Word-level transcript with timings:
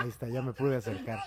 Ahí 0.00 0.08
está, 0.08 0.26
ya 0.30 0.40
me 0.40 0.54
pude 0.54 0.76
acercar. 0.76 1.22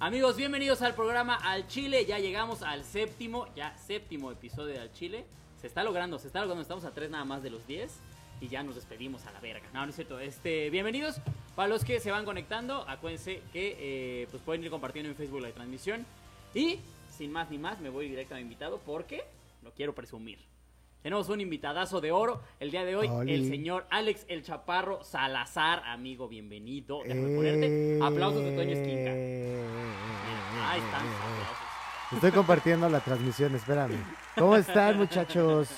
Amigos, 0.00 0.36
bienvenidos 0.36 0.82
al 0.82 0.96
programa 0.96 1.36
Al 1.36 1.68
Chile. 1.68 2.04
Ya 2.04 2.18
llegamos 2.18 2.64
al 2.64 2.82
séptimo, 2.82 3.46
ya 3.54 3.78
séptimo 3.78 4.32
episodio 4.32 4.74
de 4.74 4.80
Al 4.80 4.92
Chile. 4.92 5.24
Se 5.60 5.68
está 5.68 5.84
logrando, 5.84 6.18
se 6.18 6.26
está 6.26 6.40
logrando. 6.40 6.62
Estamos 6.62 6.84
a 6.84 6.90
tres 6.90 7.08
nada 7.08 7.24
más 7.24 7.40
de 7.40 7.50
los 7.50 7.64
diez. 7.68 8.00
Y 8.40 8.48
ya 8.48 8.64
nos 8.64 8.74
despedimos 8.74 9.24
a 9.26 9.30
la 9.30 9.38
verga. 9.38 9.68
No, 9.72 9.84
no 9.84 9.90
es 9.90 9.94
cierto. 9.94 10.18
Este, 10.18 10.68
bienvenidos. 10.70 11.20
Para 11.54 11.68
los 11.68 11.84
que 11.84 12.00
se 12.00 12.10
van 12.10 12.24
conectando, 12.24 12.84
acuérdense 12.88 13.42
que 13.52 13.76
eh, 13.78 14.28
pues 14.32 14.42
pueden 14.42 14.64
ir 14.64 14.70
compartiendo 14.70 15.08
en 15.08 15.14
Facebook 15.14 15.42
la 15.42 15.52
transmisión. 15.52 16.04
Y 16.54 16.80
sin 17.18 17.32
más 17.32 17.50
ni 17.50 17.58
más, 17.58 17.80
me 17.80 17.90
voy 17.90 18.08
directo 18.08 18.34
a 18.34 18.36
mi 18.36 18.44
invitado 18.44 18.80
porque 18.86 19.24
lo 19.62 19.72
quiero 19.72 19.92
presumir. 19.94 20.38
Tenemos 21.02 21.28
un 21.28 21.40
invitadazo 21.40 22.00
de 22.00 22.10
oro 22.12 22.40
el 22.60 22.70
día 22.70 22.84
de 22.84 22.96
hoy, 22.96 23.08
Oli. 23.08 23.34
el 23.34 23.48
señor 23.48 23.86
Alex 23.90 24.24
El 24.28 24.42
Chaparro 24.42 25.02
Salazar. 25.04 25.82
Amigo, 25.86 26.28
bienvenido. 26.28 27.00
Déjame 27.04 27.32
Eh, 27.32 27.36
ponerte 27.36 27.98
aplausos 28.04 28.42
de 28.44 28.56
Toño 28.56 28.70
Esquinca. 28.72 29.10
Ahí 30.70 30.80
están 30.80 31.06
los 31.06 31.14
aplausos. 31.16 31.58
Estoy 32.12 32.30
compartiendo 32.32 32.88
la 32.88 33.00
transmisión, 33.00 33.54
espérame. 33.54 34.02
¿Cómo 34.36 34.56
están, 34.56 34.96
muchachos? 34.96 35.68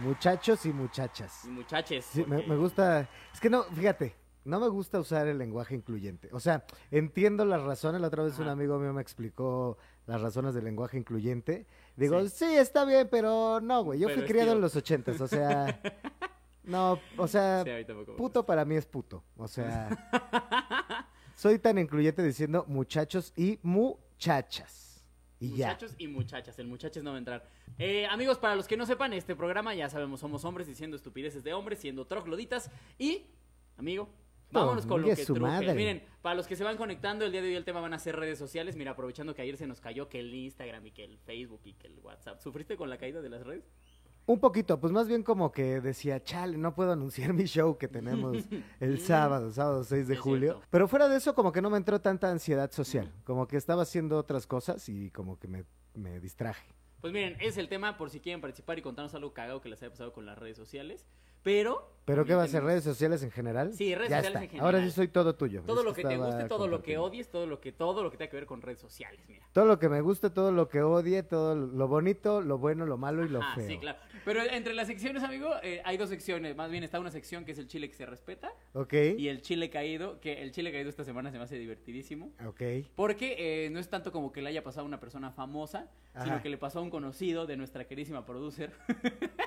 Muchachos 0.00 0.64
y 0.66 0.72
muchachas. 0.72 1.44
Y 1.44 1.48
muchaches. 1.48 2.04
Sí, 2.04 2.20
me, 2.26 2.36
porque- 2.36 2.46
me 2.50 2.56
gusta. 2.56 3.08
Es 3.32 3.40
que 3.40 3.50
no, 3.50 3.64
fíjate, 3.64 4.14
no 4.44 4.60
me 4.60 4.68
gusta 4.68 5.00
usar 5.00 5.26
el 5.26 5.38
lenguaje 5.38 5.74
incluyente. 5.74 6.28
O 6.32 6.40
sea, 6.40 6.64
entiendo 6.90 7.44
las 7.44 7.62
razones. 7.62 8.00
La 8.00 8.06
otra 8.08 8.22
vez 8.22 8.38
un 8.38 8.48
amigo 8.48 8.78
mío 8.78 8.92
me 8.92 9.02
explicó 9.02 9.76
las 10.08 10.22
razones 10.22 10.54
del 10.54 10.64
lenguaje 10.64 10.96
incluyente. 10.96 11.66
Digo, 11.94 12.22
Sí. 12.24 12.46
sí, 12.46 12.56
está 12.56 12.86
bien, 12.86 13.08
pero 13.10 13.60
no, 13.60 13.84
güey. 13.84 14.00
Yo 14.00 14.08
Pero 14.08 14.20
fui 14.20 14.26
criado 14.28 14.52
en 14.52 14.60
los 14.62 14.74
ochentas, 14.74 15.20
o 15.20 15.28
sea. 15.28 15.80
No, 16.64 16.98
o 17.18 17.28
sea, 17.28 17.62
Sí, 17.64 17.92
puto 18.16 18.44
para 18.46 18.64
mí 18.64 18.74
es 18.76 18.86
puto. 18.86 19.22
O 19.36 19.46
sea, 19.46 19.88
soy 21.34 21.58
tan 21.58 21.76
incluyente 21.76 22.22
diciendo 22.22 22.64
muchachos 22.68 23.34
y 23.36 23.58
muchachas. 23.62 25.04
Y 25.40 25.54
ya. 25.56 25.68
Muchachos 25.68 25.94
y 25.98 26.08
muchachas, 26.08 26.58
el 26.58 26.66
muchachos 26.66 27.02
no 27.04 27.10
va 27.10 27.16
a 27.16 27.18
entrar. 27.18 27.46
Eh, 27.78 28.06
amigos, 28.06 28.38
para 28.38 28.56
los 28.56 28.66
que 28.66 28.78
no 28.78 28.86
sepan, 28.86 29.12
este 29.12 29.36
programa 29.36 29.74
ya 29.74 29.90
sabemos, 29.90 30.20
somos 30.20 30.42
hombres 30.46 30.66
diciendo 30.66 30.96
estupideces 30.96 31.44
de 31.44 31.52
hombres, 31.52 31.80
siendo 31.80 32.06
trogloditas. 32.06 32.70
Y, 32.98 33.26
amigo, 33.76 34.08
vámonos 34.50 34.86
con 34.86 35.02
lo 35.02 35.08
que 35.08 35.16
su 35.16 35.36
madre. 35.36 35.74
Miren, 35.74 36.02
para 36.22 36.34
los 36.34 36.46
que 36.46 36.56
se 36.56 36.64
van 36.64 36.76
conectando, 36.76 37.24
el 37.24 37.32
día 37.32 37.42
de 37.42 37.48
hoy 37.48 37.54
el 37.54 37.64
tema 37.64 37.80
van 37.80 37.94
a 37.94 37.98
ser 37.98 38.16
redes 38.16 38.38
sociales. 38.38 38.76
Mira, 38.76 38.92
aprovechando 38.92 39.34
que 39.34 39.42
ayer 39.42 39.56
se 39.56 39.66
nos 39.66 39.80
cayó 39.80 40.08
que 40.08 40.20
el 40.20 40.34
Instagram 40.34 40.86
y 40.86 40.90
que 40.92 41.04
el 41.04 41.18
Facebook 41.18 41.60
y 41.64 41.74
que 41.74 41.86
el 41.86 41.98
WhatsApp. 42.00 42.40
¿Sufriste 42.40 42.76
con 42.76 42.90
la 42.90 42.98
caída 42.98 43.20
de 43.20 43.28
las 43.28 43.44
redes? 43.46 43.64
Un 44.26 44.40
poquito, 44.40 44.78
pues 44.78 44.92
más 44.92 45.08
bien 45.08 45.22
como 45.22 45.52
que 45.52 45.80
decía, 45.80 46.22
chale, 46.22 46.58
no 46.58 46.74
puedo 46.74 46.92
anunciar 46.92 47.32
mi 47.34 47.44
show 47.44 47.78
que 47.78 47.88
tenemos 47.88 48.36
el 48.80 49.00
sábado, 49.00 49.50
sábado 49.50 49.84
6 49.84 50.06
de 50.06 50.14
Es 50.14 50.20
julio. 50.20 50.52
cierto. 50.52 50.66
Pero 50.70 50.86
fuera 50.86 51.08
de 51.08 51.16
eso, 51.16 51.34
como 51.34 51.50
que 51.50 51.62
no 51.62 51.70
me 51.70 51.78
entró 51.78 52.00
tanta 52.00 52.30
ansiedad 52.30 52.70
social. 52.70 53.10
Como 53.24 53.48
que 53.48 53.56
estaba 53.56 53.82
haciendo 53.82 54.18
otras 54.18 54.46
cosas 54.46 54.86
y 54.88 55.10
como 55.12 55.38
que 55.38 55.48
me, 55.48 55.64
me 55.94 56.20
distraje. 56.20 56.74
Pues 57.00 57.12
miren, 57.12 57.36
es 57.40 57.56
el 57.56 57.68
tema 57.68 57.96
por 57.96 58.10
si 58.10 58.20
quieren 58.20 58.40
participar 58.40 58.78
y 58.78 58.82
contarnos 58.82 59.14
algo 59.14 59.32
cagado 59.32 59.60
que 59.62 59.68
les 59.70 59.80
haya 59.82 59.90
pasado 59.90 60.12
con 60.12 60.26
las 60.26 60.36
redes 60.36 60.56
sociales. 60.56 61.06
Pero. 61.42 61.96
¿Pero 62.08 62.24
qué 62.24 62.34
va 62.34 62.42
a 62.42 62.48
ser? 62.48 62.64
¿Redes 62.64 62.82
sociales 62.84 63.22
en 63.22 63.30
general? 63.30 63.72
Sí, 63.74 63.94
redes 63.94 64.10
Ya 64.10 64.16
sociales 64.18 64.42
está. 64.44 64.56
en 64.56 64.60
Ahora 64.62 64.78
sí 64.78 64.82
general. 64.82 64.92
soy 64.96 65.08
todo 65.08 65.34
tuyo. 65.36 65.62
Todo 65.64 65.82
lo 65.84 65.94
que 65.94 66.02
te 66.02 66.16
guste, 66.16 66.44
todo 66.44 66.66
lo 66.66 66.82
que 66.82 66.98
odies, 66.98 67.28
todo 67.30 67.46
lo 67.46 67.60
que, 67.60 67.70
todo 67.72 68.02
lo 68.02 68.10
que 68.10 68.16
tenga 68.16 68.30
que 68.30 68.36
ver 68.36 68.46
con 68.46 68.62
redes 68.62 68.80
sociales, 68.80 69.20
mira. 69.28 69.46
Todo 69.52 69.66
lo 69.66 69.78
que 69.78 69.88
me 69.88 70.00
guste, 70.00 70.30
todo 70.30 70.50
lo 70.50 70.68
que 70.68 70.82
odie, 70.82 71.22
todo 71.22 71.54
lo 71.54 71.86
bonito, 71.88 72.40
lo 72.40 72.58
bueno, 72.58 72.86
lo 72.86 72.96
malo 72.96 73.24
y 73.24 73.28
lo 73.28 73.40
Ah, 73.42 73.52
feo. 73.54 73.68
sí, 73.68 73.78
claro. 73.78 73.98
Pero 74.24 74.42
entre 74.42 74.74
las 74.74 74.86
secciones, 74.88 75.22
amigo, 75.22 75.50
eh, 75.62 75.80
hay 75.84 75.96
dos 75.96 76.08
secciones. 76.08 76.56
Más 76.56 76.70
bien 76.70 76.82
está 76.82 76.98
una 76.98 77.10
sección 77.10 77.44
que 77.44 77.52
es 77.52 77.58
el 77.58 77.66
chile 77.68 77.88
que 77.88 77.94
se 77.94 78.06
respeta 78.06 78.52
¿Ok? 78.72 78.92
y 79.16 79.28
el 79.28 79.42
chile 79.42 79.70
caído, 79.70 80.20
que 80.20 80.42
el 80.42 80.50
chile 80.52 80.72
caído 80.72 80.88
esta 80.90 81.04
semana 81.04 81.30
se 81.30 81.38
me 81.38 81.44
hace 81.44 81.58
divertidísimo. 81.58 82.32
Ok. 82.46 82.62
Porque 82.96 83.36
eh, 83.66 83.70
no 83.70 83.78
es 83.78 83.88
tanto 83.88 84.12
como 84.12 84.32
que 84.32 84.42
le 84.42 84.48
haya 84.48 84.62
pasado 84.62 84.82
a 84.84 84.88
una 84.88 84.98
persona 85.00 85.30
famosa, 85.30 85.90
Ajá. 86.14 86.24
sino 86.24 86.42
que 86.42 86.48
le 86.48 86.58
pasó 86.58 86.78
a 86.78 86.82
un 86.82 86.90
conocido 86.90 87.46
de 87.46 87.56
nuestra 87.56 87.84
queridísima 87.86 88.24
producer. 88.26 88.72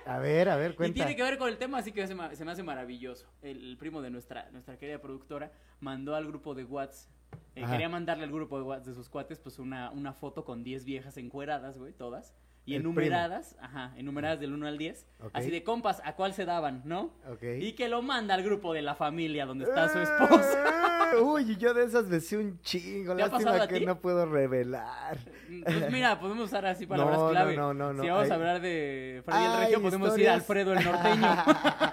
A 0.05 0.19
ver, 0.19 0.49
a 0.49 0.55
ver, 0.57 0.71
Y 0.73 0.75
cuenta. 0.75 0.93
tiene 0.95 1.15
que 1.15 1.23
ver 1.23 1.37
con 1.37 1.49
el 1.49 1.57
tema, 1.57 1.79
así 1.79 1.91
que 1.91 2.07
se 2.07 2.15
me, 2.15 2.35
se 2.35 2.45
me 2.45 2.50
hace 2.51 2.63
maravilloso. 2.63 3.27
El, 3.41 3.69
el 3.71 3.77
primo 3.77 4.01
de 4.01 4.09
nuestra, 4.09 4.49
nuestra 4.51 4.77
querida 4.77 4.99
productora 4.99 5.51
mandó 5.79 6.15
al 6.15 6.25
grupo 6.27 6.53
de 6.55 6.63
Whats. 6.65 7.09
eh, 7.55 7.65
quería 7.69 7.89
mandarle 7.89 8.23
al 8.25 8.31
grupo 8.31 8.57
de 8.57 8.63
Whats 8.63 8.85
de 8.85 8.93
sus 8.93 9.09
cuates, 9.09 9.39
pues 9.39 9.57
una, 9.59 9.89
una 9.91 10.13
foto 10.13 10.43
con 10.45 10.63
10 10.63 10.85
viejas 10.85 11.17
encueradas, 11.17 11.77
güey, 11.77 11.93
todas. 11.93 12.33
Y 12.63 12.75
El 12.75 12.81
enumeradas, 12.81 13.55
ajá, 13.59 13.91
enumeradas 13.97 14.39
del 14.39 14.53
1 14.53 14.67
al 14.67 14.77
10. 14.77 15.07
Ok. 15.23 15.31
Así 15.33 15.49
de 15.49 15.63
compas, 15.63 15.99
¿a 16.05 16.13
cuál 16.15 16.33
se 16.35 16.45
daban, 16.45 16.83
no? 16.85 17.11
Ok. 17.27 17.41
Y 17.59 17.73
que 17.73 17.89
lo 17.89 18.03
manda 18.03 18.35
al 18.35 18.43
grupo 18.43 18.71
de 18.73 18.83
la 18.83 18.93
familia 18.93 19.47
donde 19.47 19.65
está 19.65 19.89
su 19.89 19.97
esposa. 19.97 20.59
Uy, 21.23 21.57
yo 21.57 21.73
de 21.73 21.85
esas 21.85 22.07
besé 22.07 22.37
un 22.37 22.61
chingo. 22.61 23.15
¿Te 23.15 23.23
ha 23.23 23.29
pasado 23.31 23.57
Lástima 23.57 23.67
que 23.67 23.79
ti? 23.79 23.85
no 23.87 23.99
puedo 23.99 24.27
revelar. 24.27 25.17
Pues 25.65 25.91
mira, 25.91 26.19
podemos 26.19 26.45
usar 26.45 26.65
así 26.67 26.85
palabras 26.87 27.17
No, 27.17 27.25
no, 27.25 27.31
clave. 27.31 27.55
no, 27.57 27.73
no, 27.73 27.93
no, 27.93 28.03
Si 28.03 28.07
vamos 28.09 28.25
hay- 28.25 28.31
a 28.31 28.35
hablar 28.35 28.61
de 28.61 29.21
Freddy 29.25 29.43
el 29.43 29.57
Regio, 29.57 29.81
podemos 29.81 30.07
ir 30.19 30.29
a 30.29 30.35
historias. 30.35 30.35
Alfredo 30.35 30.73
el 30.73 30.85
Norteño. 30.85 31.27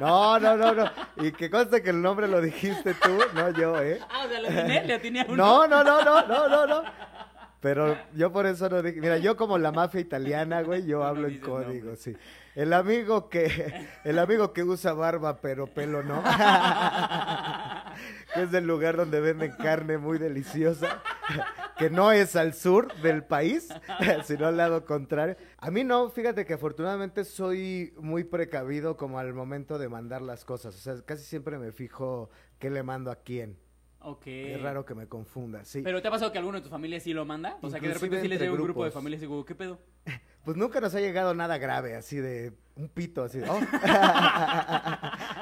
No, 0.00 0.40
no, 0.40 0.56
no, 0.56 0.74
no. 0.74 0.90
Y 1.18 1.30
que 1.32 1.50
conste 1.50 1.82
que 1.82 1.90
el 1.90 2.00
nombre 2.00 2.26
lo 2.26 2.40
dijiste 2.40 2.94
tú, 2.94 3.18
no 3.34 3.50
yo, 3.50 3.80
¿eh? 3.82 4.00
ah, 4.08 4.22
o 4.24 4.28
sea, 4.28 4.40
le 4.40 4.48
atiné, 4.48 4.84
le 4.86 4.94
atiné 4.94 5.20
a 5.20 5.26
uno. 5.28 5.36
No, 5.36 5.68
no, 5.68 5.84
no, 5.84 6.02
no, 6.02 6.26
no, 6.26 6.48
no, 6.48 6.66
no. 6.66 6.82
Pero 7.60 7.98
yo 8.14 8.32
por 8.32 8.46
eso 8.46 8.70
no 8.70 8.80
dije. 8.80 8.98
Mira, 9.00 9.18
yo 9.18 9.36
como 9.36 9.58
la 9.58 9.70
mafia 9.70 10.00
italiana, 10.00 10.62
güey, 10.62 10.86
yo 10.86 11.00
No, 11.00 11.04
hablo 11.04 11.28
en 11.28 11.38
código, 11.40 11.94
sí. 11.96 12.16
El 12.54 12.72
amigo 12.72 13.28
que, 13.28 13.86
el 14.04 14.18
amigo 14.18 14.54
que 14.54 14.64
usa 14.64 14.94
barba 14.94 15.40
pero 15.40 15.66
pelo 15.66 16.02
no. 16.02 16.22
que 18.34 18.42
es 18.42 18.50
del 18.50 18.66
lugar 18.66 18.96
donde 18.96 19.20
venden 19.20 19.52
carne 19.52 19.98
muy 19.98 20.18
deliciosa. 20.18 21.02
que 21.80 21.88
no 21.88 22.12
es 22.12 22.36
al 22.36 22.52
sur 22.52 22.94
del 23.00 23.24
país, 23.24 23.68
sino 24.24 24.46
al 24.46 24.58
lado 24.58 24.84
contrario. 24.84 25.36
A 25.56 25.70
mí 25.70 25.82
no, 25.82 26.10
fíjate 26.10 26.44
que 26.44 26.54
afortunadamente 26.54 27.24
soy 27.24 27.94
muy 27.98 28.24
precavido 28.24 28.98
como 28.98 29.18
al 29.18 29.32
momento 29.32 29.78
de 29.78 29.88
mandar 29.88 30.20
las 30.20 30.44
cosas. 30.44 30.74
O 30.74 30.78
sea, 30.78 31.00
casi 31.06 31.24
siempre 31.24 31.58
me 31.58 31.72
fijo 31.72 32.28
qué 32.58 32.68
le 32.68 32.82
mando 32.82 33.10
a 33.10 33.16
quién. 33.16 33.56
Ok. 34.02 34.26
Es 34.26 34.62
raro 34.62 34.84
que 34.86 34.94
me 34.94 35.06
confunda, 35.06 35.64
sí. 35.64 35.82
¿Pero 35.82 36.00
te 36.00 36.08
ha 36.08 36.10
pasado 36.10 36.32
que 36.32 36.38
alguno 36.38 36.56
de 36.58 36.62
tu 36.64 36.70
familia 36.70 36.98
sí 37.00 37.12
lo 37.12 37.24
manda? 37.26 37.58
O 37.60 37.68
sea, 37.68 37.80
que 37.80 37.88
de 37.88 37.94
repente 37.94 38.20
sí 38.22 38.28
les 38.28 38.40
llega 38.40 38.52
un 38.52 38.62
grupo 38.62 38.84
de 38.84 38.90
familias 38.90 39.20
y 39.22 39.26
digo, 39.26 39.44
¿qué 39.44 39.54
pedo? 39.54 39.80
Pues 40.42 40.56
nunca 40.56 40.80
nos 40.80 40.94
ha 40.94 41.00
llegado 41.00 41.34
nada 41.34 41.58
grave, 41.58 41.94
así 41.96 42.16
de 42.16 42.54
un 42.74 42.88
pito, 42.88 43.22
así 43.24 43.40
de, 43.40 43.50
oh. 43.50 43.60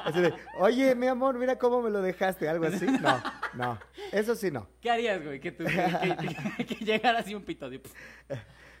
Así 0.03 0.19
de, 0.21 0.33
oye, 0.57 0.93
mi 0.93 1.07
amor, 1.07 1.37
mira 1.39 1.57
cómo 1.57 1.81
me 1.81 1.89
lo 1.89 2.01
dejaste, 2.01 2.49
algo 2.49 2.65
así. 2.65 2.85
No, 3.01 3.21
no, 3.53 3.79
eso 4.11 4.35
sí 4.35 4.51
no. 4.51 4.67
¿Qué 4.81 4.91
harías, 4.91 5.23
güey? 5.23 5.39
Que, 5.39 5.53
tú- 5.53 5.63
que, 5.63 6.15
que- 6.57 6.65
que 6.65 6.85
llegara 6.85 7.19
así 7.19 7.33
un 7.33 7.43
pito. 7.43 7.67
Así, 7.67 7.81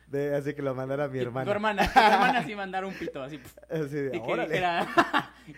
De- 0.07 0.35
así 0.35 0.53
que 0.53 0.61
lo 0.61 0.75
mandara 0.75 1.05
a 1.05 1.07
mi 1.07 1.19
hermana. 1.19 1.45
Tu 1.45 1.51
hermana. 1.51 1.93
Tu 1.93 1.99
hermana 1.99 2.43
sí 2.43 2.53
mandara 2.55 2.85
un 2.85 2.93
pito, 2.95 3.23
así. 3.23 3.39
Así 3.69 3.95
de, 3.95 4.17
y 4.17 4.21
que, 4.21 4.35
dijera, 4.35 4.87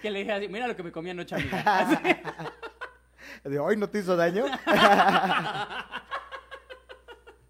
que 0.02 0.12
le 0.12 0.20
dijera 0.20 0.38
así, 0.38 0.48
mira 0.48 0.68
lo 0.68 0.76
que 0.76 0.84
me 0.84 0.92
comí 0.92 1.10
anoche, 1.10 1.34
amiga. 1.36 1.64
Así. 1.66 1.96
De, 3.44 3.60
hoy 3.60 3.78
no 3.78 3.90
te 3.90 4.00
hizo 4.00 4.16
daño. 4.16 4.46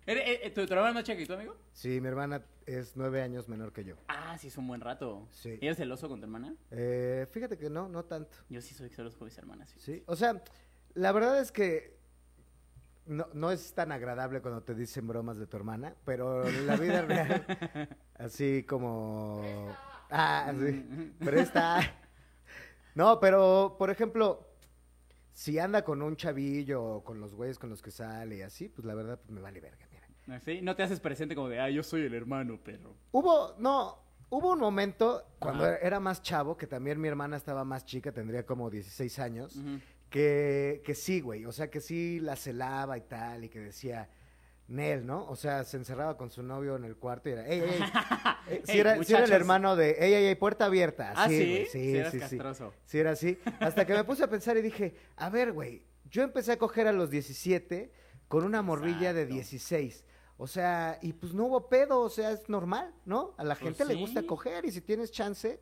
¿Eres- 0.06 0.24
eh, 0.28 0.40
eh, 0.44 0.50
¿Tu, 0.52 0.66
tu 0.66 0.74
hermana 0.74 0.94
más 0.94 1.04
chica 1.04 1.18
que 1.18 1.26
tú, 1.26 1.34
amigo? 1.34 1.56
Sí, 1.74 2.02
mi 2.02 2.08
hermana 2.08 2.44
es 2.66 2.98
nueve 2.98 3.22
años 3.22 3.48
menor 3.48 3.72
que 3.72 3.84
yo. 3.84 3.96
Ah, 4.08 4.38
sí, 4.38 4.48
es 4.48 4.58
un 4.58 4.68
buen 4.68 4.82
rato. 4.82 5.28
Sí. 5.32 5.58
¿Y 5.62 5.66
eres 5.66 5.78
celoso 5.78 6.10
con 6.10 6.20
tu 6.20 6.26
hermana? 6.26 6.56
Eh, 6.72 7.28
fíjate 7.32 7.58
que 7.58 7.70
no, 7.70 7.88
no 7.88 8.04
tanto. 8.06 8.36
Yo 8.50 8.62
sí 8.62 8.74
soy 8.74 8.90
celoso 8.90 9.18
con 9.18 9.26
mis 9.26 9.38
hermanas. 9.38 9.70
sí. 9.70 9.80
Sí, 9.80 10.04
o 10.08 10.16
sea, 10.16 10.42
la 10.96 11.12
verdad 11.12 11.40
es 11.40 11.52
que 11.52 12.00
no, 13.06 13.28
no 13.34 13.52
es 13.52 13.74
tan 13.74 13.92
agradable 13.92 14.42
cuando 14.42 14.64
te 14.64 14.74
dicen 14.76 15.08
bromas 15.08 15.38
de 15.38 15.48
tu 15.48 15.56
hermana, 15.58 15.96
pero 16.04 16.48
en 16.48 16.68
la 16.68 16.76
vida 16.76 17.02
real, 17.08 17.46
así 18.16 18.64
como... 18.64 19.42
Ah, 20.10 20.52
sí, 20.60 21.14
presta. 21.20 21.80
No, 22.96 23.20
pero, 23.22 23.76
por 23.80 23.90
ejemplo, 23.90 24.46
si 25.42 25.58
anda 25.58 25.84
con 25.84 26.04
un 26.04 26.16
chavillo 26.16 26.84
o 26.84 27.04
con 27.04 27.20
los 27.20 27.34
güeyes 27.34 27.58
con 27.58 27.72
los 27.72 27.82
que 27.82 27.90
sale 27.90 28.38
y 28.38 28.42
así, 28.44 28.70
pues 28.70 28.86
la 28.86 28.94
verdad 28.94 29.20
pues, 29.20 29.32
me 29.32 29.42
vale 29.42 29.60
verga, 29.60 29.88
mira. 29.90 30.40
¿Sí? 30.40 30.62
No 30.62 30.76
te 30.76 30.84
haces 30.84 31.00
presente 31.00 31.34
como 31.34 31.50
de, 31.50 31.60
ah, 31.60 31.68
yo 31.68 31.82
soy 31.82 32.04
el 32.04 32.14
hermano, 32.14 32.60
perro. 32.64 32.96
Hubo, 33.12 33.56
no, 33.58 33.98
hubo 34.30 34.52
un 34.52 34.60
momento 34.60 35.24
cuando 35.40 35.66
era 35.66 36.00
más 36.00 36.22
chavo, 36.22 36.56
que 36.56 36.68
también 36.68 37.02
mi 37.02 37.08
hermana 37.08 37.38
estaba 37.38 37.64
más 37.64 37.86
chica, 37.86 38.12
tendría 38.12 38.46
como 38.46 38.70
16 38.70 39.18
años. 39.18 39.60
Que, 40.12 40.84
que 40.86 40.94
sí, 40.94 41.22
güey, 41.22 41.44
o 41.46 41.52
sea, 41.52 41.72
que 41.72 41.82
sí 41.82 42.20
la 42.20 42.36
celaba 42.36 42.96
y 43.00 43.02
tal, 43.02 43.46
y 43.46 43.50
que 43.50 43.62
decía, 43.62 44.10
Nel, 44.72 45.06
¿no? 45.06 45.26
O 45.28 45.36
sea, 45.36 45.64
se 45.64 45.78
encerraba 45.78 46.18
con 46.18 46.30
su 46.30 46.44
novio 46.44 46.76
en 46.76 46.86
el 46.86 46.96
cuarto 46.96 47.30
y 47.30 47.34
era, 47.34 47.48
ey, 47.48 47.60
ey, 47.60 47.70
ey. 47.70 47.80
Eh, 48.48 48.64
era, 48.68 48.96
el 48.96 49.32
hermano 49.32 49.76
de, 49.76 49.92
ey, 50.00 50.14
ey, 50.14 50.26
ey, 50.26 50.36
puerta 50.36 50.66
abierta. 50.66 51.14
Ah, 51.16 51.28
sí, 51.30 51.38
¿sí? 51.38 51.50
güey, 51.50 51.66
Sí, 51.68 51.72
sí, 52.20 52.20
sí, 52.28 52.38
sí. 52.86 52.98
era 53.00 53.12
así. 53.12 53.38
Hasta 53.60 53.86
que 53.86 53.94
me 53.94 54.04
puse 54.04 54.24
a 54.24 54.28
pensar 54.30 54.58
y 54.58 54.62
dije, 54.62 54.96
a 55.16 55.30
ver, 55.30 55.54
güey, 55.54 55.86
yo 56.10 56.24
empecé 56.24 56.52
a 56.54 56.58
coger 56.58 56.88
a 56.88 56.92
los 56.92 57.10
17 57.10 57.92
con 58.28 58.44
una 58.44 58.62
morrilla 58.62 59.14
de 59.14 59.22
Exacto. 59.22 59.36
16. 59.36 60.06
O 60.38 60.48
sea, 60.48 60.98
y 61.02 61.14
pues 61.14 61.34
no 61.34 61.46
hubo 61.46 61.70
pedo, 61.70 62.02
o 62.02 62.10
sea, 62.10 62.32
es 62.32 62.50
normal, 62.50 62.94
¿no? 63.06 63.36
A 63.38 63.44
la 63.44 63.56
Pues 63.56 63.78
gente 63.78 63.86
le 63.86 63.96
gusta 64.00 64.24
coger 64.24 64.66
y 64.66 64.72
si 64.72 64.82
tienes 64.82 65.12
chance 65.12 65.62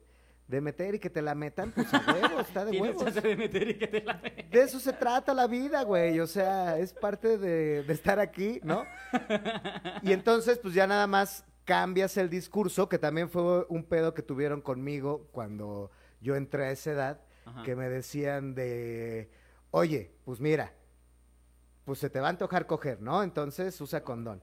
de 0.50 0.60
meter 0.60 0.96
y 0.96 0.98
que 0.98 1.08
te 1.10 1.22
la 1.22 1.34
metan, 1.34 1.70
pues 1.72 1.92
a 1.94 2.04
huevo, 2.12 2.40
está 2.40 2.64
de 2.64 2.72
huevos. 2.80 3.04
chance 3.04 3.20
de 3.20 3.36
meter 3.36 3.70
y 3.70 3.78
que 3.78 3.86
te 3.86 4.02
la 4.02 4.14
De 4.14 4.62
eso 4.62 4.80
se 4.80 4.92
trata 4.92 5.32
la 5.32 5.46
vida, 5.46 5.82
güey. 5.84 6.18
O 6.20 6.26
sea, 6.26 6.78
es 6.78 6.92
parte 6.92 7.38
de, 7.38 7.82
de 7.84 7.92
estar 7.92 8.18
aquí, 8.18 8.60
¿no? 8.64 8.84
Y 10.02 10.12
entonces, 10.12 10.58
pues 10.58 10.74
ya 10.74 10.86
nada 10.86 11.06
más 11.06 11.44
cambias 11.64 12.16
el 12.16 12.28
discurso, 12.28 12.88
que 12.88 12.98
también 12.98 13.30
fue 13.30 13.64
un 13.68 13.84
pedo 13.84 14.12
que 14.12 14.22
tuvieron 14.22 14.60
conmigo 14.60 15.28
cuando 15.30 15.90
yo 16.20 16.34
entré 16.34 16.64
a 16.66 16.70
esa 16.72 16.90
edad, 16.90 17.20
Ajá. 17.44 17.62
que 17.62 17.76
me 17.76 17.88
decían 17.88 18.54
de, 18.54 19.30
oye, 19.70 20.10
pues 20.24 20.40
mira, 20.40 20.72
pues 21.84 21.98
se 22.00 22.10
te 22.10 22.18
va 22.20 22.26
a 22.26 22.30
antojar 22.30 22.66
coger, 22.66 23.00
¿no? 23.00 23.22
Entonces 23.22 23.80
usa 23.80 24.02
condón. 24.02 24.40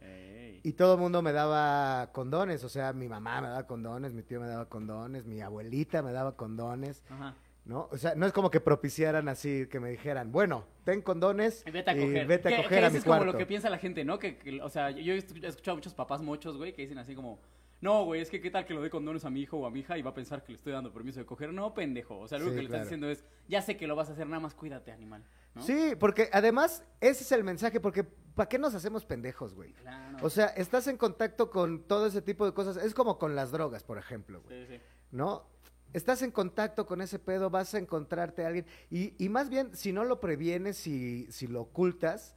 Y 0.63 0.73
todo 0.73 0.95
el 0.95 0.99
mundo 0.99 1.21
me 1.21 1.31
daba 1.33 2.11
condones, 2.11 2.63
o 2.63 2.69
sea, 2.69 2.93
mi 2.93 3.07
mamá 3.07 3.41
me 3.41 3.47
daba 3.47 3.67
condones, 3.67 4.13
mi 4.13 4.23
tío 4.23 4.39
me 4.39 4.47
daba 4.47 4.65
condones, 4.69 5.25
mi 5.25 5.41
abuelita 5.41 6.01
me 6.01 6.11
daba 6.11 6.35
condones. 6.35 7.03
Ajá. 7.09 7.35
¿no? 7.65 7.89
O 7.91 7.97
sea, 7.97 8.15
no 8.15 8.25
es 8.25 8.31
como 8.31 8.49
que 8.49 8.61
propiciaran 8.61 9.27
así, 9.27 9.67
que 9.69 9.81
me 9.81 9.89
dijeran, 9.89 10.31
bueno, 10.31 10.63
ten 10.85 11.01
condones 11.01 11.65
Y 11.67 11.71
Vete 11.71 11.91
a 11.91 11.95
coger. 11.95 12.25
vete 12.25 12.55
a 12.55 12.63
coger 12.63 12.85
a 12.85 12.89
mi 12.89 12.97
es 12.99 13.03
como 13.03 13.25
lo 13.25 13.35
que 13.37 13.45
piensa 13.45 13.69
la 13.69 13.77
gente, 13.77 14.05
¿no? 14.05 14.19
Que, 14.19 14.37
que, 14.37 14.61
o 14.61 14.69
sea, 14.69 14.89
yo 14.91 15.13
he 15.13 15.17
escu- 15.17 15.43
he 15.43 15.47
escuchado 15.47 15.73
a 15.73 15.75
muchos 15.75 15.93
papás 15.93 16.21
mochos, 16.21 16.55
güey, 16.55 16.71
que 16.73 16.83
dicen 16.83 16.97
así 16.97 17.13
como, 17.13 17.39
no, 17.81 18.05
güey, 18.05 18.21
es 18.21 18.29
que 18.29 18.39
qué 18.39 18.49
tal 18.51 18.65
que 18.65 18.73
lo 18.73 18.81
dé 18.81 18.89
condones 18.89 19.25
a 19.25 19.29
mi 19.29 19.41
hijo 19.41 19.57
o 19.57 19.65
a 19.65 19.69
mi 19.69 19.81
hija 19.81 19.97
y 19.97 20.01
va 20.01 20.11
a 20.11 20.13
pensar 20.13 20.43
que 20.45 20.53
le 20.53 20.57
estoy 20.59 20.71
dando 20.71 20.93
permiso 20.93 21.19
de 21.19 21.25
coger. 21.25 21.51
No, 21.51 21.73
pendejo. 21.73 22.17
O 22.19 22.27
sea, 22.29 22.39
lo 22.39 22.45
Sí, 22.45 22.51
que 22.51 22.61
le 22.61 22.67
claro. 22.69 22.83
estás 22.83 22.87
diciendo 22.87 23.09
es, 23.09 23.25
ya 23.49 23.61
sé 23.61 23.75
que 23.75 23.85
lo 23.85 23.97
vas 23.97 24.07
a 24.09 24.13
hacer, 24.13 24.27
nada 24.27 24.39
más 24.39 24.53
cuídate, 24.53 24.93
animal. 24.93 25.25
¿No? 25.57 25.63
Sí, 25.63 25.93
porque 25.99 26.29
además 26.31 26.83
ese 27.01 27.23
es 27.23 27.31
el 27.31 27.43
mensaje, 27.43 27.79
porque 27.79 28.03
¿para 28.03 28.47
qué 28.47 28.59
nos 28.59 28.73
hacemos 28.73 29.05
pendejos, 29.05 29.53
güey? 29.53 29.73
Claro. 29.73 30.17
O 30.21 30.29
sea, 30.29 30.47
estás 30.47 30.87
en 30.87 30.97
contacto 30.97 31.49
con 31.49 31.83
todo 31.83 32.05
ese 32.07 32.21
tipo 32.21 32.45
de 32.45 32.53
cosas. 32.53 32.77
Es 32.77 32.93
como 32.93 33.17
con 33.17 33.35
las 33.35 33.51
drogas, 33.51 33.83
por 33.83 33.97
ejemplo, 33.97 34.41
güey. 34.41 34.65
Sí, 34.65 34.75
sí. 34.75 34.81
¿No? 35.11 35.45
Estás 35.93 36.21
en 36.21 36.31
contacto 36.31 36.85
con 36.85 37.01
ese 37.01 37.17
pedo, 37.17 37.49
vas 37.49 37.73
a 37.73 37.79
encontrarte 37.79 38.43
a 38.43 38.47
alguien. 38.47 38.65
Y, 38.89 39.13
y 39.23 39.29
más 39.29 39.49
bien, 39.49 39.75
si 39.75 39.91
no 39.91 40.03
lo 40.03 40.19
previenes, 40.19 40.77
si, 40.77 41.27
si 41.31 41.47
lo 41.47 41.61
ocultas, 41.61 42.35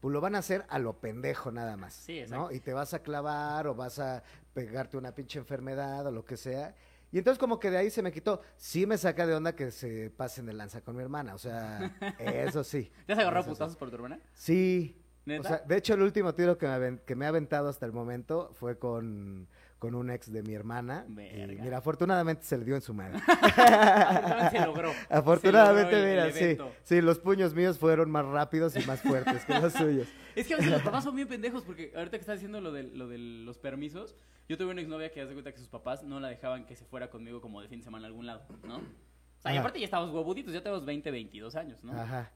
pues 0.00 0.12
lo 0.12 0.20
van 0.20 0.34
a 0.34 0.38
hacer 0.38 0.64
a 0.68 0.78
lo 0.78 0.98
pendejo 1.00 1.50
nada 1.50 1.76
más. 1.76 1.94
Sí, 1.94 2.20
¿no? 2.20 2.22
exacto. 2.22 2.54
Y 2.54 2.60
te 2.60 2.72
vas 2.72 2.94
a 2.94 3.02
clavar 3.02 3.66
o 3.66 3.74
vas 3.74 3.98
a 3.98 4.22
pegarte 4.54 4.96
una 4.96 5.14
pinche 5.14 5.38
enfermedad 5.38 6.06
o 6.06 6.10
lo 6.10 6.24
que 6.24 6.36
sea. 6.36 6.74
Y 7.12 7.18
entonces 7.18 7.38
como 7.38 7.58
que 7.58 7.70
de 7.70 7.78
ahí 7.78 7.90
se 7.90 8.02
me 8.02 8.12
quitó. 8.12 8.40
Sí 8.56 8.86
me 8.86 8.96
saca 8.96 9.26
de 9.26 9.34
onda 9.34 9.54
que 9.54 9.70
se 9.70 10.10
pasen 10.10 10.46
de 10.46 10.52
lanza 10.52 10.80
con 10.80 10.96
mi 10.96 11.02
hermana. 11.02 11.34
O 11.34 11.38
sea, 11.38 11.96
eso 12.18 12.62
sí. 12.64 12.90
¿Ya 13.08 13.16
se 13.16 13.22
agarró 13.22 13.38
a 13.38 13.40
Eso 13.40 13.50
sí. 13.50 13.54
putazos 13.54 13.76
por 13.76 13.90
tu 13.90 13.96
hermana? 13.96 14.20
Sí. 14.32 14.96
¿Neta? 15.26 15.40
O 15.40 15.44
sea, 15.44 15.58
de 15.58 15.76
hecho, 15.76 15.94
el 15.94 16.02
último 16.02 16.34
tiro 16.34 16.56
que 16.56 16.66
me, 16.66 17.00
que 17.00 17.14
me 17.14 17.26
ha 17.26 17.28
aventado 17.28 17.68
hasta 17.68 17.84
el 17.84 17.92
momento 17.92 18.50
fue 18.54 18.78
con, 18.78 19.48
con 19.80 19.94
un 19.94 20.10
ex 20.10 20.30
de 20.30 20.42
mi 20.42 20.52
hermana. 20.54 21.06
Y 21.08 21.56
mira, 21.60 21.78
afortunadamente 21.78 22.44
se 22.44 22.56
le 22.58 22.64
dio 22.66 22.76
en 22.76 22.82
su 22.82 22.92
madre. 22.94 23.18
se 24.50 24.60
logró. 24.64 24.92
afortunadamente, 25.08 25.90
Se 25.90 25.96
logró 25.96 26.06
el- 26.06 26.10
mira, 26.10 26.26
el 26.26 26.32
sí, 26.34 26.58
sí, 26.84 27.00
los 27.00 27.18
puños 27.18 27.54
míos 27.54 27.78
fueron 27.78 28.10
más 28.10 28.26
rápidos 28.26 28.76
y 28.76 28.86
más 28.86 29.00
fuertes 29.00 29.44
que 29.44 29.58
los 29.58 29.72
suyos. 29.72 30.06
Es 30.36 30.46
que 30.46 30.54
a 30.54 30.58
veces 30.58 30.70
los 30.70 30.82
papás 30.82 31.02
son 31.02 31.16
bien 31.16 31.26
pendejos 31.26 31.64
porque 31.64 31.92
ahorita 31.96 32.16
que 32.16 32.20
estás 32.20 32.36
diciendo 32.36 32.60
lo 32.60 32.70
de, 32.70 32.84
lo 32.84 33.08
de 33.08 33.18
los 33.18 33.58
permisos, 33.58 34.14
yo 34.48 34.56
tuve 34.56 34.70
una 34.70 34.80
exnovia 34.80 35.10
que 35.10 35.20
hace 35.22 35.32
cuenta 35.32 35.50
que 35.50 35.58
sus 35.58 35.68
papás 35.68 36.04
no 36.04 36.20
la 36.20 36.28
dejaban 36.28 36.66
que 36.66 36.76
se 36.76 36.84
fuera 36.84 37.10
conmigo 37.10 37.40
como 37.40 37.60
de 37.60 37.68
fin 37.68 37.80
de 37.80 37.84
semana 37.84 38.04
a 38.04 38.08
algún 38.08 38.26
lado, 38.26 38.46
¿no? 38.62 38.76
O 38.76 39.42
sea, 39.42 39.52
y 39.52 39.56
aparte 39.56 39.80
ya 39.80 39.86
estábamos 39.86 40.14
huevuditos, 40.14 40.52
ya 40.54 40.62
tenemos 40.62 40.84
20, 40.84 41.10
22 41.10 41.56
años, 41.56 41.82
¿no? 41.82 41.98
Ajá. 41.98 42.30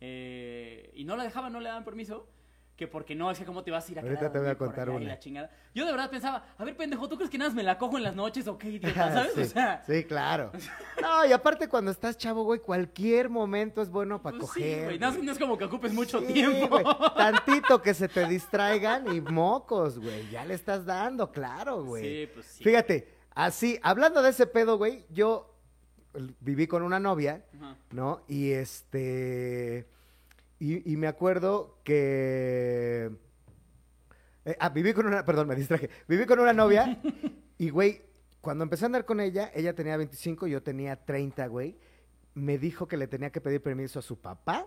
Eh, 0.00 0.92
y 0.94 1.04
no 1.04 1.16
la 1.16 1.24
dejaban, 1.24 1.52
no 1.52 1.58
le 1.60 1.68
daban 1.68 1.84
permiso. 1.84 2.28
Que 2.80 2.88
porque 2.88 3.14
no, 3.14 3.30
es 3.30 3.38
que 3.38 3.44
cómo 3.44 3.62
te 3.62 3.70
vas 3.70 3.86
a 3.86 3.92
ir 3.92 3.98
a 3.98 4.02
Ahorita 4.02 4.32
te 4.32 4.38
voy 4.38 4.48
a 4.48 4.54
contar 4.56 4.88
una. 4.88 5.04
la 5.06 5.18
chingada. 5.18 5.50
Yo 5.74 5.84
de 5.84 5.92
verdad 5.92 6.08
pensaba, 6.08 6.46
a 6.56 6.64
ver, 6.64 6.74
pendejo, 6.78 7.06
¿tú 7.10 7.16
crees 7.16 7.28
que 7.30 7.36
nada 7.36 7.50
más 7.50 7.54
me 7.54 7.62
la 7.62 7.76
cojo 7.76 7.98
en 7.98 8.04
las 8.04 8.14
noches 8.16 8.48
o 8.48 8.56
qué 8.56 8.70
idiota, 8.70 9.12
sabes? 9.12 9.32
sí, 9.34 9.40
o 9.42 9.44
sea, 9.44 9.82
sí, 9.86 10.02
claro. 10.04 10.50
No, 11.02 11.26
y 11.26 11.32
aparte 11.32 11.68
cuando 11.68 11.90
estás 11.90 12.16
chavo, 12.16 12.42
güey, 12.42 12.58
cualquier 12.60 13.28
momento 13.28 13.82
es 13.82 13.90
bueno 13.90 14.22
para 14.22 14.38
pues 14.38 14.50
sí, 14.52 14.60
coger. 14.60 14.84
güey, 14.86 14.98
no, 14.98 15.08
es- 15.08 15.14
güey. 15.16 15.26
no 15.26 15.32
es 15.32 15.38
como 15.38 15.58
que 15.58 15.64
ocupes 15.64 15.92
mucho 15.92 16.20
Sí, 16.20 16.32
tiempo. 16.32 16.68
güey, 16.70 16.84
Tantito 17.18 17.82
que 17.82 17.92
se 17.92 18.08
te 18.08 18.26
distraigan 18.26 19.14
y 19.14 19.20
mocos, 19.20 19.98
güey. 19.98 20.30
Ya 20.30 20.46
le 20.46 20.54
estás 20.54 20.86
dando, 20.86 21.30
claro, 21.32 21.84
güey. 21.84 22.02
Sí, 22.26 22.30
pues 22.32 22.46
sí. 22.46 22.64
Fíjate, 22.64 23.12
así, 23.34 23.78
hablando 23.82 24.22
de 24.22 24.30
ese 24.30 24.46
pedo, 24.46 24.78
güey, 24.78 25.04
yo 25.10 25.54
viví 26.40 26.66
con 26.66 26.82
una 26.82 26.98
novia. 26.98 27.44
¿no? 27.90 28.22
Y 28.26 28.52
este. 28.52 29.86
Y, 30.60 30.92
y 30.92 30.96
me 30.96 31.08
acuerdo 31.08 31.80
que. 31.82 33.10
eh, 34.44 34.56
ah, 34.60 34.68
viví 34.68 34.92
con 34.92 35.06
una. 35.06 35.24
Perdón, 35.24 35.48
me 35.48 35.56
distraje. 35.56 35.90
Viví 36.06 36.26
con 36.26 36.38
una 36.38 36.52
novia 36.52 37.00
y, 37.58 37.70
güey, 37.70 38.02
cuando 38.40 38.62
empecé 38.64 38.84
a 38.84 38.86
andar 38.86 39.04
con 39.06 39.20
ella, 39.20 39.50
ella 39.54 39.74
tenía 39.74 39.96
25, 39.96 40.46
yo 40.46 40.62
tenía 40.62 40.96
30, 41.04 41.46
güey. 41.48 41.76
Me 42.34 42.58
dijo 42.58 42.86
que 42.86 42.96
le 42.96 43.08
tenía 43.08 43.30
que 43.30 43.40
pedir 43.40 43.62
permiso 43.62 43.98
a 43.98 44.02
su 44.02 44.20
papá. 44.20 44.66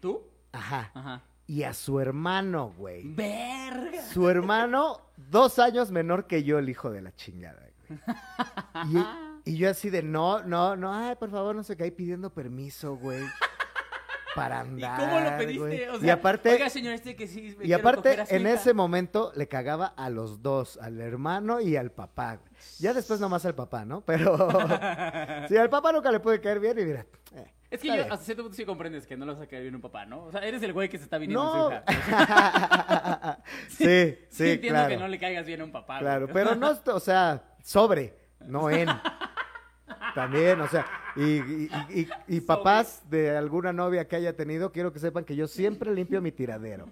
¿Tú? 0.00 0.22
Ajá. 0.52 0.90
Ajá. 0.94 1.24
Y 1.46 1.64
a 1.64 1.74
su 1.74 1.98
hermano, 1.98 2.72
güey. 2.76 3.02
Verga. 3.14 4.02
Su 4.02 4.28
hermano, 4.28 5.00
dos 5.16 5.58
años 5.58 5.90
menor 5.90 6.26
que 6.26 6.44
yo, 6.44 6.58
el 6.58 6.68
hijo 6.68 6.90
de 6.90 7.02
la 7.02 7.12
chingada, 7.14 7.60
güey. 7.88 8.00
Y, 9.44 9.52
y 9.52 9.56
yo 9.56 9.68
así 9.68 9.90
de, 9.90 10.02
no, 10.02 10.42
no, 10.44 10.76
no, 10.76 10.94
ay, 10.94 11.16
por 11.16 11.30
favor, 11.30 11.54
no 11.56 11.62
sé 11.64 11.76
qué, 11.76 11.84
ahí 11.84 11.90
pidiendo 11.90 12.32
permiso, 12.32 12.96
güey. 12.96 13.22
Para 14.34 14.56
¿Y 14.56 14.60
andar, 14.60 15.00
cómo 15.00 15.20
lo 15.20 15.36
pediste? 15.36 15.90
O 15.90 15.98
sea, 15.98 16.06
y 16.06 16.10
aparte, 16.10 16.50
oiga, 16.52 16.70
señor, 16.70 16.94
este 16.94 17.14
que 17.16 17.26
sí. 17.26 17.54
me 17.58 17.66
y 17.66 17.72
aparte 17.72 18.08
a 18.20 18.24
en 18.28 18.42
hija". 18.42 18.52
ese 18.54 18.72
momento 18.74 19.32
le 19.36 19.46
cagaba 19.48 19.86
a 19.86 20.08
los 20.10 20.42
dos, 20.42 20.78
al 20.80 21.00
hermano 21.00 21.60
y 21.60 21.76
al 21.76 21.90
papá. 21.90 22.36
güey. 22.36 22.50
Ya 22.78 22.94
después 22.94 23.20
nomás 23.20 23.44
al 23.44 23.54
papá, 23.54 23.84
¿no? 23.84 24.00
Pero 24.02 24.36
sí, 25.48 25.56
al 25.56 25.68
papá 25.70 25.92
nunca 25.92 26.10
le 26.10 26.20
puede 26.20 26.40
caer 26.40 26.60
bien 26.60 26.78
y 26.78 26.84
mira. 26.84 27.06
eh, 27.34 27.52
Es 27.70 27.80
que 27.80 27.88
yo 27.88 27.94
bien. 27.94 28.10
hasta 28.12 28.24
cierto 28.24 28.42
punto 28.44 28.56
sí 28.56 28.64
comprendes 28.64 29.06
que 29.06 29.16
no 29.16 29.26
le 29.26 29.32
vas 29.34 29.42
a 29.42 29.46
caer 29.46 29.62
bien 29.62 29.74
un 29.74 29.80
papá, 29.82 30.06
¿no? 30.06 30.24
O 30.24 30.30
sea, 30.32 30.40
eres 30.40 30.62
el 30.62 30.72
güey 30.72 30.88
que 30.88 30.96
se 30.98 31.04
está 31.04 31.18
viniendo 31.18 31.42
No. 31.44 31.68
su 31.68 31.72
hija. 32.10 33.38
sí, 33.68 33.76
sí, 33.78 34.18
Sí, 34.30 34.50
entiendo 34.52 34.78
claro. 34.78 34.88
que 34.88 34.96
no 34.96 35.08
le 35.08 35.18
caigas 35.18 35.44
bien 35.46 35.60
a 35.60 35.64
un 35.64 35.72
papá. 35.72 35.98
Claro, 35.98 36.26
güey. 36.26 36.32
pero 36.34 36.54
no, 36.54 36.78
o 36.86 37.00
sea, 37.00 37.42
sobre, 37.62 38.16
no 38.46 38.70
en. 38.70 38.88
También, 40.14 40.60
o 40.60 40.68
sea, 40.68 40.86
y, 41.16 41.22
y- 41.22 41.70
y- 41.90 42.00
y- 42.00 42.08
y 42.36 42.40
papás 42.40 43.02
de 43.10 43.36
alguna 43.36 43.72
novia 43.72 44.06
que 44.08 44.16
haya 44.16 44.34
tenido, 44.36 44.72
quiero 44.72 44.92
que 44.92 44.98
sepan 44.98 45.24
que 45.24 45.36
yo 45.36 45.46
siempre 45.48 45.94
limpio 45.94 46.20
mi 46.22 46.32
tiradero. 46.32 46.86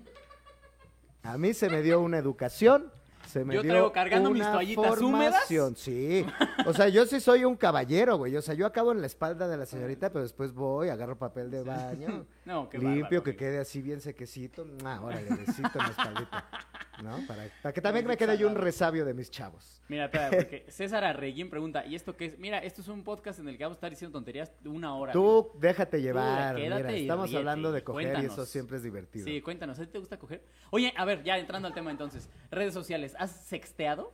A 1.23 1.37
mí 1.37 1.53
se 1.55 1.69
me 1.69 1.83
dio 1.83 2.01
una 2.01 2.19
educación, 2.19 2.91
se 3.29 3.45
me 3.45 3.55
Yo 3.55 3.63
dio 3.63 3.73
traigo 3.73 3.93
cargando 3.93 4.31
mis 4.31 4.43
una 4.43 4.53
toallitas 4.53 5.01
húmedas. 5.01 5.31
formación, 5.35 5.77
sí. 5.77 6.25
O 6.67 6.73
sea, 6.73 6.89
yo 6.89 7.05
sí 7.07 7.21
soy 7.21 7.45
un 7.45 7.57
caballero, 7.57 8.17
güey. 8.17 8.35
O 8.37 8.43
sea, 8.43 8.55
yo 8.55 8.67
acabo 8.67 8.91
en 8.93 9.01
la 9.01 9.07
espalda 9.07 9.47
de 9.47 9.57
la 9.57 9.67
señorita, 9.67 10.11
pero 10.11 10.23
después 10.23 10.53
voy, 10.55 10.89
agarro 10.89 11.17
papel 11.19 11.51
de 11.51 11.63
baño, 11.63 12.27
No, 12.51 12.69
qué 12.69 12.79
limpio, 12.79 13.03
bárbaro, 13.05 13.23
que 13.23 13.37
quede 13.37 13.59
así 13.59 13.81
bien 13.81 14.01
sequecito. 14.01 14.67
Ah, 14.85 15.01
órale, 15.01 15.31
besito 15.31 15.71
en 15.79 15.85
la 15.85 15.91
espaldita. 15.91 16.45
¿No? 17.01 17.19
Para, 17.29 17.45
para 17.63 17.73
que 17.73 17.81
también 17.81 18.07
me 18.07 18.17
quede 18.17 18.37
yo 18.37 18.49
un 18.49 18.57
resabio 18.57 19.05
de 19.05 19.15
mis 19.15 19.31
chavos. 19.31 19.81
Mira, 19.89 20.07
espera, 20.07 20.31
porque 20.37 20.67
César 20.69 21.05
Arreguín 21.05 21.49
pregunta, 21.49 21.87
¿y 21.87 21.95
esto 21.95 22.17
qué 22.17 22.27
es? 22.27 22.39
Mira, 22.41 22.59
esto 22.59 22.81
es 22.83 22.89
un 22.89 23.05
podcast 23.05 23.39
en 23.39 23.49
el 23.49 23.57
que 23.57 23.63
vamos 23.63 23.77
a 23.77 23.79
estar 23.79 23.91
diciendo 23.91 24.19
tonterías 24.19 24.51
una 24.65 24.95
hora. 24.97 25.13
amigo. 25.13 25.53
Tú 25.53 25.59
déjate 25.61 26.03
llevar. 26.03 26.57
quédate 26.57 26.83
Mira, 26.83 26.97
estamos 26.97 27.27
ríete 27.27 27.39
hablando 27.39 27.71
de 27.71 27.85
coger 27.85 28.19
y 28.21 28.27
eso 28.27 28.45
siempre 28.45 28.79
es 28.79 28.83
divertido. 28.83 29.25
Sí, 29.27 29.41
cuéntanos, 29.41 29.79
¿a 29.79 29.87
ti 29.87 29.93
te 29.93 29.99
gusta 29.99 30.19
coger? 30.19 30.43
Oye, 30.71 30.93
a 30.97 31.05
ver, 31.05 31.23
ya 31.23 31.39
entrando 31.39 31.69
al 31.69 31.75
tema 31.75 31.93
entonces, 31.93 32.29
redes 32.51 32.75
sociales, 32.75 33.15
¿has 33.19 33.31
sexteado? 33.31 34.13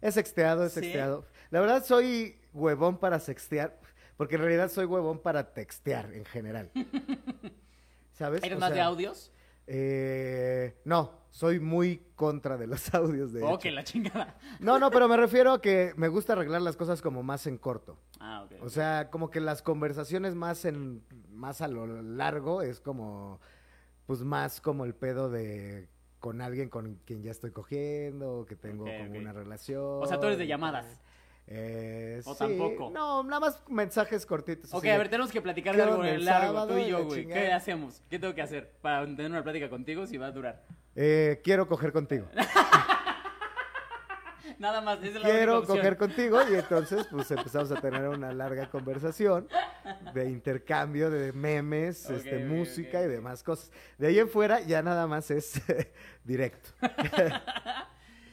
Es 0.00 0.14
sexteado, 0.14 0.64
es 0.66 0.72
Sí. 0.72 0.80
sexteado. 0.80 1.24
La 1.50 1.60
verdad 1.60 1.84
soy 1.84 2.36
huevón 2.52 2.98
para 2.98 3.18
sextear, 3.20 3.78
porque 4.18 4.34
en 4.34 4.42
realidad 4.42 4.68
soy 4.70 4.84
huevón 4.84 5.20
para 5.20 5.54
textear 5.54 6.12
en 6.12 6.26
general. 6.26 6.70
¿Sabes? 8.12 8.42
¿Eres 8.42 8.58
O 8.58 8.60
más 8.60 8.74
de 8.74 8.80
audios? 8.80 9.32
eh, 9.66 10.74
no, 10.84 11.12
soy 11.30 11.60
muy 11.60 12.02
contra 12.16 12.56
de 12.56 12.66
los 12.66 12.92
audios 12.94 13.32
de 13.32 13.42
Oh, 13.42 13.50
hecho. 13.50 13.58
que 13.60 13.70
la 13.70 13.84
chingada. 13.84 14.36
No, 14.60 14.78
no, 14.78 14.90
pero 14.90 15.08
me 15.08 15.16
refiero 15.16 15.52
a 15.52 15.60
que 15.62 15.92
me 15.96 16.08
gusta 16.08 16.32
arreglar 16.32 16.62
las 16.62 16.76
cosas 16.76 17.00
como 17.00 17.22
más 17.22 17.46
en 17.46 17.58
corto. 17.58 17.96
Ah, 18.18 18.42
ok. 18.44 18.62
O 18.62 18.68
sea, 18.70 19.08
como 19.10 19.30
que 19.30 19.40
las 19.40 19.62
conversaciones 19.62 20.34
más 20.34 20.64
en 20.64 21.02
más 21.30 21.60
a 21.60 21.68
lo 21.68 21.86
largo 22.02 22.62
es 22.62 22.80
como 22.80 23.40
pues 24.06 24.20
más 24.22 24.60
como 24.60 24.84
el 24.84 24.94
pedo 24.94 25.30
de 25.30 25.86
con 26.18 26.40
alguien 26.40 26.68
con 26.70 26.96
quien 27.04 27.22
ya 27.22 27.30
estoy 27.30 27.52
cogiendo, 27.52 28.44
que 28.48 28.56
tengo 28.56 28.84
Ok, 28.84 28.90
como 29.06 29.18
una 29.20 29.32
relación. 29.32 30.02
O 30.02 30.06
sea, 30.06 30.18
tú 30.18 30.26
eres 30.26 30.38
de 30.38 30.46
llamadas. 30.48 30.98
Eh, 31.50 32.20
¿O 32.24 32.34
sí. 32.34 32.38
tampoco? 32.40 32.90
No, 32.92 33.22
nada 33.22 33.40
más 33.40 33.62
mensajes 33.68 34.26
cortitos. 34.26 34.72
Ok, 34.72 34.80
así 34.80 34.90
a 34.90 34.98
ver, 34.98 35.08
tenemos 35.08 35.32
que 35.32 35.40
platicar 35.40 35.74
¿qué 35.74 35.80
de 35.82 35.88
algo 35.88 36.04
el 36.04 36.24
largo, 36.24 36.66
tú 36.66 36.76
y 36.76 36.88
yo, 36.88 37.04
güey. 37.06 37.26
¿Qué 37.26 37.50
hacemos? 37.52 38.02
¿Qué 38.10 38.18
tengo 38.18 38.34
que 38.34 38.42
hacer 38.42 38.70
para 38.82 39.06
tener 39.06 39.30
una 39.30 39.42
plática 39.42 39.70
contigo 39.70 40.06
si 40.06 40.18
va 40.18 40.26
a 40.26 40.30
durar? 40.32 40.64
eh, 40.94 41.40
quiero 41.42 41.66
coger 41.66 41.92
contigo. 41.92 42.26
Nada 44.58 44.80
más, 44.80 44.98
esa 44.98 45.06
es 45.06 45.22
la 45.22 45.30
quiero 45.30 45.64
coger 45.64 45.96
contigo 45.96 46.40
y 46.50 46.54
entonces 46.56 47.06
pues 47.08 47.30
empezamos 47.30 47.70
a 47.70 47.80
tener 47.80 48.08
una 48.08 48.32
larga 48.32 48.68
conversación 48.68 49.46
de 50.12 50.28
intercambio 50.28 51.10
de 51.10 51.32
memes, 51.32 52.10
este, 52.10 52.44
música 52.44 53.00
y 53.02 53.06
demás 53.06 53.44
cosas. 53.44 53.70
De 53.98 54.08
ahí 54.08 54.18
en 54.18 54.28
fuera 54.28 54.60
ya 54.60 54.82
nada 54.82 55.06
más 55.06 55.30
es 55.30 55.62
directo, 56.24 56.70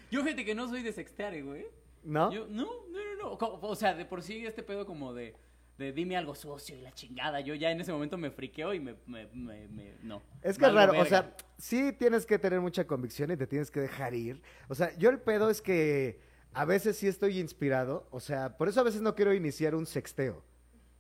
Yo 0.10 0.24
fíjate 0.24 0.46
que 0.46 0.56
no 0.56 0.68
soy 0.68 0.82
de 0.82 0.94
sextear, 0.94 1.42
güey. 1.44 1.68
¿No? 2.06 2.32
Yo, 2.32 2.48
no, 2.48 2.64
no, 2.90 3.16
no, 3.18 3.38
no. 3.40 3.60
O 3.62 3.76
sea, 3.76 3.94
de 3.94 4.06
por 4.06 4.22
sí 4.22 4.46
este 4.46 4.64
pedo 4.64 4.86
como 4.86 5.14
de, 5.14 5.36
de 5.78 5.92
dime 5.92 6.16
algo 6.16 6.36
sucio 6.36 6.78
y 6.78 6.82
la 6.82 6.92
chingada. 6.94 7.42
Yo 7.42 7.54
ya 7.56 7.72
en 7.72 7.82
ese 7.82 7.92
momento 7.92 8.18
me 8.18 8.32
friqueo 8.32 8.74
y 8.74 8.80
me, 8.80 8.96
me, 9.06 9.28
me, 9.34 9.68
me- 9.68 9.96
no. 10.04 10.22
Es 10.42 10.58
que 10.58 10.66
es 10.66 10.74
raro, 10.74 11.00
o 11.00 11.06
sea, 11.06 11.36
sí 11.58 11.92
tienes 11.94 12.26
que 12.26 12.40
tener 12.40 12.62
mucha 12.62 12.86
convicción 12.88 13.32
y 13.32 13.38
te 13.38 13.48
tienes 13.48 13.70
que 13.72 13.82
dejar 13.82 14.14
ir. 14.14 14.42
O 14.70 14.76
sea, 14.76 14.96
yo 14.98 15.10
el 15.10 15.20
pedo 15.20 15.50
es 15.50 15.62
que 15.62 16.20
a 16.54 16.64
veces 16.64 16.96
sí 16.98 17.08
estoy 17.08 17.40
inspirado, 17.40 18.08
o 18.12 18.20
sea, 18.22 18.56
por 18.58 18.70
eso 18.70 18.80
a 18.80 18.84
veces 18.84 19.02
no 19.02 19.14
quiero 19.16 19.34
iniciar 19.34 19.76
un 19.76 19.86
sexteo 19.86 20.42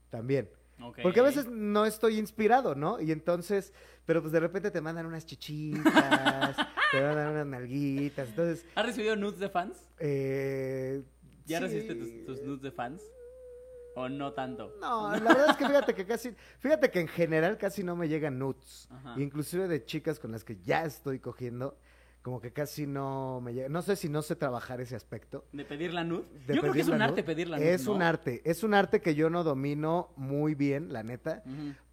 también. 0.09 0.49
Porque 1.01 1.21
a 1.21 1.23
veces 1.23 1.47
no 1.47 1.85
estoy 1.85 2.19
inspirado, 2.19 2.75
¿no? 2.75 2.99
Y 2.99 3.13
entonces, 3.13 3.71
pero 4.05 4.19
pues 4.21 4.33
de 4.33 4.41
repente 4.41 4.71
te 4.71 4.81
mandan 4.81 5.05
unas 5.05 5.25
chichitas, 5.25 5.85
te 6.97 7.01
mandan 7.03 7.31
unas 7.31 7.47
nalguitas, 7.47 8.29
entonces... 8.29 8.65
¿Has 8.75 8.85
recibido 8.85 9.15
nudes 9.15 9.39
de 9.39 9.49
fans? 9.49 9.77
Eh, 9.99 11.03
¿Ya 11.45 11.57
sí. 11.59 11.63
recibiste 11.65 11.95
tus, 11.95 12.25
tus 12.25 12.41
nudes 12.45 12.61
de 12.61 12.71
fans? 12.71 13.01
¿O 13.95 14.09
no 14.09 14.33
tanto? 14.33 14.73
No, 14.81 15.11
la 15.11 15.19
verdad 15.19 15.49
es 15.51 15.55
que 15.57 15.65
fíjate 15.67 15.93
que 15.95 16.05
casi, 16.05 16.31
fíjate 16.59 16.91
que 16.91 16.99
en 16.99 17.07
general 17.07 17.57
casi 17.57 17.81
no 17.83 17.95
me 17.95 18.09
llegan 18.09 18.37
nudes, 18.37 18.89
Ajá. 18.91 19.15
inclusive 19.17 19.67
de 19.67 19.85
chicas 19.85 20.19
con 20.19 20.31
las 20.33 20.43
que 20.43 20.57
ya 20.57 20.83
estoy 20.83 21.19
cogiendo, 21.19 21.77
como 22.21 22.41
que 22.41 22.51
casi 22.51 22.87
no 22.87 23.39
me 23.41 23.53
llega, 23.53 23.69
no 23.69 23.81
sé 23.81 23.95
si 23.95 24.09
no 24.09 24.21
sé 24.21 24.35
trabajar 24.35 24.81
ese 24.81 24.95
aspecto. 24.97 25.45
¿De 25.53 25.63
pedir 25.63 25.93
la 25.93 26.03
nude? 26.03 26.25
de 26.45 26.55
Yo 26.55 26.61
creo 26.61 26.73
que 26.73 26.81
es 26.81 26.87
un 26.89 27.01
arte 27.01 27.23
pedir 27.23 27.47
la 27.47 27.57
nude, 27.57 27.73
Es 27.73 27.87
un 27.87 28.01
arte, 28.01 28.41
es 28.43 28.63
un 28.63 28.73
arte 28.73 28.99
que 29.01 29.15
yo 29.15 29.29
no 29.29 29.43
domino 29.45 30.09
muy 30.17 30.55
bien, 30.55 30.91
la 30.91 31.03
neta. 31.03 31.43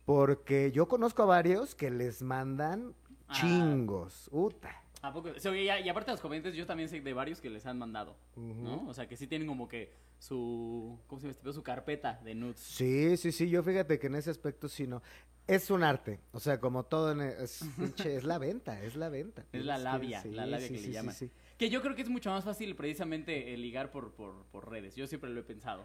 Porque 0.04 0.72
yo 0.72 0.88
conozco 0.88 1.22
a 1.22 1.26
varios 1.26 1.76
que 1.76 1.90
les 1.90 2.22
mandan 2.22 2.94
Ah. 3.28 3.34
chingos. 3.34 4.28
Uta. 4.32 4.81
¿A 5.02 5.12
poco? 5.12 5.30
Y, 5.30 5.58
y 5.58 5.88
aparte 5.88 6.10
de 6.10 6.14
los 6.14 6.20
comediantes, 6.20 6.54
yo 6.54 6.64
también 6.64 6.88
sé 6.88 7.00
de 7.00 7.12
varios 7.12 7.40
que 7.40 7.50
les 7.50 7.66
han 7.66 7.76
mandado. 7.76 8.16
¿no? 8.36 8.86
O 8.88 8.94
sea, 8.94 9.06
que 9.08 9.16
sí 9.16 9.26
tienen 9.26 9.48
como 9.48 9.68
que 9.68 9.92
su, 10.18 10.98
¿cómo 11.08 11.20
se 11.20 11.26
llama 11.26 11.36
este? 11.38 11.52
Su 11.52 11.62
carpeta 11.64 12.20
de 12.24 12.34
nudes. 12.36 12.60
Sí, 12.60 13.16
sí, 13.16 13.32
sí. 13.32 13.50
Yo 13.50 13.62
fíjate 13.64 13.98
que 13.98 14.06
en 14.06 14.14
ese 14.14 14.30
aspecto 14.30 14.68
sí 14.68 14.86
no. 14.86 15.02
Es 15.48 15.70
un 15.72 15.82
arte. 15.82 16.20
O 16.30 16.38
sea, 16.38 16.60
como 16.60 16.84
todo 16.84 17.10
en 17.10 17.20
e- 17.20 17.42
es, 17.42 17.62
es 18.06 18.22
la 18.22 18.38
venta, 18.38 18.80
es 18.80 18.94
la 18.94 19.08
venta. 19.08 19.44
Es 19.52 19.64
la 19.64 19.76
labia, 19.76 20.22
sí, 20.22 20.30
la 20.30 20.46
labia 20.46 20.68
sí, 20.68 20.74
que 20.74 20.78
sí, 20.78 20.86
le 20.86 20.92
llaman. 20.92 21.16
Que 21.58 21.68
yo 21.68 21.82
creo 21.82 21.96
que 21.96 22.02
es 22.02 22.08
mucho 22.08 22.30
más 22.30 22.44
fácil 22.44 22.76
precisamente 22.76 23.52
el 23.52 23.60
ligar 23.60 23.90
por, 23.90 24.12
por, 24.12 24.44
por 24.46 24.70
redes. 24.70 24.94
Yo 24.94 25.08
siempre 25.08 25.30
lo 25.30 25.40
he 25.40 25.44
pensado. 25.44 25.84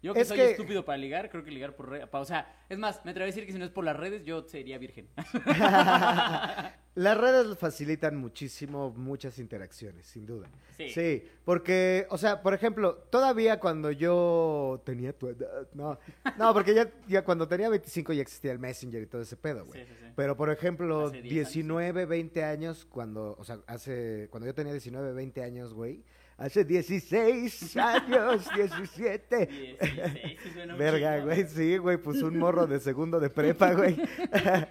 Yo 0.00 0.14
que 0.14 0.20
Es 0.20 0.28
soy 0.28 0.36
que- 0.38 0.50
estúpido 0.52 0.84
para 0.84 0.96
ligar, 0.98 1.28
creo 1.28 1.42
que 1.44 1.50
ligar 1.50 1.74
por 1.74 1.90
redes. 1.90 2.08
O 2.12 2.24
sea, 2.24 2.54
es 2.68 2.78
más, 2.78 3.04
me 3.04 3.10
atrevo 3.10 3.24
a 3.24 3.26
decir 3.26 3.44
que 3.46 3.52
si 3.52 3.58
no 3.58 3.64
es 3.64 3.70
por 3.72 3.84
las 3.84 3.96
redes, 3.96 4.24
yo 4.24 4.42
sería 4.48 4.78
virgen. 4.78 5.08
Las 6.94 7.16
redes 7.16 7.56
facilitan 7.58 8.16
muchísimo 8.16 8.90
muchas 8.90 9.38
interacciones, 9.38 10.04
sin 10.06 10.26
duda. 10.26 10.48
Sí. 10.76 11.22
porque, 11.44 12.06
o 12.10 12.18
sea, 12.18 12.42
por 12.42 12.54
ejemplo, 12.54 12.96
todavía 13.10 13.60
cuando 13.60 13.92
yo 13.92 14.82
tenía 14.84 15.12
tu 15.12 15.28
edad, 15.28 15.68
no, 15.74 15.98
no, 16.36 16.52
porque 16.52 16.74
ya, 16.74 16.90
ya 17.06 17.22
cuando 17.24 17.46
tenía 17.46 17.68
25 17.68 18.12
ya 18.14 18.22
existía 18.22 18.50
el 18.50 18.58
Messenger 18.58 19.02
y 19.02 19.06
todo 19.06 19.22
ese 19.22 19.36
pedo, 19.36 19.64
güey. 19.64 19.80
Sí, 19.82 19.86
sí, 19.88 19.94
sí. 20.06 20.12
Pero, 20.16 20.36
por 20.36 20.50
ejemplo, 20.50 21.06
Hace 21.06 21.22
10 21.22 21.24
años, 21.24 21.52
19, 21.52 22.06
20 22.06 22.44
años, 22.44 22.84
cuando, 22.84 23.36
o 23.38 23.44
sea, 23.44 23.60
hace, 23.68 24.26
cuando 24.30 24.46
yo 24.46 24.54
tenía 24.54 24.72
19, 24.72 25.12
20 25.12 25.42
años, 25.44 25.72
güey, 25.74 26.02
hace 26.38 26.64
16 26.64 27.76
años, 27.76 28.48
17. 28.54 29.46
16, 29.46 30.40
sí 30.42 30.50
suena 30.52 30.72
un 30.72 30.78
Verga, 30.78 31.20
güey, 31.20 31.46
sí, 31.46 31.76
güey, 31.76 31.98
pues 31.98 32.22
un 32.22 32.38
morro 32.38 32.66
de 32.66 32.80
segundo 32.80 33.20
de 33.20 33.28
prepa, 33.28 33.72
güey. 33.74 34.00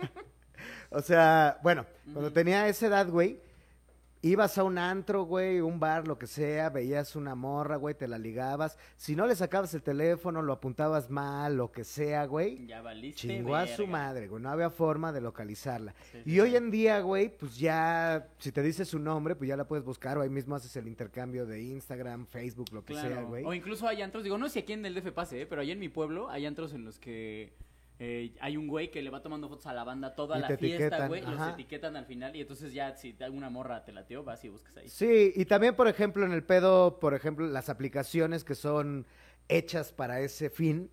o 0.90 1.02
sea, 1.02 1.60
bueno, 1.62 1.86
cuando 2.12 2.32
tenía 2.32 2.68
esa 2.68 2.88
edad, 2.88 3.08
güey, 3.08 3.40
ibas 4.28 4.58
a 4.58 4.64
un 4.64 4.78
antro, 4.78 5.24
güey, 5.24 5.60
un 5.62 5.80
bar, 5.80 6.08
lo 6.08 6.18
que 6.18 6.28
sea, 6.28 6.70
veías 6.70 7.16
una 7.16 7.36
morra, 7.36 7.76
güey, 7.76 7.96
te 7.96 8.08
la 8.08 8.18
ligabas. 8.18 8.78
Si 8.96 9.16
no 9.16 9.28
le 9.28 9.36
sacabas 9.36 9.74
el 9.74 9.82
teléfono, 9.84 10.42
lo 10.42 10.54
apuntabas 10.54 11.10
mal, 11.10 11.56
lo 11.56 11.72
que 11.72 11.84
sea, 11.84 12.26
güey. 12.26 12.66
Ya 12.68 12.82
valiste. 12.82 13.28
Chingó 13.28 13.56
a 13.56 13.68
su 13.68 13.88
madre, 13.88 14.28
güey. 14.28 14.42
No 14.42 14.50
había 14.50 14.70
forma 14.70 15.12
de 15.12 15.22
localizarla. 15.22 15.94
Sí, 16.12 16.20
Y 16.26 16.32
sí, 16.32 16.40
hoy 16.40 16.52
sí. 16.52 16.56
en 16.58 16.72
día, 16.72 17.00
güey, 17.02 17.30
pues 17.30 17.58
ya, 17.58 18.28
si 18.40 18.52
te 18.52 18.62
dice 18.62 18.86
su 18.86 19.00
nombre, 19.00 19.36
pues 19.36 19.48
ya 19.48 19.58
la 19.58 19.68
puedes 19.68 19.86
buscar. 19.86 20.18
O 20.18 20.22
ahí 20.22 20.30
mismo 20.30 20.56
haces 20.56 20.76
el 20.76 20.88
intercambio 20.88 21.46
de 21.46 21.62
Instagram, 21.62 22.26
Facebook, 22.26 22.68
lo 22.72 22.84
que 22.84 22.94
sea, 22.94 23.22
güey. 23.24 23.44
O 23.46 23.54
incluso 23.54 23.88
hay 23.88 24.02
antros, 24.02 24.24
digo, 24.24 24.38
no 24.38 24.48
sé 24.48 24.54
si 24.54 24.60
aquí 24.60 24.74
en 24.74 24.86
el 24.86 24.96
DF 24.96 25.12
pase, 25.12 25.42
¿eh? 25.42 25.46
pero 25.46 25.62
allá 25.62 25.74
en 25.74 25.80
mi 25.80 25.90
pueblo 25.90 26.30
hay 26.30 26.46
antros 26.46 26.74
en 26.74 26.86
los 26.86 27.00
que 27.00 27.54
eh, 28.00 28.36
hay 28.42 28.58
un 28.58 28.68
güey 28.68 28.92
que 28.92 29.02
le 29.02 29.10
va 29.10 29.22
tomando 29.22 29.50
fotos 29.50 29.66
a 29.66 29.74
la 29.74 29.84
banda 29.84 30.14
toda 30.14 30.38
Y 30.38 30.42
la 30.42 30.58
fiesta, 30.58 31.08
güey, 31.08 31.24
y 31.24 31.26
los 31.26 31.50
etiquetan 31.50 31.96
al 31.96 32.06
final 32.06 32.36
y 32.36 32.42
entonces 32.42 32.72
ya 32.72 32.96
si 32.96 33.14
te 33.14 33.24
alguna 33.24 33.50
morra 33.50 33.84
te 33.84 33.92
lateó, 33.92 34.24
vas 34.24 34.44
y 34.46 34.50
buscas 34.50 34.78
ahí. 34.78 34.88
Sí, 34.88 35.34
y 35.36 35.46
también, 35.46 35.76
por 35.76 35.88
ejemplo, 35.88 36.24
en 36.26 36.32
el 36.32 36.44
pedo, 36.44 37.00
por 37.00 37.16
ejemplo, 37.16 37.48
las 37.48 37.70
aplicaciones 37.70 38.44
que 38.44 38.54
son 38.54 39.08
hechas 39.48 39.94
para 39.94 40.20
ese 40.20 40.50
fin, 40.52 40.92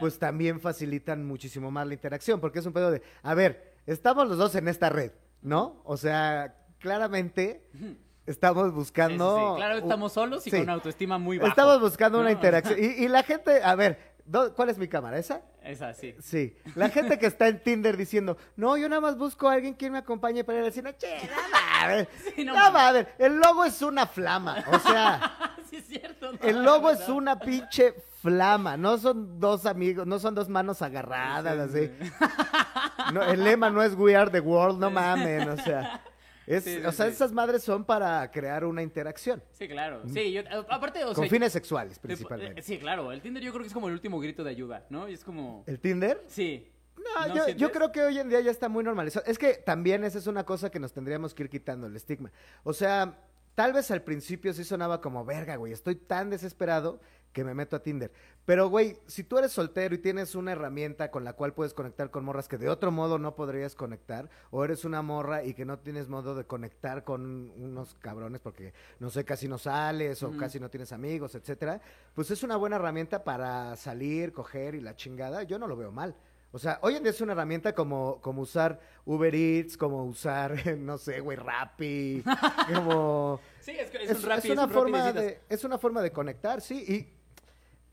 pues 0.00 0.18
también 0.18 0.60
facilitan 0.60 1.24
muchísimo 1.26 1.70
más 1.70 1.86
la 1.86 1.94
interacción, 1.94 2.40
porque 2.40 2.58
es 2.58 2.66
un 2.66 2.72
pedo 2.72 2.90
de, 2.90 3.02
a 3.22 3.34
ver, 3.34 3.74
estamos 3.86 4.28
los 4.28 4.36
dos 4.36 4.54
en 4.56 4.68
esta 4.68 4.90
red, 4.90 5.12
¿no? 5.40 5.80
O 5.84 5.96
sea, 5.96 6.56
claramente 6.78 7.68
estamos 8.26 8.64
Sí, 8.64 8.70
sí, 8.70 8.74
buscando... 8.76 9.54
sí. 9.54 9.56
Claro, 9.56 9.78
estamos 9.78 10.12
solos 10.12 10.46
y 10.46 10.50
con 10.50 10.68
autoestima 10.68 11.18
muy 11.18 11.38
baja. 11.38 11.50
Estamos 11.50 11.80
buscando 11.80 12.20
una 12.20 12.32
interacción. 12.32 12.78
Y, 12.78 13.04
y 13.04 13.08
la 13.08 13.22
gente, 13.22 13.62
a 13.62 13.74
ver, 13.74 14.15
¿cuál 14.54 14.68
es 14.70 14.78
mi 14.78 14.88
cámara? 14.88 15.18
¿Esa? 15.18 15.40
Esa, 15.62 15.92
sí. 15.94 16.14
Sí. 16.20 16.56
La 16.74 16.88
gente 16.90 17.18
que 17.18 17.26
está 17.26 17.48
en 17.48 17.62
Tinder 17.62 17.96
diciendo, 17.96 18.36
no, 18.56 18.76
yo 18.76 18.88
nada 18.88 19.00
más 19.00 19.16
busco 19.16 19.48
a 19.48 19.54
alguien 19.54 19.74
que 19.74 19.90
me 19.90 19.98
acompañe 19.98 20.44
para 20.44 20.58
ir 20.58 20.64
al 20.64 20.72
cine. 20.72 20.96
Che, 20.96 21.16
mames. 21.52 22.08
Sí, 22.36 22.44
no 22.44 22.54
mames. 22.54 22.72
mames. 22.72 23.06
El 23.18 23.36
logo 23.38 23.64
es 23.64 23.82
una 23.82 24.06
flama. 24.06 24.64
O 24.72 24.78
sea, 24.78 25.54
sí, 25.70 25.76
es 25.76 25.86
cierto. 25.86 26.32
no, 26.32 26.38
el 26.40 26.62
logo 26.62 26.90
es 26.90 27.08
una 27.08 27.38
pinche 27.38 27.94
flama. 28.22 28.76
No 28.76 28.98
son 28.98 29.40
dos 29.40 29.66
amigos, 29.66 30.06
no 30.06 30.18
son 30.18 30.34
dos 30.34 30.48
manos 30.48 30.82
agarradas, 30.82 31.70
Sí, 31.72 31.78
así. 31.78 31.92
No, 33.12 33.22
el 33.22 33.44
lema 33.44 33.70
no 33.70 33.82
es 33.82 33.94
We 33.94 34.16
Are 34.16 34.30
the 34.30 34.40
World, 34.40 34.80
no 34.80 34.90
mames. 34.90 35.46
O 35.46 35.56
sea, 35.58 36.00
es, 36.46 36.64
Sí, 36.64 36.76
sí, 36.76 36.84
o 36.84 36.92
sea 36.92 37.06
sí. 37.06 37.12
esas 37.12 37.32
madres 37.32 37.62
son 37.62 37.84
para 37.84 38.30
crear 38.30 38.64
una 38.64 38.82
interacción. 38.82 39.42
Sí, 39.52 39.66
claro. 39.68 40.02
Sí, 40.12 40.32
yo, 40.32 40.42
a- 40.48 40.74
aparte, 40.74 41.04
o 41.04 41.08
con 41.14 41.24
sea, 41.24 41.28
fines 41.30 41.52
sexuales, 41.52 41.94
te- 41.98 42.00
principalmente. 42.06 42.60
eh, 42.60 42.62
Sí, 42.62 42.78
claro. 42.78 43.10
El 43.12 43.20
Tinder 43.20 43.42
yo 43.42 43.50
creo 43.52 43.62
que 43.62 43.68
es 43.68 43.74
como 43.74 43.88
el 43.88 43.94
último 43.94 44.18
grito 44.20 44.44
de 44.44 44.50
ayuda, 44.50 44.86
¿no? 44.90 45.08
Y 45.08 45.14
es 45.14 45.24
como... 45.24 45.64
¿El 45.66 45.80
Tinder? 45.80 46.22
Sí. 46.26 46.70
No, 46.96 47.28
¿No 47.34 47.48
yo, 47.50 47.70
creo 47.70 47.92
que 47.92 48.02
hoy 48.02 48.18
en 48.18 48.28
día 48.28 48.40
ya 48.40 48.50
está 48.50 48.68
muy 48.68 48.82
normalizado. 48.82 49.24
Es 49.26 49.38
que 49.38 49.54
también 49.54 50.02
esa 50.04 50.18
es 50.18 50.26
una 50.26 50.44
cosa 50.44 50.70
que 50.70 50.80
nos 50.80 50.92
tendríamos 50.92 51.34
que 51.34 51.44
ir 51.44 51.50
quitando, 51.50 51.86
el 51.86 51.94
estigma. 51.94 52.32
O 52.64 52.72
sea, 52.72 53.18
tal 53.54 53.72
vez 53.72 53.90
al 53.90 54.02
principio 54.02 54.52
sí 54.52 54.64
sonaba 54.64 55.00
como, 55.00 55.24
verga, 55.24 55.56
güey, 55.56 55.72
estoy 55.72 55.94
tan 55.96 56.30
desesperado 56.30 57.00
que 57.36 57.44
me 57.44 57.52
meto 57.52 57.76
a 57.76 57.82
Tinder. 57.82 58.10
Pero, 58.46 58.70
güey, 58.70 58.96
si 59.06 59.22
tú 59.22 59.36
eres 59.36 59.52
soltero 59.52 59.94
y 59.94 59.98
tienes 59.98 60.34
una 60.34 60.52
herramienta 60.52 61.10
con 61.10 61.22
la 61.22 61.34
cual 61.34 61.52
puedes 61.52 61.74
conectar 61.74 62.10
con 62.10 62.24
morras 62.24 62.48
que 62.48 62.56
de 62.56 62.70
otro 62.70 62.90
modo 62.90 63.18
no 63.18 63.34
podrías 63.34 63.74
conectar, 63.74 64.30
o 64.50 64.64
eres 64.64 64.86
una 64.86 65.02
morra 65.02 65.44
y 65.44 65.52
que 65.52 65.66
no 65.66 65.78
tienes 65.78 66.08
modo 66.08 66.34
de 66.34 66.46
conectar 66.46 67.04
con 67.04 67.52
unos 67.58 67.92
cabrones 67.96 68.40
porque, 68.40 68.72
no 69.00 69.10
sé, 69.10 69.26
casi 69.26 69.48
no 69.48 69.58
sales 69.58 70.22
o 70.22 70.34
casi 70.38 70.58
no 70.58 70.70
tienes 70.70 70.92
amigos, 70.92 71.34
etcétera, 71.34 71.78
pues 72.14 72.30
es 72.30 72.42
una 72.42 72.56
buena 72.56 72.76
herramienta 72.76 73.22
para 73.22 73.76
salir, 73.76 74.32
coger 74.32 74.74
y 74.74 74.80
la 74.80 74.96
chingada. 74.96 75.42
Yo 75.42 75.58
no 75.58 75.66
lo 75.66 75.76
veo 75.76 75.92
mal. 75.92 76.16
O 76.52 76.58
sea, 76.58 76.78
hoy 76.80 76.94
en 76.94 77.02
día 77.02 77.10
es 77.10 77.20
una 77.20 77.32
herramienta 77.32 77.74
como, 77.74 78.18
como 78.22 78.40
usar 78.40 78.80
Uber 79.04 79.34
Eats, 79.34 79.76
como 79.76 80.06
usar, 80.06 80.56
no 80.78 80.96
sé, 80.96 81.20
güey, 81.20 81.36
Rappi, 81.36 82.24
como... 82.74 83.40
Sí, 83.60 83.72
es, 83.72 83.90
que 83.90 84.04
es, 84.04 84.10
Es, 84.12 84.24
un 84.24 84.30
Rappi, 84.30 84.48
es 84.48 84.52
una 84.54 84.64
un 84.64 84.70
Rappi 84.70 84.74
forma 84.74 85.12
de, 85.12 85.40
es 85.50 85.64
una 85.64 85.76
forma 85.76 86.00
de 86.00 86.12
conectar, 86.12 86.62
sí, 86.62 86.82
y 86.88 87.16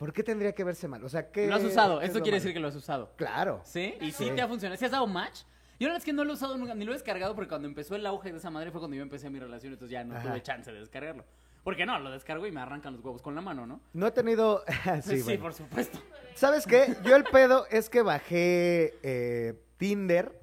¿por 0.03 0.11
qué 0.11 0.21
tendría 0.21 0.51
que 0.51 0.65
verse 0.65 0.85
mal? 0.89 1.01
O 1.05 1.07
sea, 1.07 1.31
¿qué 1.31 1.47
Lo 1.47 1.55
has 1.55 1.63
usado. 1.63 2.01
es 2.01 2.09
Esto 2.09 2.21
quiere 2.21 2.35
decir 2.35 2.51
que 2.51 2.59
lo 2.59 2.67
has 2.67 2.75
usado. 2.75 3.13
Claro. 3.15 3.61
¿Sí? 3.63 3.95
¿Y 4.01 4.11
sí, 4.11 4.25
Sí. 4.25 4.31
te 4.35 4.41
ha 4.41 4.49
funcionado? 4.49 4.77
¿Sí 4.77 4.83
has 4.83 4.91
dado 4.91 5.07
match? 5.07 5.43
Yo 5.79 5.87
la 5.87 5.93
verdad 5.93 5.97
es 5.99 6.03
que 6.05 6.11
no 6.11 6.25
lo 6.25 6.31
he 6.31 6.33
usado 6.33 6.57
nunca, 6.57 6.75
ni 6.75 6.83
lo 6.83 6.91
he 6.91 6.95
descargado 6.95 7.33
porque 7.35 7.47
cuando 7.47 7.69
empezó 7.69 7.95
el 7.95 8.05
auge 8.05 8.33
de 8.33 8.37
esa 8.37 8.49
madre 8.49 8.69
fue 8.69 8.81
cuando 8.81 8.97
yo 8.97 9.01
empecé 9.01 9.29
mi 9.29 9.39
relación, 9.39 9.71
entonces 9.71 9.93
ya 9.93 10.03
no 10.03 10.13
Ajá. 10.17 10.27
tuve 10.29 10.41
chance 10.43 10.69
de 10.73 10.79
descargarlo. 10.81 11.23
Porque 11.63 11.85
no, 11.85 11.97
lo 11.99 12.11
descargo 12.11 12.45
y 12.45 12.51
me 12.51 12.59
arrancan 12.59 12.91
los 12.91 13.01
huevos 13.01 13.21
con 13.21 13.33
la 13.33 13.39
mano, 13.39 13.65
¿no? 13.65 13.79
No 13.93 14.07
he 14.07 14.11
tenido... 14.11 14.65
sí, 15.03 15.19
Sí, 15.19 15.23
bueno. 15.23 15.41
por 15.43 15.53
supuesto. 15.53 15.99
¿Sabes 16.35 16.67
qué? 16.67 16.97
Yo 17.05 17.15
el 17.15 17.23
pedo 17.23 17.65
es 17.71 17.89
que 17.89 18.01
bajé 18.01 18.95
eh, 19.03 19.53
Tinder 19.77 20.37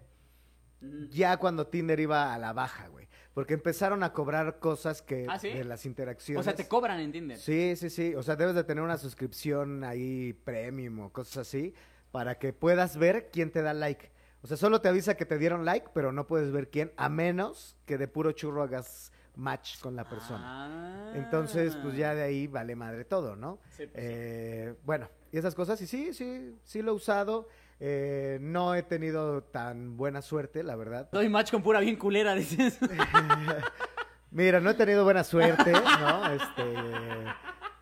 ya 1.10 1.36
cuando 1.36 1.66
Tinder 1.66 2.00
iba 2.00 2.32
a 2.32 2.38
la 2.38 2.54
baja, 2.54 2.88
güey. 2.88 3.06
Porque 3.34 3.54
empezaron 3.54 4.02
a 4.02 4.12
cobrar 4.12 4.58
cosas 4.58 5.02
que 5.02 5.26
¿Ah, 5.28 5.38
sí? 5.38 5.50
de 5.50 5.64
las 5.64 5.86
interacciones. 5.86 6.40
O 6.40 6.42
sea, 6.42 6.54
te 6.54 6.66
cobran 6.66 6.98
en 6.98 7.12
Tinder. 7.12 7.38
Sí, 7.38 7.74
sí, 7.76 7.88
sí. 7.88 8.14
O 8.14 8.22
sea, 8.22 8.36
debes 8.36 8.54
de 8.54 8.64
tener 8.64 8.82
una 8.82 8.98
suscripción 8.98 9.84
ahí 9.84 10.32
premium 10.44 11.00
o 11.00 11.12
cosas 11.12 11.48
así 11.48 11.72
para 12.10 12.38
que 12.38 12.52
puedas 12.52 12.96
ver 12.96 13.30
quién 13.30 13.50
te 13.50 13.62
da 13.62 13.72
like. 13.72 14.10
O 14.42 14.46
sea, 14.46 14.56
solo 14.56 14.80
te 14.80 14.88
avisa 14.88 15.16
que 15.16 15.26
te 15.26 15.38
dieron 15.38 15.64
like, 15.64 15.88
pero 15.94 16.12
no 16.12 16.26
puedes 16.26 16.50
ver 16.50 16.70
quién, 16.70 16.92
a 16.96 17.08
menos 17.08 17.76
que 17.86 17.98
de 17.98 18.08
puro 18.08 18.32
churro 18.32 18.62
hagas 18.62 19.12
match 19.36 19.80
con 19.80 19.96
la 19.96 20.08
persona. 20.08 20.42
Ah. 20.44 21.12
Entonces, 21.14 21.76
pues 21.76 21.96
ya 21.96 22.14
de 22.14 22.22
ahí 22.22 22.46
vale 22.46 22.74
madre 22.74 23.04
todo, 23.04 23.36
¿no? 23.36 23.58
Sí, 23.76 23.86
pues, 23.86 23.88
sí. 23.88 23.92
Eh, 23.94 24.74
bueno, 24.84 25.08
y 25.30 25.38
esas 25.38 25.54
cosas, 25.54 25.80
y 25.82 25.86
sí, 25.86 26.12
sí, 26.14 26.56
sí 26.64 26.82
lo 26.82 26.92
he 26.92 26.94
usado. 26.94 27.48
Eh, 27.82 28.38
no 28.42 28.74
he 28.74 28.82
tenido 28.82 29.42
tan 29.42 29.96
buena 29.96 30.20
suerte, 30.22 30.62
la 30.62 30.76
verdad. 30.76 31.08
Doy 31.12 31.28
match 31.30 31.50
con 31.50 31.62
pura 31.62 31.80
bien 31.80 31.96
culera, 31.96 32.34
dices. 32.34 32.78
Mira, 34.30 34.60
no 34.60 34.70
he 34.70 34.74
tenido 34.74 35.02
buena 35.04 35.24
suerte, 35.24 35.72
¿no? 36.00 36.30
Este, 36.32 36.74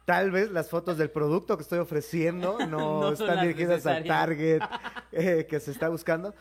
tal 0.05 0.31
vez 0.31 0.51
las 0.51 0.71
fotos 0.71 0.97
del 0.97 1.11
producto 1.11 1.57
que 1.57 1.63
estoy 1.63 1.79
ofreciendo 1.79 2.59
no, 2.69 3.13
están 3.13 3.41
dirigidas 3.43 3.85
al 3.87 4.05
target 4.05 4.63
eh, 5.13 5.47
que 5.49 5.61
se 5.61 5.71
está 5.73 5.89
buscando. 5.89 6.35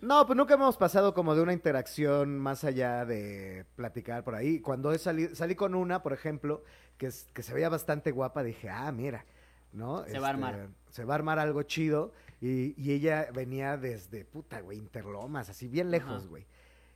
No, 0.00 0.26
pues 0.26 0.36
nunca 0.36 0.54
hemos 0.54 0.76
pasado 0.76 1.14
como 1.14 1.34
de 1.34 1.40
una 1.42 1.52
interacción 1.54 2.38
más 2.38 2.62
allá 2.64 3.04
de 3.06 3.64
platicar 3.74 4.22
por 4.22 4.34
ahí. 4.34 4.60
Cuando 4.60 4.92
he 4.92 4.98
sali- 4.98 5.34
salí 5.34 5.54
con 5.54 5.74
una, 5.74 6.02
por 6.02 6.12
ejemplo, 6.12 6.62
que, 6.98 7.06
es- 7.06 7.28
que 7.32 7.42
se 7.42 7.54
veía 7.54 7.68
bastante 7.70 8.10
guapa, 8.10 8.42
dije, 8.42 8.68
ah, 8.68 8.92
mira, 8.92 9.24
¿no? 9.72 10.00
Este, 10.00 10.12
Se 10.12 10.18
va 10.18 10.26
a 10.26 10.30
armar. 10.30 10.68
Se 10.90 11.04
va 11.04 11.14
a 11.14 11.16
armar 11.16 11.38
algo 11.38 11.62
chido. 11.62 12.12
Y, 12.40 12.74
y 12.76 12.92
ella 12.92 13.28
venía 13.34 13.76
desde, 13.76 14.24
puta, 14.24 14.60
güey, 14.60 14.78
Interlomas, 14.78 15.48
así 15.48 15.68
bien 15.68 15.90
lejos, 15.90 16.26
güey. 16.28 16.44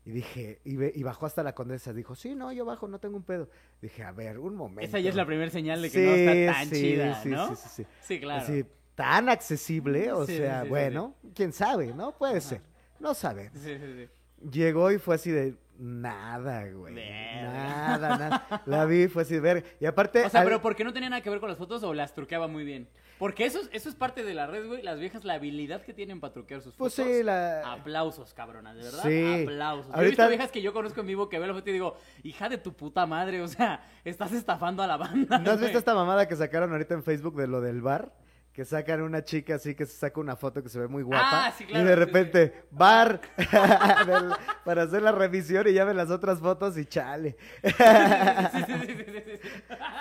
Y 0.04 0.11
dije, 0.11 0.61
y, 0.64 0.76
ve- 0.76 0.92
y 0.95 1.02
bajó 1.02 1.26
hasta 1.26 1.42
la 1.42 1.54
condesa. 1.54 1.92
Dijo, 1.92 2.14
sí, 2.14 2.35
no, 2.35 2.50
yo 2.52 2.64
bajo, 2.64 2.88
no 2.88 2.99
tengo 2.99 3.16
un 3.16 3.23
pedo. 3.25 3.49
Dije, 3.83 4.02
a 4.04 4.12
ver, 4.12 4.38
un 4.38 4.54
momento. 4.57 4.83
Esa 4.88 4.99
ya 5.00 5.11
es 5.11 5.16
la 5.16 5.26
primera 5.26 5.50
señal 5.50 5.83
de 5.83 5.90
que 5.90 5.99
Sí, 5.99 6.04
no 6.04 6.14
está 6.14 6.52
tan 6.54 6.68
sí, 6.68 6.75
chida, 6.75 7.23
sí, 7.23 7.28
¿no? 7.28 7.49
Sí, 7.49 7.57
sí, 7.57 7.68
sí. 7.76 7.87
Sí, 8.02 8.21
claro. 8.21 8.42
Así, 8.42 8.64
tan 8.95 9.28
accesible, 9.28 10.11
o 10.12 10.25
sea, 10.26 10.64
bueno, 10.64 11.14
quién 11.35 11.52
sabe, 11.52 11.92
¿no? 11.95 12.12
Puede 12.16 12.38
Ajá. 12.38 12.40
ser. 12.49 12.61
No 13.00 13.14
sabe. 13.14 13.50
Sí, 13.54 13.76
sí, 13.78 13.78
sí. 13.78 14.49
Llegó 14.50 14.90
y 14.92 14.99
fue 14.99 15.16
así 15.16 15.30
de 15.30 15.54
nada, 15.78 16.64
güey. 16.70 16.94
Nada, 16.94 18.16
nada. 18.18 18.62
La 18.66 18.85
vi, 18.85 19.08
fue 19.08 19.23
así 19.23 19.38
ver. 19.38 19.64
Y 19.80 19.87
aparte. 19.87 20.25
O 20.25 20.28
sea, 20.30 20.40
al- 20.40 20.47
pero 20.47 20.61
¿por 20.61 20.75
qué 20.76 20.85
no 20.85 20.92
tenía 20.92 21.08
nada 21.08 21.23
que 21.23 21.30
ver 21.30 21.40
con 21.40 21.49
las 21.49 21.58
fotos 21.58 21.82
o 21.82 21.94
las 21.94 22.14
truqueaba 22.14 22.49
muy 22.49 22.64
bien? 22.64 22.88
Porque 23.18 23.47
eso, 23.47 23.61
es- 23.61 23.68
eso 23.73 23.88
es 23.88 23.94
parte 23.94 24.23
de 24.25 24.32
la 24.35 24.47
red, 24.47 24.66
güey. 24.66 24.82
Las 24.82 24.99
viejas, 25.00 25.25
la 25.25 25.35
habilidad 25.35 25.82
que 25.82 25.92
tienen 25.92 26.20
para 26.20 26.32
truquear 26.32 26.61
sus 26.61 26.75
Pues 26.76 26.94
fotos. 26.94 27.11
sí, 27.12 27.23
la. 27.23 27.73
Aplausos, 27.73 28.32
cabronas, 28.35 28.76
de 28.76 28.82
verdad. 28.82 29.02
Sí. 29.02 29.42
Aplausos. 29.44 29.87
Yo 29.87 29.92
he 29.92 29.97
Ahorita- 29.97 30.08
visto 30.25 30.28
viejas 30.28 30.50
que 30.52 30.62
yo 30.62 30.73
conozco 30.73 31.00
en 31.00 31.06
vivo 31.06 31.28
que 31.28 31.38
veo 31.38 31.49
la 31.49 31.54
foto 31.54 31.70
y 31.70 31.73
digo, 31.73 31.97
hija 32.23 32.49
de 32.49 32.58
tu 32.58 32.73
puta 32.75 33.06
madre, 33.06 33.40
o 33.42 33.49
sea, 33.49 33.82
estás 34.04 34.32
estafando 34.32 34.82
a 34.82 34.87
la 34.87 34.97
banda. 34.97 35.38
¿No 35.38 35.50
has 35.50 35.56
güey". 35.58 35.66
visto 35.68 35.78
esta 35.78 35.94
mamada 35.94 36.28
que 36.28 36.37
sacaron 36.37 36.70
ahorita 36.73 36.94
en 36.94 37.02
Facebook 37.02 37.37
de 37.37 37.47
lo 37.49 37.61
del 37.61 37.80
bar? 37.82 38.12
Que 38.58 38.64
sacan 38.64 39.02
una 39.02 39.22
chica 39.22 39.54
así 39.54 39.76
que 39.76 39.86
se 39.86 39.96
saca 39.96 40.18
una 40.18 40.34
foto 40.34 40.64
que 40.64 40.68
se 40.68 40.80
ve 40.80 40.88
muy 40.88 41.04
guapa. 41.04 41.46
Ah, 41.46 41.52
sí, 41.56 41.64
claro, 41.64 41.84
y 41.84 41.88
de 41.88 41.94
sí, 41.94 42.00
repente, 42.00 42.64
bar 42.72 43.20
para 44.64 44.82
hacer 44.82 45.00
la 45.00 45.12
revisión 45.12 45.68
y 45.68 45.74
ya 45.74 45.84
ven 45.84 45.96
las 45.96 46.10
otras 46.10 46.40
fotos 46.40 46.76
y 46.76 46.84
chale. 46.84 47.36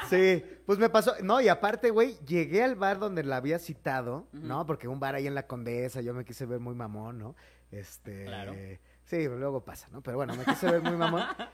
Sí, 0.09 0.43
pues 0.65 0.79
me 0.79 0.89
pasó. 0.89 1.13
No, 1.21 1.39
y 1.39 1.49
aparte, 1.49 1.91
güey, 1.91 2.17
llegué 2.25 2.63
al 2.63 2.73
bar 2.73 2.97
donde 2.97 3.23
la 3.23 3.35
había 3.35 3.59
citado. 3.59 4.27
¿no? 4.31 4.65
Porque 4.65 4.87
un 4.87 4.99
bar 4.99 5.13
ahí 5.13 5.27
en 5.27 5.35
la 5.35 5.45
Condesa, 5.45 6.01
yo 6.01 6.15
me 6.15 6.25
quise 6.25 6.47
ver 6.47 6.59
muy 6.59 6.73
mamón, 6.73 7.19
¿no? 7.19 7.35
Este. 7.69 8.25
Claro. 8.25 8.55
Sí, 9.03 9.23
luego 9.27 9.63
pasa, 9.63 9.87
¿no? 9.91 10.01
Pero 10.01 10.17
bueno, 10.17 10.35
me 10.35 10.43
quise 10.43 10.65
ver 10.71 10.81
muy 10.81 10.97
mamón. 10.97 11.21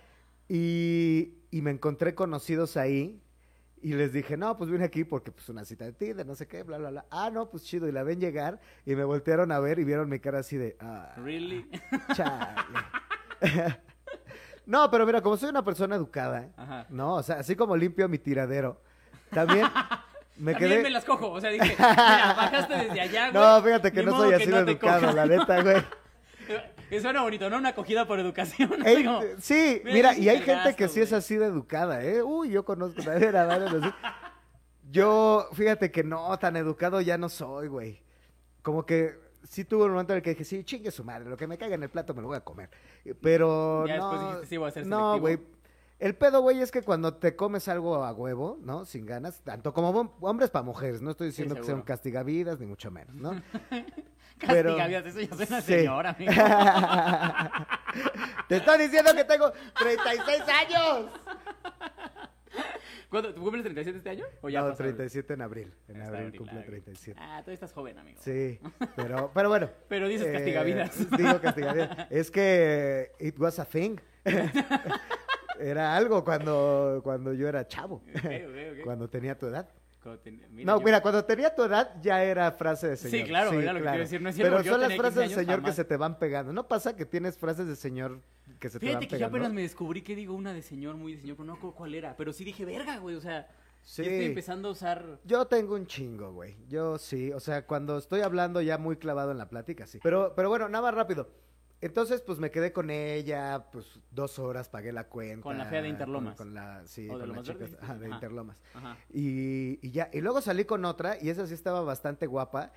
Y, 0.48 1.36
y 1.52 1.62
me 1.62 1.72
encontré 1.72 2.16
conocidos 2.16 2.78
ahí. 2.78 3.22
Y 3.84 3.94
les 3.96 4.14
dije, 4.14 4.38
no, 4.38 4.56
pues 4.58 4.70
vine 4.70 4.86
aquí 4.86 5.04
porque 5.04 5.30
pues 5.30 5.50
una 5.50 5.66
cita 5.66 5.84
de 5.84 5.92
Tinder, 5.92 6.26
no 6.26 6.36
sé 6.36 6.48
qué, 6.48 6.64
bla, 6.64 6.78
bla, 6.78 6.90
bla. 6.90 7.06
Ah, 7.12 7.30
no, 7.30 7.50
pues 7.50 7.64
chido. 7.66 7.86
Y 7.86 7.92
la 7.92 8.04
ven 8.04 8.18
llegar 8.18 8.62
y 8.86 8.96
me 8.96 9.04
voltearon 9.04 9.52
a 9.52 9.60
ver 9.60 9.78
y 9.78 9.84
vieron 9.84 10.08
mi 10.10 10.20
cara 10.20 10.40
así 10.40 10.56
de, 10.56 10.78
ah, 10.80 11.14
Really? 11.18 11.70
chale. 12.16 12.56
no, 14.66 14.90
pero 14.90 15.06
mira, 15.06 15.22
como 15.22 15.36
soy 15.36 15.50
una 15.50 15.66
persona 15.66 15.98
educada, 15.98 16.48
Ajá. 16.56 16.86
no, 16.90 17.16
o 17.16 17.24
sea, 17.24 17.40
así 17.40 17.58
como 17.58 17.76
limpio 17.76 18.08
mi 18.08 18.20
tiradero, 18.20 18.82
también 19.32 19.68
me 20.38 20.54
También 20.54 20.72
quedé... 20.72 20.84
me 20.84 20.90
las 20.90 21.04
cojo, 21.04 21.32
o 21.32 21.42
sea, 21.42 21.50
dije, 21.50 21.76
mira, 21.78 22.34
bajaste 22.38 22.74
desde 22.74 23.02
allá, 23.02 23.32
güey. 23.32 23.44
No, 23.44 23.62
fíjate 23.62 23.92
que 23.92 24.00
ni 24.00 24.06
no 24.06 24.18
soy 24.18 24.30
que 24.30 24.36
así 24.36 24.48
no 24.48 24.58
educado, 24.60 25.12
la 25.12 25.26
neta, 25.26 25.62
güey. 25.62 25.84
Que 26.94 27.02
suena 27.02 27.24
bonito, 27.24 27.50
¿no? 27.50 27.58
Una 27.58 27.70
acogida 27.70 28.06
por 28.08 28.20
educación. 28.20 28.72
Ey, 28.86 29.04
sí, 29.40 29.82
mira, 29.84 30.16
y 30.16 30.30
hay 30.30 30.38
un 30.38 30.44
gente 30.44 30.76
que 30.76 30.88
sí 30.88 31.02
es 31.02 31.12
así 31.12 31.36
de 31.38 31.48
educada, 31.48 32.04
¿eh? 32.04 32.22
Uy, 32.22 32.52
yo 32.52 32.64
conozco 32.64 33.02
a 33.10 33.14
así. 33.16 33.90
Yo, 34.92 35.48
fíjate 35.54 35.92
que 35.92 36.04
no, 36.04 36.38
tan 36.38 36.56
educado 36.56 37.02
ya 37.02 37.18
no 37.18 37.30
soy, 37.30 37.68
güey. 37.68 38.04
Como 38.62 38.86
que 38.86 39.16
sí 39.42 39.66
tuve 39.66 39.86
un 39.86 39.92
momento 39.92 40.14
en 40.14 40.18
el 40.18 40.24
que 40.24 40.30
dije, 40.32 40.44
sí, 40.44 40.64
chingue 40.64 40.92
su 40.92 41.04
madre, 41.04 41.28
lo 41.28 41.36
que 41.36 41.48
me 41.48 41.58
caiga 41.58 41.74
en 41.74 41.82
el 41.82 41.90
plato 41.90 42.14
me 42.14 42.22
lo 42.22 42.28
voy 42.28 42.38
a 42.38 42.42
comer. 42.42 42.70
Pero 43.22 43.88
Ya 43.88 43.98
no, 43.98 44.10
después 44.12 44.22
dijiste, 44.30 44.48
sí, 44.50 44.58
voy 44.58 44.68
a 44.68 44.72
ser 44.72 44.86
no, 44.86 45.20
güey. 45.20 45.40
El 45.98 46.16
pedo, 46.16 46.42
güey, 46.42 46.62
es 46.62 46.70
que 46.72 46.84
cuando 46.84 47.16
te 47.16 47.36
comes 47.36 47.68
algo 47.70 48.04
a 48.04 48.12
huevo, 48.14 48.60
¿no? 48.62 48.86
Sin 48.86 49.08
ganas, 49.08 49.42
tanto 49.42 49.74
como 49.74 49.92
hom- 49.94 50.12
hombres 50.22 50.52
para 50.52 50.62
mujeres, 50.64 51.02
no 51.02 51.10
estoy 51.10 51.28
diciendo 51.28 51.56
que 51.56 51.62
sean 51.62 51.78
seguro. 51.78 51.86
castigavidas, 51.86 52.60
ni 52.60 52.68
mucho 52.68 52.92
menos, 52.92 53.16
¿no? 53.16 53.32
pero- 54.48 54.76
Castigavidas, 54.78 55.06
eso 55.06 55.22
ya 55.22 55.36
suena 55.36 55.62
Sí. 55.62 55.74
señora, 55.74 56.10
amigo. 56.18 56.32
Te 58.48 58.58
estoy 58.58 58.78
diciendo 58.80 59.12
que 59.16 59.24
tengo 59.26 59.52
36 59.80 60.42
años. 60.42 61.12
¿Cuándo, 63.10 63.32
¿Tú 63.34 63.42
cumples 63.44 63.64
37 63.64 63.98
este 64.00 64.10
año? 64.10 64.26
¿O 64.42 64.50
ya 64.50 64.62
no, 64.62 64.70
pasaron? 64.72 64.94
37 64.96 65.34
en 65.36 65.42
abril. 65.44 65.74
En 65.88 65.98
Está 65.98 66.08
abril 66.08 66.26
abril, 66.26 66.38
cumple 66.40 66.58
abril. 66.60 66.82
37. 66.84 67.20
Ah, 67.22 67.28
todavía 67.42 67.54
estás 67.54 67.74
joven, 67.74 67.98
amigo. 68.00 68.20
Sí, 68.24 68.60
pero, 68.96 69.30
pero 69.34 69.50
bueno. 69.50 69.70
Pero 69.88 70.08
dices 70.08 70.28
eh, 70.28 70.32
castigavidas. 70.34 71.12
Digo 71.12 71.40
castigavidas. 71.40 72.08
Es 72.10 72.32
que 72.32 73.12
it 73.20 73.38
was 73.40 73.60
a 73.60 73.66
thing. 73.66 73.98
Era 75.60 75.96
algo 75.96 76.24
cuando, 76.24 77.02
cuando 77.04 77.34
yo 77.34 77.48
era 77.48 77.68
chavo. 77.68 78.04
Cuando 78.84 79.08
tenía 79.08 79.38
tu 79.38 79.46
edad. 79.46 79.70
Cuando 80.04 80.22
ten- 80.22 80.46
mira, 80.52 80.72
no, 80.74 80.80
yo- 80.80 80.86
mira, 80.86 81.02
cuando 81.02 81.24
tenía 81.24 81.56
tu 81.56 81.64
edad 81.64 81.96
ya 82.02 82.22
era 82.24 82.52
frase 82.52 82.90
de 82.90 82.98
señor. 82.98 83.18
Sí, 83.22 83.24
claro, 83.28 83.52
era 83.54 83.72
lo 83.74 83.82
que 83.82 83.88
a 83.88 83.92
decir, 83.94 84.22
no 84.22 84.30
es 84.30 84.36
cierto, 84.36 84.58
Pero 84.58 84.70
son 84.72 84.82
las 84.82 84.94
frases 84.96 85.20
15 85.24 85.36
de 85.40 85.46
señor 85.46 85.64
que 85.64 85.72
se 85.72 85.86
te 85.86 85.96
van 85.98 86.20
pegando. 86.20 86.52
¿No 86.54 86.68
pasa 86.68 86.96
que 86.96 87.06
tienes 87.06 87.38
frases 87.38 87.66
de 87.68 87.76
señor 87.78 88.20
que 88.60 88.70
se 88.70 88.80
te 88.80 88.86
van 88.86 88.90
Fíjate 88.92 89.08
que 89.08 89.12
yo 89.16 89.18
pegando? 89.20 89.38
apenas 89.38 89.54
me 89.54 89.62
descubrí 89.62 90.02
que 90.02 90.16
digo 90.16 90.34
una 90.36 90.54
de 90.54 90.62
señor, 90.62 90.98
muy 90.98 91.14
de 91.16 91.22
señor, 91.22 91.38
pero 91.38 91.48
no 91.48 91.56
recuerdo 91.56 91.76
cuál 91.78 91.96
era. 91.96 92.16
Pero 92.18 92.34
sí 92.34 92.44
dije, 92.44 92.66
verga, 92.66 92.98
güey, 92.98 93.16
o 93.16 93.22
sea, 93.22 93.48
Sí. 93.84 94.04
ya 94.04 94.12
estoy 94.12 94.26
empezando 94.28 94.70
a 94.70 94.72
usar... 94.74 95.20
Yo 95.24 95.46
tengo 95.46 95.76
un 95.76 95.88
chingo, 95.88 96.32
güey. 96.34 96.56
Yo 96.68 96.98
sí, 96.98 97.32
o 97.32 97.40
sea, 97.40 97.66
cuando 97.66 97.98
estoy 97.98 98.22
hablando 98.22 98.62
ya 98.62 98.78
muy 98.78 98.98
clavado 98.98 99.32
en 99.32 99.38
la 99.38 99.50
plática, 99.50 99.88
sí. 99.88 100.00
Pero, 100.04 100.34
pero 100.36 100.50
bueno, 100.50 100.68
nada 100.70 100.82
más 100.84 100.94
rápido. 100.94 101.30
Entonces, 101.84 102.22
pues 102.22 102.40
me 102.40 102.50
quedé 102.50 102.72
con 102.72 102.90
ella, 102.90 103.66
pues 103.70 104.00
dos 104.10 104.40
horas 104.40 104.70
pagué 104.70 104.94
la 104.94 105.10
cuenta. 105.10 105.44
Con 105.44 105.58
la 105.58 105.66
fea 105.66 105.82
de 105.82 105.90
Interlomas. 105.90 106.38
Con, 106.38 106.48
con 106.48 106.56
la, 106.56 106.82
sí, 106.88 107.10
¿O 107.10 107.18
de 107.18 107.28
con 107.28 107.36
la 107.36 107.44
chica 107.44 107.66
ajá, 107.82 107.98
de 107.98 108.06
Ajá. 108.06 108.16
Interlomas. 108.16 108.58
Ajá. 108.74 108.98
Y, 109.14 109.86
y 109.86 109.92
ya, 109.92 110.10
y 110.14 110.22
luego 110.22 110.40
salí 110.40 110.64
con 110.64 110.86
otra, 110.86 111.18
y 111.22 111.30
esa 111.30 111.46
sí 111.46 111.54
estaba 111.54 111.82
bastante 111.82 112.26
guapa. 112.26 112.72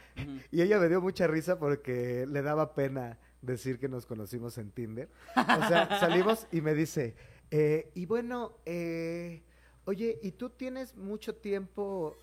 Y 0.50 0.60
ella 0.60 0.80
me 0.80 0.88
dio 0.88 1.00
mucha 1.00 1.28
risa 1.28 1.56
porque 1.56 2.26
le 2.28 2.42
daba 2.42 2.74
pena 2.74 3.16
decir 3.42 3.78
que 3.78 3.88
nos 3.88 4.06
conocimos 4.06 4.58
en 4.58 4.72
Tinder. 4.72 5.08
O 5.36 5.68
sea, 5.68 5.86
salimos 6.00 6.48
y 6.50 6.60
me 6.60 6.74
dice, 6.74 7.14
eh, 7.52 7.92
y 7.94 8.06
bueno, 8.06 8.56
eh, 8.64 9.44
oye, 9.84 10.18
¿y 10.20 10.32
tú 10.32 10.50
tienes 10.50 10.96
mucho 10.96 11.36
tiempo 11.36 12.16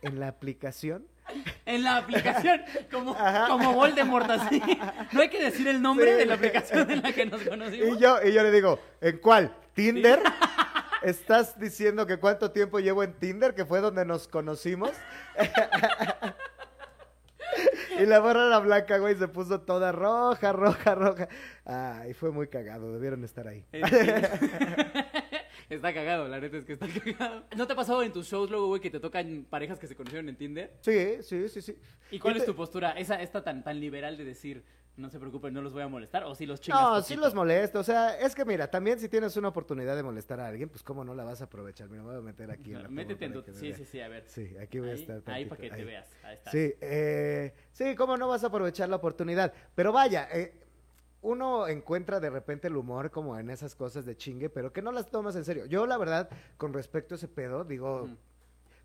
en 0.00 0.18
la 0.18 0.28
aplicación? 0.28 1.06
En 1.66 1.84
la 1.84 1.98
aplicación, 1.98 2.62
como, 2.90 3.12
Ajá. 3.14 3.46
como 3.48 3.72
Voldemort, 3.74 4.28
así. 4.30 4.62
No 5.12 5.20
hay 5.20 5.28
que 5.28 5.42
decir 5.42 5.68
el 5.68 5.80
nombre 5.82 6.12
Sí. 6.12 6.18
de 6.18 6.26
la 6.26 6.34
aplicación 6.34 6.90
en 6.90 7.02
la 7.02 7.12
que 7.12 7.26
nos 7.26 7.42
conocimos. 7.42 7.96
Y 7.96 8.00
yo, 8.00 8.16
y 8.24 8.32
yo 8.32 8.42
le 8.42 8.50
digo, 8.50 8.78
¿en 9.00 9.18
cuál? 9.18 9.54
¿Tinder? 9.74 10.20
¿Estás 11.02 11.58
diciendo 11.58 12.06
que 12.06 12.18
cuánto 12.18 12.50
tiempo 12.50 12.78
llevo 12.78 13.02
en 13.02 13.14
Tinder, 13.14 13.54
que 13.54 13.64
fue 13.64 13.80
donde 13.80 14.04
nos 14.04 14.28
conocimos? 14.28 14.90
y 17.98 18.06
la 18.06 18.20
barra 18.20 18.46
era 18.46 18.58
blanca, 18.58 18.98
güey, 18.98 19.14
se 19.16 19.26
puso 19.28 19.60
toda 19.62 19.92
roja, 19.92 20.52
roja, 20.52 20.94
roja. 20.94 21.28
Ay, 21.64 22.14
fue 22.14 22.30
muy 22.30 22.48
cagado, 22.48 22.92
debieron 22.92 23.24
estar 23.24 23.46
ahí. 23.48 23.64
Está 25.70 25.94
cagado, 25.94 26.26
la 26.26 26.40
neta 26.40 26.56
es 26.56 26.64
que 26.64 26.72
está 26.72 26.88
cagado. 26.88 27.44
¿No 27.56 27.66
te 27.66 27.72
ha 27.74 27.76
pasado 27.76 28.02
en 28.02 28.12
tus 28.12 28.26
shows 28.26 28.50
luego, 28.50 28.66
güey, 28.66 28.80
que 28.80 28.90
te 28.90 28.98
tocan 28.98 29.46
parejas 29.48 29.78
que 29.78 29.86
se 29.86 29.94
conocieron 29.94 30.28
en 30.28 30.36
Tinder? 30.36 30.72
Sí, 30.80 31.22
sí, 31.22 31.48
sí, 31.48 31.62
sí. 31.62 31.78
¿Y 32.10 32.18
cuál 32.18 32.36
es 32.36 32.44
tu 32.44 32.56
postura? 32.56 32.90
¿Esa, 32.92 33.22
esta 33.22 33.44
tan, 33.44 33.62
tan 33.62 33.78
liberal 33.78 34.16
de 34.16 34.24
decir, 34.24 34.64
no 34.96 35.08
se 35.10 35.20
preocupen, 35.20 35.54
no 35.54 35.62
los 35.62 35.72
voy 35.72 35.82
a 35.82 35.88
molestar? 35.88 36.24
¿O 36.24 36.34
si 36.34 36.44
los 36.44 36.60
chingas 36.60 36.82
No, 36.82 37.00
sí 37.02 37.14
los 37.14 37.34
molesto. 37.34 37.78
O 37.78 37.84
sea, 37.84 38.18
es 38.18 38.34
que 38.34 38.44
mira, 38.44 38.68
también 38.68 38.98
si 38.98 39.08
tienes 39.08 39.36
una 39.36 39.46
oportunidad 39.46 39.94
de 39.94 40.02
molestar 40.02 40.40
a 40.40 40.48
alguien, 40.48 40.68
pues 40.68 40.82
cómo 40.82 41.04
no 41.04 41.14
la 41.14 41.22
vas 41.22 41.40
a 41.40 41.44
aprovechar. 41.44 41.88
Mira, 41.88 42.02
me 42.02 42.08
voy 42.10 42.18
a 42.18 42.20
meter 42.20 42.50
aquí 42.50 42.72
en 42.72 42.82
la 42.82 42.88
Métete 42.88 43.26
en 43.26 43.32
tu... 43.32 43.42
Sí, 43.52 43.72
sí, 43.72 43.84
sí, 43.84 44.00
a 44.00 44.08
ver. 44.08 44.24
Sí, 44.26 44.56
aquí 44.60 44.80
voy 44.80 44.90
a 44.90 44.94
estar. 44.94 45.22
ahí 45.26 45.44
para 45.44 45.60
que 45.60 45.70
te 45.70 45.84
veas. 45.84 46.10
Ahí 46.24 46.34
está. 46.34 46.50
Sí, 46.50 46.74
eh, 46.80 47.54
sí, 47.70 47.94
cómo 47.94 48.16
no 48.16 48.26
vas 48.26 48.42
a 48.42 48.48
aprovechar 48.48 48.88
la 48.88 48.96
oportunidad. 48.96 49.52
Pero 49.76 49.92
vaya, 49.92 50.28
eh, 50.32 50.52
uno 51.22 51.68
encuentra 51.68 52.20
de 52.20 52.30
repente 52.30 52.68
el 52.68 52.76
humor 52.76 53.10
como 53.10 53.38
en 53.38 53.50
esas 53.50 53.74
cosas 53.74 54.04
de 54.04 54.16
chingue, 54.16 54.48
pero 54.48 54.72
que 54.72 54.82
no 54.82 54.92
las 54.92 55.10
tomas 55.10 55.36
en 55.36 55.44
serio. 55.44 55.66
Yo, 55.66 55.86
la 55.86 55.98
verdad, 55.98 56.30
con 56.56 56.72
respecto 56.72 57.14
a 57.14 57.16
ese 57.16 57.28
pedo, 57.28 57.64
digo, 57.64 58.08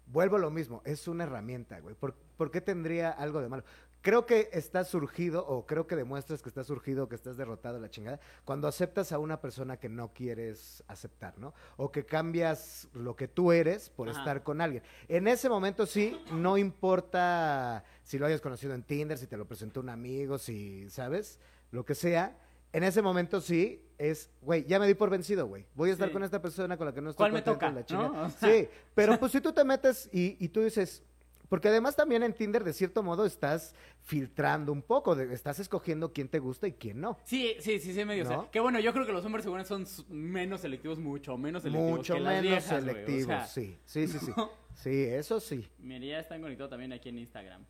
vuelvo 0.07 0.35
a 0.35 0.39
lo 0.39 0.51
mismo, 0.51 0.81
es 0.85 1.07
una 1.07 1.23
herramienta, 1.23 1.79
güey. 1.79 1.95
¿Por, 1.95 2.13
por 2.37 2.51
qué 2.51 2.61
tendría 2.61 3.11
algo 3.11 3.41
de 3.41 3.49
malo? 3.49 3.63
creo 4.05 4.27
que 4.27 4.49
estás 4.53 4.87
surgido, 4.87 5.43
o 5.47 5.65
creo 5.65 5.87
que 5.87 5.95
demuestras 5.95 6.43
que 6.43 6.49
estás 6.49 6.67
surgido, 6.67 7.09
que 7.09 7.15
estás 7.15 7.37
derrotado 7.37 7.79
la 7.79 7.89
chingada, 7.89 8.19
cuando 8.43 8.67
aceptas 8.67 9.11
a 9.11 9.17
una 9.17 9.41
persona 9.41 9.77
que 9.77 9.89
no 9.89 10.13
quieres 10.13 10.83
aceptar, 10.87 11.35
¿no? 11.39 11.55
O 11.75 11.91
que 11.91 12.05
cambias 12.05 12.87
lo 12.93 13.15
que 13.15 13.27
tú 13.27 13.51
eres 13.51 13.89
por 13.89 14.07
Ajá. 14.07 14.19
estar 14.19 14.43
con 14.43 14.61
alguien. 14.61 14.83
En 15.07 15.27
ese 15.27 15.49
momento 15.49 15.87
sí, 15.87 16.15
no 16.33 16.55
importa 16.59 17.83
si 18.03 18.19
lo 18.19 18.27
hayas 18.27 18.41
conocido 18.41 18.75
en 18.75 18.83
Tinder, 18.83 19.17
si 19.17 19.25
te 19.25 19.37
lo 19.37 19.47
presentó 19.47 19.79
un 19.79 19.89
amigo, 19.89 20.37
si, 20.37 20.87
¿sabes? 20.91 21.39
Lo 21.75 21.85
que 21.85 21.93
sea. 21.95 22.37
En 22.73 22.83
ese 22.83 23.01
momento 23.01 23.39
sí 23.41 23.81
es, 23.97 24.29
güey, 24.41 24.65
ya 24.65 24.79
me 24.79 24.87
di 24.87 24.95
por 24.95 25.09
vencido, 25.09 25.45
güey. 25.47 25.65
Voy 25.75 25.89
a 25.89 25.93
estar 25.93 26.07
Sí. 26.09 26.13
con 26.13 26.23
esta 26.23 26.41
persona 26.41 26.75
con 26.77 26.87
la 26.87 26.93
que 26.93 27.01
no 27.01 27.09
estoy 27.11 27.21
¿Cuál 27.23 27.31
me 27.33 27.41
toca, 27.41 27.71
la 27.71 27.85
no? 27.89 28.23
O 28.25 28.29
sea. 28.29 28.49
Sí, 28.51 28.67
pero 28.93 29.17
pues 29.19 29.31
si 29.31 29.39
tú 29.41 29.53
te 29.53 29.63
metes 29.63 30.09
y, 30.11 30.35
y 30.43 30.49
tú 30.49 30.61
dices, 30.61 31.03
porque 31.47 31.67
además 31.69 31.95
también 31.95 32.23
en 32.23 32.33
Tinder 32.33 32.63
de 32.63 32.73
cierto 32.73 33.01
modo 33.03 33.25
estás 33.25 33.73
filtrando 34.03 34.71
un 34.73 34.81
poco, 34.81 35.15
de- 35.15 35.33
estás 35.33 35.59
escogiendo 35.59 36.11
quién 36.11 36.27
te 36.27 36.39
gusta 36.39 36.67
y 36.67 36.73
quién 36.73 36.99
no. 36.99 37.17
Sí, 37.23 37.55
sí, 37.59 37.79
sí, 37.79 37.93
sí, 37.93 38.03
medio. 38.03 38.23
O 38.25 38.29
¿No? 38.29 38.41
sea, 38.41 38.51
que 38.51 38.59
bueno, 38.59 38.79
yo 38.79 38.91
creo 38.93 39.05
que 39.05 39.13
los 39.13 39.23
hombres 39.25 39.43
según 39.45 39.63
son 39.65 39.85
menos 40.09 40.61
selectivos, 40.61 40.97
mucho 40.99 41.37
menos 41.37 41.63
selectivos. 41.63 41.97
Mucho 41.97 42.13
que 42.15 42.19
las 42.19 42.33
menos 42.41 42.41
viejas, 42.43 42.69
güey, 42.69 42.79
o 42.79 42.85
selectivos, 43.05 43.25
sea, 43.27 43.47
sí, 43.47 43.77
sí, 43.85 44.07
sí, 44.07 44.17
sí. 44.19 44.31
¿no? 44.35 44.49
Sí, 44.75 45.03
eso 45.05 45.39
sí. 45.39 45.65
Mira, 45.79 46.05
ya 46.05 46.19
están 46.19 46.41
conectados 46.41 46.69
también 46.69 46.91
aquí 46.91 47.07
en 47.07 47.19
Instagram. 47.19 47.65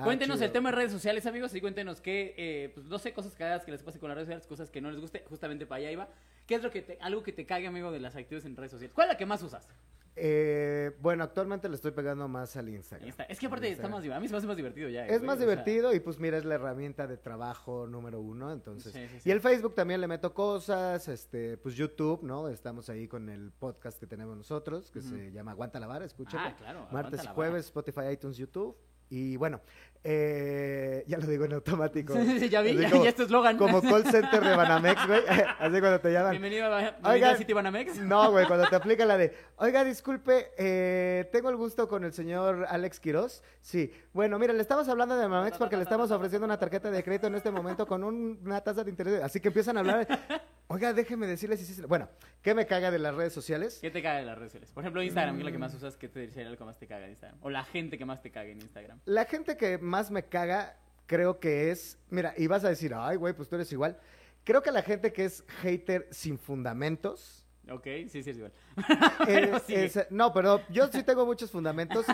Ah, 0.00 0.04
cuéntenos 0.04 0.36
chido. 0.36 0.46
el 0.46 0.52
tema 0.52 0.70
de 0.70 0.76
redes 0.76 0.92
sociales, 0.92 1.26
amigos, 1.26 1.54
y 1.54 1.60
cuéntenos 1.60 2.00
qué, 2.00 2.34
eh, 2.36 2.70
pues 2.74 2.86
no 2.86 2.98
sé, 2.98 3.12
cosas 3.12 3.34
cagadas 3.34 3.64
que 3.64 3.70
les 3.72 3.82
pase 3.82 3.98
con 3.98 4.08
las 4.08 4.16
redes 4.16 4.26
sociales, 4.28 4.46
cosas 4.46 4.70
que 4.70 4.80
no 4.80 4.90
les 4.90 5.00
guste, 5.00 5.24
justamente 5.28 5.66
para 5.66 5.80
allá 5.80 5.90
iba. 5.92 6.08
¿Qué 6.46 6.54
es 6.54 6.62
lo 6.62 6.70
que 6.70 6.82
te, 6.82 6.98
algo 7.00 7.22
que 7.22 7.32
te 7.32 7.44
cague, 7.46 7.66
amigo, 7.66 7.90
de 7.92 8.00
las 8.00 8.16
actividades 8.16 8.46
en 8.46 8.56
redes 8.56 8.70
sociales? 8.72 8.94
¿Cuál 8.94 9.08
es 9.08 9.14
la 9.14 9.18
que 9.18 9.26
más 9.26 9.42
usas? 9.42 9.68
Eh, 10.20 10.96
bueno, 11.00 11.22
actualmente 11.22 11.68
le 11.68 11.76
estoy 11.76 11.92
pegando 11.92 12.26
más 12.26 12.56
al 12.56 12.68
Instagram. 12.68 13.08
Insta- 13.08 13.26
Es 13.28 13.38
que 13.38 13.46
aparte 13.46 13.70
está 13.70 13.86
más 13.88 14.04
a 14.04 14.18
mí 14.20 14.26
se 14.26 14.32
me 14.32 14.38
hace 14.38 14.48
más 14.48 14.56
divertido 14.56 14.88
ya. 14.88 15.06
Es 15.06 15.18
güey, 15.18 15.26
más 15.26 15.38
sea, 15.38 15.46
divertido 15.46 15.94
y 15.94 16.00
pues 16.00 16.18
mira, 16.18 16.38
es 16.38 16.44
la 16.44 16.56
herramienta 16.56 17.06
de 17.06 17.16
trabajo 17.18 17.86
número 17.86 18.20
uno, 18.20 18.50
entonces. 18.52 18.92
Sí, 18.92 19.06
sí, 19.06 19.20
sí. 19.20 19.28
Y 19.28 19.32
el 19.32 19.40
Facebook 19.40 19.76
también 19.76 20.00
le 20.00 20.08
meto 20.08 20.34
cosas, 20.34 21.06
este, 21.06 21.56
pues 21.58 21.76
YouTube, 21.76 22.24
¿no? 22.24 22.48
Estamos 22.48 22.88
ahí 22.90 23.06
con 23.06 23.28
el 23.28 23.52
podcast 23.52 24.00
que 24.00 24.08
tenemos 24.08 24.36
nosotros, 24.36 24.90
que 24.90 25.02
se 25.02 25.30
llama 25.30 25.52
Aguanta 25.52 25.78
la 25.78 25.86
Vara, 25.86 26.04
escúchalo. 26.04 26.48
Ah, 26.48 26.56
claro. 26.56 26.88
Martes 26.90 27.22
y 27.22 27.26
jueves, 27.28 27.66
Spotify, 27.66 28.08
iTunes, 28.12 28.36
YouTube. 28.38 28.76
Y 29.10 29.36
bueno, 29.36 29.60
eh, 30.04 31.02
ya 31.06 31.18
lo 31.18 31.26
digo 31.26 31.44
en 31.44 31.54
automático. 31.54 32.14
Sí, 32.18 32.38
sí, 32.40 32.48
ya 32.48 32.60
vi, 32.62 32.76
ya, 32.76 32.90
como- 32.90 33.02
ya 33.04 33.08
es 33.10 33.16
tu 33.16 33.22
eslogan. 33.22 33.56
Como 33.58 33.80
call 33.82 34.04
center 34.04 34.42
de 34.42 34.54
Banamex, 34.56 35.06
güey. 35.06 35.20
Así 35.58 35.80
cuando 35.80 36.00
te 36.00 36.12
llaman. 36.12 36.30
Bienvenido 36.32 36.66
a, 36.66 36.78
bienvenido 36.78 37.10
Oigan, 37.10 37.34
a 37.34 37.36
City 37.36 37.52
Banamex. 37.52 37.96
No, 37.98 38.30
güey, 38.30 38.46
cuando 38.46 38.66
te 38.68 38.76
aplica 38.76 39.04
la 39.04 39.16
de, 39.16 39.34
oiga, 39.56 39.82
disculpe, 39.84 40.50
eh, 40.58 41.28
tengo 41.32 41.50
el 41.50 41.56
gusto 41.56 41.88
con 41.88 42.04
el 42.04 42.12
señor 42.12 42.66
Alex 42.68 43.00
Quiroz. 43.00 43.42
Sí, 43.60 43.92
bueno, 44.12 44.38
mira, 44.38 44.52
le 44.52 44.62
estamos 44.62 44.88
hablando 44.88 45.16
de 45.16 45.26
Banamex 45.26 45.58
porque 45.58 45.76
le 45.76 45.82
estamos 45.82 46.10
ofreciendo 46.10 46.44
una 46.44 46.58
tarjeta 46.58 46.90
de 46.90 47.02
crédito 47.02 47.26
en 47.26 47.34
este 47.34 47.50
momento 47.50 47.86
con 47.86 48.04
un- 48.04 48.38
una 48.44 48.60
tasa 48.60 48.84
de 48.84 48.90
interés. 48.90 49.22
Así 49.22 49.40
que 49.40 49.48
empiezan 49.48 49.76
a 49.76 49.80
hablar. 49.80 50.06
Oiga, 50.70 50.92
déjeme 50.92 51.26
decirle 51.26 51.56
si 51.56 51.64
sí. 51.64 51.80
Bueno, 51.82 52.08
¿qué 52.42 52.54
me 52.54 52.66
caga 52.66 52.90
de 52.90 52.98
las 52.98 53.14
redes 53.14 53.32
sociales? 53.32 53.78
¿Qué 53.80 53.90
te 53.90 54.02
caga 54.02 54.18
de 54.18 54.26
las 54.26 54.36
redes 54.36 54.52
sociales? 54.52 54.70
Por 54.72 54.82
ejemplo, 54.84 55.02
Instagram, 55.02 55.36
¿qué 55.36 55.40
es 55.40 55.46
lo 55.46 55.52
que 55.52 55.58
más 55.58 55.72
Mm. 55.72 55.76
usas? 55.78 55.96
¿Qué 55.96 56.08
te 56.08 56.30
sería 56.30 56.50
lo 56.50 56.58
que 56.58 56.64
más 56.64 56.78
te 56.78 56.86
caga 56.86 57.06
de 57.06 57.10
Instagram? 57.12 57.38
O 57.42 57.48
la 57.48 57.64
gente 57.64 57.96
que 57.96 58.04
más 58.04 58.20
te 58.20 58.30
caga 58.30 58.50
en 58.50 58.60
Instagram. 58.60 59.00
La 59.06 59.24
gente 59.24 59.56
que 59.56 59.78
más 59.78 60.10
me 60.10 60.24
caga, 60.24 60.76
creo 61.06 61.40
que 61.40 61.70
es. 61.70 61.98
Mira, 62.10 62.34
y 62.36 62.46
vas 62.48 62.64
a 62.64 62.68
decir, 62.68 62.92
ay, 62.94 63.16
güey, 63.16 63.32
pues 63.32 63.48
tú 63.48 63.54
eres 63.54 63.72
igual. 63.72 63.98
Creo 64.44 64.62
que 64.62 64.70
la 64.70 64.82
gente 64.82 65.10
que 65.12 65.24
es 65.24 65.42
hater 65.62 66.06
sin 66.10 66.38
fundamentos. 66.38 67.46
Ok, 67.70 67.84
sí, 68.08 68.22
sí, 68.22 68.30
es 68.30 68.36
igual. 68.36 68.52
es- 69.68 70.06
no, 70.10 70.32
pero 70.34 70.60
yo 70.68 70.86
sí 70.88 71.02
tengo 71.02 71.24
muchos 71.24 71.50
fundamentos 71.50 72.04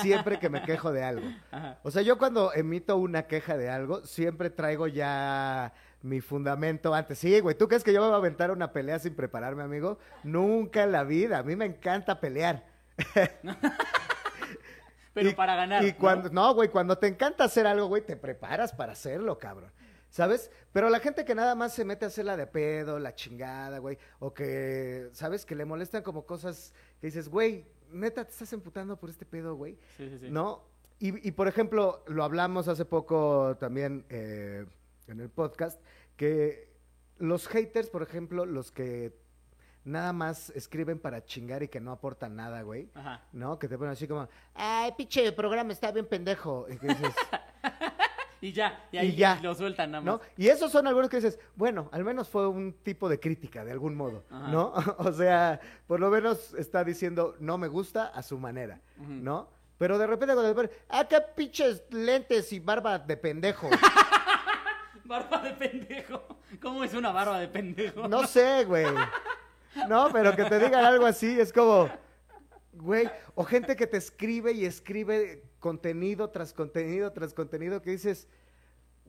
siempre 0.00 0.38
que 0.38 0.48
me 0.48 0.62
quejo 0.62 0.92
de 0.92 1.02
algo. 1.02 1.26
Ajá. 1.50 1.78
O 1.82 1.90
sea, 1.90 2.02
yo 2.02 2.18
cuando 2.18 2.52
emito 2.52 2.96
una 2.96 3.24
queja 3.26 3.56
de 3.56 3.68
algo, 3.68 4.04
siempre 4.04 4.50
traigo 4.50 4.86
ya 4.86 5.72
mi 6.02 6.20
fundamento 6.20 6.94
antes. 6.94 7.18
Sí, 7.18 7.40
güey, 7.40 7.56
¿tú 7.56 7.68
crees 7.68 7.82
que 7.84 7.92
yo 7.92 8.00
me 8.00 8.06
voy 8.06 8.14
a 8.14 8.18
aventar 8.18 8.50
una 8.50 8.72
pelea 8.72 8.98
sin 8.98 9.14
prepararme, 9.14 9.62
amigo? 9.62 9.98
Nunca 10.24 10.82
en 10.84 10.92
la 10.92 11.04
vida. 11.04 11.38
A 11.38 11.42
mí 11.42 11.56
me 11.56 11.64
encanta 11.64 12.20
pelear. 12.20 12.64
Pero 15.14 15.30
Y- 15.30 15.34
para 15.34 15.56
ganar. 15.56 15.82
Y 15.84 15.92
¿no? 15.92 15.98
cuando, 15.98 16.30
no, 16.30 16.54
güey, 16.54 16.68
cuando 16.68 16.98
te 16.98 17.06
encanta 17.06 17.44
hacer 17.44 17.66
algo, 17.66 17.86
güey, 17.86 18.02
te 18.04 18.16
preparas 18.16 18.72
para 18.72 18.92
hacerlo, 18.92 19.38
cabrón. 19.38 19.72
¿Sabes? 20.10 20.50
Pero 20.72 20.88
la 20.88 21.00
gente 21.00 21.24
que 21.24 21.34
nada 21.34 21.54
más 21.54 21.74
se 21.74 21.84
mete 21.84 22.04
a 22.04 22.08
hacer 22.08 22.24
la 22.24 22.36
de 22.36 22.46
pedo, 22.46 22.98
la 22.98 23.14
chingada, 23.14 23.78
güey, 23.78 23.98
o 24.18 24.32
que, 24.32 25.08
¿sabes? 25.12 25.44
Que 25.44 25.54
le 25.54 25.64
molestan 25.64 26.02
como 26.02 26.24
cosas 26.24 26.72
que 27.00 27.08
dices, 27.08 27.28
güey, 27.28 27.66
neta, 27.90 28.24
te 28.24 28.30
estás 28.30 28.52
emputando 28.52 28.96
por 28.96 29.10
este 29.10 29.26
pedo, 29.26 29.56
güey. 29.56 29.78
Sí, 29.96 30.08
sí, 30.08 30.18
sí. 30.18 30.30
¿No? 30.30 30.64
Y, 30.98 31.26
y, 31.28 31.32
por 31.32 31.48
ejemplo, 31.48 32.02
lo 32.06 32.24
hablamos 32.24 32.68
hace 32.68 32.86
poco 32.86 33.56
también 33.60 34.06
eh, 34.08 34.64
en 35.06 35.20
el 35.20 35.28
podcast, 35.30 35.80
que 36.16 36.72
los 37.18 37.46
haters, 37.48 37.88
por 37.88 38.02
ejemplo, 38.02 38.44
los 38.46 38.72
que 38.72 39.16
nada 39.84 40.12
más 40.12 40.50
escriben 40.50 40.98
para 40.98 41.24
chingar 41.24 41.62
y 41.62 41.68
que 41.68 41.80
no 41.80 41.92
aportan 41.92 42.34
nada, 42.36 42.62
güey. 42.62 42.90
Ajá. 42.94 43.22
¿No? 43.32 43.58
Que 43.58 43.68
te 43.68 43.78
ponen 43.78 43.92
así 43.92 44.08
como, 44.08 44.28
ay, 44.54 44.92
pinche 44.96 45.30
programa 45.32 45.72
está 45.72 45.92
bien 45.92 46.06
pendejo. 46.06 46.66
Y 46.68 46.76
que 46.76 46.88
dices, 46.88 47.14
Y 48.40 48.52
ya, 48.52 48.86
y 48.92 48.96
Y 48.96 48.98
ahí 48.98 49.16
ya. 49.16 49.40
lo 49.42 49.54
sueltan 49.54 49.92
nada 49.92 50.04
¿no? 50.04 50.18
más. 50.18 50.26
Y 50.36 50.48
esos 50.48 50.70
son 50.70 50.86
algunos 50.86 51.08
que 51.08 51.16
dices, 51.16 51.38
bueno, 51.54 51.88
al 51.92 52.04
menos 52.04 52.28
fue 52.28 52.46
un 52.46 52.74
tipo 52.82 53.08
de 53.08 53.18
crítica 53.18 53.64
de 53.64 53.72
algún 53.72 53.94
modo, 53.94 54.24
Ajá. 54.30 54.48
¿no? 54.48 54.72
O 54.98 55.12
sea, 55.12 55.58
por 55.86 56.00
lo 56.00 56.10
menos 56.10 56.52
está 56.54 56.84
diciendo, 56.84 57.34
no 57.40 57.56
me 57.56 57.68
gusta 57.68 58.06
a 58.08 58.22
su 58.22 58.38
manera. 58.38 58.80
¿no? 58.98 59.48
Pero 59.78 59.98
de 59.98 60.06
repente 60.06 60.34
cuando 60.34 60.50
te 60.50 60.54
ponen, 60.54 60.70
ah, 60.88 61.06
qué 61.08 61.20
pinches 61.34 61.82
lentes 61.90 62.52
y 62.52 62.60
barba 62.60 62.98
de 62.98 63.16
pendejo. 63.16 63.68
Barba 65.08 65.42
de 65.42 65.52
pendejo. 65.52 66.26
¿Cómo 66.60 66.84
es 66.84 66.94
una 66.94 67.12
barba 67.12 67.38
de 67.38 67.48
pendejo? 67.48 68.08
No 68.08 68.26
sé, 68.26 68.64
güey. 68.64 68.86
No, 69.88 70.08
pero 70.12 70.34
que 70.34 70.44
te 70.44 70.58
digan 70.58 70.84
algo 70.84 71.06
así 71.06 71.38
es 71.38 71.52
como, 71.52 71.90
güey, 72.72 73.10
o 73.34 73.44
gente 73.44 73.76
que 73.76 73.86
te 73.86 73.98
escribe 73.98 74.52
y 74.52 74.64
escribe 74.64 75.42
contenido 75.60 76.30
tras 76.30 76.52
contenido 76.52 77.12
tras 77.12 77.34
contenido 77.34 77.82
que 77.82 77.90
dices, 77.90 78.26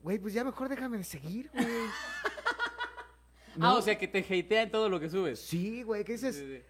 güey, 0.02 0.18
pues 0.18 0.34
ya 0.34 0.44
mejor 0.44 0.68
déjame 0.68 0.98
de 0.98 1.04
seguir, 1.04 1.50
güey. 1.52 1.66
Ah, 3.60 3.74
o 3.74 3.82
sea 3.82 3.98
que 3.98 4.06
te 4.06 4.20
hatea 4.20 4.62
en 4.62 4.70
todo 4.70 4.88
lo 4.88 5.00
que 5.00 5.08
subes. 5.08 5.40
Sí, 5.40 5.82
güey, 5.82 6.04
que 6.04 6.12
dices, 6.12 6.36
sí, 6.36 6.46
sí. 6.46 6.62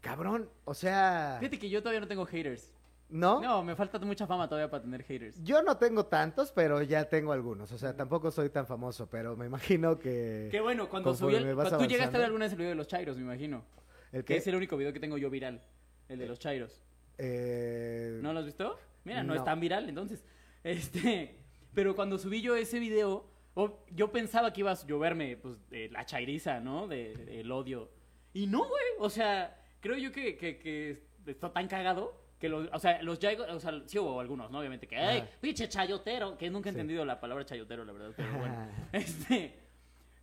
cabrón, 0.00 0.48
o 0.64 0.72
sea, 0.72 1.36
Fíjate 1.38 1.58
que 1.58 1.68
yo 1.68 1.82
todavía 1.82 2.00
no 2.00 2.08
tengo 2.08 2.24
haters. 2.24 2.73
¿No? 3.08 3.40
No, 3.40 3.62
me 3.62 3.76
falta 3.76 3.98
mucha 4.00 4.26
fama 4.26 4.48
todavía 4.48 4.70
para 4.70 4.82
tener 4.82 5.02
haters. 5.04 5.42
Yo 5.42 5.62
no 5.62 5.76
tengo 5.76 6.06
tantos, 6.06 6.50
pero 6.52 6.82
ya 6.82 7.08
tengo 7.08 7.32
algunos. 7.32 7.70
O 7.72 7.78
sea, 7.78 7.94
tampoco 7.96 8.30
soy 8.30 8.50
tan 8.50 8.66
famoso, 8.66 9.08
pero 9.08 9.36
me 9.36 9.46
imagino 9.46 9.98
que... 9.98 10.48
Qué 10.50 10.60
bueno, 10.60 10.88
cuando 10.88 11.14
subí 11.14 11.34
el, 11.36 11.54
cuando 11.54 11.78
tú 11.78 11.84
llegaste 11.86 12.16
a 12.16 12.18
ver 12.18 12.26
alguna 12.26 12.44
vez 12.46 12.52
el 12.52 12.58
video 12.58 12.70
de 12.70 12.76
los 12.76 12.86
Chairos, 12.88 13.16
me 13.16 13.22
imagino. 13.22 13.64
¿El 14.12 14.24
Que 14.24 14.34
qué? 14.34 14.36
es 14.38 14.46
el 14.46 14.54
único 14.56 14.76
video 14.76 14.92
que 14.92 15.00
tengo 15.00 15.18
yo 15.18 15.30
viral. 15.30 15.60
El 16.08 16.18
de 16.18 16.26
los 16.26 16.38
Chairos. 16.38 16.82
Eh, 17.18 18.18
¿No 18.22 18.32
lo 18.32 18.40
has 18.40 18.44
visto? 18.46 18.78
Mira, 19.04 19.22
no, 19.22 19.34
es 19.34 19.40
No. 19.40 19.44
tan 19.44 19.60
viral, 19.60 19.88
entonces. 19.88 20.24
Este, 20.64 21.36
pero 21.74 21.94
cuando 21.94 22.16
subí 22.18 22.40
yo 22.40 22.56
ese 22.56 22.78
video, 22.78 23.26
o- 23.54 23.84
yo 23.90 24.10
pensaba 24.10 24.50
que 24.52 24.60
iba 24.62 24.72
a 24.72 24.86
lloverme, 24.86 25.36
pues, 25.36 25.58
de 25.68 25.90
la 25.90 26.06
chairiza, 26.06 26.58
¿no? 26.60 26.88
De, 26.88 27.14
de- 27.14 27.40
el 27.40 27.52
odio. 27.52 27.90
Y 28.32 28.46
no, 28.46 28.60
güey. 28.60 28.82
O 28.98 29.10
sea, 29.10 29.62
creo 29.80 29.96
yo 29.98 30.10
que, 30.10 30.36
que, 30.38 30.58
que 30.58 31.02
está 31.26 31.52
tan 31.52 31.68
cagado 31.68 32.18
que 32.38 32.48
los, 32.48 32.68
o 32.72 32.78
sea, 32.78 33.00
los 33.02 33.18
Yaigos, 33.18 33.48
o 33.48 33.60
sea, 33.60 33.72
sí 33.86 33.98
hubo 33.98 34.20
algunos, 34.20 34.50
¿no? 34.50 34.58
Obviamente 34.58 34.86
que, 34.86 34.96
¡ay, 34.96 35.28
pinche 35.40 35.68
chayotero! 35.68 36.36
Que 36.36 36.50
nunca 36.50 36.68
he 36.68 36.72
Sí. 36.72 36.78
entendido 36.78 37.04
la 37.04 37.20
palabra 37.20 37.44
chayotero, 37.44 37.84
la 37.84 37.92
verdad, 37.92 38.12
pero 38.16 38.28
bueno. 38.38 38.68
Este, 38.92 39.58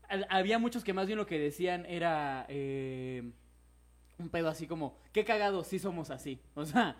al- 0.08 0.28
había 0.30 0.60
muchos 0.60 0.84
que 0.84 0.94
más 0.94 1.08
bien 1.08 1.18
lo 1.18 1.26
que 1.26 1.40
decían 1.40 1.86
era 1.86 2.46
eh, 2.50 3.32
un 4.20 4.30
pedo 4.30 4.50
así 4.50 4.68
como, 4.68 4.98
qué 5.14 5.24
cagado, 5.26 5.64
sí 5.64 5.80
somos 5.80 6.12
así. 6.12 6.42
O 6.54 6.66
sea, 6.66 6.96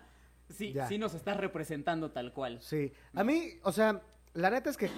sí, 0.48 0.72
Ya. 0.72 0.88
sí 0.88 0.98
nos 0.98 1.14
estás 1.14 1.36
representando 1.36 2.10
tal 2.10 2.32
cual. 2.32 2.60
Sí, 2.60 2.92
a 3.14 3.22
mí, 3.22 3.60
o 3.62 3.70
sea, 3.70 4.00
la 4.34 4.50
neta 4.50 4.70
es 4.70 4.76
que 4.76 4.88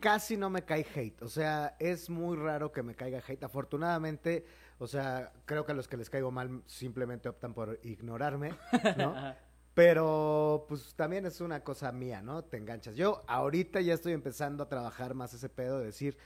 casi 0.00 0.36
no 0.36 0.50
me 0.50 0.62
cae 0.64 0.84
hate. 0.94 1.22
O 1.22 1.28
sea, 1.28 1.76
es 1.78 2.10
muy 2.10 2.36
raro 2.36 2.70
que 2.72 2.82
me 2.82 2.94
caiga 2.94 3.22
hate. 3.26 3.44
Afortunadamente, 3.44 4.44
o 4.78 4.86
sea, 4.86 5.32
creo 5.46 5.64
que 5.64 5.72
a 5.72 5.74
los 5.76 5.86
que 5.88 5.96
les 5.96 6.10
caigo 6.10 6.30
mal 6.32 6.62
simplemente 6.66 7.28
optan 7.28 7.54
por 7.54 7.78
ignorarme, 7.84 8.52
¿no? 8.98 9.14
Pero, 9.80 10.66
pues 10.68 10.94
también 10.94 11.24
es 11.24 11.40
una 11.40 11.64
cosa 11.64 11.90
mía, 11.90 12.20
¿no? 12.20 12.44
Te 12.44 12.58
enganchas. 12.58 12.96
Yo 12.96 13.22
ahorita 13.26 13.80
ya 13.80 13.94
estoy 13.94 14.12
empezando 14.12 14.62
a 14.62 14.68
trabajar 14.68 15.14
más 15.14 15.32
ese 15.32 15.48
pedo 15.48 15.78
de 15.78 15.86
decir, 15.86 16.18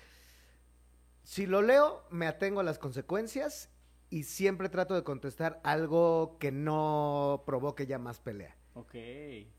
si 1.23 1.47
lo 1.47 1.63
leo, 1.63 2.03
me 2.11 2.27
atengo 2.27 2.59
a 2.59 2.65
las 2.65 2.81
consecuencias 2.81 3.71
y 4.11 4.25
siempre 4.25 4.69
trato 4.69 4.97
de 4.97 5.05
contestar 5.05 5.61
algo 5.63 6.37
que 6.41 6.51
no 6.51 7.45
provoque 7.47 7.87
ya 7.87 7.97
más 8.01 8.19
pelea. 8.19 8.57
Ok. 8.75 8.97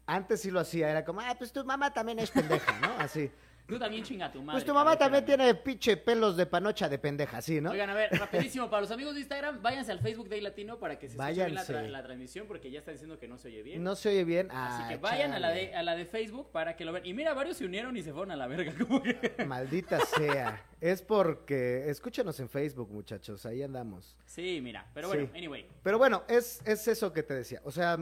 Antes 0.08 0.41
sí 0.41 0.51
lo 0.51 0.60
hacía, 0.60 0.89
era 0.89 1.05
como, 1.05 1.21
ah, 1.21 1.36
pues 1.38 1.53
tu 1.53 1.63
mamá 1.63 1.93
también 1.93 2.19
es 2.19 2.31
pendeja, 2.31 2.77
¿no? 2.81 2.91
Así. 2.99 3.31
Tú 3.67 3.80
también 3.80 4.04
chinga 4.04 4.28
a 4.28 4.32
tu 4.32 4.41
madre. 4.43 4.58
Pues 4.58 4.65
tu 4.65 4.73
mamá 4.73 4.91
ver, 4.91 4.99
también 4.99 5.23
espérame. 5.23 5.47
tiene 5.47 5.62
pinche 5.63 5.97
pelos 5.97 6.38
de 6.38 6.45
panocha 6.45 6.88
de 6.88 6.99
pendeja, 6.99 7.41
¿sí, 7.41 7.60
no? 7.62 7.71
Oigan, 7.71 7.89
a 7.89 7.95
ver, 7.95 8.10
rapidísimo, 8.19 8.69
para 8.69 8.82
los 8.82 8.91
amigos 8.91 9.15
de 9.15 9.21
Instagram, 9.21 9.62
váyanse 9.62 9.91
al 9.91 9.99
Facebook 10.01 10.30
de 10.30 10.39
Latino 10.41 10.78
para 10.78 10.99
que 10.99 11.08
se 11.08 11.13
escuche 11.15 11.34
bien 11.34 11.56
la, 11.56 11.62
Váyanse. 11.62 11.73
tra- 11.73 11.89
la 11.89 12.04
transmisión, 12.04 12.47
porque 12.47 12.69
ya 12.69 12.80
está 12.80 12.91
diciendo 12.91 13.17
que 13.17 13.28
no 13.28 13.38
se 13.39 13.47
oye 13.47 13.63
bien. 13.63 13.84
No 13.84 13.95
se 13.95 14.10
oye 14.10 14.23
bien. 14.23 14.51
Así 14.51 14.84
Ah, 14.84 14.88
que 14.89 14.97
vayan 14.97 15.34
a 15.34 15.39
la, 15.39 15.49
de, 15.49 15.73
a 15.75 15.82
la 15.82 15.95
de 15.95 16.06
Facebook 16.06 16.51
para 16.51 16.75
que 16.75 16.86
lo 16.86 16.91
vean. 16.93 17.06
Y 17.06 17.13
mira, 17.13 17.34
varios 17.34 17.58
se 17.58 17.65
unieron 17.65 17.97
y 17.97 18.04
se 18.04 18.12
fueron 18.13 18.32
a 18.32 18.36
la 18.36 18.45
verga. 18.47 18.71
Como 18.88 19.01
que... 19.01 19.34
Maldita 19.47 19.99
sea. 20.01 20.63
Es 20.80 21.01
porque. 21.01 21.89
Escúchanos 21.89 22.39
en 22.39 22.49
Facebook, 22.49 22.91
muchachos. 22.91 23.45
Ahí 23.47 23.63
andamos. 23.63 24.15
Sí, 24.25 24.60
mira. 24.62 24.86
Pero 24.93 25.08
bueno, 25.08 25.28
Sí. 25.32 25.38
anyway. 25.39 25.65
Pero 25.82 25.97
bueno, 25.97 26.23
es, 26.28 26.62
es 26.65 26.88
eso 26.88 27.12
que 27.13 27.23
te 27.23 27.34
decía. 27.34 27.62
O 27.63 27.71
sea, 27.71 27.97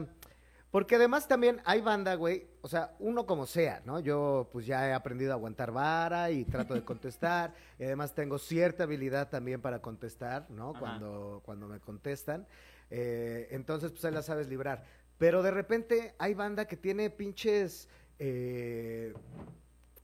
porque 0.74 0.96
además 0.96 1.28
también 1.28 1.62
hay 1.66 1.82
banda, 1.82 2.16
güey. 2.16 2.48
O 2.60 2.66
sea, 2.66 2.96
uno 2.98 3.26
como 3.26 3.46
sea, 3.46 3.80
¿no? 3.84 4.00
Yo 4.00 4.48
pues 4.50 4.66
ya 4.66 4.88
he 4.88 4.92
aprendido 4.92 5.30
a 5.30 5.36
aguantar 5.36 5.70
vara 5.70 6.32
y 6.32 6.44
trato 6.44 6.74
de 6.74 6.82
contestar. 6.82 7.54
y 7.78 7.84
además 7.84 8.12
tengo 8.12 8.38
cierta 8.38 8.82
habilidad 8.82 9.28
también 9.28 9.60
para 9.60 9.80
contestar, 9.80 10.50
¿no? 10.50 10.70
Ajá. 10.70 10.80
Cuando, 10.80 11.42
cuando 11.44 11.68
me 11.68 11.78
contestan. 11.78 12.48
Eh, 12.90 13.46
entonces, 13.52 13.92
pues 13.92 14.04
ahí 14.04 14.10
la 14.12 14.22
sabes 14.22 14.48
librar. 14.48 14.82
Pero 15.16 15.44
de 15.44 15.52
repente 15.52 16.16
hay 16.18 16.34
banda 16.34 16.64
que 16.64 16.76
tiene 16.76 17.08
pinches 17.08 17.88
eh, 18.18 19.14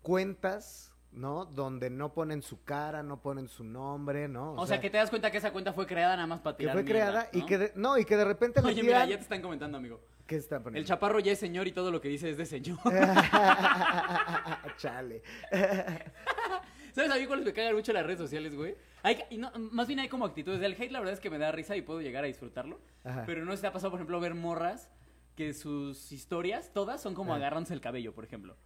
cuentas, 0.03 0.93
¿no? 1.11 1.47
Donde 1.47 1.91
no 1.91 2.15
ponen 2.15 2.43
su 2.43 2.63
cara, 2.63 3.03
no 3.03 3.21
ponen 3.21 3.49
su 3.49 3.65
nombre, 3.65 4.29
¿no? 4.29 4.53
O, 4.53 4.69
sea, 4.69 4.81
que 4.81 4.89
te 4.89 4.99
das 4.99 5.11
cuenta 5.11 5.33
que 5.33 5.39
esa 5.39 5.51
cuenta 5.51 5.73
fue 5.73 5.89
creada 5.89 6.15
nada 6.15 6.29
más 6.29 6.39
para 6.39 6.57
que 6.57 6.63
tirar 6.63 6.77
fue 6.77 6.85
mierda, 6.85 7.01
creada 7.01 7.29
y 7.33 7.45
que 7.45 7.59
de, 7.59 7.73
no 7.75 7.99
y 7.99 8.05
que 8.05 8.17
de 8.17 8.25
repente 8.25 8.63
le 8.63 8.69
Oye, 8.69 8.85
mira, 8.85 9.05
ya 9.05 9.17
te 9.17 9.23
están 9.23 9.43
comentando, 9.43 9.77
amigo. 9.77 10.01
¿Qué 10.31 10.37
están 10.37 10.63
El 10.77 10.85
chaparro 10.85 11.19
ya 11.19 11.33
es 11.33 11.41
señor 11.41 11.67
y 11.67 11.73
todo 11.73 11.91
lo 11.91 12.01
que 12.01 12.07
dice 12.07 12.31
es 12.31 12.37
de 12.37 12.47
señor. 12.47 12.79
Chale. 14.77 15.23
¿Sabes 16.93 17.11
a 17.11 17.17
mí 17.17 17.27
cuáles 17.27 17.45
me 17.45 17.53
cagan 17.53 17.75
mucho 17.75 17.93
las 17.93 18.07
redes 18.07 18.21
sociales, 18.21 18.55
güey? 18.55 18.77
Hay 19.03 19.17
que- 19.17 19.27
y 19.31 19.39
no, 19.39 19.51
más 19.73 19.89
bien 19.89 19.99
hay 19.99 20.09
como 20.09 20.25
actitudes. 20.25 20.63
El 20.63 20.75
hate, 20.75 20.93
la 20.93 21.01
verdad 21.01 21.15
es 21.15 21.19
que 21.21 21.31
me 21.31 21.39
da 21.39 21.51
risa 21.51 21.75
y 21.77 21.83
puedo 21.83 22.01
llegar 22.01 22.23
a 22.23 22.29
disfrutarlo. 22.29 22.79
Ajá. 23.03 23.25
Pero 23.27 23.45
no 23.45 23.57
se 23.57 23.63
te 23.63 23.67
ha 23.67 23.73
pasado, 23.73 23.91
por 23.91 23.99
ejemplo, 23.99 24.21
ver 24.21 24.37
morras 24.37 24.89
que 25.35 25.53
sus 25.53 26.13
historias, 26.13 26.73
todas 26.73 27.03
son 27.03 27.15
como 27.15 27.35
agarrándose 27.35 27.75
el 27.75 27.81
cabello, 27.81 28.15
por 28.15 28.23
ejemplo. 28.25 28.57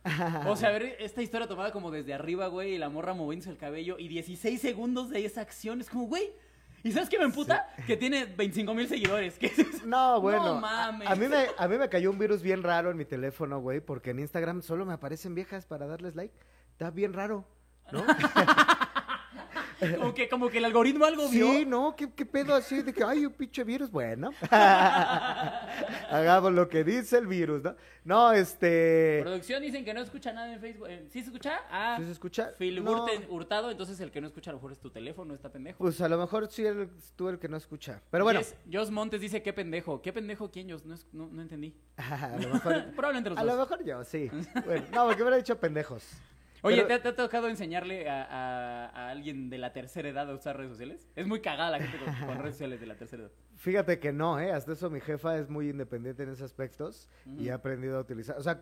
O 0.47 0.57
sea, 0.57 0.69
ver 0.71 0.97
esta 1.01 1.23
historia 1.23 1.47
tomada 1.49 1.73
como 1.73 1.91
desde 1.91 2.13
arriba, 2.13 2.49
güey, 2.49 2.75
y 2.75 2.79
la 2.79 2.91
morra 2.91 3.15
moviéndose 3.15 3.49
el 3.49 3.57
cabello 3.57 3.97
y 3.99 4.09
16 4.09 4.61
segundos 4.61 5.09
de 5.09 5.25
esa 5.25 5.41
acción 5.41 5.81
es 5.81 5.89
como, 5.89 6.09
güey. 6.09 6.31
¿Y 6.85 6.93
sabes 6.93 7.09
qué 7.09 7.19
me 7.19 7.25
emputa? 7.25 7.67
Que 7.87 7.97
tiene 7.97 8.27
25 8.27 8.75
mil 8.75 8.87
seguidores. 8.87 9.39
¿Qué 9.39 9.47
es 9.47 9.59
eso? 9.59 9.87
No, 9.87 10.21
bueno. 10.21 10.45
No 10.45 10.61
mames. 10.61 11.09
A, 11.09 11.13
a 11.13 11.17
mí 11.17 11.27
me, 11.29 11.47
a 11.57 11.67
mí 11.67 11.79
me 11.79 11.89
cayó 11.89 12.11
un 12.11 12.19
virus 12.19 12.43
bien 12.43 12.63
raro 12.63 12.91
en 12.91 12.99
mi 12.99 13.07
teléfono, 13.07 13.59
güey, 13.59 13.81
porque 13.81 14.11
en 14.11 14.19
Instagram 14.19 14.61
solo 14.61 14.85
me 14.85 14.93
aparecen 14.93 15.35
viejas 15.35 15.65
para 15.65 15.87
darles 15.87 16.15
like. 16.15 16.35
Está 16.73 16.91
bien 16.91 17.15
raro, 17.15 17.47
¿no? 17.91 18.05
Como 19.99 20.15
que, 20.15 20.29
como 20.29 20.49
que 20.49 20.59
el 20.59 20.65
algoritmo 20.65 21.05
algo 21.05 21.29
vio. 21.29 21.47
Sí, 21.53 21.65
no, 21.67 21.95
¿qué, 21.97 22.11
qué 22.13 22.25
pedo 22.27 22.55
así 22.55 22.83
de 22.83 22.93
que, 22.93 23.03
ay, 23.05 23.27
un 23.27 23.33
pinche 23.33 23.65
virus, 23.65 23.91
bueno. 23.91 24.31
Hagamos 26.11 26.53
lo 26.53 26.69
que 26.69 26.85
dice 26.85 27.19
el 27.19 27.27
virus, 27.27 27.63
¿no? 27.63 27.75
No, 28.05 28.33
este... 28.33 29.21
Producción 29.23 29.63
dicen 29.63 29.85
que 29.85 29.95
no 29.95 30.01
escucha 30.01 30.33
nada 30.33 30.53
en 30.53 30.61
Facebook. 30.61 30.87
Eh, 30.91 31.07
¿Sí 31.11 31.21
se 31.23 31.27
escucha? 31.29 31.61
Ah, 31.71 31.97
¿Sí 31.99 32.05
se 32.05 32.13
escucha? 32.13 32.53
Phil 32.59 32.83
No. 32.85 33.07
Hurtado, 33.29 33.71
entonces 33.71 33.99
el 34.01 34.11
que 34.11 34.21
no 34.21 34.27
escucha 34.27 34.51
a 34.51 34.53
lo 34.53 34.59
mejor 34.59 34.73
es 34.73 34.79
tu 34.79 34.91
teléfono, 34.91 35.35
está 35.35 35.51
pendejo. 35.51 35.79
Pues 35.79 36.01
a 36.01 36.09
lo 36.09 36.19
mejor 36.19 36.49
sí 36.51 36.65
eres 36.67 36.89
tú 37.17 37.29
el 37.29 37.39
que 37.39 37.49
no 37.49 37.57
escucha. 37.57 38.01
Pero 38.11 38.25
bueno, 38.25 38.41
Jos 38.71 38.91
Montes 38.91 39.21
dice, 39.21 39.43
qué 39.43 39.53
pendejo. 39.53 40.03
¿Qué 40.03 40.13
pendejo 40.13 40.51
quién, 40.51 40.71
Jos? 40.71 40.85
No, 40.85 40.95
es- 40.95 41.07
no, 41.13 41.29
no 41.33 41.43
entendí. 41.43 41.75
a 41.97 42.37
lo 42.41 42.49
mejor... 42.55 42.85
Probablemente 42.95 43.31
los 43.31 43.39
A 43.39 43.45
dos. 43.45 43.55
lo 43.55 43.61
mejor 43.61 43.85
yo, 43.85 44.05
sí. 44.05 44.31
Bueno, 44.67 44.87
no, 44.93 45.05
porque 45.07 45.17
me 45.19 45.23
hubiera 45.25 45.37
dicho 45.39 45.59
pendejos. 45.59 46.05
Oye, 46.65 46.77
Pero- 46.77 46.87
¿te, 46.89 46.95
ha- 46.95 47.03
te 47.03 47.09
ha 47.11 47.15
tocado 47.17 47.49
enseñarle 47.49 48.09
a, 48.09 48.23
a- 48.25 48.87
a 48.89 49.11
alguien 49.11 49.51
de 49.51 49.59
la 49.59 49.73
tercera 49.73 50.09
edad 50.09 50.31
a 50.31 50.35
usar 50.35 50.57
redes 50.57 50.71
sociales? 50.73 51.09
Es 51.15 51.27
muy 51.27 51.41
cagada 51.41 51.71
la 51.71 51.79
gente 51.79 51.99
con, 52.05 52.27
con 52.27 52.39
redes 52.39 52.55
sociales 52.55 52.81
de 52.81 52.87
la 52.87 52.97
tercera 52.97 53.25
edad. 53.25 53.33
Fíjate 53.57 53.99
que 54.01 54.13
no, 54.13 54.41
¿eh? 54.41 54.51
Hasta 54.53 54.73
eso 54.73 54.91
mi 54.91 55.01
jefa 55.01 55.37
es 55.39 55.49
muy 55.49 55.69
independiente 55.71 56.23
en 56.25 56.31
esos 56.31 56.43
aspectos 56.43 57.09
y 57.39 57.49
ha 57.51 57.57
aprendido 57.57 57.99
a 57.99 58.01
utilizar. 58.01 58.37
O 58.39 58.43
sea, 58.43 58.61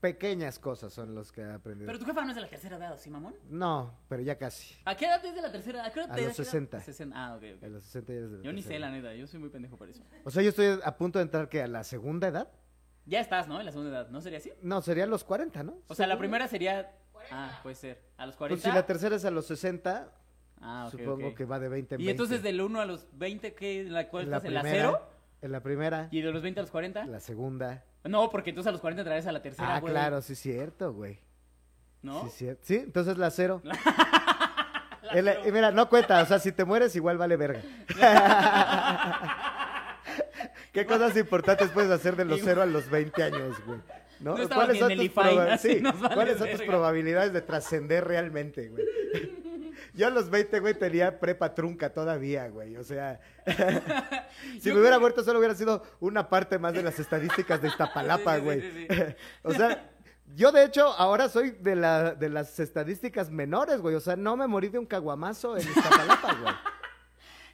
pequeñas 0.00 0.58
cosas 0.58 0.92
son 0.94 1.14
los 1.14 1.30
que 1.30 1.42
ha 1.42 1.54
aprendido. 1.56 1.86
Pero 1.86 1.98
tu 1.98 2.06
jefa 2.06 2.22
no 2.24 2.30
es 2.30 2.34
de 2.36 2.40
la 2.42 2.48
tercera 2.48 2.76
edad, 2.76 2.98
¿sí, 2.98 3.10
mamón? 3.10 3.34
No, 3.50 3.98
pero 4.08 4.22
ya 4.22 4.38
casi. 4.38 4.74
¿A 4.86 4.96
qué 4.96 5.04
edad 5.04 5.22
es 5.24 5.34
de 5.34 5.42
la 5.42 5.52
tercera 5.52 5.80
edad? 5.80 5.92
¿A, 5.94 6.02
A 6.04 6.06
los 6.06 6.16
qué 6.16 6.22
edad? 6.24 6.32
60. 6.32 6.80
60. 6.80 7.16
Ah, 7.16 7.36
ok, 7.36 7.42
ok. 7.58 7.62
A 7.64 7.68
los 7.68 7.84
60 7.84 8.12
ya 8.14 8.18
es 8.20 8.30
de 8.30 8.38
la 8.38 8.44
Yo 8.44 8.52
ni 8.52 8.62
sé, 8.62 8.78
la 8.78 8.86
edad. 8.88 8.96
neta. 8.96 9.14
Yo 9.14 9.26
soy 9.26 9.40
muy 9.40 9.50
pendejo 9.50 9.76
por 9.76 9.90
eso. 9.90 10.02
O 10.24 10.30
sea, 10.30 10.42
yo 10.42 10.48
estoy 10.48 10.78
a 10.82 10.96
punto 10.96 11.18
de 11.18 11.24
entrar 11.24 11.48
que 11.50 11.62
a 11.62 11.66
la 11.66 11.84
segunda 11.84 12.28
edad. 12.28 12.50
Ya 13.06 13.20
estás, 13.20 13.48
¿no? 13.48 13.58
En 13.58 13.66
la 13.66 13.72
segunda 13.72 13.90
edad. 13.90 14.08
¿No 14.10 14.20
sería 14.20 14.38
así? 14.38 14.52
No, 14.62 14.80
serían 14.82 15.10
los 15.10 15.24
40, 15.24 15.62
¿no? 15.64 15.78
O 15.88 15.94
sea, 15.94 16.06
la 16.06 16.16
primera 16.18 16.48
sería... 16.48 16.92
Ah, 17.30 17.60
puede 17.62 17.74
ser. 17.76 18.00
¿A 18.16 18.26
los 18.26 18.36
40? 18.36 18.62
Pues 18.62 18.72
si 18.72 18.76
la 18.78 18.86
tercera 18.86 19.16
es 19.16 19.24
a 19.24 19.30
los 19.30 19.46
60, 19.46 20.12
Ah, 20.62 20.88
supongo 20.90 21.34
que 21.34 21.44
va 21.46 21.58
de 21.58 21.68
20 21.70 21.94
en 21.94 22.00
Y 22.02 22.04
20. 22.04 22.10
entonces 22.22 22.42
del 22.42 22.60
1 22.60 22.80
a 22.80 22.84
los 22.84 23.06
20, 23.12 23.54
¿qué? 23.54 23.80
¿En 23.80 23.92
la 23.94 24.08
cual 24.08 24.24
En 24.24 24.30
la 24.30 24.36
estás? 24.38 24.48
¿En 24.48 24.54
la 24.54 24.60
primera, 24.62 24.88
0? 24.90 25.08
En 25.42 25.52
la 25.52 25.60
primera, 25.62 26.08
¿Y 26.10 26.20
de 26.20 26.30
los 26.32 26.42
20 26.42 26.60
a 26.60 26.62
los 26.64 26.70
40? 26.70 27.06
la 27.06 27.20
segunda. 27.20 27.82
No, 28.04 28.28
porque 28.30 28.50
entonces 28.50 28.68
a 28.68 28.72
los 28.72 28.80
40 28.82 29.02
traes 29.04 29.26
a 29.26 29.32
la 29.32 29.40
tercera, 29.42 29.76
Ah, 29.76 29.80
güey. 29.80 29.92
claro, 29.92 30.20
sí 30.20 30.34
es 30.34 30.38
cierto, 30.38 30.92
güey. 30.92 31.18
¿No? 32.02 32.24
Sí, 32.24 32.30
cierto. 32.30 32.62
Sí, 32.64 32.76
entonces 32.76 33.16
la 33.18 33.30
cero. 33.30 33.62
La 35.02 35.12
El- 35.18 35.24
cero. 35.24 35.40
y 35.46 35.52
mira, 35.52 35.70
no 35.70 35.88
cuenta, 35.88 36.22
o 36.22 36.26
sea, 36.26 36.38
si 36.38 36.52
te 36.52 36.64
mueres 36.64 36.94
igual 36.94 37.16
vale 37.18 37.36
verga. 37.36 37.62
¿Qué 40.72 40.86
cosas 40.86 41.16
importantes 41.16 41.70
puedes 41.70 41.90
hacer 41.90 42.16
de 42.16 42.24
los 42.24 42.38
Igual. 42.38 42.54
0 42.54 42.62
a 42.62 42.66
los 42.66 42.88
20 42.90 43.22
años, 43.22 43.56
güey? 43.66 43.80
¿No? 44.20 44.36
En 44.36 44.42
el 44.42 44.48
tus 44.48 44.56
proba- 45.14 45.58
sí, 45.58 45.80
vale 46.00 46.14
¿cuáles 46.14 46.38
son 46.38 46.50
tus 46.50 46.62
probabilidades 46.62 47.32
de 47.32 47.40
trascender 47.40 48.06
realmente, 48.06 48.68
güey? 48.68 48.84
Yo 49.94 50.06
a 50.06 50.10
los 50.10 50.30
20, 50.30 50.60
güey, 50.60 50.74
tenía 50.74 51.18
prepa 51.18 51.54
trunca 51.54 51.92
todavía, 51.92 52.48
güey. 52.48 52.76
O 52.76 52.84
sea, 52.84 53.20
si 54.60 54.68
Yo 54.68 54.74
me 54.74 54.80
hubiera 54.80 54.98
muerto 54.98 55.24
solo 55.24 55.38
hubiera 55.38 55.54
sido 55.54 55.82
una 55.98 56.28
parte 56.28 56.58
más 56.58 56.74
de 56.74 56.82
las 56.82 56.98
estadísticas 56.98 57.60
de 57.60 57.68
Iztapalapa, 57.68 58.36
güey. 58.38 58.60
sí, 58.60 58.86
sí, 58.88 59.14
o 59.42 59.52
sea, 59.52 59.90
yo 60.36 60.52
de 60.52 60.64
hecho 60.64 60.86
ahora 60.86 61.28
soy 61.28 61.50
de, 61.50 61.74
la, 61.74 62.14
de 62.14 62.28
las 62.28 62.60
estadísticas 62.60 63.30
menores, 63.30 63.80
güey. 63.80 63.94
O 63.96 64.00
sea, 64.00 64.16
no 64.16 64.36
me 64.36 64.46
morí 64.46 64.68
de 64.68 64.78
un 64.78 64.86
caguamazo 64.86 65.56
en 65.56 65.68
Iztapalapa, 65.68 66.34
güey. 66.34 66.54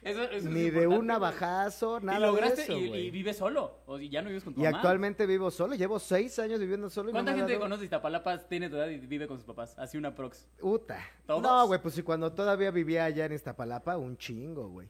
Eso- 0.07 0.23
eso 0.23 0.31
es 0.33 0.43
Ni 0.45 0.69
de 0.69 0.87
un 0.87 1.05
navajazo, 1.07 1.99
nada 1.99 2.17
y 2.17 2.21
lograste 2.21 2.55
de 2.57 2.63
eso, 2.63 2.77
y, 2.77 2.93
y 2.99 3.11
vives 3.11 3.37
solo. 3.37 3.79
O 3.85 3.97
ya 3.99 4.21
no 4.21 4.29
vives 4.29 4.43
con 4.43 4.53
tu 4.53 4.61
Y 4.61 4.63
mamá. 4.63 4.77
actualmente 4.77 5.25
vivo 5.25 5.51
solo, 5.51 5.75
llevo 5.75 5.99
seis 5.99 6.37
años 6.39 6.59
viviendo 6.59 6.89
solo. 6.89 7.09
y 7.09 7.11
¿Cuánta 7.13 7.33
gente 7.33 7.53
dado- 7.53 7.63
conoce 7.65 7.83
Iztapalapa 7.83 8.37
tiene 8.47 8.69
tu 8.69 8.75
edad 8.77 8.87
y 8.89 8.97
vive 8.97 9.27
con 9.27 9.37
sus 9.37 9.45
papás? 9.45 9.75
Así 9.77 9.97
una 9.97 10.15
prox. 10.15 10.47
Uta. 10.61 10.99
¿Todos? 11.25 11.41
No, 11.41 11.67
güey, 11.67 11.81
pues 11.81 11.93
si 11.95 12.03
cuando 12.03 12.31
todavía 12.33 12.71
vivía 12.71 13.05
allá 13.05 13.25
en 13.25 13.33
Iztapalapa, 13.33 13.97
un 13.97 14.17
chingo, 14.17 14.69
güey. 14.69 14.87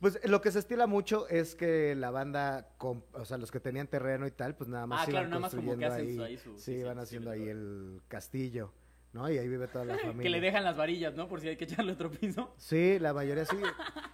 Pues 0.00 0.20
lo 0.28 0.42
que 0.42 0.50
se 0.50 0.58
estila 0.58 0.86
mucho 0.86 1.26
es 1.28 1.54
que 1.54 1.94
la 1.94 2.10
banda, 2.10 2.68
o 2.78 3.24
sea, 3.24 3.38
los 3.38 3.50
que 3.50 3.58
tenían 3.60 3.86
terreno 3.86 4.26
y 4.26 4.30
tal, 4.32 4.54
pues 4.54 4.68
nada 4.68 4.86
más 4.86 5.00
Ah, 5.06 5.10
iban 5.10 5.12
claro, 5.12 5.28
nada 5.28 5.40
más 5.40 5.54
como 5.54 5.62
que 5.78 5.86
construyendo 5.86 5.94
hacen 5.94 6.08
ahí, 6.08 6.16
su- 6.16 6.22
ahí 6.22 6.36
su- 6.56 6.58
sí, 6.62 6.80
sí, 6.82 6.84
haciendo 6.86 7.30
ahí 7.30 7.48
el 7.48 8.02
castillo, 8.08 8.70
¿no? 9.14 9.30
Y 9.30 9.38
ahí 9.38 9.48
vive 9.48 9.68
toda 9.68 9.84
la 9.84 9.96
familia. 9.96 10.22
Que 10.22 10.28
le 10.28 10.40
dejan 10.40 10.64
las 10.64 10.76
varillas, 10.76 11.14
¿no? 11.14 11.28
Por 11.28 11.40
si 11.40 11.48
hay 11.48 11.56
que 11.56 11.64
echarle 11.64 11.92
otro 11.92 12.10
piso. 12.10 12.52
Sí, 12.58 12.98
la 12.98 13.14
mayoría 13.14 13.44
sí. 13.44 13.56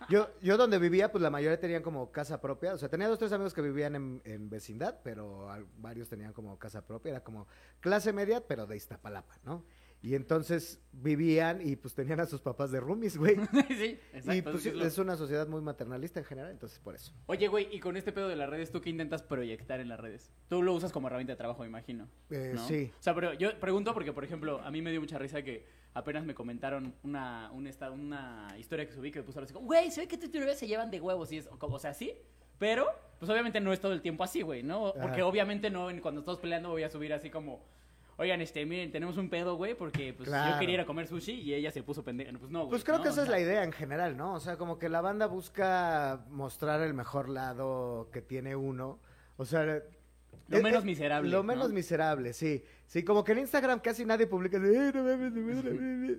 Yo, 0.08 0.28
yo 0.42 0.56
donde 0.56 0.78
vivía, 0.78 1.10
pues 1.10 1.22
la 1.22 1.30
mayoría 1.30 1.58
tenían 1.58 1.82
como 1.82 2.12
casa 2.12 2.40
propia. 2.40 2.74
O 2.74 2.78
sea, 2.78 2.88
tenía 2.88 3.08
dos, 3.08 3.18
tres 3.18 3.32
amigos 3.32 3.54
que 3.54 3.62
vivían 3.62 3.96
en, 3.96 4.20
en 4.24 4.50
vecindad, 4.50 5.00
pero 5.02 5.48
varios 5.78 6.08
tenían 6.08 6.32
como 6.32 6.58
casa 6.58 6.86
propia. 6.86 7.10
Era 7.10 7.24
como 7.24 7.48
clase 7.80 8.12
media, 8.12 8.46
pero 8.46 8.66
de 8.66 8.76
Iztapalapa, 8.76 9.38
¿no? 9.42 9.64
Y 10.02 10.14
entonces 10.14 10.80
vivían 10.92 11.60
y 11.60 11.76
pues 11.76 11.94
tenían 11.94 12.20
a 12.20 12.26
sus 12.26 12.40
papás 12.40 12.70
de 12.70 12.80
roomies, 12.80 13.18
güey. 13.18 13.36
sí, 13.68 13.98
exacto. 14.14 14.32
y 14.34 14.42
pues 14.42 14.64
es 14.66 14.98
una 14.98 15.14
sociedad 15.16 15.46
muy 15.46 15.60
maternalista 15.60 16.20
en 16.20 16.24
general, 16.24 16.50
entonces 16.50 16.78
por 16.78 16.94
eso. 16.94 17.12
Oye, 17.26 17.48
güey, 17.48 17.68
y 17.70 17.80
con 17.80 17.98
este 17.98 18.10
pedo 18.10 18.28
de 18.28 18.36
las 18.36 18.48
redes, 18.48 18.70
¿tú 18.72 18.80
qué 18.80 18.88
intentas 18.88 19.22
proyectar 19.22 19.78
en 19.78 19.88
las 19.88 20.00
redes? 20.00 20.32
Tú 20.48 20.62
lo 20.62 20.72
usas 20.72 20.90
como 20.90 21.08
herramienta 21.08 21.34
de 21.34 21.36
trabajo, 21.36 21.62
me 21.62 21.68
imagino. 21.68 22.08
Eh, 22.30 22.52
¿no? 22.54 22.66
sí. 22.66 22.90
O 22.98 23.02
sea, 23.02 23.14
pero 23.14 23.34
yo 23.34 23.58
pregunto 23.60 23.92
porque, 23.92 24.12
por 24.14 24.24
ejemplo, 24.24 24.60
a 24.62 24.70
mí 24.70 24.80
me 24.80 24.90
dio 24.90 25.00
mucha 25.00 25.18
risa 25.18 25.42
que 25.42 25.66
apenas 25.92 26.24
me 26.24 26.34
comentaron 26.34 26.94
una, 27.02 27.50
un 27.52 27.66
esta- 27.66 27.90
una 27.90 28.54
historia 28.58 28.86
que 28.86 28.92
subí 28.92 29.10
que 29.10 29.18
me 29.18 29.24
puso 29.26 29.40
así 29.40 29.52
como, 29.52 29.66
güey, 29.66 29.90
se 29.90 30.00
ve 30.00 30.08
que 30.08 30.16
tú 30.16 30.26
y 30.26 30.28
tu 30.30 30.38
novia 30.40 30.54
se 30.54 30.66
llevan 30.66 30.90
de 30.90 30.98
huevos 31.00 31.30
y 31.32 31.38
es, 31.38 31.46
como, 31.58 31.76
o 31.76 31.78
sea, 31.78 31.92
sí, 31.92 32.14
pero, 32.58 32.86
pues 33.18 33.30
obviamente 33.30 33.60
no 33.60 33.70
es 33.72 33.80
todo 33.80 33.92
el 33.92 34.00
tiempo 34.00 34.24
así, 34.24 34.40
güey, 34.42 34.62
¿no? 34.62 34.92
Porque 34.94 35.20
Ajá. 35.20 35.26
obviamente 35.26 35.68
no, 35.68 35.88
cuando 36.00 36.20
estamos 36.20 36.40
peleando 36.40 36.70
voy 36.70 36.84
a 36.84 36.88
subir 36.88 37.12
así 37.12 37.28
como... 37.28 37.62
Oigan, 38.20 38.42
este, 38.42 38.66
miren, 38.66 38.92
tenemos 38.92 39.16
un 39.16 39.30
pedo, 39.30 39.56
güey, 39.56 39.74
porque 39.74 40.12
pues 40.12 40.28
yo 40.28 40.59
quería 40.59 40.74
ir 40.74 40.80
a 40.83 40.85
comer 40.85 41.06
sushi 41.06 41.40
y 41.40 41.54
ella 41.54 41.70
se 41.70 41.83
puso 41.83 42.04
pendeja. 42.04 42.30
Pues 42.38 42.50
no, 42.50 42.59
güey. 42.61 42.68
Pues 42.68 42.85
creo 42.85 42.98
¿no? 42.98 43.02
que 43.02 43.09
esa 43.09 43.22
es 43.22 43.30
la 43.30 43.40
idea 43.40 43.64
en 43.64 43.72
general, 43.72 44.14
¿no? 44.14 44.35
O 44.35 44.40
sea, 44.40 44.59
como 44.59 44.78
que 44.78 44.90
la 44.90 45.00
banda 45.00 45.24
busca 45.24 46.26
mostrar 46.28 46.83
el 46.83 46.92
mejor 46.92 47.30
lado 47.30 48.11
que 48.12 48.20
tiene 48.20 48.54
uno. 48.54 48.98
O 49.38 49.46
sea, 49.46 49.83
Lo 50.50 50.62
menos 50.62 50.84
miserable. 50.84 51.30
Lo 51.30 51.38
¿no? 51.38 51.44
menos 51.44 51.72
miserable, 51.72 52.32
sí. 52.32 52.62
Sí, 52.86 53.04
como 53.04 53.22
que 53.22 53.32
en 53.32 53.38
Instagram 53.38 53.78
casi 53.80 54.04
nadie 54.04 54.26
publica. 54.26 54.58
Sí, 54.58 54.66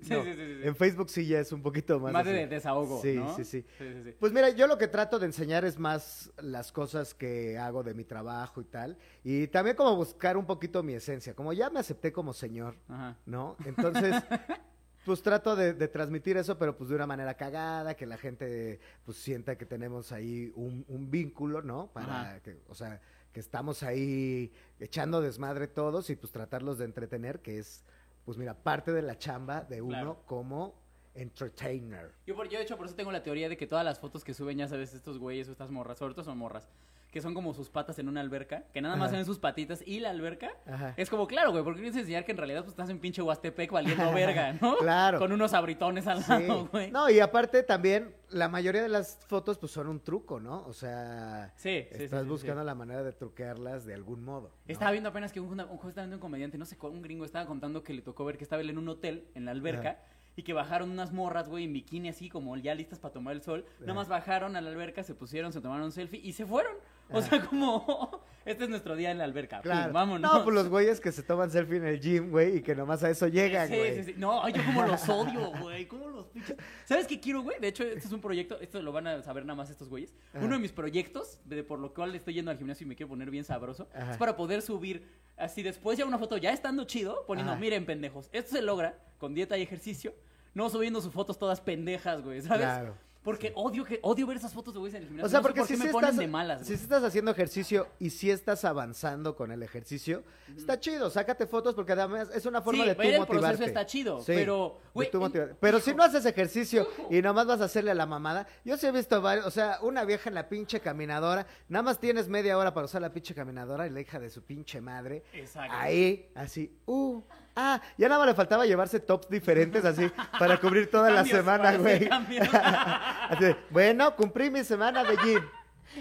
sí, 0.01 0.03
sí. 0.03 0.59
En 0.63 0.75
Facebook 0.75 1.09
sí 1.09 1.25
ya 1.27 1.39
es 1.39 1.51
un 1.51 1.61
poquito 1.61 1.99
más. 1.99 2.13
Más 2.13 2.25
así. 2.25 2.35
de 2.35 2.47
desahogo, 2.47 3.01
Sí, 3.01 3.15
¿no? 3.15 3.35
sí, 3.35 3.43
sí. 3.43 3.65
sí, 3.77 3.85
sí, 3.93 4.03
sí. 4.05 4.15
Pues 4.19 4.31
mira, 4.31 4.49
yo 4.49 4.67
lo 4.67 4.77
que 4.77 4.87
trato 4.87 5.19
de 5.19 5.25
enseñar 5.25 5.65
es 5.65 5.77
más 5.77 6.31
las 6.41 6.71
cosas 6.71 7.13
que 7.13 7.57
hago 7.57 7.83
de 7.83 7.93
mi 7.93 8.03
trabajo 8.05 8.61
y 8.61 8.65
tal. 8.65 8.97
Y 9.23 9.47
también 9.47 9.75
como 9.75 9.95
buscar 9.95 10.37
un 10.37 10.45
poquito 10.45 10.81
mi 10.81 10.93
esencia. 10.93 11.35
Como 11.35 11.53
ya 11.53 11.69
me 11.69 11.79
acepté 11.79 12.11
como 12.11 12.33
señor, 12.33 12.75
Ajá. 12.87 13.17
¿no? 13.25 13.57
Entonces, 13.65 14.15
pues 15.05 15.21
trato 15.21 15.55
de, 15.55 15.73
de 15.73 15.87
transmitir 15.87 16.37
eso, 16.37 16.57
pero 16.57 16.77
pues 16.77 16.89
de 16.89 16.95
una 16.95 17.07
manera 17.07 17.33
cagada, 17.35 17.95
que 17.95 18.05
la 18.05 18.17
gente 18.17 18.79
pues 19.03 19.17
sienta 19.17 19.57
que 19.57 19.65
tenemos 19.65 20.11
ahí 20.11 20.51
un, 20.55 20.85
un 20.87 21.11
vínculo, 21.11 21.61
¿no? 21.61 21.87
Para 21.91 22.21
Ajá. 22.21 22.39
que, 22.41 22.57
o 22.69 22.75
sea, 22.75 23.01
que 23.33 23.39
estamos 23.39 23.83
ahí 23.83 24.51
echando 24.79 25.21
desmadre 25.21 25.67
todos 25.67 26.09
y 26.09 26.15
pues 26.15 26.31
tratarlos 26.31 26.77
de 26.77 26.85
entretener, 26.85 27.39
que 27.39 27.59
es, 27.59 27.83
pues 28.25 28.37
mira, 28.37 28.53
parte 28.53 28.91
de 28.91 29.01
la 29.01 29.17
chamba 29.17 29.61
de 29.61 29.81
uno 29.81 29.89
Claro. 29.93 30.21
como 30.25 30.75
entertainer. 31.15 32.11
Yo, 32.25 32.35
por- 32.35 32.47
yo, 32.49 32.57
de 32.57 32.63
hecho, 32.65 32.77
por 32.77 32.85
eso 32.85 32.95
tengo 32.95 33.11
la 33.11 33.23
teoría 33.23 33.47
de 33.49 33.57
que 33.57 33.67
todas 33.67 33.85
las 33.85 33.99
fotos 33.99 34.23
que 34.23 34.33
suben, 34.33 34.57
ya 34.57 34.67
sabes, 34.67 34.93
estos 34.93 35.17
güeyes 35.17 35.47
o 35.47 35.51
estas 35.51 35.69
morras, 35.71 35.97
sobre 35.97 36.13
todo 36.13 36.25
son 36.25 36.37
morras, 36.37 36.67
que 37.11 37.21
son 37.21 37.33
como 37.33 37.53
sus 37.53 37.69
patas 37.69 37.99
en 37.99 38.07
una 38.07 38.21
alberca, 38.21 38.63
que 38.73 38.81
nada 38.81 38.95
más 38.95 39.09
Ajá. 39.09 39.17
ven 39.17 39.25
sus 39.25 39.37
patitas 39.37 39.83
y 39.85 39.99
la 39.99 40.09
alberca. 40.11 40.49
Ajá. 40.65 40.93
Es 40.95 41.09
como, 41.09 41.27
claro, 41.27 41.51
güey, 41.51 41.61
porque 41.63 41.81
quieres 41.81 41.97
enseñar 41.99 42.23
que 42.25 42.31
en 42.31 42.37
realidad 42.37 42.59
pues, 42.61 42.71
estás 42.71 42.89
en 42.89 42.99
pinche 42.99 43.21
Huastepec 43.21 43.69
valiendo 43.71 44.11
verga, 44.13 44.53
¿no? 44.61 44.77
Claro. 44.77 45.19
Con 45.19 45.31
unos 45.33 45.53
abritones 45.53 46.07
al 46.07 46.23
Sí. 46.23 46.31
lado, 46.31 46.67
güey. 46.71 46.89
No, 46.89 47.09
y 47.09 47.19
aparte 47.19 47.63
también, 47.63 48.15
la 48.29 48.47
mayoría 48.47 48.81
de 48.81 48.87
las 48.89 49.19
fotos 49.27 49.57
pues 49.57 49.73
son 49.73 49.87
un 49.89 49.99
truco, 49.99 50.39
¿no? 50.39 50.65
O 50.65 50.73
sea, 50.73 51.51
Sí, 51.57 51.85
sí, 51.91 51.97
sí, 51.97 52.03
estás 52.05 52.25
buscando 52.25 52.63
la 52.63 52.75
manera 52.75 53.03
de 53.03 53.11
truquearlas 53.11 53.85
de 53.85 53.93
algún 53.93 54.23
modo. 54.23 54.47
¿no? 54.49 54.71
Estaba 54.73 54.91
viendo 54.91 55.09
apenas 55.09 55.33
que 55.33 55.41
un, 55.41 55.59
un- 55.59 55.77
justamente 55.77 56.15
un 56.15 56.21
comediante, 56.21 56.57
no 56.57 56.65
sé 56.65 56.77
un 56.81 57.01
gringo, 57.01 57.25
estaba 57.25 57.45
contando 57.45 57.83
que 57.83 57.93
le 57.93 58.01
tocó 58.01 58.23
ver 58.23 58.37
que 58.37 58.43
estaba 58.45 58.61
él 58.61 58.69
en 58.69 58.77
un 58.77 58.87
hotel, 58.87 59.27
en 59.35 59.43
la 59.45 59.51
alberca, 59.51 59.99
y 60.37 60.43
que 60.43 60.53
bajaron 60.53 60.89
unas 60.91 61.11
morras, 61.11 61.49
güey, 61.49 61.65
en 61.65 61.73
bikini 61.73 62.07
así, 62.07 62.29
como 62.29 62.55
ya 62.55 62.73
listas 62.73 62.99
para 62.99 63.13
tomar 63.13 63.33
el 63.35 63.41
sol. 63.41 63.65
Nada 63.81 63.93
más 63.93 64.07
bajaron 64.07 64.55
a 64.55 64.61
la 64.61 64.69
alberca, 64.69 65.03
se 65.03 65.13
pusieron, 65.13 65.51
se 65.51 65.59
tomaron 65.59 65.83
un 65.83 65.91
selfie 65.91 66.21
y 66.23 66.31
se 66.31 66.45
fueron. 66.45 66.71
O 67.13 67.21
sea, 67.21 67.41
como, 67.45 68.21
este 68.45 68.63
es 68.65 68.69
nuestro 68.69 68.95
día 68.95 69.11
en 69.11 69.17
la 69.17 69.23
alberca. 69.25 69.57
pum, 69.57 69.63
Claro. 69.71 69.93
vámonos. 69.93 70.31
No, 70.33 70.43
pues 70.43 70.53
los 70.55 70.69
güeyes 70.69 70.99
que 70.99 71.11
se 71.11 71.23
toman 71.23 71.51
selfie 71.51 71.77
en 71.77 71.85
el 71.85 71.99
gym, 71.99 72.29
güey, 72.31 72.57
y 72.57 72.61
que 72.61 72.73
nomás 72.75 73.03
a 73.03 73.09
eso 73.09 73.27
llegan, 73.27 73.67
Sí, 73.69 73.77
güey. 73.77 73.95
sí, 73.95 74.03
sí. 74.03 74.13
No, 74.17 74.43
ay, 74.43 74.53
yo 74.53 74.63
como 74.65 74.83
los 74.85 75.07
odio, 75.09 75.51
güey. 75.61 75.87
¿Cómo 75.87 76.09
los 76.09 76.27
pinches? 76.27 76.55
¿Sabes 76.85 77.07
qué 77.07 77.19
quiero, 77.19 77.41
güey? 77.41 77.59
De 77.59 77.67
hecho, 77.67 77.83
este 77.83 78.07
es 78.07 78.11
un 78.11 78.21
proyecto, 78.21 78.59
esto 78.59 78.81
lo 78.81 78.91
van 78.91 79.07
a 79.07 79.21
saber 79.21 79.45
nada 79.45 79.55
más 79.55 79.69
estos 79.69 79.89
güeyes. 79.89 80.13
Ajá. 80.33 80.43
Uno 80.45 80.55
de 80.55 80.61
mis 80.61 80.71
proyectos, 80.71 81.39
de, 81.45 81.63
por 81.63 81.79
lo 81.79 81.93
cual 81.93 82.15
estoy 82.15 82.33
yendo 82.35 82.51
al 82.51 82.57
gimnasio 82.57 82.85
y 82.85 82.87
me 82.87 82.95
quiero 82.95 83.09
poner 83.09 83.29
bien 83.29 83.43
sabroso, 83.43 83.87
Ajá. 83.93 84.11
es 84.13 84.17
para 84.17 84.35
poder 84.35 84.61
subir 84.61 85.07
así 85.37 85.63
después 85.63 85.97
ya 85.97 86.05
una 86.05 86.17
foto 86.19 86.37
ya 86.37 86.51
estando 86.51 86.83
chido, 86.85 87.25
poniendo, 87.25 87.51
Ajá. 87.53 87.59
miren, 87.61 87.85
pendejos. 87.85 88.29
Esto 88.31 88.55
se 88.55 88.61
logra 88.61 88.97
con 89.17 89.33
dieta 89.33 89.57
y 89.57 89.61
ejercicio, 89.63 90.13
no 90.53 90.69
subiendo 90.69 91.01
sus 91.01 91.13
fotos 91.13 91.37
todas 91.39 91.61
pendejas, 91.61 92.21
güey, 92.21 92.41
¿sabes? 92.41 92.61
Claro. 92.61 92.95
Porque 93.23 93.51
odio 93.55 93.85
que 93.85 93.99
odio 94.01 94.25
ver 94.25 94.37
esas 94.37 94.51
fotos 94.51 94.73
de 94.73 94.79
güeyes 94.79 94.95
en 94.95 95.03
el 95.03 95.07
gimnasio. 95.09 95.27
O 95.27 95.29
sea, 95.29 95.39
No 95.39 95.43
porque 95.43 95.59
por 95.59 95.67
si 95.67 95.77
sí 95.77 95.85
estás, 95.87 96.17
de 96.17 96.27
malas, 96.27 96.61
si 96.61 96.65
güey. 96.69 96.77
sí 96.77 96.83
estás 96.83 97.03
haciendo 97.03 97.29
ejercicio 97.29 97.87
y 97.99 98.09
si 98.09 98.31
estás 98.31 98.65
avanzando 98.65 99.35
con 99.35 99.51
el 99.51 99.61
ejercicio, 99.61 100.23
está 100.57 100.79
chido, 100.79 101.09
sácate 101.11 101.45
fotos 101.45 101.75
porque 101.75 101.91
además 101.91 102.29
es 102.33 102.45
una 102.47 102.61
forma 102.63 102.81
Sí, 102.83 102.89
de 102.89 102.95
tú 102.95 103.01
el 103.03 103.19
motivarte. 103.19 103.39
proceso 103.47 103.63
está 103.63 103.85
chido, 103.85 104.23
pero, 104.25 104.79
güey. 104.95 105.11
Pero 105.59 105.79
si 105.79 105.93
no 105.93 106.01
haces 106.03 106.25
ejercicio 106.25 106.87
y 107.11 107.21
nomás 107.21 107.45
vas 107.45 107.61
a 107.61 107.65
hacerle 107.65 107.91
a 107.91 107.95
la 107.95 108.07
mamada, 108.07 108.47
yo 108.65 108.75
sí 108.77 108.87
he 108.87 108.91
visto 108.91 109.21
varios, 109.21 109.45
o 109.45 109.51
sea, 109.51 109.77
una 109.83 110.03
vieja 110.03 110.29
en 110.29 110.33
la 110.35 110.49
pinche 110.49 110.79
caminadora, 110.79 111.45
nada 111.69 111.83
más 111.83 111.99
tienes 111.99 112.27
media 112.27 112.57
hora 112.57 112.73
para 112.73 112.85
usar 112.85 113.01
la 113.03 113.13
pinche 113.13 113.35
caminadora 113.35 113.85
y 113.85 113.91
la 113.91 114.01
hija 114.01 114.19
de 114.19 114.31
su 114.31 114.41
pinche 114.41 114.81
madre, 114.81 115.23
Exacto. 115.33 115.73
ahí, 115.77 116.27
así, 116.33 116.75
uh, 116.87 117.21
ah, 117.55 117.81
ya 117.97 118.07
nada 118.07 118.19
más 118.19 118.27
le 118.27 118.33
faltaba 118.35 118.65
llevarse 118.65 118.99
tops 118.99 119.29
diferentes 119.29 119.83
así 119.85 120.09
para 120.39 120.57
cubrir 120.59 120.89
toda 120.89 121.09
la 121.09 121.17
Cambios, 121.17 121.37
semana, 121.37 121.77
güey. 121.77 122.09
Así 123.29 123.55
bueno, 123.69 124.15
cumplí 124.15 124.49
mi 124.49 124.63
semana 124.63 125.03
de 125.03 125.17
gym. 125.17 125.41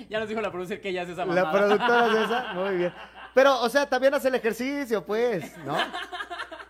Ya 0.08 0.20
nos 0.20 0.28
dijo 0.28 0.40
la 0.40 0.50
producer 0.52 0.80
que 0.80 0.88
ella 0.90 1.02
hace 1.02 1.12
esa 1.12 1.24
mamada. 1.24 1.52
La 1.52 1.52
productora 1.52 2.08
de 2.08 2.24
esa, 2.24 2.52
muy 2.54 2.76
bien. 2.76 2.94
Pero, 3.34 3.60
o 3.60 3.68
sea, 3.68 3.88
también 3.88 4.12
hace 4.14 4.28
el 4.28 4.34
ejercicio, 4.34 5.04
pues, 5.04 5.56
¿no? 5.64 5.76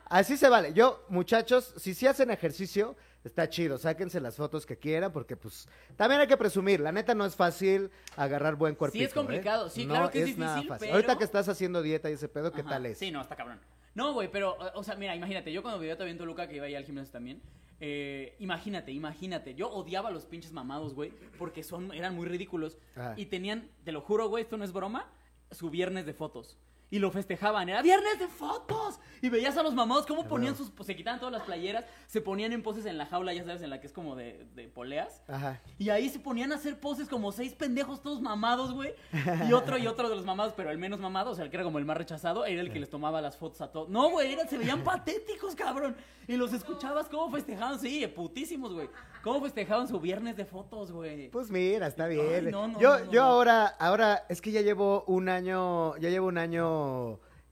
Así 0.09 0.37
se 0.37 0.49
vale. 0.49 0.73
Yo, 0.73 1.05
muchachos, 1.09 1.73
si 1.77 1.95
sí 1.95 2.07
hacen 2.07 2.31
ejercicio, 2.31 2.97
está 3.25 3.49
chido. 3.49 3.79
Sáquense 3.79 4.21
las 4.21 4.37
fotos 4.37 4.67
que 4.67 4.77
quieran, 4.77 5.13
porque, 5.13 5.37
pues, 5.37 5.69
también 5.97 6.21
hay 6.21 6.27
que 6.27 6.37
presumir. 6.37 6.81
La 6.81 6.93
neta 6.93 7.15
no 7.15 7.25
es 7.25 7.37
fácil 7.37 7.91
agarrar 8.17 8.57
buen 8.57 8.75
cuerpito. 8.75 9.05
es 9.05 9.15
complicado. 9.15 9.69
¿eh? 9.69 9.71
Sí, 9.73 9.87
No 9.87 9.95
claro 9.95 10.11
que 10.11 10.23
es 10.23 10.37
nada 10.37 10.55
difícil, 10.57 10.69
fácil. 10.69 10.87
pero- 10.89 10.95
Ahorita 10.97 11.17
que 11.19 11.25
estás 11.25 11.49
haciendo 11.49 11.81
dieta 11.83 12.11
y 12.11 12.15
ese 12.15 12.29
pedo, 12.29 12.53
¿qué 12.53 12.61
Ajá. 12.63 12.71
tal 12.71 12.87
es? 12.87 12.99
Sí, 12.99 13.11
no, 13.11 13.21
está 13.21 13.37
cabrón. 13.37 13.61
No, 13.95 14.13
güey, 14.13 14.31
pero, 14.31 14.57
o 14.75 14.85
sea, 14.85 14.95
mira, 14.95 15.15
imagínate, 15.17 15.53
yo 15.53 15.63
cuando 15.63 15.81
vivía 15.81 15.95
todavía 15.97 16.13
en 16.13 16.19
Toluca, 16.19 16.49
que 16.49 16.57
iba 16.57 16.67
ahí 16.67 16.75
al 16.75 16.85
gimnasio 16.85 17.13
también, 17.13 17.43
eh, 17.81 18.37
imagínate, 18.39 18.93
imagínate, 18.93 19.55
yo 19.55 19.71
odiaba 19.71 20.11
a 20.11 20.13
los 20.13 20.27
pinches 20.27 20.53
mamados, 20.53 20.95
güey, 20.95 21.13
porque 21.39 21.63
son, 21.63 21.93
eran 21.93 22.15
muy 22.15 22.27
ridículos, 22.29 22.79
Ajá. 22.95 23.15
y 23.17 23.27
tenían, 23.27 23.69
te 23.85 23.93
lo 23.93 24.01
juro, 24.01 24.29
güey, 24.29 24.45
esto 24.45 24.57
no 24.57 24.65
es 24.65 24.73
broma, 24.73 25.11
su 25.51 25.71
viernes 25.71 26.07
de 26.07 26.15
fotos. 26.15 26.59
Y 26.91 26.99
lo 26.99 27.11
festejaban, 27.11 27.69
era 27.69 27.83
viernes 27.83 28.19
de 28.19 28.29
fotos. 28.29 28.99
Y 29.23 29.29
veías 29.29 29.57
a 29.57 29.63
los 29.63 29.75
mamados 29.75 30.07
cómo 30.07 30.27
ponían 30.27 30.57
sus, 30.57 30.73
se 30.85 30.97
quitaban 30.97 31.21
todas 31.21 31.33
las 31.33 31.43
playeras, 31.43 31.85
se 32.07 32.21
ponían 32.21 32.53
en 32.53 32.63
poses 32.63 32.87
en 32.87 32.99
la 32.99 33.07
jaula, 33.07 33.33
ya 33.33 33.45
sabes, 33.45 33.63
en 33.63 33.71
la 33.71 33.81
que 33.81 33.87
es 33.87 33.93
como 33.93 34.17
de, 34.17 34.47
de 34.55 34.69
poleas. 34.69 35.23
Ajá. 35.29 35.61
Y 35.79 35.91
ahí 35.91 36.09
se 36.09 36.19
ponían 36.19 36.53
a 36.53 36.57
hacer 36.57 36.81
poses 36.81 37.09
como 37.09 37.31
seis 37.33 37.55
pendejos 37.55 38.03
todos 38.03 38.21
mamados, 38.21 38.73
güey. 38.73 38.95
Y 39.49 39.53
otro 39.53 39.79
y 39.79 39.87
otro 39.87 40.09
de 40.09 40.17
los 40.17 40.25
mamados, 40.25 40.53
pero 40.57 40.71
el 40.71 40.79
menos 40.79 41.01
mamado, 41.01 41.31
o 41.31 41.35
sea, 41.35 41.45
el 41.45 41.51
que 41.51 41.57
era 41.57 41.65
como 41.65 41.79
el 41.79 41.85
más 41.85 41.97
rechazado, 41.97 42.45
era 42.45 42.61
el 42.61 42.73
que 42.73 42.81
les 42.81 42.91
tomaba 42.91 43.21
las 43.21 43.37
fotos 43.37 43.61
a 43.61 43.71
todos. 43.71 43.89
No, 43.89 44.11
güey, 44.11 44.37
se 44.49 44.59
veían 44.59 44.83
patéticos, 44.83 45.55
cabrón. 45.55 45.97
Y 46.27 46.37
los 46.37 46.53
escuchabas 46.53 47.09
cómo 47.09 47.31
festejaban, 47.31 47.81
sí, 47.81 48.07
putísimos, 48.07 48.73
güey. 48.73 48.89
Cómo 49.23 49.41
festejaban 49.41 49.89
su 49.89 49.99
viernes 50.01 50.37
de 50.37 50.45
fotos, 50.45 50.93
güey. 50.93 51.29
Pues 51.31 51.51
mira, 51.51 51.87
está 51.87 52.07
bien. 52.07 52.47
Ay, 52.47 52.53
no, 52.53 52.69
no, 52.69 52.81
yo 52.81 52.99
no, 52.99 53.11
yo 53.11 53.23
ahora, 53.23 53.67
ahora, 53.67 54.25
es 54.29 54.41
que 54.41 54.53
ya 54.53 54.61
llevo 54.61 55.05
un 55.07 55.29
año, 55.29 55.97
ya 55.97 56.09
llevo 56.09 56.29
un 56.29 56.39
año 56.39 56.80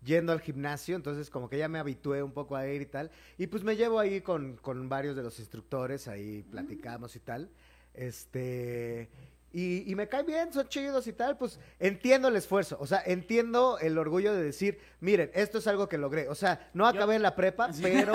yendo 0.04 0.32
al 0.32 0.40
gimnasio, 0.40 0.96
entonces 0.96 1.30
como 1.30 1.48
que 1.48 1.58
ya 1.58 1.68
me 1.68 1.78
habitué 1.78 2.22
un 2.22 2.32
poco 2.32 2.56
a 2.56 2.66
ir 2.66 2.82
y 2.82 2.86
tal. 2.86 3.10
Y 3.36 3.46
pues 3.46 3.62
me 3.64 3.76
llevo 3.76 3.98
ahí 3.98 4.20
con, 4.20 4.56
con 4.56 4.88
varios 4.88 5.16
de 5.16 5.22
los 5.22 5.38
instructores, 5.38 6.08
ahí 6.08 6.42
platicamos 6.42 7.14
y 7.16 7.20
tal. 7.20 7.50
Este. 7.94 9.10
Y, 9.50 9.90
y 9.90 9.94
me 9.94 10.08
caen 10.08 10.26
bien, 10.26 10.52
son 10.52 10.68
chidos 10.68 11.06
y 11.06 11.14
tal, 11.14 11.38
pues 11.38 11.58
entiendo 11.78 12.28
el 12.28 12.36
esfuerzo, 12.36 12.76
o 12.80 12.86
sea, 12.86 13.02
entiendo 13.06 13.78
el 13.78 13.96
orgullo 13.96 14.34
de 14.34 14.42
decir, 14.42 14.78
miren, 15.00 15.30
esto 15.32 15.56
es 15.56 15.66
algo 15.66 15.88
que 15.88 15.96
logré, 15.96 16.28
o 16.28 16.34
sea, 16.34 16.68
no 16.74 16.86
acabé 16.86 17.14
en 17.14 17.22
la 17.22 17.34
prepa, 17.34 17.70
pero 17.82 18.12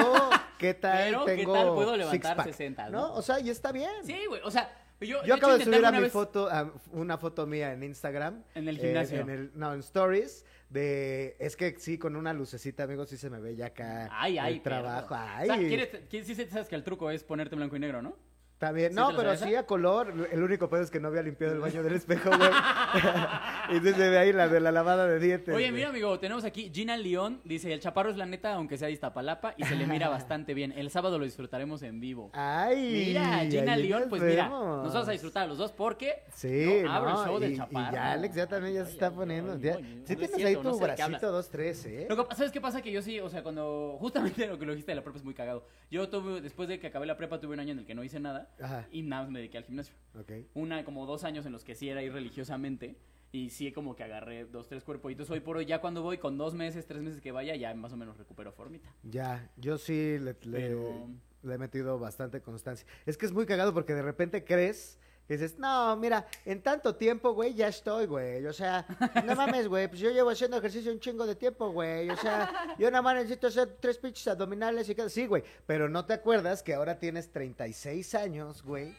¿qué 0.59 0.75
tal 0.75 1.05
Pero, 1.05 1.25
¿qué 1.25 1.35
tengo 1.37 1.53
tal 1.53 1.73
puedo 1.73 1.97
levantar 1.97 2.35
six-pack? 2.35 2.45
60, 2.45 2.89
¿no? 2.91 2.99
no? 2.99 3.13
O 3.15 3.23
sea, 3.23 3.39
y 3.39 3.49
está 3.49 3.71
bien. 3.71 4.05
Sí, 4.05 4.15
güey, 4.27 4.41
o 4.43 4.51
sea, 4.51 4.71
yo, 5.03 5.17
Yo 5.17 5.21
de 5.21 5.25
hecho, 5.25 5.33
acabo 5.35 5.57
de 5.57 5.63
subir 5.65 5.85
a 5.85 5.91
mi 5.91 5.99
vez- 6.01 6.11
foto, 6.11 6.49
a 6.49 6.71
una 6.91 7.17
foto 7.17 7.45
mía 7.47 7.73
en 7.73 7.83
Instagram. 7.83 8.43
En 8.55 8.67
el 8.67 8.77
eh, 8.77 8.81
gimnasio. 8.81 9.19
en 9.21 9.29
el, 9.29 9.51
no, 9.55 9.73
en 9.73 9.79
Stories. 9.81 10.45
De, 10.69 11.35
es 11.39 11.55
que 11.55 11.75
sí, 11.77 11.99
con 11.99 12.15
una 12.15 12.33
lucecita, 12.33 12.83
amigos, 12.83 13.07
sí 13.09 13.17
se 13.17 13.29
me 13.29 13.39
ve 13.39 13.55
ya 13.55 13.67
acá 13.67 14.09
Ay, 14.11 14.39
ay, 14.39 14.55
el 14.55 14.61
trabajo. 14.63 15.09
pero- 15.09 15.21
Ay, 15.21 15.49
O 15.49 15.53
sea, 15.53 15.67
¿quieres, 16.09 16.25
sí 16.27 16.35
sabes 16.49 16.67
que 16.67 16.73
el 16.75 16.83
truco 16.83 17.11
es 17.11 17.23
ponerte 17.23 17.55
blanco 17.55 17.75
y 17.75 17.79
negro, 17.79 18.01
¿no? 18.01 18.15
también. 18.57 18.91
¿sí 18.91 18.95
No, 18.95 19.13
pero 19.15 19.35
sí 19.35 19.49
esa? 19.51 19.59
a 19.59 19.65
color. 19.65 20.29
El 20.31 20.41
único 20.41 20.69
pedo 20.69 20.81
es 20.83 20.89
que 20.89 20.99
no 21.01 21.09
había 21.09 21.21
limpiado 21.21 21.53
el 21.53 21.59
baño 21.59 21.83
del 21.83 21.95
espejo, 21.95 22.29
güey. 22.35 22.49
y 23.69 23.79
ve 23.79 24.17
ahí 24.17 24.33
la 24.33 24.47
de 24.47 24.59
la 24.59 24.71
lavada 24.71 25.07
de 25.07 25.19
dientes. 25.19 25.53
Oye, 25.55 25.71
mira, 25.71 25.89
amigo, 25.89 26.19
tenemos 26.19 26.43
aquí 26.45 26.71
Gina 26.73 26.97
León. 26.97 27.41
Dice: 27.43 27.71
El 27.73 27.79
chaparro 27.79 28.09
es 28.09 28.17
la 28.17 28.25
neta, 28.25 28.53
aunque 28.53 28.77
sea 28.77 28.87
de 28.87 28.93
Iztapalapa, 28.93 29.53
y 29.57 29.63
se 29.65 29.75
le 29.75 29.87
mira 29.87 30.09
bastante 30.09 30.53
bien. 30.53 30.73
El 30.75 30.89
sábado 30.89 31.17
lo 31.19 31.25
disfrutaremos 31.25 31.81
en 31.83 31.99
vivo. 31.99 32.29
Ay. 32.33 33.05
Mira, 33.07 33.39
Gina 33.49 33.75
León, 33.75 34.05
pues 34.09 34.21
mira, 34.21 34.49
nos 34.49 34.93
vamos 34.93 35.07
a 35.07 35.11
disfrutar 35.11 35.47
los 35.47 35.57
dos 35.57 35.71
porque 35.71 36.23
Sí, 36.33 36.81
abro 36.87 37.11
no, 37.11 37.21
el 37.23 37.27
show 37.29 37.39
del 37.39 37.55
chaparro. 37.57 37.91
y 37.91 37.95
ya 37.95 38.11
Alex 38.11 38.35
ya 38.35 38.47
también 38.47 38.75
ya 38.75 38.85
se 38.85 38.91
está 38.91 39.11
poniendo. 39.11 39.57
ya- 39.59 39.75
sí 39.75 39.81
no 39.81 39.87
es 40.23 40.31
tienes 40.31 40.33
ahí 40.45 40.53
no 40.55 40.61
tu 40.61 40.77
sé 40.77 40.85
de 40.87 40.95
qué 40.95 41.03
bracito 41.05 41.27
hablas. 41.27 41.51
2-3, 41.51 41.85
¿eh? 41.85 42.05
Lo 42.09 42.27
que- 42.27 42.35
¿Sabes 42.35 42.51
qué 42.51 42.61
pasa? 42.61 42.81
Que 42.81 42.91
yo 42.91 43.01
sí, 43.01 43.19
o 43.19 43.29
sea, 43.29 43.43
cuando. 43.43 43.97
Justamente 44.03 44.47
lo 44.47 44.57
que 44.59 44.65
lo 44.65 44.71
dijiste 44.73 44.91
de 44.91 44.95
la 44.95 45.03
prepa 45.03 45.17
es 45.19 45.23
muy 45.23 45.33
cagado. 45.33 45.65
Yo 45.89 46.09
tuve, 46.09 46.41
después 46.41 46.67
de 46.69 46.79
que 46.79 46.87
acabé 46.87 47.05
la 47.05 47.17
prepa, 47.17 47.39
tuve 47.39 47.53
un 47.53 47.59
año 47.59 47.71
en 47.71 47.79
el 47.79 47.85
que 47.85 47.95
no 47.95 48.03
hice 48.03 48.19
nada 48.19 48.49
Ajá, 48.61 48.87
y 48.91 49.01
nada 49.03 49.23
más 49.23 49.31
me 49.31 49.39
dediqué 49.39 49.57
al 49.57 49.63
gimnasio. 49.63 49.95
ok. 50.19 50.31
Una, 50.53 50.83
como 50.83 51.05
dos 51.05 51.23
años 51.23 51.45
en 51.45 51.51
los 51.51 51.63
que 51.63 51.75
sí 51.75 51.89
era 51.89 52.01
ir 52.03 52.11
religiosamente. 52.13 52.95
Y 53.35 53.49
sí, 53.49 53.71
como 53.71 53.95
que 53.95 54.03
agarré 54.03 54.45
dos, 54.45 54.67
tres 54.67 54.83
cuerpos. 54.83 55.11
Hoy 55.31 55.39
por 55.39 55.57
hoy, 55.57 55.65
ya 55.65 55.81
cuando 55.81 56.03
voy 56.03 56.19
con 56.19 56.37
dos 56.37 56.53
meses, 56.53 56.85
tres 56.85 57.01
meses 57.01 57.19
que 57.19 57.31
vaya, 57.31 57.55
ya 57.55 57.73
más 57.73 57.91
o 57.91 57.97
menos 57.97 58.15
recupero 58.19 58.51
formita. 58.51 58.87
Ya, 59.01 59.49
yo 59.57 59.79
sí 59.79 60.19
le, 60.19 60.35
le- 60.43 60.51
Pero- 60.51 61.07
le 61.41 61.55
he 61.55 61.57
metido 61.57 61.97
bastante 61.97 62.41
constancia. 62.41 62.85
Es 63.07 63.17
que 63.17 63.25
es 63.25 63.31
muy 63.31 63.47
cagado 63.47 63.73
porque 63.73 63.95
de 63.95 64.03
repente 64.03 64.43
crees 64.45 64.99
que 65.27 65.33
dices, 65.33 65.57
no, 65.57 65.95
mira, 65.97 66.27
en 66.45 66.61
tanto 66.61 66.95
tiempo, 66.95 67.33
güey, 67.33 67.55
ya 67.55 67.69
estoy, 67.69 68.05
güey. 68.05 68.45
O 68.45 68.53
sea, 68.53 68.85
no 69.25 69.35
mames, 69.35 69.67
güey, 69.67 69.87
pues 69.87 69.99
yo 69.99 70.11
llevo 70.11 70.29
haciendo 70.29 70.57
ejercicio 70.57 70.91
un 70.91 70.99
chingo 70.99 71.25
de 71.25 71.33
tiempo, 71.35 71.71
güey. 71.71 72.11
O 72.11 72.17
sea, 72.17 72.75
yo 72.77 72.91
nada 72.91 73.01
más 73.01 73.15
necesito 73.15 73.47
hacer 73.47 73.77
tres 73.79 73.97
pinches 73.97 74.27
abdominales 74.27 74.87
y 74.89 74.93
cada... 74.95 75.09
Sí, 75.09 75.25
güey, 75.25 75.43
pero 75.65 75.89
no 75.89 76.05
te 76.05 76.13
acuerdas 76.13 76.61
que 76.61 76.75
ahora 76.75 76.99
tienes 76.99 77.31
36 77.31 78.13
años, 78.13 78.61
güey, 78.61 78.93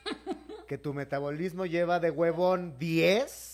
que 0.66 0.76
tu 0.76 0.92
metabolismo 0.92 1.66
lleva 1.66 2.00
de 2.00 2.10
huevón 2.10 2.74
10. 2.80 3.52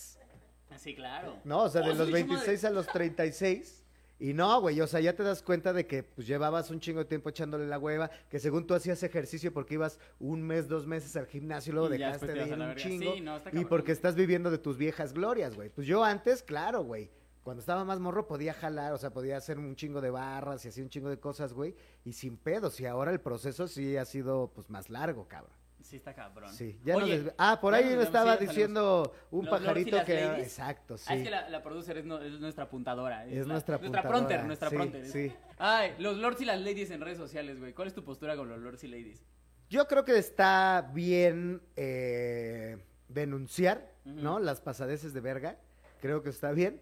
Sí, 0.77 0.95
claro. 0.95 1.37
¿no? 1.43 1.63
O 1.63 1.69
sea, 1.69 1.81
Oh, 1.81 1.85
de 1.85 1.91
su 1.91 1.97
los 1.99 2.07
pinche 2.07 2.27
26 2.27 2.65
a 2.65 2.69
los 2.69 2.87
36. 2.87 3.77
Y 4.19 4.33
no, 4.33 4.61
güey, 4.61 4.79
o 4.81 4.85
sea, 4.85 4.99
ya 4.99 5.15
te 5.15 5.23
das 5.23 5.41
cuenta 5.41 5.73
de 5.73 5.87
que 5.87 6.03
pues, 6.03 6.27
llevabas 6.27 6.69
un 6.69 6.79
chingo 6.79 6.99
de 6.99 7.05
tiempo 7.05 7.29
echándole 7.29 7.65
la 7.65 7.79
hueva, 7.79 8.11
que 8.29 8.37
según 8.37 8.67
tú 8.67 8.75
hacías 8.75 9.01
ejercicio 9.01 9.51
porque 9.51 9.73
ibas 9.73 9.97
un 10.19 10.43
mes, 10.43 10.67
dos 10.67 10.85
meses 10.85 11.15
al 11.15 11.25
gimnasio 11.25 11.71
y 11.71 11.73
luego 11.73 11.95
Y 11.95 11.97
dejaste 11.97 12.27
de 12.27 12.47
ir 12.47 12.53
un 12.53 12.75
chingo. 12.75 13.13
Sí, 13.15 13.21
no, 13.21 13.37
y 13.51 13.65
porque 13.65 13.91
estás 13.91 14.13
viviendo 14.13 14.51
de 14.51 14.59
tus 14.59 14.77
viejas 14.77 15.13
glorias, 15.13 15.55
güey. 15.55 15.69
Pues 15.69 15.87
yo 15.87 16.03
antes, 16.03 16.43
claro, 16.43 16.83
güey. 16.83 17.09
Cuando 17.41 17.61
estaba 17.61 17.83
más 17.83 17.99
morro 17.99 18.27
podía 18.27 18.53
jalar, 18.53 18.93
o 18.93 18.99
sea, 18.99 19.09
podía 19.09 19.37
hacer 19.37 19.57
un 19.57 19.75
chingo 19.75 19.99
de 20.01 20.11
barras 20.11 20.63
y 20.65 20.67
así 20.67 20.81
un 20.83 20.89
chingo 20.89 21.09
de 21.09 21.19
cosas, 21.19 21.53
güey. 21.53 21.73
Y 22.05 22.13
sin 22.13 22.37
pedos. 22.37 22.79
Y 22.79 22.85
ahora 22.85 23.11
el 23.11 23.19
proceso 23.19 23.67
sí 23.67 23.97
ha 23.97 24.05
sido, 24.05 24.51
pues, 24.53 24.69
más 24.69 24.91
largo, 24.91 25.27
cabrón. 25.27 25.60
Sí, 25.91 25.97
está 25.97 26.13
cabrón. 26.13 26.53
Sí, 26.53 26.79
ya 26.85 26.95
desvi- 26.95 27.33
Ah, 27.37 27.59
por 27.59 27.73
ahí 27.73 27.83
me 27.97 28.03
estaba 28.03 28.37
sí, 28.37 28.45
diciendo 28.47 29.13
un 29.29 29.43
Los 29.45 29.51
lords 29.51 29.61
y 29.61 29.65
pajarito 29.67 29.95
las 29.97 30.05
que... 30.05 30.25
ladies. 30.25 30.47
Exacto, 30.47 30.97
sí. 30.97 31.05
Ah, 31.09 31.15
es 31.17 31.23
que 31.23 31.29
la, 31.29 31.49
la 31.49 31.61
producer 31.61 31.97
es, 31.97 32.05
no- 32.05 32.21
es 32.21 32.39
nuestra 32.39 32.63
apuntadora. 32.63 33.25
Es 33.25 33.45
la- 33.45 33.53
nuestra 33.53 33.77
Nuestra 33.77 33.99
apuntadora, 33.99 34.09
pronter, 34.09 34.45
nuestra 34.45 34.69
sí, 34.69 34.75
pronter. 34.77 35.05
sí. 35.05 35.33
Ay, 35.57 35.93
los 35.99 36.17
lords 36.17 36.39
y 36.41 36.45
las 36.45 36.59
ladies 36.61 36.91
en 36.91 37.01
redes 37.01 37.17
sociales, 37.17 37.59
güey. 37.59 37.73
¿Cuál 37.73 37.89
es 37.89 37.93
tu 37.93 38.03
postura 38.05 38.37
con 38.37 38.47
los 38.47 38.57
lords 38.59 38.83
y 38.85 38.87
ladies? 38.87 39.21
Yo 39.69 39.85
creo 39.87 40.05
que 40.05 40.17
está 40.17 40.89
bien 40.93 41.61
eh, 41.75 42.77
denunciar. 43.09 43.91
¿no? 44.05 44.39
Las 44.39 44.61
pasadeces 44.61 45.13
de 45.13 45.19
verga. 45.19 45.57
Creo 45.99 46.23
que 46.23 46.29
está 46.29 46.53
bien. 46.53 46.81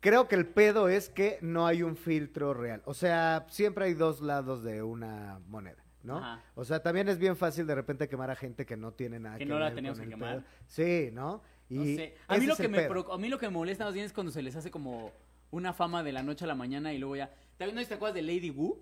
Creo 0.00 0.28
que 0.28 0.36
el 0.36 0.46
pedo 0.46 0.88
es 0.88 1.08
que 1.10 1.38
no 1.42 1.66
hay 1.66 1.82
un 1.82 1.96
filtro 1.96 2.54
real. 2.54 2.80
O 2.86 2.94
sea, 2.94 3.44
siempre 3.50 3.86
hay 3.86 3.94
dos 3.94 4.20
lados 4.20 4.62
de 4.62 4.82
una 4.84 5.40
moneda, 5.48 5.83
¿no? 6.04 6.18
Ajá. 6.18 6.42
O 6.54 6.64
sea, 6.64 6.80
también 6.80 7.08
es 7.08 7.18
bien 7.18 7.36
fácil 7.36 7.66
de 7.66 7.74
repente 7.74 8.08
quemar 8.08 8.30
a 8.30 8.36
gente 8.36 8.64
que 8.64 8.76
no 8.76 8.92
tiene 8.92 9.18
nada 9.18 9.38
Que 9.38 9.44
que, 9.44 9.50
no 9.50 9.58
la 9.58 9.74
teníamos 9.74 9.98
que 9.98 10.08
quemar. 10.08 10.36
pedo. 10.36 10.44
Sí, 10.66 11.10
¿no? 11.12 11.42
Y 11.68 11.74
No 11.76 11.84
sé. 11.84 12.14
A 12.28 12.36
mí, 12.38 12.46
lo 12.46 12.56
que 12.56 12.68
me 12.68 12.84
a 12.86 13.18
mí 13.18 13.28
lo 13.28 13.38
que 13.38 13.46
me 13.48 13.54
molesta 13.54 13.84
más 13.84 13.94
bien 13.94 14.06
es 14.06 14.12
cuando 14.12 14.30
se 14.30 14.42
les 14.42 14.54
hace 14.54 14.70
como 14.70 15.10
una 15.50 15.72
fama 15.72 16.02
de 16.02 16.12
la 16.12 16.22
noche 16.22 16.44
a 16.44 16.48
la 16.48 16.54
mañana 16.54 16.92
y 16.92 16.98
luego 16.98 17.16
ya. 17.16 17.32
¿También 17.56 17.76
no 17.76 17.84
te 17.86 17.94
acuerdas 17.94 18.14
de 18.14 18.22
Lady 18.22 18.50
Wu? 18.50 18.78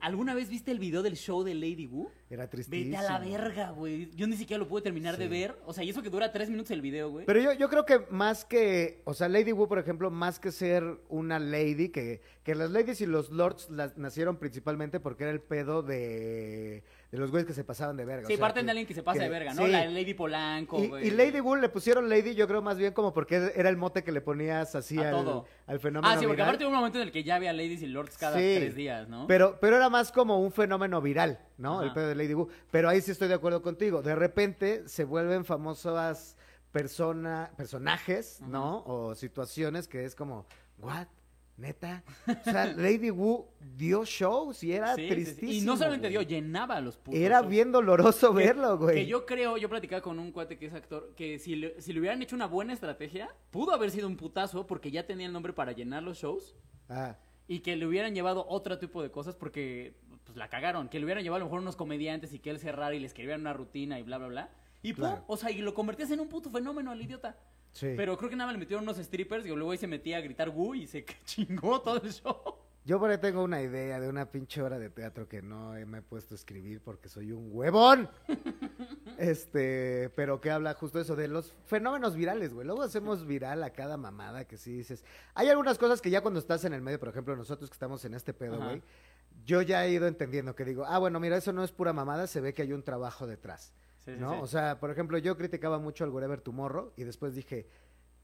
¿Alguna 0.00 0.34
vez 0.34 0.50
viste 0.50 0.70
el 0.70 0.78
video 0.78 1.02
del 1.02 1.16
show 1.16 1.42
de 1.42 1.54
Lady 1.54 1.86
Wu? 1.86 2.10
Era 2.28 2.48
tristísimo. 2.50 2.90
Vete 2.90 2.96
a 2.98 3.02
la 3.02 3.18
verga, 3.18 3.70
güey. 3.70 4.10
Yo 4.14 4.26
ni 4.26 4.36
siquiera 4.36 4.58
lo 4.58 4.68
pude 4.68 4.82
terminar 4.82 5.16
de 5.16 5.26
ver. 5.26 5.56
O 5.64 5.72
sea, 5.72 5.82
y 5.82 5.88
eso 5.88 6.02
que 6.02 6.10
dura 6.10 6.32
tres 6.32 6.50
minutos 6.50 6.70
el 6.70 6.82
video, 6.82 7.10
güey. 7.10 7.24
Pero 7.24 7.40
yo, 7.40 7.54
yo 7.54 7.68
creo 7.70 7.86
que 7.86 8.00
más 8.10 8.44
que, 8.44 9.00
o 9.04 9.14
sea, 9.14 9.28
Lady 9.28 9.52
Wu, 9.52 9.68
por 9.68 9.78
ejemplo, 9.78 10.10
más 10.10 10.38
que 10.38 10.52
ser 10.52 11.00
una 11.08 11.38
lady, 11.38 11.88
que, 11.88 12.20
que 12.42 12.54
las 12.54 12.70
ladies 12.70 13.00
y 13.00 13.06
los 13.06 13.30
lords 13.30 13.70
las 13.70 13.96
nacieron 13.96 14.36
principalmente 14.36 15.00
porque 15.00 15.24
era 15.24 15.32
el 15.32 15.40
pedo 15.40 15.82
de, 15.82 16.84
de 17.10 17.18
los 17.18 17.30
güeyes 17.30 17.46
que 17.46 17.54
se 17.54 17.64
pasaban 17.64 17.96
de 17.96 18.04
verga. 18.04 18.26
Sí, 18.26 18.34
o 18.34 18.36
sea, 18.36 18.46
parten 18.46 18.62
que- 18.62 18.64
de 18.66 18.70
alguien 18.70 18.86
que 18.86 18.94
se 18.94 19.02
pasa 19.02 19.18
que- 19.18 19.24
de 19.24 19.30
verga, 19.30 19.52
¿no? 19.54 19.64
sí. 19.66 19.72
La 19.72 19.84
Lady 19.86 20.14
Polanco, 20.14 20.78
Y, 20.82 20.88
güey. 20.88 21.08
y 21.08 21.10
Lady 21.10 21.40
Wu 21.40 21.56
le 21.56 21.68
pusieron 21.68 22.08
Lady, 22.08 22.34
yo 22.36 22.46
creo 22.46 22.62
más 22.62 22.78
bien 22.78 22.92
como 22.92 23.12
porque 23.12 23.52
era 23.56 23.68
el 23.68 23.76
mote 23.76 24.04
que 24.04 24.12
le 24.12 24.20
ponías 24.20 24.74
así 24.76 24.96
al, 24.98 25.10
todo. 25.10 25.46
al 25.66 25.80
fenómeno 25.80 26.08
Ah, 26.08 26.16
sí, 26.18 26.24
porque 26.26 26.36
viral. 26.36 26.48
aparte 26.48 26.64
hubo 26.64 26.70
un 26.70 26.76
momento 26.78 26.98
en 26.98 27.02
el 27.08 27.12
que 27.12 27.24
ya 27.24 27.34
había 27.34 27.52
ladies 27.52 27.82
y 27.82 27.86
lords 27.86 28.16
cada 28.16 28.36
Sí. 28.38 28.54
tres 28.58 28.74
días, 28.76 29.08
¿no? 29.08 29.26
Pero, 29.26 29.58
pero 29.60 29.76
era 29.76 29.88
más 29.88 30.12
como 30.12 30.38
un 30.40 30.52
fenómeno 30.52 31.00
viral, 31.02 31.40
¿no? 31.58 31.78
Ajá. 31.78 31.86
El 31.86 31.92
pedo 31.92 32.06
de 32.08 32.14
Lady 32.14 32.34
Wu. 32.34 32.48
Pero 32.70 32.88
ahí 32.88 33.00
sí 33.00 33.10
estoy 33.10 33.26
de 33.28 33.34
acuerdo 33.34 33.60
contigo. 33.60 34.02
De 34.02 34.14
repente 34.14 34.86
se 34.88 35.04
vuelven 35.04 35.44
famosas 35.44 36.36
persona, 36.70 37.50
personajes, 37.56 38.40
¿no? 38.42 38.84
O 38.86 39.14
situaciones 39.16 39.88
que 39.88 40.04
es 40.04 40.14
como, 40.14 40.46
¿what? 40.78 41.08
¿Neta? 41.60 42.02
O 42.26 42.44
sea, 42.50 42.66
Lady 42.76 43.10
Wu 43.10 43.46
dio 43.76 44.04
shows 44.04 44.64
y 44.64 44.72
era 44.72 44.94
Sí, 44.94 45.02
sí, 45.02 45.08
sí. 45.08 45.14
tristísimo. 45.14 45.52
Y 45.52 45.60
no 45.60 45.76
solamente 45.76 46.08
dio, 46.08 46.22
llenaba 46.22 46.80
los 46.80 46.96
putos. 46.96 47.20
Era 47.20 47.40
shows. 47.40 47.50
bien 47.50 47.70
doloroso 47.72 48.34
Que- 48.34 48.44
verlo, 48.46 48.78
güey. 48.78 48.94
Que 48.96 49.06
yo 49.06 49.26
creo, 49.26 49.56
yo 49.58 49.68
platicaba 49.68 50.00
con 50.02 50.18
un 50.18 50.32
cuate 50.32 50.58
que 50.58 50.66
es 50.66 50.72
actor, 50.74 51.12
que 51.14 51.38
si 51.38 51.56
le, 51.56 51.80
si 51.80 51.92
le 51.92 52.00
hubieran 52.00 52.20
hecho 52.22 52.34
una 52.34 52.46
buena 52.46 52.72
estrategia, 52.72 53.28
pudo 53.50 53.72
haber 53.72 53.90
sido 53.90 54.06
un 54.08 54.16
putazo 54.16 54.66
porque 54.66 54.90
ya 54.90 55.06
tenía 55.06 55.26
el 55.26 55.32
nombre 55.32 55.52
para 55.52 55.72
llenar 55.72 56.02
los 56.02 56.18
shows 56.18 56.56
Ah, 56.88 57.16
y 57.46 57.60
que 57.60 57.76
le 57.76 57.86
hubieran 57.86 58.14
llevado 58.14 58.46
otro 58.48 58.78
tipo 58.78 59.02
de 59.02 59.10
cosas 59.10 59.36
porque 59.36 59.94
pues 60.24 60.36
la 60.36 60.48
cagaron, 60.48 60.88
que 60.88 60.98
le 60.98 61.04
hubieran 61.04 61.22
llevado 61.24 61.36
a 61.36 61.40
lo 61.40 61.44
mejor 61.46 61.60
unos 61.60 61.76
comediantes 61.76 62.32
y 62.32 62.38
que 62.38 62.50
él 62.50 62.58
cerrara 62.58 62.94
y 62.94 63.00
le 63.00 63.06
escribieran 63.06 63.40
una 63.42 63.52
rutina 63.52 63.98
y 63.98 64.02
bla, 64.02 64.18
bla, 64.18 64.28
bla. 64.28 64.50
Y 64.82 64.94
pum, 64.94 65.10
o 65.26 65.36
sea, 65.36 65.50
y 65.50 65.58
lo 65.58 65.74
convertías 65.74 66.10
en 66.10 66.20
un 66.20 66.28
puto 66.28 66.48
fenómeno 66.50 66.90
al 66.90 67.02
idiota. 67.02 67.36
Sí. 67.72 67.94
Pero 67.96 68.16
creo 68.16 68.30
que 68.30 68.36
nada 68.36 68.48
más 68.48 68.54
le 68.54 68.60
metieron 68.60 68.84
unos 68.84 68.96
strippers 68.98 69.44
y 69.46 69.48
luego 69.48 69.70
ahí 69.72 69.78
se 69.78 69.86
metía 69.86 70.18
a 70.18 70.20
gritar 70.20 70.48
Wu 70.50 70.74
y 70.74 70.86
se 70.86 71.04
chingó 71.24 71.80
todo 71.80 72.02
el 72.02 72.12
show. 72.12 72.36
Yo 72.84 72.98
por 72.98 73.10
ahí 73.10 73.18
tengo 73.18 73.44
una 73.44 73.60
idea 73.60 74.00
de 74.00 74.08
una 74.08 74.30
pinche 74.30 74.62
obra 74.62 74.78
de 74.78 74.88
teatro 74.88 75.28
que 75.28 75.42
no 75.42 75.72
me 75.86 75.98
he 75.98 76.02
puesto 76.02 76.34
a 76.34 76.36
escribir 76.36 76.80
porque 76.80 77.08
soy 77.08 77.32
un 77.32 77.48
huevón. 77.52 78.08
Este, 79.18 80.08
pero 80.16 80.40
que 80.40 80.50
habla 80.50 80.72
justo 80.72 80.98
eso 80.98 81.14
de 81.14 81.28
los 81.28 81.52
fenómenos 81.66 82.14
virales, 82.16 82.54
güey. 82.54 82.66
Luego 82.66 82.80
hacemos 82.80 83.26
viral 83.26 83.62
a 83.62 83.68
cada 83.68 83.98
mamada 83.98 84.46
que 84.46 84.56
sí 84.56 84.72
dices. 84.72 85.04
Hay 85.34 85.50
algunas 85.50 85.76
cosas 85.76 86.00
que 86.00 86.08
ya 86.08 86.22
cuando 86.22 86.40
estás 86.40 86.64
en 86.64 86.72
el 86.72 86.80
medio, 86.80 86.98
por 86.98 87.10
ejemplo, 87.10 87.36
nosotros 87.36 87.68
que 87.68 87.74
estamos 87.74 88.02
en 88.06 88.14
este 88.14 88.32
pedo, 88.32 88.54
Ajá. 88.54 88.64
güey, 88.68 88.82
yo 89.44 89.60
ya 89.60 89.84
he 89.84 89.90
ido 89.90 90.06
entendiendo 90.06 90.56
que 90.56 90.64
digo, 90.64 90.86
ah, 90.86 90.96
bueno, 90.98 91.20
mira, 91.20 91.36
eso 91.36 91.52
no 91.52 91.62
es 91.62 91.70
pura 91.70 91.92
mamada, 91.92 92.26
se 92.26 92.40
ve 92.40 92.54
que 92.54 92.62
hay 92.62 92.72
un 92.72 92.82
trabajo 92.82 93.26
detrás. 93.26 93.74
Sí, 94.04 94.14
sí, 94.14 94.20
¿no? 94.20 94.34
sí. 94.34 94.38
O 94.42 94.46
sea, 94.46 94.80
por 94.80 94.90
ejemplo, 94.90 95.18
yo 95.18 95.36
criticaba 95.36 95.78
mucho 95.78 96.04
al 96.04 96.10
Wherever 96.10 96.40
Tomorrow 96.40 96.92
y 96.96 97.04
después 97.04 97.34
dije, 97.34 97.66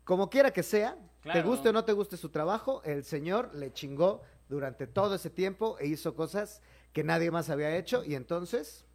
como 0.04 0.30
quiera 0.30 0.52
que 0.52 0.62
sea, 0.62 0.96
te 1.22 1.42
guste 1.42 1.70
o 1.70 1.72
no 1.72 1.84
te 1.84 1.92
guste 1.92 2.16
su 2.16 2.28
trabajo, 2.28 2.82
el 2.84 3.04
señor 3.04 3.54
le 3.54 3.72
chingó 3.72 4.22
durante 4.48 4.86
todo 4.86 5.16
ese 5.16 5.30
tiempo 5.30 5.76
e 5.80 5.86
hizo 5.88 6.14
cosas 6.14 6.62
que 6.92 7.02
nadie 7.02 7.30
más 7.30 7.50
había 7.50 7.76
hecho 7.76 8.04
y 8.04 8.14
entonces 8.14 8.86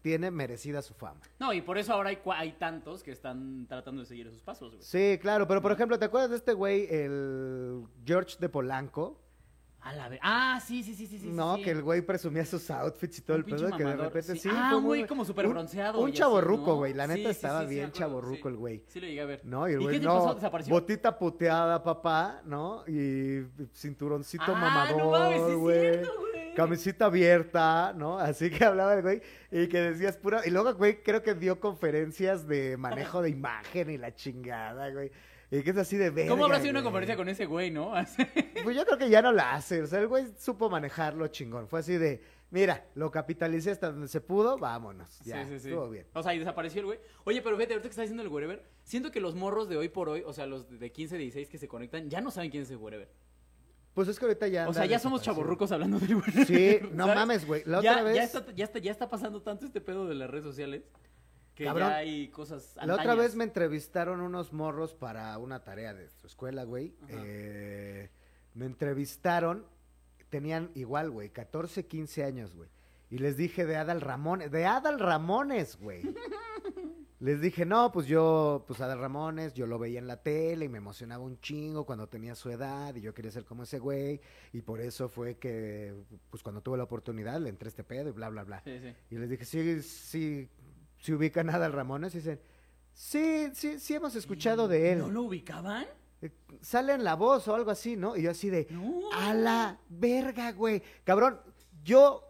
tiene 0.00 0.30
merecida 0.30 0.82
su 0.82 0.94
fama. 0.94 1.20
No, 1.40 1.52
y 1.52 1.62
por 1.62 1.78
eso 1.78 1.94
ahora 1.94 2.10
hay, 2.10 2.18
hay 2.36 2.52
tantos 2.52 3.02
que 3.02 3.10
están 3.10 3.66
tratando 3.66 4.02
de 4.02 4.06
seguir 4.06 4.26
esos 4.26 4.42
pasos, 4.42 4.72
güey. 4.72 4.82
Sí, 4.84 5.18
claro, 5.20 5.48
pero 5.48 5.62
por 5.62 5.72
ejemplo, 5.72 5.98
¿te 5.98 6.04
acuerdas 6.04 6.30
de 6.30 6.36
este 6.36 6.52
güey, 6.52 6.86
el 6.90 7.84
George 8.04 8.36
de 8.38 8.48
Polanco? 8.48 9.18
A 9.84 9.92
la 9.94 10.08
ver- 10.08 10.18
Ah, 10.22 10.60
sí, 10.66 10.82
sí, 10.82 10.94
sí, 10.94 11.06
sí, 11.06 11.18
sí. 11.18 11.28
no, 11.30 11.56
sí. 11.56 11.62
que 11.62 11.70
el 11.72 11.82
güey 11.82 12.00
presumía 12.00 12.44
sus 12.46 12.70
outfits 12.70 13.18
y 13.18 13.20
todo 13.22 13.36
Un 13.36 13.44
el 13.44 13.44
pedo, 13.54 13.76
que 13.76 13.84
de 13.84 13.96
repente 13.96 14.32
sí. 14.32 14.38
sí. 14.38 14.48
Ah, 14.50 14.72
un 14.76 14.82
muy- 14.82 14.98
güey 15.00 15.06
como 15.06 15.24
súper 15.26 15.44
un- 15.46 15.52
bronceado 15.52 16.00
Un 16.00 16.08
así, 16.08 16.18
chaborruco, 16.18 16.70
¿no? 16.70 16.76
güey, 16.76 16.94
la 16.94 17.06
neta 17.06 17.28
sí, 17.28 17.36
estaba 17.36 17.64
bien 17.64 17.92
chaborruco 17.92 18.48
el 18.48 18.56
güey. 18.56 18.82
Sí 18.86 18.98
lo 18.98 19.06
llegué 19.06 19.20
a 19.20 19.26
ver. 19.26 19.40
No, 19.44 19.68
y 19.68 19.72
el 19.74 19.80
¿Y 19.82 19.84
güey, 19.84 20.00
no, 20.00 20.36
botita 20.68 21.18
puteada, 21.18 21.82
papá, 21.82 22.40
¿no? 22.46 22.82
Y 22.88 23.42
cinturoncito 23.74 24.44
Ah, 24.48 24.52
mamador, 24.54 25.58
güey. 25.58 26.00
güey. 26.00 26.54
Camisita 26.56 27.06
abierta, 27.06 27.92
¿no? 27.96 28.18
Así 28.18 28.48
que 28.48 28.64
hablaba 28.64 28.94
el 28.94 29.02
güey 29.02 29.20
y 29.50 29.66
que 29.66 29.80
decías 29.80 30.16
pura... 30.16 30.40
Y 30.46 30.50
luego, 30.50 30.72
güey, 30.74 31.02
creo 31.02 31.20
que 31.22 31.34
dio 31.34 31.58
conferencias 31.60 32.46
de 32.46 32.76
manejo 32.76 33.20
de 33.22 33.30
imagen 33.30 33.90
y 33.90 33.98
la 33.98 34.14
chingada, 34.14 34.88
güey. 34.90 35.10
Y 35.54 35.62
que 35.62 35.70
es 35.70 35.76
así 35.76 35.96
de 35.96 36.10
verga, 36.10 36.30
¿Cómo 36.30 36.44
habrá 36.44 36.58
sido 36.58 36.72
una 36.72 36.82
conferencia 36.82 37.16
con 37.16 37.28
ese 37.28 37.46
güey, 37.46 37.70
no? 37.70 37.92
Pues 38.64 38.76
yo 38.76 38.84
creo 38.84 38.98
que 38.98 39.08
ya 39.08 39.22
no 39.22 39.30
la 39.30 39.54
hace. 39.54 39.82
O 39.82 39.86
sea, 39.86 40.00
el 40.00 40.08
güey 40.08 40.26
supo 40.38 40.68
manejarlo 40.68 41.28
chingón. 41.28 41.68
Fue 41.68 41.80
así 41.80 41.96
de, 41.96 42.22
mira, 42.50 42.86
lo 42.94 43.10
capitalicé 43.10 43.70
hasta 43.70 43.92
donde 43.92 44.08
se 44.08 44.20
pudo, 44.20 44.58
vámonos. 44.58 45.20
Ya, 45.20 45.44
sí, 45.44 45.52
sí, 45.52 45.60
sí. 45.60 45.68
estuvo 45.68 45.90
bien. 45.90 46.06
O 46.14 46.22
sea, 46.22 46.34
y 46.34 46.38
desapareció 46.38 46.80
el 46.80 46.86
güey. 46.86 46.98
Oye, 47.24 47.40
pero 47.40 47.56
fíjate, 47.56 47.74
ahorita 47.74 47.88
que 47.88 47.90
está 47.90 48.02
diciendo 48.02 48.22
el 48.22 48.30
wherever, 48.30 48.64
siento 48.82 49.12
que 49.12 49.20
los 49.20 49.34
morros 49.36 49.68
de 49.68 49.76
hoy 49.76 49.88
por 49.88 50.08
hoy, 50.08 50.22
o 50.26 50.32
sea, 50.32 50.46
los 50.46 50.68
de 50.68 50.90
15, 50.90 51.18
16 51.18 51.48
que 51.48 51.58
se 51.58 51.68
conectan, 51.68 52.10
ya 52.10 52.20
no 52.20 52.32
saben 52.32 52.50
quién 52.50 52.64
es 52.64 52.70
el 52.70 52.78
wherever. 52.78 53.08
Pues 53.92 54.08
es 54.08 54.18
que 54.18 54.24
ahorita 54.24 54.48
ya. 54.48 54.68
O 54.68 54.72
sea, 54.74 54.86
ya 54.86 54.98
somos 54.98 55.22
chaborrucos 55.22 55.70
hablando 55.70 56.00
del 56.00 56.16
wherever. 56.16 56.46
Sí, 56.46 56.80
no 56.92 57.04
¿sabes? 57.04 57.14
mames, 57.20 57.46
güey. 57.46 57.62
La 57.66 57.80
ya, 57.80 57.92
otra 57.92 58.02
vez. 58.02 58.16
ya, 58.16 58.24
está, 58.24 58.52
ya, 58.52 58.64
está, 58.64 58.78
ya 58.80 58.90
está 58.90 59.08
pasando 59.08 59.40
tanto 59.40 59.66
este 59.66 59.80
pedo 59.80 60.08
de 60.08 60.14
las 60.16 60.28
redes 60.28 60.44
sociales 60.44 60.82
que 61.54 61.64
Cabrón. 61.64 61.88
ya 61.90 61.96
hay 61.96 62.28
cosas 62.28 62.74
La 62.76 62.82
otra 62.94 62.94
antañas. 63.12 63.16
vez 63.18 63.36
me 63.36 63.44
entrevistaron 63.44 64.20
unos 64.20 64.52
morros 64.52 64.94
para 64.94 65.36
una 65.38 65.62
tarea 65.62 65.94
de 65.94 66.08
su 66.08 66.26
escuela, 66.26 66.64
güey. 66.64 66.94
Eh, 67.08 68.10
me 68.54 68.66
entrevistaron, 68.66 69.64
tenían 70.30 70.70
igual, 70.74 71.10
güey, 71.10 71.30
14, 71.30 71.86
15 71.86 72.24
años, 72.24 72.54
güey. 72.54 72.68
Y 73.10 73.18
les 73.18 73.36
dije 73.36 73.64
de 73.66 73.76
Adal 73.76 74.00
Ramones, 74.00 74.50
de 74.50 74.64
Adal 74.66 74.98
Ramones, 74.98 75.76
güey. 75.76 76.02
Les 77.20 77.40
dije, 77.40 77.64
no, 77.64 77.90
pues 77.90 78.06
yo, 78.06 78.64
pues 78.66 78.82
Adal 78.82 78.98
Ramones, 78.98 79.54
yo 79.54 79.66
lo 79.66 79.78
veía 79.78 79.98
en 79.98 80.06
la 80.06 80.22
tele 80.22 80.66
y 80.66 80.68
me 80.68 80.76
emocionaba 80.76 81.24
un 81.24 81.40
chingo 81.40 81.86
cuando 81.86 82.06
tenía 82.06 82.34
su 82.34 82.50
edad 82.50 82.94
y 82.94 83.00
yo 83.00 83.14
quería 83.14 83.30
ser 83.30 83.46
como 83.46 83.62
ese 83.62 83.78
güey. 83.78 84.20
Y 84.52 84.60
por 84.60 84.80
eso 84.80 85.08
fue 85.08 85.36
que, 85.38 85.94
pues 86.28 86.42
cuando 86.42 86.60
tuve 86.60 86.76
la 86.76 86.84
oportunidad 86.84 87.40
le 87.40 87.48
entré 87.48 87.68
a 87.68 87.70
este 87.70 87.82
pedo 87.84 88.10
y 88.10 88.12
bla, 88.12 88.28
bla, 88.28 88.44
bla. 88.44 88.60
Sí, 88.64 88.78
sí. 88.78 88.94
Y 89.10 89.16
les 89.16 89.30
dije, 89.30 89.44
sí, 89.46 89.80
sí, 89.80 90.48
sí 91.04 91.12
ubican 91.12 91.50
a 91.50 91.56
Adal 91.56 91.72
Ramones. 91.72 92.14
Y 92.14 92.18
dicen, 92.18 92.40
sí, 92.92 93.50
sí, 93.54 93.78
sí 93.78 93.94
hemos 93.94 94.14
escuchado 94.16 94.68
de 94.68 94.92
él. 94.92 94.98
¿No 95.00 95.10
lo 95.10 95.22
ubicaban? 95.22 95.84
Eh, 96.22 96.30
Sale 96.62 96.94
en 96.94 97.04
la 97.04 97.14
voz 97.14 97.46
o 97.48 97.54
algo 97.54 97.70
así, 97.70 97.94
¿no? 97.96 98.16
Y 98.16 98.22
yo 98.22 98.30
así 98.30 98.48
de, 98.48 98.66
No. 98.70 99.10
a 99.12 99.34
la 99.34 99.78
verga, 99.90 100.52
güey. 100.52 100.82
Cabrón, 101.04 101.38
yo 101.84 102.22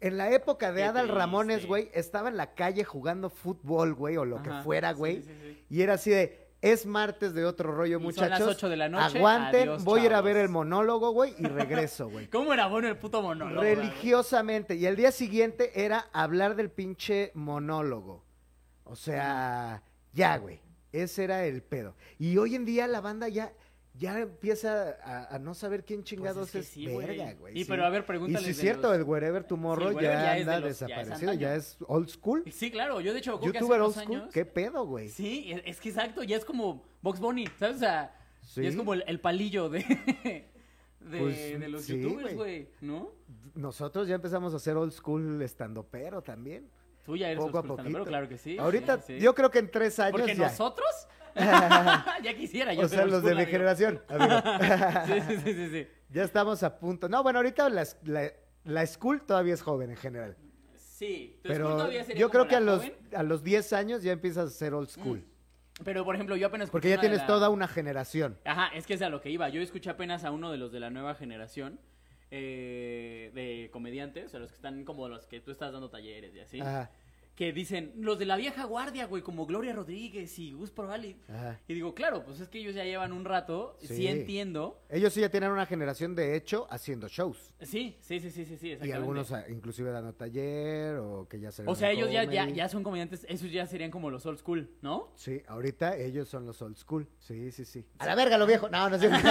en 0.00 0.18
la 0.18 0.30
época 0.30 0.72
de 0.72 0.82
Qué 0.82 0.84
Adal 0.84 1.04
triste. 1.06 1.18
Ramones, 1.18 1.66
güey, 1.66 1.90
estaba 1.94 2.28
en 2.28 2.36
la 2.36 2.54
calle 2.54 2.84
jugando 2.84 3.30
fútbol, 3.30 3.94
güey, 3.94 4.18
o 4.18 4.26
lo 4.26 4.42
que 4.42 4.50
fuera, 4.62 4.92
sí, 4.92 4.98
güey. 4.98 5.22
sí, 5.22 5.30
sí. 5.42 5.64
Y 5.70 5.80
era 5.80 5.94
así 5.94 6.10
de, 6.10 6.45
es 6.72 6.86
martes 6.86 7.34
de 7.34 7.44
otro 7.44 7.72
rollo, 7.72 7.96
Y 7.98 8.00
son 8.00 8.02
muchachos. 8.04 8.40
las 8.40 8.48
ocho 8.48 8.68
de 8.68 8.76
la 8.76 8.88
noche, 8.88 9.18
Aguanten, 9.18 9.68
adiós, 9.68 9.84
voy 9.84 10.00
a 10.00 10.04
ir 10.06 10.14
a 10.14 10.20
ver 10.20 10.36
el 10.36 10.48
monólogo, 10.48 11.10
güey, 11.10 11.34
y 11.38 11.46
regreso, 11.46 12.08
güey. 12.08 12.26
¿Cómo 12.30 12.52
era 12.52 12.66
bueno 12.66 12.88
el 12.88 12.96
puto 12.96 13.22
monólogo? 13.22 13.60
güey? 13.60 13.74
Religiosamente. 13.74 14.74
Y 14.74 14.86
el 14.86 14.96
día 14.96 15.12
siguiente 15.12 15.84
era 15.84 16.08
hablar 16.12 16.56
del 16.56 16.70
pinche 16.70 17.30
monólogo. 17.34 18.24
O 18.84 18.96
sea, 18.96 19.82
ya, 20.12 20.36
güey. 20.38 20.60
Ese 20.92 21.24
era 21.24 21.44
el 21.44 21.62
pedo. 21.62 21.94
Y 22.18 22.38
hoy 22.38 22.54
en 22.54 22.64
día 22.64 22.86
la 22.86 23.00
banda 23.00 23.28
ya, 23.28 23.52
ya 23.98 24.20
empieza 24.20 24.96
a, 25.02 25.34
a 25.34 25.38
no 25.38 25.54
saber 25.54 25.84
quién 25.84 26.04
chingados 26.04 26.50
Pues 26.50 26.54
es 26.54 26.68
es, 26.68 26.68
que 26.68 26.74
sí, 26.74 26.92
güey. 26.92 27.06
verga, 27.06 27.32
güey. 27.34 27.58
Y 27.58 27.64
sí. 27.64 27.70
pero 27.70 27.84
a 27.84 27.90
ver, 27.90 28.02
Y 28.02 28.06
pregúntale 28.06 28.44
sí 28.44 28.50
es 28.50 28.56
de 28.56 28.62
cierto, 28.62 28.88
los- 28.88 28.96
el 28.98 29.02
Wherever 29.04 29.44
Tomorrow 29.44 29.84
Sí, 29.84 29.90
el 29.90 29.96
Wherever 29.96 30.18
ya, 30.18 30.24
ya 30.24 30.36
es 30.38 30.46
de 30.46 30.52
anda 30.52 30.66
ya 30.66 30.70
es 30.70 30.78
desaparecido, 30.80 31.32
ya 31.34 31.54
es 31.56 31.76
old 31.86 32.08
school. 32.08 32.44
Sí, 32.52 32.70
claro, 32.70 33.00
yo 33.00 33.12
de 33.12 33.18
hecho 33.20 33.38
creo 33.40 33.52
que 33.52 33.58
hace 33.58 33.64
YouTuber 33.66 33.80
old 33.80 33.92
unos 33.94 34.04
school, 34.04 34.20
años... 34.22 34.34
¿qué 34.34 34.44
pedo, 34.44 34.86
güey? 34.86 35.08
Sí, 35.08 35.50
es, 35.52 35.62
es 35.64 35.80
que 35.80 35.88
exacto, 35.88 36.22
ya 36.22 36.36
es 36.36 36.44
como 36.44 36.84
Box 37.02 37.20
Bunny, 37.20 37.46
¿sabes? 37.58 37.76
O 37.76 37.80
sea, 37.80 38.12
Sí. 38.42 38.62
ya 38.62 38.68
es 38.68 38.76
como 38.76 38.94
el, 38.94 39.02
el 39.08 39.18
palillo 39.20 39.68
de, 39.68 39.78
de, 41.00 41.18
Pues, 41.18 41.60
de 41.60 41.68
los 41.68 41.82
sí, 41.82 42.00
youtubers, 42.00 42.34
güey. 42.34 42.68
¿no? 42.80 43.10
Nosotros 43.54 44.06
ya 44.08 44.14
empezamos 44.14 44.52
a 44.52 44.56
hacer 44.56 44.76
old 44.76 44.92
school 44.92 45.40
estando 45.42 45.84
pero 45.84 46.22
también. 46.22 46.68
Tú 47.04 47.16
ya 47.16 47.28
eres 47.30 47.42
Poco 47.42 47.56
a 47.58 47.60
old 47.60 47.66
school 47.68 47.76
poquito. 47.78 47.92
pero 47.92 48.04
claro 48.04 48.28
que 48.28 48.36
sí. 48.36 48.58
Ahorita, 48.58 49.00
sí, 49.00 49.14
sí. 49.18 49.20
yo 49.24 49.34
creo 49.34 49.50
que 49.50 49.58
en 49.60 49.70
tres 49.70 49.98
años 49.98 50.20
Porque 50.20 50.34
ya. 50.36 50.48
nosotros... 50.48 50.86
ya 52.22 52.34
quisiera 52.36 52.72
yo 52.74 52.82
o 52.82 52.88
sea, 52.88 53.04
los 53.06 53.22
de 53.22 53.30
school, 53.30 53.34
mi 53.36 53.42
amigo. 53.42 53.50
generación. 53.50 54.02
amigo. 54.08 54.42
Sí, 55.06 55.20
sí, 55.36 55.52
sí, 55.54 55.68
sí, 55.70 55.88
ya 56.10 56.24
estamos 56.24 56.62
a 56.62 56.78
punto. 56.78 57.08
No, 57.08 57.22
bueno, 57.22 57.38
ahorita 57.38 57.68
la, 57.68 57.86
la, 58.04 58.32
la 58.64 58.86
school 58.86 59.22
todavía 59.24 59.54
es 59.54 59.62
joven 59.62 59.90
en 59.90 59.96
general. 59.96 60.36
Sí, 60.76 61.38
tu 61.42 61.48
school 61.48 61.56
Pero 61.56 61.68
todavía 61.76 62.04
sería 62.04 62.20
yo 62.20 62.30
creo 62.30 62.48
que 62.48 62.56
a 62.56 62.60
los, 62.60 62.78
joven, 62.78 62.94
a 63.14 63.22
los 63.22 63.42
10 63.42 63.72
años 63.74 64.02
ya 64.02 64.12
empiezas 64.12 64.46
a 64.48 64.50
ser 64.50 64.72
old 64.74 64.88
school. 64.88 65.24
Pero, 65.84 66.06
por 66.06 66.14
ejemplo, 66.14 66.36
yo 66.36 66.46
apenas... 66.46 66.70
Porque 66.70 66.88
ya 66.88 66.98
tienes 66.98 67.18
la- 67.18 67.26
toda 67.26 67.50
una 67.50 67.68
generación. 67.68 68.38
Ajá, 68.46 68.68
es 68.74 68.86
que 68.86 68.94
es 68.94 69.02
a 69.02 69.10
lo 69.10 69.20
que 69.20 69.28
iba. 69.28 69.46
Yo 69.50 69.60
escuché 69.60 69.90
apenas 69.90 70.24
a 70.24 70.30
uno 70.30 70.50
de 70.50 70.56
los 70.56 70.72
de 70.72 70.80
la 70.80 70.88
nueva 70.88 71.14
generación 71.14 71.78
eh, 72.30 73.30
de 73.34 73.68
comediantes, 73.70 74.24
o 74.26 74.28
sea, 74.30 74.40
los 74.40 74.50
que 74.50 74.56
están 74.56 74.84
como 74.84 75.06
los 75.08 75.26
que 75.26 75.40
tú 75.40 75.50
estás 75.50 75.72
dando 75.72 75.90
talleres 75.90 76.34
y 76.34 76.40
así, 76.40 76.60
Ajá, 76.60 76.90
que 77.36 77.52
dicen, 77.52 77.92
los 77.98 78.18
de 78.18 78.24
la 78.24 78.36
vieja 78.36 78.64
guardia, 78.64 79.04
güey, 79.06 79.22
como 79.22 79.44
Gloria 79.44 79.74
Rodríguez 79.74 80.38
y 80.38 80.52
Gus 80.52 80.70
Proal. 80.70 81.04
Y, 81.04 81.20
ajá. 81.28 81.60
y 81.68 81.74
digo, 81.74 81.94
claro, 81.94 82.24
pues 82.24 82.40
es 82.40 82.48
que 82.48 82.58
ellos 82.58 82.74
ya 82.74 82.82
llevan 82.82 83.12
un 83.12 83.26
rato, 83.26 83.76
sí, 83.78 83.88
Sí. 83.88 84.06
entiendo. 84.06 84.80
Ellos 84.88 85.12
sí 85.12 85.20
ya 85.20 85.28
tienen 85.28 85.50
una 85.50 85.66
generación 85.66 86.14
de 86.14 86.34
hecho 86.34 86.66
haciendo 86.70 87.08
shows. 87.08 87.52
Sí, 87.60 87.98
sí, 88.00 88.20
sí, 88.20 88.30
sí, 88.30 88.46
sí, 88.46 88.56
sí, 88.56 88.78
Y 88.82 88.90
algunos 88.90 89.32
ah, 89.32 89.44
inclusive 89.50 89.90
dando 89.90 90.14
taller 90.14 90.96
o 90.96 91.28
que 91.28 91.38
ya 91.38 91.52
se 91.52 91.62
O 91.66 91.74
sea, 91.74 91.90
ellos 91.90 92.10
ya, 92.10 92.24
ya, 92.24 92.48
ya 92.48 92.70
son 92.70 92.82
comediantes, 92.82 93.26
esos 93.28 93.52
ya 93.52 93.66
serían 93.66 93.90
como 93.90 94.10
los 94.10 94.24
old 94.24 94.38
school, 94.38 94.70
¿no? 94.80 95.12
Sí, 95.16 95.42
ahorita 95.46 95.98
ellos 95.98 96.28
son 96.28 96.46
los 96.46 96.62
old 96.62 96.76
school. 96.76 97.06
Sí, 97.18 97.52
sí, 97.52 97.66
sí. 97.66 97.84
A 97.98 98.06
la 98.06 98.14
verga, 98.14 98.38
lo 98.38 98.46
viejo. 98.46 98.70
No, 98.70 98.88
no 98.88 98.96
es 98.96 99.02
cierto. 99.02 99.18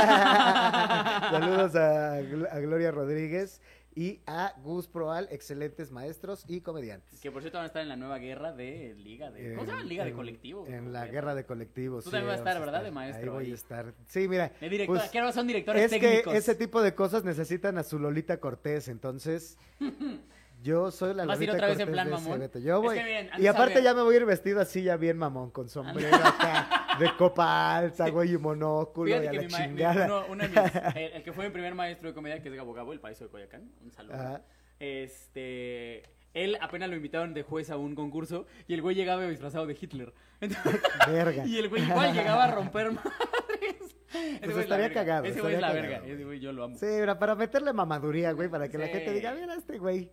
Saludos 1.32 1.76
a 1.76 2.22
Gloria 2.60 2.92
Rodríguez 2.92 3.62
y 3.96 4.20
a 4.28 4.54
Gus 4.62 4.88
Proal, 4.88 5.28
excelentes 5.32 5.90
maestros 5.92 6.44
y 6.50 6.60
comediantes. 6.62 7.22
Que 7.22 7.32
por 7.32 7.42
cierto 7.42 7.58
van 7.58 7.64
a 7.64 7.68
estar 7.68 7.82
en 7.82 7.88
la 7.90 7.96
nueva 7.96 8.18
guerra 8.18 8.52
de 8.52 8.94
Liga 8.98 9.32
de... 9.32 9.54
¿Cómo 9.56 9.62
se 9.66 9.68
llama? 9.72 9.82
En- 9.84 9.88
Liga 9.90 10.04
de 10.04 10.10
en- 10.10 10.16
colectivos. 10.18 10.68
En 10.70 10.92
la 10.94 11.08
guerra 11.08 11.34
de 11.34 11.46
colectivos. 11.46 12.04
Tú 12.04 12.10
sí, 12.10 12.16
también 12.16 12.28
vas 12.28 12.36
a 12.36 12.50
estar, 12.50 12.60
¿verdad? 12.60 12.84
De 12.84 12.92
maestro 12.92 13.38
Ahí 13.38 13.46
voy 13.46 13.52
a 13.52 13.56
estar. 13.56 13.94
Sí, 14.08 14.28
mira. 14.28 14.52
De 14.60 14.70
directora, 14.70 15.00
pues, 15.00 15.12
que 15.12 15.20
ahora 15.20 15.32
son 15.32 15.48
directores 15.48 15.82
es 15.84 15.90
técnicos. 15.92 16.34
que 16.34 16.38
ese 16.38 16.56
tipo 16.56 16.82
de 16.82 16.94
cosas 16.94 17.24
necesitan 17.24 17.78
a 17.78 17.84
su 17.84 17.98
Lolita 17.98 18.38
Cortés, 18.42 18.90
entonces 18.90 19.58
yo 20.64 20.92
soy 20.92 21.14
la 21.14 21.26
Vas 21.26 21.40
a 21.40 21.44
ir 21.44 21.52
otra 21.52 21.68
vez 21.68 21.80
en 21.80 21.86
Cortés 21.88 21.94
plan 21.94 22.08
de 22.10 22.14
ese 22.16 22.22
mamón. 22.24 22.38
evento. 22.40 22.60
Yo 22.60 22.76
Es 22.78 22.82
voy. 22.82 22.96
que 22.98 23.30
y 23.38 23.48
aparte 23.48 23.82
ya 23.84 23.94
me 23.94 24.02
voy 24.02 24.16
a 24.16 24.18
ir 24.18 24.26
vestido 24.26 24.60
así 24.60 24.84
ya 24.84 24.98
bien 24.98 25.18
mamón, 25.18 25.52
con 25.52 25.70
sombrero 25.70 26.16
acá, 26.16 26.85
de 27.00 27.16
copa 27.18 27.76
alta, 27.78 28.10
güey, 28.10 28.34
y 28.34 28.38
monóculo 28.38 29.06
Fíjate 29.08 29.26
y 29.26 29.28
a 29.28 29.32
que 29.32 29.38
la 29.38 29.44
mi 29.44 29.48
ma- 29.52 29.58
mi- 29.60 29.66
chingada. 29.66 30.06
uno, 30.06 30.24
uno 30.30 30.44
de 30.44 30.50
mis- 30.50 30.76
el, 30.96 31.12
el 31.14 31.24
que 31.24 31.34
fue 31.34 31.46
mi 31.46 31.52
primer 31.52 31.76
maestro 31.76 32.10
de 32.10 32.14
comedia, 32.16 32.42
que 32.42 32.50
es 32.50 32.56
Gabo 32.56 32.74
Gabo, 32.74 32.94
el 32.94 33.00
país 33.00 33.20
de 33.20 33.28
Coyacán, 33.28 33.72
un 33.82 33.92
saludo. 33.92 34.16
Ajá. 34.16 34.42
Este, 34.80 36.04
él 36.34 36.58
apenas 36.62 36.90
lo 36.90 36.96
invitaron 36.96 37.34
de 37.34 37.44
juez 37.44 37.70
a 37.70 37.78
un 37.78 37.96
concurso 37.96 38.46
y 38.68 38.74
el 38.74 38.82
güey 38.82 38.96
llegaba 38.96 39.26
disfrazado 39.26 39.66
de 39.68 39.78
Hitler. 39.80 40.14
Entonces- 40.42 40.82
Verga. 41.08 41.46
y 41.46 41.58
el 41.58 41.70
güey 41.70 41.84
igual 41.84 42.14
llegaba 42.14 42.44
a 42.46 42.52
romper 42.52 42.92
madres. 42.92 43.96
Ese 44.14 44.40
güey 44.40 44.50
es 44.50 44.56
la 44.56 44.62
estaría 44.62 44.88
verga. 44.88 45.02
cagado, 45.02 45.26
Ese 45.26 45.42
güey 45.42 45.56
es 45.56 45.62
la 45.62 45.74
verga. 45.74 45.98
Ese 46.06 46.24
güey 46.24 46.40
yo 46.40 46.52
lo 46.54 46.64
amo. 46.66 46.78
Sí, 46.78 46.86
mira, 46.86 47.18
para 47.20 47.36
meterle 47.36 47.74
mamaduría, 47.74 48.32
güey, 48.32 48.48
para 48.50 48.68
que 48.70 48.78
la 48.78 48.86
Sí. 48.88 48.92
gente 48.94 49.14
diga, 49.14 49.34
mira 49.34 49.56
este 49.56 49.78
güey. 49.78 50.12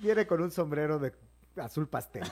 Viene 0.00 0.26
con 0.26 0.42
un 0.42 0.50
sombrero 0.50 0.98
de 0.98 1.12
azul 1.56 1.88
pastel. 1.88 2.24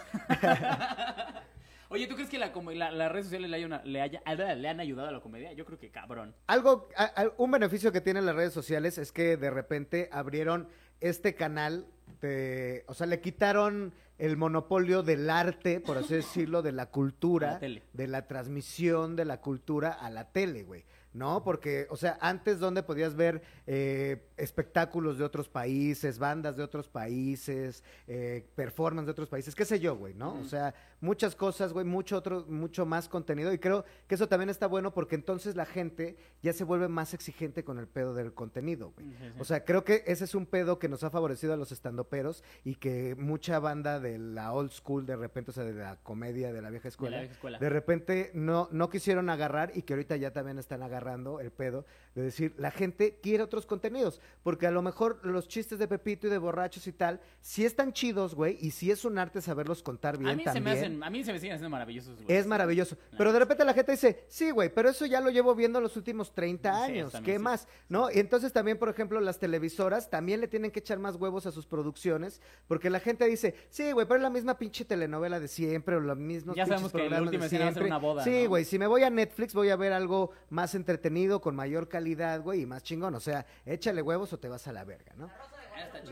Oye, 1.94 2.06
¿tú 2.06 2.14
crees 2.14 2.28
que 2.28 2.38
la, 2.38 2.52
la- 2.74 2.90
las 2.90 3.12
redes 3.12 3.26
sociales 3.26 3.48
le, 3.50 3.56
haya 3.56 3.82
le, 3.84 4.00
haya- 4.00 4.54
le 4.56 4.68
han 4.68 4.80
ayudado 4.80 5.08
a 5.08 5.12
la 5.12 5.20
comedia? 5.20 5.52
Yo 5.52 5.64
creo 5.64 5.78
que 5.78 5.90
cabrón. 5.90 6.34
Algo, 6.46 6.88
a- 6.96 7.22
a- 7.22 7.32
un 7.38 7.50
beneficio 7.50 7.92
que 7.92 8.00
tienen 8.00 8.26
las 8.26 8.34
redes 8.34 8.52
sociales 8.52 8.98
es 8.98 9.12
que 9.12 9.36
de 9.36 9.50
repente 9.50 10.08
abrieron 10.12 10.68
este 11.00 11.34
canal 11.34 11.86
de, 12.20 12.84
o 12.88 12.94
sea, 12.94 13.06
le 13.06 13.20
quitaron 13.20 13.92
el 14.18 14.36
monopolio 14.36 15.02
del 15.02 15.28
arte, 15.30 15.80
por 15.80 15.98
así 15.98 16.14
decirlo, 16.14 16.62
de 16.62 16.72
la 16.72 16.86
cultura, 16.86 17.52
la 17.52 17.58
tele. 17.58 17.82
de 17.92 18.06
la 18.08 18.26
transmisión 18.26 19.16
de 19.16 19.24
la 19.24 19.40
cultura 19.40 19.92
a 19.92 20.10
la 20.10 20.30
tele, 20.32 20.62
güey. 20.64 20.84
¿No? 21.14 21.44
Porque, 21.44 21.86
o 21.90 21.96
sea, 21.96 22.18
antes 22.20 22.58
donde 22.58 22.82
podías 22.82 23.14
ver 23.14 23.40
eh, 23.68 24.26
espectáculos 24.36 25.16
de 25.16 25.22
otros 25.22 25.48
países, 25.48 26.18
bandas 26.18 26.56
de 26.56 26.64
otros 26.64 26.88
países, 26.88 27.84
eh, 28.08 28.44
performance 28.56 29.06
de 29.06 29.12
otros 29.12 29.28
países, 29.28 29.54
qué 29.54 29.64
sé 29.64 29.78
yo, 29.78 29.94
güey, 29.96 30.12
¿no? 30.14 30.34
O 30.40 30.44
sea, 30.44 30.74
muchas 31.04 31.36
cosas, 31.36 31.72
güey, 31.72 31.84
mucho 31.84 32.16
otro, 32.16 32.44
mucho 32.48 32.86
más 32.86 33.08
contenido. 33.08 33.52
Y 33.52 33.58
creo 33.58 33.84
que 34.08 34.14
eso 34.14 34.26
también 34.26 34.50
está 34.50 34.66
bueno 34.66 34.92
porque 34.92 35.14
entonces 35.14 35.54
la 35.54 35.66
gente 35.66 36.16
ya 36.42 36.52
se 36.52 36.64
vuelve 36.64 36.88
más 36.88 37.14
exigente 37.14 37.62
con 37.62 37.78
el 37.78 37.86
pedo 37.86 38.14
del 38.14 38.32
contenido, 38.32 38.92
güey. 38.92 39.06
O 39.38 39.44
sea, 39.44 39.64
creo 39.64 39.84
que 39.84 40.02
ese 40.06 40.24
es 40.24 40.34
un 40.34 40.46
pedo 40.46 40.78
que 40.78 40.88
nos 40.88 41.04
ha 41.04 41.10
favorecido 41.10 41.52
a 41.52 41.56
los 41.56 41.70
estandoperos 41.70 42.42
y 42.64 42.76
que 42.76 43.14
mucha 43.16 43.58
banda 43.58 44.00
de 44.00 44.18
la 44.18 44.52
old 44.52 44.70
school, 44.70 45.06
de 45.06 45.16
repente, 45.16 45.50
o 45.50 45.54
sea, 45.54 45.64
de 45.64 45.74
la 45.74 45.96
comedia 46.02 46.52
de 46.52 46.62
la 46.62 46.70
vieja 46.70 46.88
escuela, 46.88 47.18
vieja 47.18 47.34
escuela. 47.34 47.58
de 47.58 47.68
repente 47.68 48.30
no, 48.34 48.68
no 48.72 48.88
quisieron 48.88 49.28
agarrar 49.28 49.72
y 49.74 49.82
que 49.82 49.92
ahorita 49.92 50.16
ya 50.16 50.32
también 50.32 50.58
están 50.58 50.82
agarrando 50.82 51.40
el 51.40 51.50
pedo 51.50 51.84
de 52.14 52.22
decir, 52.22 52.54
la 52.58 52.70
gente 52.70 53.18
quiere 53.22 53.42
otros 53.42 53.66
contenidos, 53.66 54.20
porque 54.42 54.66
a 54.66 54.70
lo 54.70 54.82
mejor 54.82 55.18
los 55.24 55.48
chistes 55.48 55.78
de 55.78 55.88
Pepito 55.88 56.26
y 56.26 56.30
de 56.30 56.38
borrachos 56.38 56.86
y 56.86 56.92
tal, 56.92 57.20
sí 57.40 57.64
están 57.64 57.92
chidos, 57.92 58.34
güey, 58.34 58.56
y 58.60 58.70
sí 58.70 58.90
es 58.90 59.04
un 59.04 59.18
arte 59.18 59.40
saberlos 59.40 59.82
contar 59.82 60.16
bien 60.16 60.30
a 60.30 60.34
mí 60.36 60.44
se 60.44 60.52
también. 60.52 60.64
me 60.64 60.70
hacen, 60.72 61.02
a 61.02 61.10
mí 61.10 61.24
se 61.24 61.32
me 61.32 61.38
siguen 61.40 61.54
haciendo 61.54 61.70
maravillosos. 61.70 62.22
güey. 62.22 62.36
Es 62.36 62.46
maravilloso. 62.46 62.96
Pero 63.18 63.32
de 63.32 63.38
repente 63.40 63.64
la 63.64 63.74
gente 63.74 63.92
dice, 63.92 64.24
sí, 64.28 64.50
güey, 64.52 64.68
pero 64.72 64.88
eso 64.90 65.06
ya 65.06 65.20
lo 65.20 65.30
llevo 65.30 65.54
viendo 65.54 65.80
los 65.80 65.96
últimos 65.96 66.32
30 66.32 66.72
Sí, 66.86 66.92
años. 66.92 67.12
¿Qué 67.24 67.32
sí. 67.34 67.38
más? 67.38 67.66
¿No? 67.88 68.10
Y 68.10 68.18
entonces 68.20 68.52
también, 68.52 68.78
por 68.78 68.88
ejemplo, 68.88 69.20
las 69.20 69.38
televisoras 69.38 70.08
también 70.08 70.40
le 70.40 70.46
tienen 70.48 70.70
que 70.70 70.78
echar 70.80 70.98
más 71.00 71.16
huevos 71.16 71.46
a 71.46 71.50
sus 71.52 71.66
producciones, 71.66 72.40
porque 72.68 72.90
la 72.90 73.00
gente 73.00 73.26
dice, 73.26 73.54
sí, 73.70 73.90
güey, 73.92 74.06
pero 74.06 74.18
es 74.18 74.22
la 74.22 74.30
misma 74.30 74.56
pinche 74.56 74.84
telenovela 74.84 75.40
de 75.40 75.48
siempre, 75.48 75.96
o 75.96 76.00
los 76.00 76.16
mismos 76.16 76.54
Ya 76.54 76.64
sabemos 76.66 76.92
que 76.92 76.98
la 76.98 77.04
programas 77.04 77.26
última 77.26 77.40
de 77.42 77.46
escena 77.46 77.64
va 77.64 77.70
a 77.70 77.74
ser 77.74 77.82
siempre. 77.82 77.90
una 77.90 77.98
boda, 77.98 78.22
Sí, 78.24 78.42
¿no? 78.44 78.48
güey, 78.50 78.64
si 78.64 78.78
me 78.78 78.86
voy 78.86 79.02
a 79.02 79.10
Netflix 79.10 79.52
voy 79.52 79.70
a 79.70 79.76
ver 79.76 79.92
algo 79.92 80.30
más 80.50 80.74
entretenido, 80.76 81.40
con 81.40 81.56
mayor 81.56 81.88
calidad, 81.88 82.03
güey, 82.42 82.62
y 82.62 82.66
más 82.66 82.82
chingón. 82.82 83.14
O 83.14 83.20
sea, 83.20 83.44
échale 83.64 84.02
huevos 84.02 84.32
o 84.32 84.38
te 84.38 84.48
vas 84.48 84.66
a 84.66 84.72
la 84.72 84.84
verga, 84.84 85.12
¿no? 85.16 85.30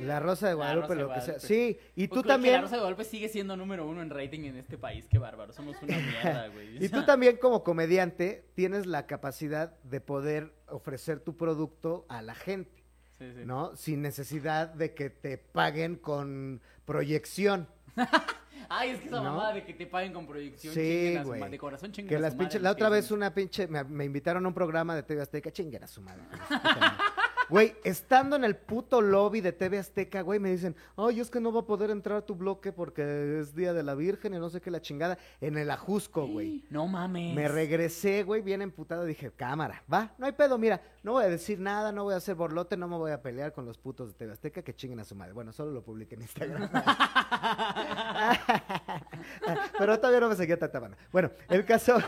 La 0.00 0.18
Rosa 0.18 0.46
de 0.48 0.52
La 0.52 0.56
Guadalupe, 0.56 0.88
Rosa 0.88 0.94
de 0.96 1.02
lo 1.02 1.08
que 1.08 1.20
sea. 1.20 1.34
Guadalupe. 1.34 1.46
Sí, 1.46 1.78
y 1.94 2.08
Pues 2.08 2.20
tú 2.22 2.26
también... 2.26 2.54
La 2.54 2.60
Rosa 2.62 2.74
de 2.76 2.80
Guadalupe 2.80 3.04
sigue 3.04 3.28
siendo 3.28 3.56
número 3.56 3.86
uno 3.86 4.02
en 4.02 4.10
rating 4.10 4.40
en 4.44 4.56
este 4.56 4.76
país. 4.76 5.06
Qué 5.08 5.18
bárbaro. 5.18 5.52
Somos 5.52 5.76
una 5.82 5.96
mierda, 5.98 6.48
güey. 6.52 6.84
Y 6.84 6.88
tú 6.88 7.04
también 7.04 7.36
como 7.36 7.62
comediante 7.62 8.44
tienes 8.54 8.86
la 8.86 9.06
capacidad 9.06 9.78
de 9.84 10.00
poder 10.00 10.52
ofrecer 10.66 11.20
tu 11.20 11.36
producto 11.36 12.06
a 12.08 12.22
la 12.22 12.34
gente, 12.34 12.82
Sí, 13.18 13.32
sí. 13.36 13.42
¿no? 13.44 13.76
Sin 13.76 14.02
necesidad 14.02 14.68
de 14.68 14.94
que 14.94 15.10
te 15.10 15.38
paguen 15.38 15.94
con 15.96 16.60
proyección. 16.84 17.68
Ay, 18.74 18.90
es 18.90 19.00
que 19.00 19.08
esa 19.08 19.16
¿No? 19.16 19.24
mamada 19.24 19.52
de 19.52 19.64
que 19.64 19.74
te 19.74 19.86
paguen 19.86 20.14
con 20.14 20.26
proyección. 20.26 20.72
Sí, 20.72 21.14
su 21.18 21.28
güey. 21.28 21.50
De 21.50 21.58
corazón 21.58 21.92
chinguen 21.92 22.08
Que 22.08 22.14
a 22.14 22.18
su 22.18 22.22
las 22.22 22.34
pinches, 22.34 22.60
no 22.60 22.64
la 22.64 22.70
otra 22.72 22.88
vez 22.88 23.10
una 23.10 23.34
pinche, 23.34 23.66
me, 23.68 23.84
me 23.84 24.04
invitaron 24.06 24.44
a 24.46 24.48
un 24.48 24.54
programa 24.54 24.94
de 24.94 25.02
TV 25.02 25.20
Azteca, 25.20 25.50
chinguen 25.50 25.84
a 25.84 25.86
su 25.86 26.00
madre. 26.00 26.22
Güey, 27.52 27.76
estando 27.84 28.34
en 28.36 28.44
el 28.44 28.56
puto 28.56 29.02
lobby 29.02 29.42
de 29.42 29.52
TV 29.52 29.76
Azteca, 29.76 30.22
güey, 30.22 30.40
me 30.40 30.50
dicen, 30.50 30.74
ay, 30.96 31.20
es 31.20 31.28
que 31.28 31.38
no 31.38 31.52
va 31.52 31.60
a 31.60 31.66
poder 31.66 31.90
entrar 31.90 32.16
a 32.16 32.24
tu 32.24 32.34
bloque 32.34 32.72
porque 32.72 33.40
es 33.40 33.54
Día 33.54 33.74
de 33.74 33.82
la 33.82 33.94
Virgen 33.94 34.32
y 34.32 34.38
no 34.38 34.48
sé 34.48 34.62
qué 34.62 34.70
la 34.70 34.80
chingada, 34.80 35.18
en 35.38 35.58
el 35.58 35.70
Ajusco, 35.70 36.26
güey. 36.26 36.64
No 36.70 36.88
mames. 36.88 37.36
Me 37.36 37.48
regresé, 37.48 38.22
güey, 38.22 38.40
bien 38.40 38.62
emputado. 38.62 39.04
Dije, 39.04 39.30
cámara, 39.32 39.84
va, 39.92 40.14
no 40.16 40.24
hay 40.24 40.32
pedo, 40.32 40.56
mira, 40.56 40.80
no 41.02 41.12
voy 41.12 41.24
a 41.24 41.28
decir 41.28 41.60
nada, 41.60 41.92
no 41.92 42.04
voy 42.04 42.14
a 42.14 42.16
hacer 42.16 42.36
borlote, 42.36 42.78
no 42.78 42.88
me 42.88 42.96
voy 42.96 43.10
a 43.10 43.20
pelear 43.20 43.52
con 43.52 43.66
los 43.66 43.76
putos 43.76 44.08
de 44.08 44.14
TV 44.14 44.32
Azteca 44.32 44.62
que 44.62 44.74
chinguen 44.74 45.00
a 45.00 45.04
su 45.04 45.14
madre. 45.14 45.34
Bueno, 45.34 45.52
solo 45.52 45.72
lo 45.72 45.84
publiqué 45.84 46.14
en 46.14 46.22
Instagram. 46.22 46.70
Pero 49.78 49.98
todavía 49.98 50.20
no 50.20 50.30
me 50.30 50.36
seguía 50.36 50.58
tanta. 50.58 50.80
Bueno, 51.12 51.30
el 51.50 51.66
caso 51.66 51.98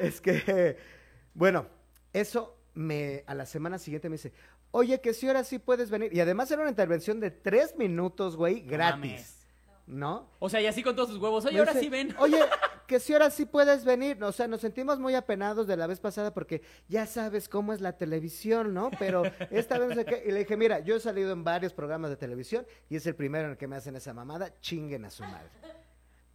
es 0.00 0.20
que, 0.20 0.76
bueno, 1.32 1.68
eso 2.12 2.56
me, 2.74 3.22
a 3.28 3.34
la 3.34 3.46
semana 3.46 3.78
siguiente 3.78 4.08
me 4.08 4.14
dice, 4.14 4.32
oye, 4.70 5.00
que 5.00 5.12
si 5.14 5.26
ahora 5.26 5.44
sí 5.44 5.58
puedes 5.58 5.90
venir. 5.90 6.12
Y 6.14 6.20
además 6.20 6.50
era 6.50 6.62
una 6.62 6.70
intervención 6.70 7.20
de 7.20 7.30
tres 7.30 7.76
minutos, 7.76 8.36
güey, 8.36 8.60
gratis. 8.60 9.36
¿No? 9.86 10.30
O 10.38 10.48
sea, 10.48 10.60
y 10.60 10.66
así 10.66 10.84
con 10.84 10.94
todos 10.94 11.08
sus 11.08 11.18
huevos. 11.18 11.44
Oye, 11.44 11.54
Me 11.54 11.60
ahora 11.60 11.72
dice, 11.72 11.84
sí 11.84 11.90
ven. 11.90 12.14
Oye, 12.18 12.38
que 12.86 13.00
si 13.00 13.12
ahora 13.12 13.28
sí 13.30 13.44
puedes 13.44 13.84
venir. 13.84 14.22
O 14.22 14.30
sea, 14.30 14.46
nos 14.46 14.60
sentimos 14.60 15.00
muy 15.00 15.14
apenados 15.14 15.66
de 15.66 15.76
la 15.76 15.88
vez 15.88 15.98
pasada 15.98 16.32
porque 16.32 16.62
ya 16.88 17.06
sabes 17.06 17.48
cómo 17.48 17.72
es 17.72 17.80
la 17.80 17.96
televisión, 17.98 18.72
¿no? 18.72 18.90
Pero 18.98 19.24
esta 19.50 19.78
vez 19.78 19.88
no 19.88 19.94
sé 19.96 20.04
qué. 20.04 20.22
Y 20.26 20.30
le 20.30 20.40
dije, 20.40 20.56
mira, 20.56 20.78
yo 20.80 20.96
he 20.96 21.00
salido 21.00 21.32
en 21.32 21.42
varios 21.42 21.72
programas 21.72 22.10
de 22.10 22.16
televisión 22.16 22.64
y 22.88 22.96
es 22.96 23.06
el 23.06 23.16
primero 23.16 23.46
en 23.46 23.50
el 23.52 23.56
que 23.56 23.66
me 23.66 23.76
hacen 23.76 23.96
esa 23.96 24.14
mamada. 24.14 24.54
Chinguen 24.60 25.04
a 25.04 25.10
su 25.10 25.24
madre. 25.24 25.48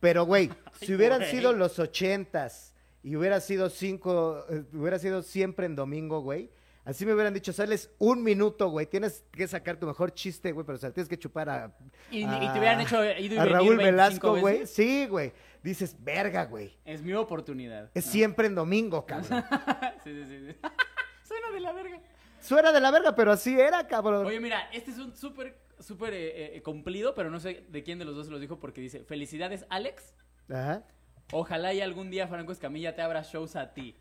Pero, 0.01 0.25
güey, 0.25 0.51
si 0.81 0.93
hubieran 0.93 1.19
güey. 1.19 1.31
sido 1.31 1.53
los 1.53 1.79
ochentas, 1.79 2.75
y 3.05 3.15
hubiera 3.15 3.39
sido 3.39 3.69
cinco, 3.69 4.43
eh, 4.49 4.63
hubiera 4.73 4.97
sido 4.97 5.21
siempre 5.21 5.67
en 5.67 5.75
domingo, 5.75 6.21
güey. 6.21 6.49
Así 6.85 7.03
me 7.03 7.13
hubieran 7.15 7.33
dicho, 7.33 7.51
sales 7.51 7.89
un 7.97 8.23
minuto, 8.23 8.69
güey. 8.69 8.85
Tienes 8.85 9.23
que 9.31 9.47
sacar 9.47 9.77
tu 9.77 9.87
mejor 9.87 10.13
chiste, 10.13 10.51
güey, 10.51 10.63
pero 10.65 10.77
o 10.77 10.79
sea, 10.79 10.91
tienes 10.91 11.09
que 11.09 11.17
chupar 11.17 11.49
a. 11.49 11.75
Y, 12.11 12.23
te 12.23 12.59
hubieran 12.59 12.79
hecho 12.79 13.03
ido 13.03 13.35
y 13.35 13.37
a 13.39 13.45
Raúl 13.45 13.77
25 13.77 13.83
Velasco, 13.83 14.39
güey. 14.39 14.67
Sí, 14.67 15.07
güey. 15.07 15.33
Dices, 15.63 15.95
verga, 15.99 16.45
güey. 16.45 16.77
Es 16.85 17.01
mi 17.01 17.13
oportunidad. 17.13 17.89
Es 17.95 18.05
¿no? 18.05 18.11
siempre 18.11 18.45
en 18.45 18.53
domingo, 18.53 19.03
cabrón. 19.03 19.43
sí, 20.03 20.13
sí, 20.13 20.25
sí. 20.25 20.51
sí. 20.51 20.55
Suena 21.23 21.51
de 21.51 21.59
la 21.59 21.73
verga. 21.73 21.99
Suena 22.39 22.71
de 22.71 22.79
la 22.79 22.91
verga, 22.91 23.15
pero 23.15 23.31
así 23.31 23.59
era, 23.59 23.87
cabrón. 23.87 24.27
Oye, 24.27 24.39
mira, 24.39 24.69
este 24.71 24.91
es 24.91 24.99
un 24.99 25.15
súper, 25.15 25.57
súper 25.79 26.13
eh, 26.13 26.55
eh, 26.55 26.61
cumplido, 26.61 27.15
pero 27.15 27.31
no 27.31 27.39
sé 27.39 27.65
de 27.67 27.83
quién 27.83 27.97
de 27.97 28.05
los 28.05 28.15
dos 28.15 28.27
se 28.27 28.31
los 28.31 28.39
dijo 28.39 28.59
porque 28.59 28.81
dice, 28.81 29.03
felicidades, 29.03 29.65
Alex. 29.69 30.13
Ajá. 30.47 30.83
Ojalá 31.31 31.73
y 31.73 31.81
algún 31.81 32.11
día 32.11 32.27
Franco 32.27 32.51
Escamilla 32.51 32.95
te 32.95 33.01
abra 33.01 33.23
shows 33.23 33.55
a 33.55 33.73
ti. 33.73 33.95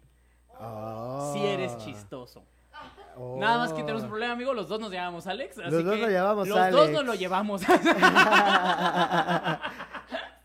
Oh. 0.61 1.33
Si 1.33 1.47
eres 1.47 1.79
chistoso. 1.79 2.45
Oh. 3.17 3.37
Nada 3.39 3.59
más 3.59 3.73
que 3.73 3.81
tenemos 3.83 4.03
un 4.03 4.09
problema, 4.09 4.33
amigo. 4.33 4.53
Los 4.55 4.67
dos 4.69 4.81
nos 4.81 4.91
llamamos 4.91 5.27
Alex. 5.29 5.59
Así 5.59 5.71
Los 5.71 5.85
dos 5.85 5.95
que 5.95 6.01
nos 6.03 6.11
llamamos 6.11 6.49
Los 6.49 6.57
dos 6.59 6.67
Alex. 6.83 6.91
nos 6.93 7.05
lo 7.05 7.15
llevamos. 7.15 7.63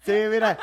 sí, 0.06 0.14
mira. 0.30 0.58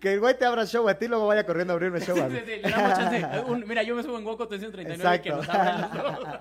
Que 0.00 0.14
el 0.14 0.20
güey 0.20 0.36
te 0.36 0.44
abra 0.44 0.64
show 0.66 0.88
a 0.88 0.94
ti, 0.94 1.06
luego 1.08 1.26
vaya 1.26 1.44
corriendo 1.44 1.72
a 1.72 1.76
abrirme 1.76 2.00
show 2.00 2.16
Sí, 2.16 2.22
a 2.22 2.26
sí, 2.28 2.32
mí. 2.32 2.40
sí, 2.44 2.52
le 2.62 2.70
damos 2.70 2.98
chance. 2.98 3.26
Un- 3.46 3.64
mira, 3.68 3.82
yo 3.82 3.94
me 3.94 4.02
subo 4.02 4.18
en 4.18 4.26
Woco 4.26 4.48
339 4.48 5.20
que 5.22 5.28
Exacto. 5.28 5.36
nos 5.36 5.48
abran 5.48 5.80
los 5.80 5.92
shows. 5.92 6.28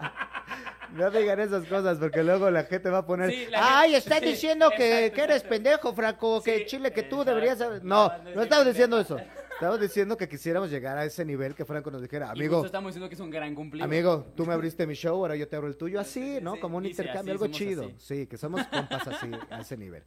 No 0.92 1.12
digan 1.12 1.40
esas 1.40 1.66
cosas 1.68 2.00
porque 2.00 2.24
luego 2.24 2.50
la 2.50 2.64
gente 2.64 2.90
va 2.90 2.98
a 3.00 3.06
poner. 3.06 3.30
Sí, 3.30 3.48
Ay, 3.56 3.92
gente- 3.92 3.98
estás 4.00 4.20
sí, 4.22 4.26
diciendo 4.26 4.72
que, 4.76 5.06
exacto, 5.06 5.16
que 5.16 5.22
eres 5.22 5.36
exacto. 5.36 5.50
pendejo, 5.56 5.94
Franco, 5.94 6.42
que 6.42 6.58
Sí, 6.60 6.66
Chile, 6.66 6.92
que 6.92 7.04
tú 7.04 7.22
exacto. 7.22 7.30
deberías. 7.36 7.60
No, 7.60 8.08
No, 8.08 8.08
no 8.08 8.24
no, 8.24 8.30
es 8.32 8.38
estamos 8.46 8.64
que 8.64 8.70
diciendo 8.72 9.00
eso. 9.00 9.18
Estamos 9.60 9.82
diciendo 9.82 10.16
que 10.16 10.30
quisiéramos 10.30 10.70
llegar 10.70 10.98
a 10.98 11.04
ese 11.04 11.26
nivel 11.26 11.54
que 11.54 11.66
Franco 11.66 11.92
nos 11.92 12.02
dijera, 12.02 12.32
amigo, 12.32 12.66
estamos 12.66 12.90
diciendo 12.92 13.10
que 13.10 13.16
es 13.16 13.20
un 13.22 13.30
gran 13.30 13.54
cumplido. 13.54 13.84
amigo, 13.84 14.32
tú 14.36 14.46
me 14.46 14.54
abriste 14.54 14.88
mi 14.88 14.94
show, 14.94 15.16
ahora 15.18 15.36
yo 15.36 15.48
te 15.50 15.56
abro 15.58 15.68
el 15.68 15.76
tuyo. 15.76 16.02
Sí, 16.06 16.20
Así, 16.22 16.36
sí, 16.38 16.42
¿no? 16.42 16.54
sí. 16.56 16.60
Como 16.62 16.78
un 16.78 16.84
Dice, 16.84 17.02
intercambio, 17.02 17.34
algo 17.34 17.48
chido. 17.48 17.84
así. 17.88 17.96
Sí, 18.20 18.28
que 18.28 18.38
somos 18.38 18.66
compas 18.68 19.06
así, 19.08 19.30
a 19.50 19.60
ese 19.60 19.76
nivel. 19.76 20.04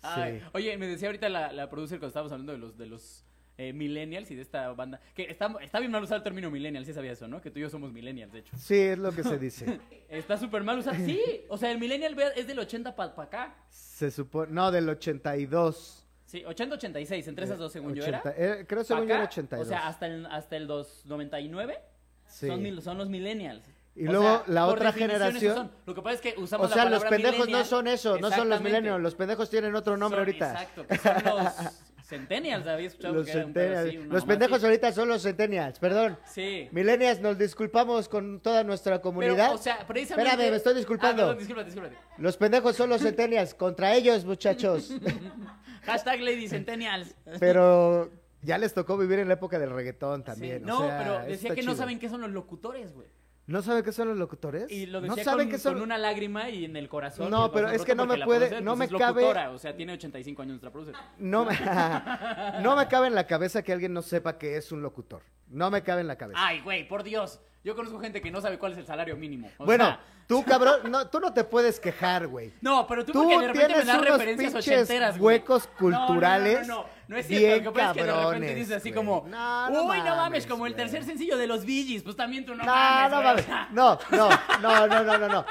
Ay, 0.00 0.38
Sí. 0.40 0.46
Oye, 0.54 0.76
me 0.78 0.86
decía 0.86 1.08
ahorita 1.08 1.28
la, 1.28 1.52
la 1.52 1.68
producer 1.68 1.98
cuando 1.98 2.08
estábamos 2.08 2.32
hablando 2.32 2.52
de 2.52 2.58
los 2.58 2.78
de 2.78 2.86
los 2.86 3.24
eh, 3.58 3.72
millennials 3.74 4.30
y 4.30 4.36
de 4.36 4.42
esta 4.42 4.72
banda. 4.72 5.00
Que 5.14 5.24
está, 5.24 5.54
está 5.60 5.80
bien 5.80 5.92
mal 5.92 6.02
usar 6.02 6.16
el 6.18 6.22
término 6.24 6.50
millennials, 6.50 6.86
sí 6.86 6.94
sabía 6.94 7.12
eso, 7.12 7.28
¿no? 7.28 7.40
Que 7.42 7.50
tú 7.50 7.58
y 7.58 7.62
yo 7.62 7.68
somos 7.70 7.92
millennials, 7.92 8.32
de 8.32 8.38
hecho. 8.40 8.56
Sí, 8.56 8.78
es 8.78 8.98
lo 8.98 9.12
que 9.12 9.22
se 9.22 9.38
dice. 9.38 9.80
Está 10.08 10.38
súper 10.38 10.62
mal 10.64 10.78
usar. 10.78 10.96
Sí, 10.96 11.20
o 11.48 11.58
sea, 11.58 11.70
el 11.70 11.78
millennial 11.78 12.16
es 12.36 12.46
del 12.46 12.58
80 12.58 12.96
para 12.96 13.12
acá. 13.22 13.56
Se 13.68 14.10
supone, 14.10 14.50
no, 14.52 14.70
del 14.72 14.88
82. 14.88 16.03
Sí, 16.34 16.42
80-86, 16.44 17.28
entre 17.28 17.44
esas 17.44 17.58
dos, 17.60 17.70
según 17.70 17.94
yo 17.94 18.02
era. 18.04 18.18
80, 18.18 18.34
eh, 18.36 18.64
creo 18.66 18.80
Pa' 18.80 18.84
según 18.84 19.02
yo 19.06 19.14
era 19.14 19.22
acá, 19.22 19.30
82. 19.30 19.66
O 19.66 19.68
sea, 19.68 19.86
hasta 19.86 20.06
el, 20.08 20.26
hasta 20.26 20.56
el 20.56 20.66
299 20.66 21.78
Sí. 22.26 22.48
son, 22.48 22.82
son 22.82 22.98
los 22.98 23.08
millennials. 23.08 23.62
Y 23.94 24.08
O 24.08 24.10
luego 24.10 24.24
sea, 24.24 24.42
la 24.48 24.66
otra 24.66 24.90
generación- 24.92 25.54
son. 25.54 25.70
Lo 25.86 25.94
que 25.94 26.02
pasa 26.02 26.14
es 26.16 26.20
que 26.22 26.34
usamos 26.40 26.68
O 26.68 26.74
sea, 26.74 26.86
la 26.86 26.90
los 26.90 27.04
pendejos 27.04 27.48
no 27.48 27.64
son 27.64 27.86
eso, 27.86 28.18
no 28.18 28.32
son 28.32 28.48
los 28.48 28.60
millennials. 28.60 29.00
Los 29.00 29.14
pendejos 29.14 29.48
tienen 29.48 29.76
otro 29.76 29.96
nombre 29.96 30.18
Son- 30.22 30.26
ahorita. 30.26 30.50
Exacto, 30.50 30.86
que 30.88 30.98
son 30.98 31.14
los 31.36 31.52
centennials, 32.08 32.66
había 32.66 32.88
escuchado 32.88 33.14
Los, 33.14 33.26
que 33.26 33.30
era 33.32 33.46
un 33.46 33.52
pedo 33.52 33.64
centennials. 33.66 33.88
así, 33.88 33.98
una 34.08 34.14
los 34.14 34.24
pendejos 34.24 34.56
así. 34.56 34.66
ahorita 34.66 34.92
son 34.92 35.08
los 35.08 35.22
centennials, 35.22 35.78
perdón. 35.78 36.18
Sí. 36.26 36.68
Millennials, 36.72 37.20
nos 37.20 37.38
disculpamos 37.38 38.08
con 38.08 38.40
toda 38.40 38.64
nuestra 38.64 39.00
comunidad. 39.00 39.36
Pero, 39.46 39.52
o 39.54 39.58
sea, 39.58 39.86
precisamente... 39.86 40.28
Espérame, 40.32 40.50
me 40.50 40.56
estoy 40.56 40.74
disculpando. 40.74 41.30
Ah, 41.30 41.34
discúlpate, 41.36 41.66
discúlpate. 41.70 41.96
Los 42.18 42.36
pendejos 42.36 42.74
son 42.74 42.90
los 42.90 43.00
centennials, 43.00 43.54
contra 43.54 43.94
ellos, 43.94 44.24
muchachos. 44.24 44.90
Hashtag 45.84 46.20
Lady 46.20 46.48
Centennials. 46.48 47.14
Pero 47.40 48.10
ya 48.42 48.58
les 48.58 48.74
tocó 48.74 48.96
vivir 48.98 49.18
en 49.20 49.28
la 49.28 49.34
época 49.34 49.58
del 49.58 49.70
reggaetón 49.70 50.20
Sí, 50.20 50.24
también. 50.24 50.64
o 50.64 50.66
No, 50.66 50.78
sea, 50.86 50.98
pero 50.98 51.18
decía 51.26 51.54
que 51.54 51.62
no 51.62 51.74
saben 51.74 51.98
qué 51.98 52.08
son 52.08 52.20
los 52.20 52.30
locutores, 52.30 52.92
güey. 52.94 53.08
¿No 53.46 53.60
saben 53.60 53.84
qué 53.84 53.92
son 53.92 54.08
los 54.08 54.16
locutores? 54.16 54.70
Y 54.70 54.86
lo 54.86 55.02
¿No 55.02 55.08
decía 55.08 55.24
saben 55.24 55.48
con, 55.48 55.52
qué 55.52 55.58
son? 55.58 55.74
con 55.74 55.82
una 55.82 55.98
lágrima 55.98 56.48
y 56.48 56.64
en 56.64 56.76
el 56.76 56.88
corazón. 56.88 57.30
No, 57.30 57.52
pero 57.52 57.68
es 57.68 57.84
que 57.84 57.94
no 57.94 58.06
me 58.06 58.16
puede- 58.24 58.46
producer, 58.46 58.62
no 58.62 58.70
pues, 58.70 58.78
me 58.78 58.84
es 58.96 59.00
cabe- 59.02 59.20
locutora, 59.22 59.50
O 59.50 59.58
sea, 59.58 59.76
tiene 59.76 59.92
85 59.92 60.40
años 60.40 60.50
nuestra 60.52 60.70
producer. 60.72 60.94
No 61.18 61.44
me, 61.44 61.52
no 62.62 62.74
me 62.76 62.88
cabe 62.88 63.08
en 63.08 63.14
la 63.14 63.26
cabeza 63.26 63.62
que 63.62 63.72
alguien 63.72 63.92
no 63.92 64.00
sepa 64.00 64.38
que 64.38 64.56
es 64.56 64.72
un 64.72 64.80
locutor. 64.82 65.22
No 65.48 65.70
me 65.70 65.82
cabe 65.82 66.00
en 66.00 66.06
la 66.06 66.16
cabeza. 66.16 66.38
Ay, 66.42 66.60
güey, 66.62 66.88
por 66.88 67.02
Dios. 67.02 67.40
Yo 67.64 67.74
conozco 67.74 67.98
gente 67.98 68.20
que 68.20 68.30
no 68.30 68.42
sabe 68.42 68.58
cuál 68.58 68.72
es 68.72 68.78
el 68.78 68.86
salario 68.86 69.16
mínimo. 69.16 69.50
O 69.56 69.64
bueno, 69.64 69.86
sea, 69.86 70.00
tú, 70.26 70.44
cabrón, 70.48 70.90
no, 70.90 71.08
tú 71.08 71.18
no 71.18 71.32
te 71.32 71.44
puedes 71.44 71.80
quejar, 71.80 72.26
güey. 72.26 72.52
No, 72.60 72.86
pero 72.86 73.06
tú, 73.06 73.12
Tú 73.12 73.22
porque 73.22 73.38
de 73.38 73.46
repente 73.52 73.76
me 73.78 73.84
das 73.86 74.00
referencias 74.02 74.54
ochenteras, 74.54 75.18
güey. 75.18 75.36
huecos 75.38 75.68
No, 75.80 75.88
no, 75.88 75.98
no, 75.98 76.06
culturales 76.06 76.68
No, 76.68 76.74
no, 76.82 76.86
no, 77.08 77.16
es 77.16 77.26
bien 77.26 77.40
cierto. 77.40 77.64
Lo 77.64 77.72
que 77.72 77.78
pasa 77.78 77.90
es 77.90 77.96
que 77.96 78.04
de 78.04 78.24
repente 78.24 78.54
dices 78.54 78.76
así 78.76 78.90
güey. 78.90 78.94
como, 79.06 79.26
No, 79.28 79.70
no 79.70 79.84
uy, 79.84 79.98
no 80.02 80.14
mames, 80.16 80.46
como 80.46 80.66
el 80.66 80.74
tercer 80.74 81.04
sencillo 81.04 81.38
de 81.38 81.46
los 81.46 81.64
Gees, 81.64 82.02
pues 82.02 82.16
también 82.16 82.44
tú 82.44 82.54
no, 82.54 82.64
No, 82.64 82.70
mames, 82.70 83.10
no 83.10 83.22
mames. 83.22 83.48
No, 83.72 83.98
no, 84.10 84.28
no, 84.60 84.86
no, 84.86 85.02
no, 85.02 85.18
no, 85.18 85.28
no. 85.28 85.46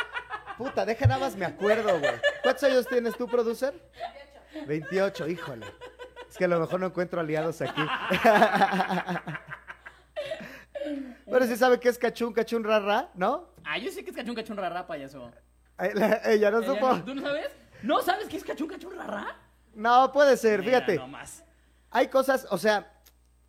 Puta, 0.56 0.86
deja 0.86 1.08
nada 1.08 1.20
más 1.20 1.36
me 1.36 1.46
acuerdo, 1.46 2.00
güey. 2.00 2.14
¿Cuántos 2.44 2.64
años 2.64 2.86
tienes 2.88 3.18
tú, 3.18 3.28
producer? 3.28 3.74
28, 4.68 5.28
híjole. 5.30 5.66
Es 6.30 6.38
que 6.38 6.46
a 6.46 6.48
lo 6.48 6.60
mejor 6.60 6.80
no 6.80 6.86
encuentro 6.88 7.20
aliados 7.20 7.60
aquí. 7.62 7.82
Pero 11.26 11.46
sí 11.48 11.56
sabe 11.56 11.80
que 11.80 11.90
es 11.90 11.98
cachún, 11.98 12.34
cachún, 12.34 12.64
rara, 12.64 13.10
¿no? 13.16 13.48
Ah, 13.64 13.78
yo 13.78 13.92
sé 13.92 14.04
que 14.04 14.10
es 14.12 14.16
cachún 14.16 14.36
cachún 14.36 14.58
rarra, 14.58 14.86
payaso. 14.88 15.32
La- 15.78 16.22
Ella 16.32 16.52
no 16.52 16.60
Ella 16.60 16.68
supo. 16.74 16.88
no- 16.94 17.04
¿Tú 17.06 17.16
no 17.16 17.22
sabes? 17.22 17.48
¿No 17.82 18.02
sabes 18.02 18.28
qué 18.28 18.38
es 18.38 18.44
cachún 18.44 18.68
cachún 18.68 18.96
rarra? 18.96 19.36
No, 19.74 20.12
puede 20.12 20.38
ser, 20.38 20.60
Mira 20.60 20.80
fíjate. 20.82 20.96
nomás. 20.98 21.44
Hay 21.90 22.08
cosas, 22.08 22.48
o 22.52 22.58
sea, 22.58 22.92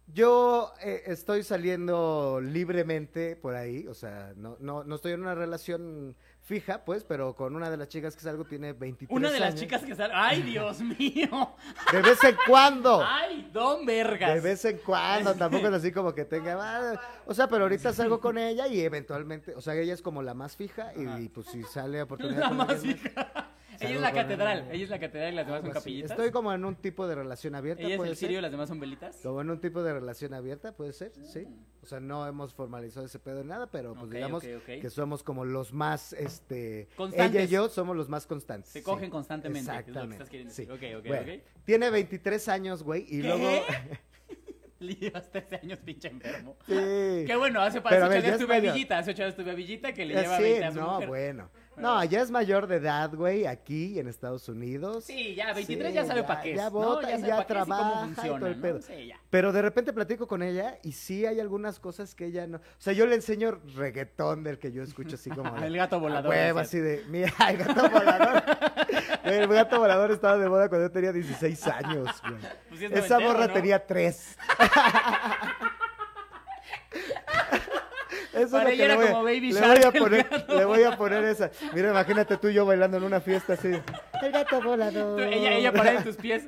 yo 0.06 0.72
eh, 0.82 1.02
estoy 1.06 1.42
saliendo 1.42 2.40
libremente 2.42 3.36
por 3.36 3.54
ahí, 3.56 3.86
o 3.86 3.94
sea, 3.94 4.32
no, 4.36 4.56
no, 4.60 4.84
no 4.84 4.94
estoy 4.96 5.12
en 5.12 5.20
una 5.22 5.34
relación 5.34 6.16
fija, 6.44 6.84
pues, 6.84 7.04
pero 7.04 7.34
con 7.34 7.56
una 7.56 7.70
de 7.70 7.76
las 7.78 7.88
chicas 7.88 8.14
que 8.14 8.22
salgo 8.22 8.44
tiene 8.44 8.74
23 8.74 9.16
Una 9.16 9.30
de 9.30 9.40
las 9.40 9.54
chicas 9.54 9.82
que 9.82 9.94
sale. 9.94 10.12
¡Ay, 10.14 10.42
Dios 10.42 10.80
mío! 10.98 11.54
De 11.90 12.02
vez 12.02 12.22
en 12.22 12.36
cuando. 12.46 13.02
¡Ay, 13.04 13.50
don 13.52 13.86
Vergas! 13.86 14.34
De 14.34 14.40
vez 14.40 14.64
en 14.66 14.78
cuando, 14.78 15.34
tampoco 15.34 15.68
es 15.68 15.74
así 15.74 15.90
como 15.90 16.14
que 16.14 16.24
tenga... 16.24 16.56
ah, 16.60 17.00
O 17.26 17.32
sea, 17.34 17.48
pero 17.48 17.64
ahorita 17.64 17.92
salgo 17.92 18.20
con 18.20 18.36
ella 18.36 18.68
y 18.68 18.80
eventualmente, 18.80 19.54
o 19.54 19.60
sea, 19.62 19.74
ella 19.74 19.94
es 19.94 20.02
como 20.02 20.22
la 20.22 20.34
más 20.34 20.54
fija 20.54 20.92
y, 20.94 21.28
pues 21.30 21.46
si 21.46 21.62
sale 21.64 22.02
oportunidad... 22.02 22.40
La 22.40 22.50
más 22.50 22.84
hija. 22.84 23.50
Ella 23.80 23.94
es 23.94 24.00
la 24.00 24.12
catedral. 24.12 24.68
Ella 24.70 24.84
es 24.84 24.90
la 24.90 24.98
catedral 25.00 25.32
y 25.32 25.36
las 25.36 25.46
demás 25.46 25.60
son 25.62 25.70
así. 25.70 25.78
capillitas. 25.80 26.10
Estoy 26.12 26.30
como 26.30 26.52
en 26.52 26.64
un 26.64 26.76
tipo 26.76 27.06
de 27.06 27.14
relación 27.14 27.54
abierta, 27.54 27.82
Ella 27.82 27.96
es 27.96 28.00
el 28.02 28.16
sirio 28.16 28.38
y 28.38 28.42
las 28.42 28.50
demás 28.50 28.68
son 28.68 28.80
velitas. 28.80 29.16
Como 29.22 29.40
en 29.40 29.50
un 29.50 29.60
tipo 29.60 29.82
de 29.82 29.92
relación 29.92 30.34
abierta, 30.34 30.72
puede 30.76 30.92
ser, 30.92 31.12
sí. 31.24 31.46
O 31.82 31.86
sea, 31.86 32.00
no 32.00 32.26
hemos 32.26 32.54
formalizado 32.54 33.04
ese 33.06 33.18
pedo 33.18 33.40
en 33.42 33.48
nada, 33.48 33.66
pero 33.70 33.94
pues 33.94 34.10
digamos 34.10 34.42
que 34.42 34.90
somos 34.90 35.22
como 35.22 35.44
los 35.44 35.72
más, 35.72 36.12
este... 36.14 36.88
Constantes. 36.96 37.34
Ella 37.36 37.44
y 37.44 37.48
yo 37.48 37.68
somos 37.68 37.96
los 37.96 38.08
más 38.08 38.26
constantes. 38.26 38.70
Se 38.70 38.82
cogen 38.82 39.10
constantemente, 39.10 39.60
es 39.60 39.66
lo 39.66 39.72
que 39.72 39.78
Exactamente. 39.90 40.14
estás 40.16 40.30
queriendo 40.30 40.54
sí. 40.54 40.66
decir. 40.66 40.94
Ok, 40.96 41.00
ok, 41.00 41.06
Bueno, 41.08 41.32
ok. 41.34 41.64
Tiene 41.64 41.90
23 41.90 42.48
años, 42.48 42.82
güey, 42.82 43.02
y 43.08 43.20
¿Qué? 43.22 43.28
luego... 43.28 43.48
Le 44.80 44.94
llevas 44.96 45.30
13 45.30 45.56
años 45.62 45.78
pinche 45.78 46.08
enfermo. 46.08 46.56
sí. 46.66 46.74
Qué 47.26 47.36
bueno, 47.38 47.60
hace 47.62 47.80
para 47.80 47.96
a 47.96 48.06
hace 48.06 48.08
ver, 48.08 48.18
ocho 48.18 48.22
ya 48.26 48.30
días 48.32 48.40
es 48.40 48.46
tuve 48.46 48.56
a. 48.56 48.60
Villita, 48.72 48.98
hace 48.98 49.10
ocho 49.12 49.22
días 49.22 49.36
tuve 49.36 49.50
a 49.50 49.54
Villita 49.54 49.94
que 49.94 50.04
le 50.04 50.14
Eh, 50.14 50.20
lleva 50.22 50.36
sí, 50.36 50.42
20 50.42 50.64
a 50.64 50.72
su 50.72 50.80
no, 50.80 50.90
mujer. 50.92 51.08
bueno. 51.08 51.50
No, 51.76 52.02
ya 52.04 52.20
es 52.22 52.30
mayor 52.30 52.66
de 52.66 52.76
edad, 52.76 53.12
güey, 53.14 53.46
aquí 53.46 53.98
en 53.98 54.08
Estados 54.08 54.48
Unidos. 54.48 55.04
Sí, 55.04 55.34
ya, 55.34 55.52
23 55.52 55.88
Sí, 55.88 55.94
ya 55.94 56.04
sabe 56.04 56.20
ya- 56.20 56.26
para 56.26 56.42
qué 56.42 56.50
es. 56.52 56.56
ya 56.56 56.64
¿no? 56.64 56.70
vota 56.70 57.08
y 57.10 57.14
sabe 57.14 57.22
ya 57.22 57.26
y 57.26 57.30
cómo 57.30 57.46
trabaja 57.46 58.00
y 58.02 58.04
funciona, 58.14 58.38
todo 58.38 58.48
el 58.48 58.56
¿no? 58.56 58.62
pedo. 58.62 58.82
Sí, 58.82 59.06
ya. 59.08 59.20
Pero 59.30 59.52
de 59.52 59.62
repente 59.62 59.92
platico 59.92 60.26
con 60.28 60.42
ella 60.42 60.78
y 60.82 60.92
sí 60.92 61.26
hay 61.26 61.40
algunas 61.40 61.80
cosas 61.80 62.14
que 62.14 62.26
ella 62.26 62.46
no. 62.46 62.58
O 62.58 62.60
sea, 62.78 62.92
yo 62.92 63.06
le 63.06 63.16
enseño 63.16 63.58
reggaetón 63.74 64.44
del 64.44 64.58
que 64.58 64.72
yo 64.72 64.82
escucho 64.82 65.16
así 65.16 65.30
como. 65.30 65.56
El 65.64 65.76
gato 65.76 65.96
"A 65.96 65.98
volador, 65.98 66.30
huevo, 66.30 66.60
así 66.60 66.78
de. 66.78 67.04
Mira, 67.08 67.32
el 67.50 67.56
gato 67.58 67.88
volador. 67.90 68.42
El 69.24 69.48
gato 69.48 69.78
volador 69.80 70.10
estaba 70.12 70.36
de 70.36 70.48
moda 70.48 70.68
cuando 70.68 70.86
yo 70.88 70.92
tenía 70.92 71.12
16 71.12 71.66
años, 71.68 72.08
güey. 72.22 72.34
Pues 72.68 72.82
es 72.82 72.92
Esa 72.92 73.18
morra 73.20 73.46
¿no? 73.46 73.52
tenía 73.52 73.84
3. 73.84 74.36
Eso 78.34 78.50
Para 78.52 78.70
es 78.70 78.70
lo 78.70 78.70
que 78.70 78.74
ella 78.74 78.76
le 78.76 78.84
era 78.84 78.94
voy, 78.96 79.04
a- 79.06 79.10
como 79.12 79.22
Baby 79.24 79.52
le 79.52 79.60
Shark, 79.60 79.78
voy 79.80 79.84
a 79.84 79.92
poner, 80.04 80.28
gato 80.30 80.56
le 80.58 80.64
voy 80.64 80.82
a 80.82 80.96
poner 80.96 81.24
esa. 81.24 81.50
Mira, 81.72 81.90
imagínate 81.90 82.36
tú 82.36 82.48
y 82.48 82.54
yo 82.54 82.66
bailando 82.66 82.96
en 82.96 83.04
una 83.04 83.20
fiesta 83.20 83.52
así. 83.54 83.68
El 84.22 84.32
gato 84.32 84.60
volador. 84.62 85.16
Tú- 85.16 85.22
ella, 85.22 85.52
ella 85.52 85.72
parada 85.72 85.98
en 85.98 86.04
tus 86.04 86.16
pies. 86.16 86.44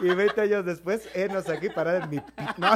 Y 0.00 0.08
20 0.14 0.40
años 0.40 0.64
después, 0.66 1.08
enos 1.14 1.48
aquí 1.48 1.68
parada 1.70 2.04
en 2.04 2.10
mi... 2.10 2.16
No. 2.58 2.74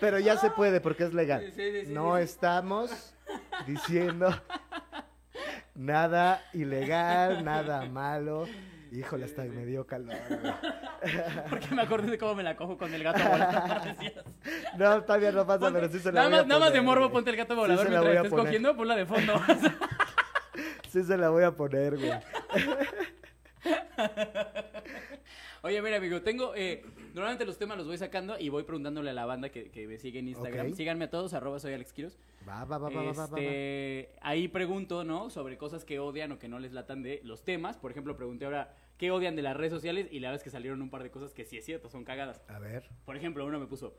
Pero 0.00 0.18
ya 0.18 0.36
se 0.38 0.50
puede 0.50 0.80
porque 0.80 1.04
es 1.04 1.12
legal. 1.14 1.52
Sí, 1.54 1.70
sí, 1.72 1.86
sí, 1.86 1.92
no 1.92 2.16
sí. 2.16 2.22
estamos 2.22 3.12
diciendo 3.66 4.34
nada 5.74 6.42
ilegal, 6.54 7.44
nada 7.44 7.84
malo. 7.86 8.46
Híjole, 8.92 9.24
hasta 9.24 9.44
me 9.44 9.64
dio 9.66 9.86
calor. 9.86 10.16
Porque 11.50 11.74
me 11.74 11.82
acordé 11.82 12.10
de 12.10 12.18
cómo 12.18 12.34
me 12.34 12.42
la 12.42 12.56
cojo 12.56 12.76
con 12.76 12.92
el 12.92 13.02
gato 13.02 13.20
volador. 13.28 13.94
No, 14.78 15.02
todavía 15.04 15.32
no 15.32 15.46
pasa, 15.46 15.60
Ponte- 15.60 15.80
pero 15.80 15.92
sí 15.92 15.98
se 16.00 16.12
la 16.12 16.12
nada 16.12 16.28
voy 16.28 16.34
a 16.34 16.38
más, 16.38 16.46
nada 16.46 16.60
más 16.60 16.72
de 16.72 16.80
morbo, 16.80 17.10
ponte 17.10 17.30
el 17.30 17.36
gato 17.36 17.54
Sí 17.54 17.60
volador 17.60 17.84
voy 17.86 17.90
mientras 17.90 18.16
a 18.16 18.22
estés 18.26 18.32
cogiendo, 18.38 18.76
ponla 18.76 18.96
de 18.96 19.06
fondo. 19.06 19.40
Sí 20.90 21.04
se 21.04 21.16
la 21.16 21.28
voy 21.28 21.44
a 21.44 21.52
poner, 21.52 21.96
güey. 21.96 22.10
Oye, 25.62 25.80
mira, 25.82 25.98
amigo, 25.98 26.20
tengo. 26.22 26.52
Eh, 26.56 26.82
normalmente 27.14 27.44
los 27.44 27.58
temas 27.58 27.78
los 27.78 27.86
voy 27.86 27.98
sacando 27.98 28.38
y 28.38 28.48
voy 28.48 28.64
preguntándole 28.64 29.10
a 29.10 29.12
la 29.12 29.26
banda 29.26 29.50
que, 29.50 29.70
que 29.70 29.86
me 29.86 29.98
sigue 29.98 30.18
en 30.18 30.28
Instagram. 30.28 30.74
Síganme 30.74 31.06
a 31.06 31.10
todos, 31.10 31.34
arroba 31.34 31.58
soy 31.58 31.72
Alex 31.72 31.92
Quiroz. 31.92 32.18
Va, 32.48 32.64
va, 32.64 32.78
va, 32.78 32.88
va, 32.88 33.02
va, 33.02 33.02
va, 33.02 33.12
va, 33.12 33.26
va. 33.26 33.38
Este, 33.38 34.10
ahí 34.20 34.48
pregunto, 34.48 35.04
¿no? 35.04 35.30
Sobre 35.30 35.58
cosas 35.58 35.84
que 35.84 35.98
odian 35.98 36.32
o 36.32 36.38
que 36.38 36.48
no 36.48 36.58
les 36.58 36.72
latan 36.72 37.02
de 37.02 37.20
los 37.24 37.44
temas. 37.44 37.76
Por 37.78 37.90
ejemplo, 37.90 38.16
pregunté 38.16 38.44
ahora 38.44 38.74
qué 38.96 39.10
odian 39.10 39.36
de 39.36 39.42
las 39.42 39.56
redes 39.56 39.72
sociales 39.72 40.08
y 40.10 40.20
la 40.20 40.28
verdad 40.28 40.40
es 40.40 40.44
que 40.44 40.50
salieron 40.50 40.82
un 40.82 40.90
par 40.90 41.02
de 41.02 41.10
cosas 41.10 41.34
que 41.34 41.44
sí 41.44 41.56
es 41.56 41.64
cierto, 41.64 41.88
son 41.88 42.04
cagadas. 42.04 42.42
A 42.48 42.58
ver. 42.58 42.88
Por 43.04 43.16
ejemplo, 43.16 43.44
uno 43.44 43.58
me 43.58 43.66
puso 43.66 43.94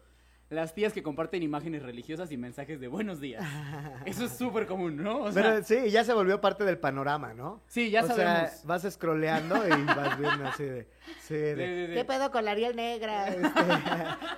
las 0.52 0.76
tías 0.76 0.92
que 0.92 1.02
comparten 1.02 1.42
imágenes 1.42 1.82
religiosas 1.82 2.30
y 2.32 2.38
mensajes 2.38 2.80
de 2.80 2.88
buenos 2.90 3.20
días. 3.22 3.44
Eso 4.06 4.26
es 4.26 4.38
súper 4.38 4.68
común, 4.68 4.98
¿no? 5.02 5.22
O 5.24 5.32
sea, 5.32 5.42
Pero 5.42 5.64
sí, 5.64 5.90
ya 5.90 6.04
se 6.04 6.14
volvió 6.14 6.40
parte 6.42 6.66
del 6.66 6.78
panorama, 6.78 7.34
¿no? 7.34 7.62
sí, 7.68 7.90
ya 7.90 8.04
o 8.04 8.08
sabemos. 8.08 8.50
sea, 8.52 8.60
vas 8.66 8.84
scrolleando 8.92 9.66
y 9.66 9.70
vas 9.86 10.20
viendo 10.20 10.46
así 10.46 10.64
de... 10.66 10.88
Sí, 11.22 11.34
de. 11.36 11.92
¿Qué 11.96 12.06
pedo 12.06 12.30
con 12.32 12.46
la 12.46 12.52
Ariel 12.52 12.76
Negra? 12.76 13.30
Este, 13.30 13.50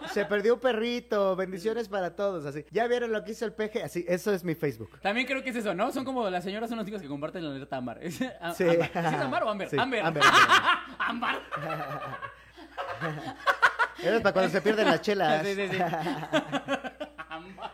se 0.14 0.26
perdió 0.26 0.54
un 0.54 0.60
perrito, 0.60 1.36
bendiciones 1.36 1.90
para 1.90 2.16
todos, 2.16 2.46
así. 2.46 2.64
¿Ya 2.72 2.88
vieron 2.88 3.12
lo 3.12 3.24
que 3.24 3.32
hizo 3.32 3.46
el 3.46 3.54
peje? 3.54 3.84
Así, 3.84 4.06
eso 4.08 4.32
es 4.32 4.44
mi 4.44 4.56
Facebook. 4.56 5.00
También 5.02 5.26
creo 5.28 5.44
que 5.44 5.50
es 5.50 5.56
eso, 5.58 5.74
¿no? 5.74 5.92
Son 5.92 6.06
como 6.06 6.30
las 6.30 6.44
señoras 6.44 6.70
son 6.70 6.78
los 6.78 6.86
chicos 6.86 7.02
que 7.02 7.08
comparten 7.08 7.44
la 7.44 7.50
alerta 7.52 7.78
ámbar. 7.78 8.00
¿Es, 8.04 8.22
a- 8.22 8.54
Sí. 8.54 8.64
ámbar. 8.66 8.90
¿Sí 8.94 9.00
es 9.16 9.22
o 9.22 9.50
ámbar? 9.50 9.68
Sí, 9.70 9.78
ámbar. 9.78 10.00
ámbar, 10.06 10.24
ámbar. 11.00 11.40
Eso 13.02 13.73
es 14.02 14.22
para 14.22 14.34
cuando 14.34 14.52
se 14.52 14.62
pierden 14.62 14.86
las 14.88 15.02
chelas. 15.02 15.46
Sí, 15.46 15.56
sí, 15.56 15.68
sí. 15.70 15.78
Ámbar. 17.30 17.72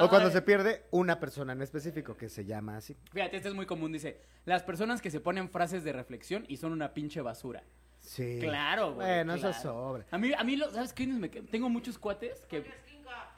O 0.00 0.08
cuando 0.08 0.30
se 0.30 0.42
pierde 0.42 0.86
una 0.90 1.18
persona 1.20 1.52
en 1.52 1.62
específico 1.62 2.16
que 2.16 2.28
se 2.28 2.44
llama 2.44 2.76
así. 2.76 2.96
Fíjate, 3.12 3.36
este 3.36 3.48
es 3.48 3.54
muy 3.54 3.66
común, 3.66 3.92
dice. 3.92 4.20
Las 4.44 4.62
personas 4.62 5.00
que 5.00 5.10
se 5.10 5.20
ponen 5.20 5.48
frases 5.50 5.84
de 5.84 5.92
reflexión 5.92 6.44
y 6.48 6.56
son 6.56 6.72
una 6.72 6.92
pinche 6.94 7.20
basura. 7.20 7.62
Sí. 8.00 8.38
Claro, 8.40 8.94
güey. 8.94 9.06
Bueno, 9.06 9.34
eso 9.34 9.48
claro. 9.48 9.62
sobra. 9.62 10.06
A 10.10 10.18
mí, 10.18 10.32
a 10.36 10.44
mí 10.44 10.56
lo- 10.56 10.70
¿sabes 10.72 10.92
qué? 10.92 11.06
Me 11.06 11.28
tengo 11.28 11.68
muchos 11.68 11.98
cuates 11.98 12.44
que... 12.46 12.64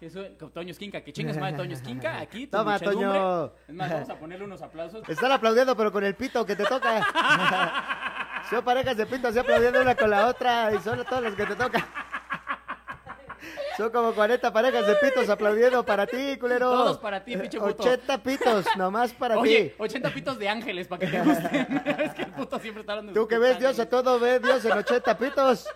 Que 0.00 0.10
con 0.38 0.50
Toño 0.50 0.70
Esquinca, 0.70 1.02
que 1.02 1.12
chingas 1.12 1.36
madre 1.36 1.58
Toño 1.58 1.74
Esquinca, 1.74 2.18
aquí 2.20 2.46
tu 2.46 2.56
Toma. 2.56 2.78
Toño. 2.78 3.52
Es 3.68 3.74
más, 3.74 3.90
vamos 3.90 4.08
a 4.10 4.18
ponerle 4.18 4.46
unos 4.46 4.62
aplausos. 4.62 5.06
Están 5.08 5.30
aplaudiendo, 5.30 5.76
pero 5.76 5.92
con 5.92 6.02
el 6.04 6.14
pito 6.14 6.44
que 6.46 6.56
te 6.56 6.64
toca. 6.64 7.06
son 8.50 8.64
parejas 8.64 8.96
de 8.96 9.06
pito 9.06 9.28
así 9.28 9.38
aplaudiendo 9.38 9.80
una 9.80 9.94
con 9.94 10.10
la 10.10 10.26
otra 10.26 10.74
y 10.74 10.78
son 10.80 11.04
todas 11.04 11.22
las 11.22 11.34
que 11.34 11.46
te 11.46 11.54
tocan. 11.54 11.84
Son 13.76 13.90
como 13.90 14.12
40 14.12 14.52
parejas 14.52 14.86
de 14.86 14.94
pitos 14.96 15.28
aplaudiendo 15.30 15.82
para 15.86 16.06
ti, 16.06 16.36
culero. 16.38 16.70
Todos 16.70 16.98
para 16.98 17.24
ti, 17.24 17.34
pinche 17.36 17.58
puto. 17.58 17.82
80 17.82 18.22
pitos, 18.22 18.66
nomás 18.76 19.12
para 19.14 19.38
Oye, 19.38 19.70
ti. 19.70 19.74
80 19.78 20.10
pitos 20.12 20.38
de 20.38 20.48
ángeles 20.50 20.86
para 20.86 21.00
que 21.00 21.06
te 21.06 21.22
gusten. 21.22 21.82
es 22.00 22.12
que 22.12 22.22
el 22.22 22.32
puto 22.32 22.58
siempre 22.58 22.82
está 22.82 22.92
hablando 22.92 23.12
de 23.12 23.18
Tú 23.18 23.26
que 23.26 23.38
ves 23.38 23.58
Dios 23.58 23.78
a 23.78 23.82
ángeles. 23.82 23.90
todo, 23.90 24.20
ves 24.20 24.42
Dios 24.42 24.64
en 24.66 24.72
80 24.72 25.18
pitos. 25.18 25.66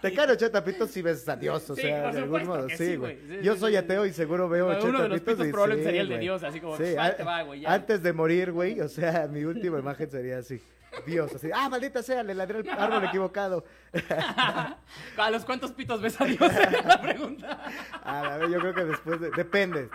Te 0.00 0.12
caen 0.12 0.30
80 0.30 0.64
pitos 0.64 0.90
si 0.90 1.02
ves 1.02 1.28
a 1.28 1.36
Dios, 1.36 1.68
o 1.70 1.74
Sí, 1.76 1.82
sea, 1.82 2.10
de 2.10 2.18
algún 2.18 2.44
modo. 2.46 2.68
Sí, 2.70 2.96
güey. 2.96 3.18
Sí, 3.28 3.38
Yo 3.42 3.56
soy 3.56 3.76
ateo 3.76 4.04
y 4.06 4.12
seguro 4.12 4.48
veo 4.48 4.66
Uno 4.66 4.76
80 4.78 5.02
de 5.02 5.08
los 5.08 5.20
pitos. 5.20 5.34
pitos 5.34 5.46
y 5.48 5.50
probablemente 5.52 5.88
sería 5.88 6.00
el 6.02 6.08
de. 6.08 6.18
Dios, 6.18 6.42
así 6.42 6.60
como, 6.60 6.76
Sí, 6.76 6.84
"Ahí 6.84 6.96
a- 6.98 7.16
te 7.16 7.22
va, 7.22 7.42
güey, 7.42 7.60
ya". 7.60 7.72
Antes 7.72 8.02
de 8.02 8.12
morir, 8.12 8.50
güey, 8.52 8.80
o 8.80 8.88
sea, 8.88 9.28
mi 9.30 9.44
última 9.44 9.78
imagen 9.78 10.10
sería 10.10 10.38
así. 10.38 10.60
Dios, 11.06 11.34
así. 11.34 11.48
Ah, 11.54 11.68
maldita 11.70 12.02
sea, 12.02 12.22
le 12.22 12.34
ladré 12.34 12.58
el 12.60 12.68
árbol 12.68 13.04
equivocado. 13.04 13.64
¿A 15.16 15.30
los 15.30 15.44
cuántos 15.44 15.72
pitos 15.72 16.00
ves 16.02 16.20
a 16.20 16.24
Dios? 16.24 16.40
Es 16.52 16.84
la 16.84 17.00
pregunta. 17.00 17.64
A 18.02 18.36
ver, 18.38 18.50
yo 18.50 18.58
creo 18.58 18.74
que 18.74 18.84
después 18.84 19.20
de... 19.20 19.30
Depende. 19.30 19.88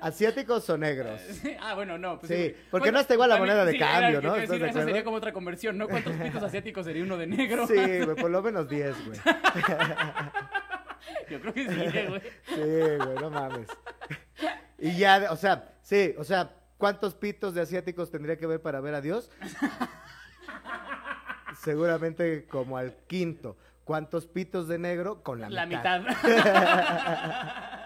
¿Asiáticos 0.00 0.68
o 0.70 0.76
negros? 0.76 1.20
ah, 1.60 1.74
bueno, 1.74 1.98
no. 1.98 2.18
Pues, 2.18 2.30
Sí, 2.30 2.54
porque 2.70 2.84
Bueno, 2.84 2.98
no 2.98 3.00
está 3.00 3.14
igual 3.14 3.30
la 3.30 3.38
moneda 3.38 3.64
de 3.64 3.72
sí, 3.72 3.76
era 3.78 3.92
cambio, 3.92 4.20
que 4.20 4.26
¿no? 4.26 4.32
te 4.34 4.36
iba 4.36 4.40
a 4.40 4.44
¿Estás 4.44 4.58
decir, 4.60 4.76
Esa 4.76 4.84
sería 4.84 5.04
como 5.04 5.16
otra 5.16 5.32
conversión, 5.32 5.78
¿no? 5.78 5.88
¿Cuántos 5.88 6.12
pitos 6.14 6.42
asiáticos 6.42 6.84
sería 6.84 7.02
uno 7.04 7.16
de 7.16 7.26
negro? 7.26 7.66
Sí, 7.66 7.74
güey, 7.74 8.16
por 8.16 8.30
lo 8.30 8.42
menos 8.42 8.68
10, 8.68 9.06
güey. 9.06 9.18
Yo 11.30 11.40
creo 11.40 11.54
que 11.54 11.68
sí, 11.68 12.06
güey. 12.08 12.20
Sí, 12.46 12.60
güey, 13.04 13.16
no 13.20 13.30
mames. 13.30 13.68
Y 14.78 14.96
ya, 14.98 15.28
o 15.30 15.36
sea, 15.36 15.72
sí, 15.82 16.14
o 16.18 16.24
sea, 16.24 16.50
¿cuántos 16.76 17.14
pitos 17.14 17.54
de 17.54 17.62
asiáticos 17.62 18.10
tendría 18.10 18.36
que 18.36 18.46
ver 18.46 18.60
para 18.60 18.80
ver 18.80 18.94
a 18.94 19.00
Dios? 19.00 19.30
Seguramente 21.62 22.46
como 22.46 22.76
al 22.76 22.94
quinto. 23.06 23.56
¿Cuántos 23.84 24.26
pitos 24.26 24.68
de 24.68 24.78
negro? 24.78 25.22
Con 25.22 25.40
la, 25.40 25.48
La 25.50 25.66
mitad. 25.66 26.00
mitad. 26.00 27.78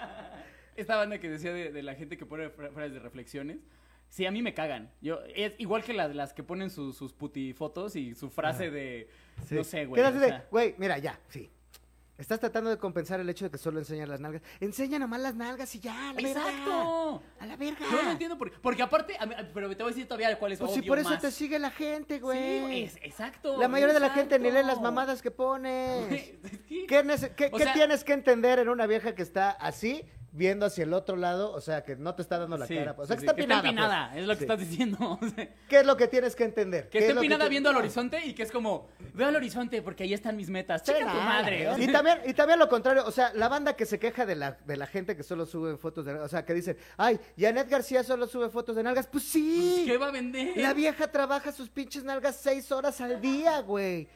Esta 0.76 0.96
banda 0.96 1.18
que 1.18 1.28
decía 1.28 1.52
de, 1.52 1.72
de 1.72 1.82
la 1.82 1.94
gente 1.94 2.16
que 2.16 2.26
pone 2.26 2.50
fra- 2.50 2.70
frases 2.70 2.92
de 2.94 2.98
reflexiones. 3.00 3.58
Sí, 4.08 4.24
a 4.24 4.30
mí 4.30 4.40
me 4.40 4.54
cagan. 4.54 4.92
Yo, 5.00 5.18
es 5.34 5.52
igual 5.58 5.82
que 5.82 5.92
las, 5.92 6.14
las 6.14 6.32
que 6.32 6.42
ponen 6.44 6.70
su- 6.70 6.92
sus 6.92 7.12
putifotos 7.12 7.96
y 7.96 8.14
su 8.14 8.30
frase 8.30 8.70
de. 8.70 9.08
Sí. 9.48 9.54
No 9.56 9.64
sé, 9.64 9.84
güey. 9.86 10.00
¿Qué 10.00 10.06
o 10.06 10.08
haces 10.08 10.20
de, 10.20 10.42
Güey, 10.50 10.74
mira, 10.78 10.98
ya, 10.98 11.18
sí. 11.28 11.50
Estás 12.18 12.40
tratando 12.40 12.70
de 12.70 12.78
compensar 12.78 13.20
el 13.20 13.28
hecho 13.28 13.44
de 13.44 13.50
que 13.50 13.58
solo 13.58 13.78
enseñan 13.78 14.08
las 14.08 14.20
nalgas. 14.20 14.40
Enseña 14.60 14.98
nomás 14.98 15.20
las 15.20 15.34
nalgas 15.34 15.74
y 15.74 15.80
ya, 15.80 16.10
a 16.10 16.14
la 16.14 16.22
verga. 16.22 16.30
¡Exacto! 16.48 17.22
A 17.40 17.46
la 17.46 17.56
verga. 17.56 17.78
Yo 17.92 18.02
no 18.02 18.10
entiendo 18.12 18.38
por 18.38 18.50
qué. 18.50 18.56
Porque 18.62 18.82
aparte, 18.82 19.16
a 19.20 19.26
mí- 19.26 19.34
pero 19.52 19.68
te 19.76 19.82
voy 19.82 19.92
a 19.92 19.94
decir 19.94 20.08
todavía 20.08 20.38
cuál 20.38 20.52
es 20.52 20.58
Pues 20.58 20.72
si 20.72 20.80
por 20.80 20.98
eso 20.98 21.10
más. 21.10 21.20
te 21.20 21.30
sigue 21.30 21.58
la 21.58 21.70
gente, 21.70 22.14
Sí, 22.14 22.20
güey. 22.20 22.84
es- 22.84 22.96
exacto. 23.02 23.58
la 23.60 23.68
mayoría 23.68 23.92
de 23.92 24.00
la 24.00 24.10
gente 24.10 24.38
ni 24.38 24.50
lee 24.50 24.62
las 24.64 24.80
mamadas 24.80 25.20
que 25.20 25.30
pones. 25.30 26.06
¿Qué, 26.68 26.88
qué- 26.88 27.50
O 27.52 27.58
qué 27.58 27.64
sea- 27.64 27.74
tienes 27.74 28.02
que 28.02 28.14
entender 28.14 28.60
en 28.60 28.70
una 28.70 28.86
vieja 28.86 29.14
que 29.14 29.20
está 29.22 29.50
así, 29.50 30.02
viendo 30.36 30.66
hacia 30.66 30.84
el 30.84 30.92
otro 30.92 31.16
lado? 31.16 31.52
O 31.52 31.60
sea, 31.60 31.82
que 31.82 31.96
no 31.96 32.14
te 32.14 32.22
está 32.22 32.38
dando 32.38 32.56
la 32.56 32.66
Sí, 32.66 32.76
cara. 32.76 32.94
pues, 32.94 33.06
O 33.06 33.08
sea, 33.08 33.16
sí, 33.20 33.26
que 33.26 33.34
sí, 33.34 33.40
está 33.42 33.58
empinada. 33.58 34.08
pues. 34.12 34.20
es 34.22 34.28
lo 34.28 34.36
que 34.36 34.44
estás 34.44 34.58
diciendo. 34.60 34.96
o 35.20 35.28
sea, 35.28 35.48
¿Qué 35.68 35.80
es 35.80 35.86
lo 35.86 35.96
que 35.96 36.08
tienes 36.08 36.36
que 36.36 36.44
entender? 36.44 36.84
que 36.84 36.90
¿Qué 36.90 36.98
esté 36.98 37.08
es 37.10 37.14
lo 37.14 37.20
empinada 37.22 37.48
viendo 37.48 37.68
al 37.70 37.74
No. 37.74 37.80
horizonte 37.80 38.24
y 38.24 38.34
que 38.34 38.42
es 38.42 38.52
como, 38.52 38.88
veo 39.14 39.28
al 39.28 39.36
horizonte 39.36 39.82
porque 39.82 40.04
ahí 40.04 40.14
están 40.14 40.36
mis 40.36 40.50
metas. 40.50 40.82
Sí, 40.84 40.92
Chica 40.92 41.10
tu 41.10 41.18
madre. 41.18 41.68
Y 41.78 41.88
también, 41.88 42.20
y 42.26 42.34
también 42.34 42.58
lo 42.58 42.68
contrario, 42.68 43.04
o 43.06 43.10
sea, 43.10 43.32
la 43.34 43.48
banda 43.48 43.74
que 43.74 43.86
se 43.86 43.98
queja 43.98 44.26
de 44.26 44.36
la, 44.36 44.52
de 44.66 44.76
la 44.76 44.86
gente 44.86 45.16
que 45.16 45.22
solo 45.22 45.46
sube 45.46 45.76
fotos 45.76 46.04
de 46.04 46.14
o 46.14 46.28
sea, 46.28 46.44
que 46.44 46.54
dicen, 46.54 46.76
ay, 46.96 47.18
Janet 47.38 47.68
García 47.68 48.04
solo 48.04 48.26
sube 48.26 48.48
fotos 48.50 48.76
de 48.76 48.82
nalgas. 48.82 49.06
Pues 49.06 49.24
sí. 49.24 49.84
¿Qué 49.86 49.96
va 49.98 50.08
a 50.08 50.10
vender? 50.10 50.56
La 50.56 50.74
vieja 50.74 51.10
trabaja 51.10 51.52
sus 51.52 51.68
pinches 51.70 52.04
nalgas 52.04 52.36
seis 52.36 52.70
horas 52.72 53.00
al 53.00 53.20
día, 53.20 53.60
güey. 53.60 54.08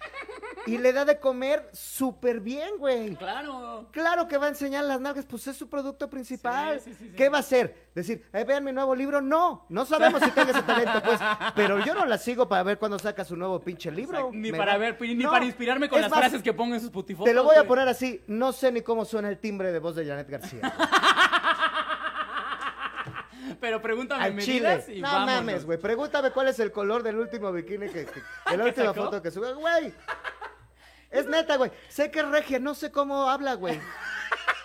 Y 0.67 0.77
le 0.79 0.93
da 0.93 1.05
de 1.05 1.19
comer 1.19 1.69
súper 1.73 2.41
bien, 2.41 2.71
güey. 2.79 3.17
Claro. 3.17 3.89
Claro 3.93 4.29
que 4.29 4.37
va 4.37 4.47
a 4.47 4.49
enseñar 4.51 4.85
las 4.85 5.01
nalgas, 5.01 5.25
pues 5.25 5.47
es 5.47 5.57
su 5.57 5.69
producto 5.69 6.10
principal. 6.11 6.81
Sí, 6.81 6.91
sí, 6.91 6.97
sí, 6.99 7.09
sí. 7.11 7.17
¿Qué 7.17 7.29
va 7.29 7.39
a 7.39 7.41
hacer? 7.41 7.89
Decir, 7.95 8.25
"Eh, 8.33 8.45
vean 8.45 8.63
mi 8.65 8.73
nuevo 8.73 8.95
libro. 8.95 9.21
No, 9.21 9.65
no 9.69 9.85
sabemos 9.87 10.23
si 10.23 10.31
tenga 10.33 10.51
ese 10.51 10.63
talento, 10.63 11.03
pues. 11.03 11.19
Pero 11.55 11.79
yo 11.85 11.95
no 11.95 12.05
la 12.07 12.19
sigo 12.19 12.49
para 12.49 12.63
ver 12.65 12.79
cuándo 12.79 12.99
saca 12.99 13.25
su 13.25 13.37
nuevo 13.37 13.61
pinche 13.61 13.91
libro. 13.91 14.31
Ni 14.33 14.53
Me 14.53 14.59
para 14.59 14.73
va- 14.73 14.79
ver, 14.79 14.97
ni 15.01 15.15
No, 15.15 15.31
para 15.31 15.45
inspirarme 15.45 15.89
con 15.89 15.99
es 15.99 16.03
las 16.03 16.11
más, 16.11 16.21
frases 16.21 16.43
que 16.43 16.53
pongo 16.53 16.75
en 16.75 16.81
sus 16.81 16.91
putifotos. 16.91 17.27
Te 17.31 17.35
lo 17.35 17.45
voy 17.45 17.57
a 17.57 17.65
poner 17.65 17.89
así. 17.89 18.23
No 18.27 18.53
sé 18.53 18.71
ni 18.73 18.83
cómo 18.83 19.05
suena 19.05 19.29
el 19.29 19.39
timbre 19.39 19.73
de 19.73 19.79
voz 19.79 19.95
de 19.97 20.07
Janet 20.07 20.29
García. 20.29 20.61
Pero 23.61 23.81
pregúntame 23.83 24.23
Al 24.25 24.35
medidas 24.35 24.87
chile. 24.87 24.99
y 24.99 25.03
No 25.03 25.09
vámonos. 25.09 25.35
mames, 25.35 25.65
güey. 25.67 25.79
Pregúntame 25.79 26.31
cuál 26.31 26.49
es 26.49 26.59
el 26.61 26.73
color 26.73 27.03
del 27.03 27.17
último 27.17 27.51
bikini 27.53 27.89
que. 27.89 28.07
que- 28.07 28.23
la 28.57 28.63
¿Que 28.65 28.69
última 28.71 28.87
sacó? 28.87 29.05
foto 29.05 29.23
que 29.23 29.31
sube. 29.31 29.53
Güey. 29.55 29.93
Es 31.11 31.27
neta, 31.27 31.57
güey. 31.57 31.71
Sé 31.89 32.11
que 32.11 32.21
es 32.21 32.29
regia, 32.29 32.59
no 32.61 32.75
sé 32.75 32.91
cómo 32.93 33.29
habla, 33.29 33.55
güey. 33.55 33.81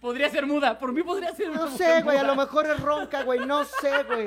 Podría 0.00 0.30
ser 0.30 0.46
muda, 0.46 0.78
por 0.78 0.92
mí 0.92 1.02
podría 1.02 1.34
ser 1.34 1.50
No 1.50 1.68
sé, 1.76 2.02
güey. 2.02 2.16
A 2.16 2.22
lo 2.22 2.34
mejor 2.34 2.66
es 2.66 2.80
ronca, 2.80 3.22
güey. 3.22 3.40
No 3.40 3.64
sé, 3.64 4.02
güey. 4.04 4.26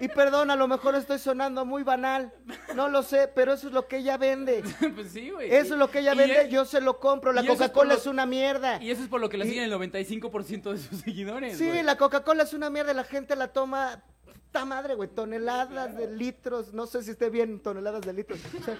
Y 0.00 0.08
perdón, 0.08 0.50
a 0.50 0.56
lo 0.56 0.66
mejor 0.66 0.96
estoy 0.96 1.18
sonando 1.18 1.64
muy 1.64 1.82
banal. 1.84 2.32
No 2.74 2.88
lo 2.88 3.02
sé, 3.02 3.28
pero 3.28 3.52
eso 3.52 3.68
es 3.68 3.72
lo 3.72 3.86
que 3.86 3.98
ella 3.98 4.16
vende. 4.16 4.62
pues 4.94 5.12
sí, 5.12 5.30
güey. 5.30 5.54
Eso 5.54 5.74
es 5.74 5.78
lo 5.78 5.88
que 5.88 6.00
ella 6.00 6.14
vende, 6.14 6.42
es- 6.42 6.50
yo 6.50 6.64
se 6.64 6.80
lo 6.80 6.98
compro. 6.98 7.32
La 7.32 7.42
es 7.42 7.46
Coca-Cola 7.46 7.94
lo- 7.94 7.98
es 8.00 8.06
una 8.06 8.26
mierda. 8.26 8.82
Y 8.82 8.90
eso 8.90 9.02
es 9.02 9.08
por 9.08 9.20
lo 9.20 9.28
que 9.28 9.38
la 9.38 9.44
Y- 9.44 9.48
siguen 9.50 9.64
el 9.64 9.72
95% 9.72 10.72
de 10.72 10.78
sus 10.78 11.00
seguidores. 11.00 11.56
Sí, 11.56 11.70
la 11.82 11.96
Coca-Cola 11.96 12.42
es 12.42 12.52
una 12.52 12.70
mierda, 12.70 12.92
la 12.92 13.04
gente 13.04 13.36
la 13.36 13.48
toma, 13.48 14.02
puta 14.24 14.64
madre, 14.64 14.94
güey, 14.94 15.08
toneladas 15.08 15.96
de 15.96 16.08
litros, 16.10 16.74
no 16.74 16.86
sé 16.86 17.02
si 17.02 17.12
esté 17.12 17.30
bien, 17.30 17.60
toneladas 17.60 18.02
de 18.02 18.12
litros. 18.12 18.40
O 18.60 18.62
sea, 18.64 18.76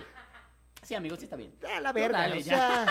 Sí, 0.82 0.94
amigos, 0.94 1.20
sí 1.20 1.24
está 1.26 1.36
bien. 1.36 1.54
a 1.74 1.80
la 1.80 1.92
verga, 1.92 2.18
dale, 2.18 2.40
o 2.40 2.42
sea, 2.42 2.86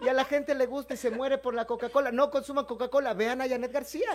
y 0.00 0.08
a 0.08 0.12
la 0.12 0.24
gente 0.24 0.54
le 0.54 0.66
gusta 0.66 0.94
y 0.94 0.96
se 0.96 1.10
muere 1.10 1.38
por 1.38 1.54
la 1.54 1.64
Coca-Cola. 1.66 2.12
No 2.12 2.30
consuman 2.30 2.64
Coca-Cola, 2.66 3.14
vean 3.14 3.40
a 3.40 3.48
Janet 3.48 3.72
García. 3.72 4.08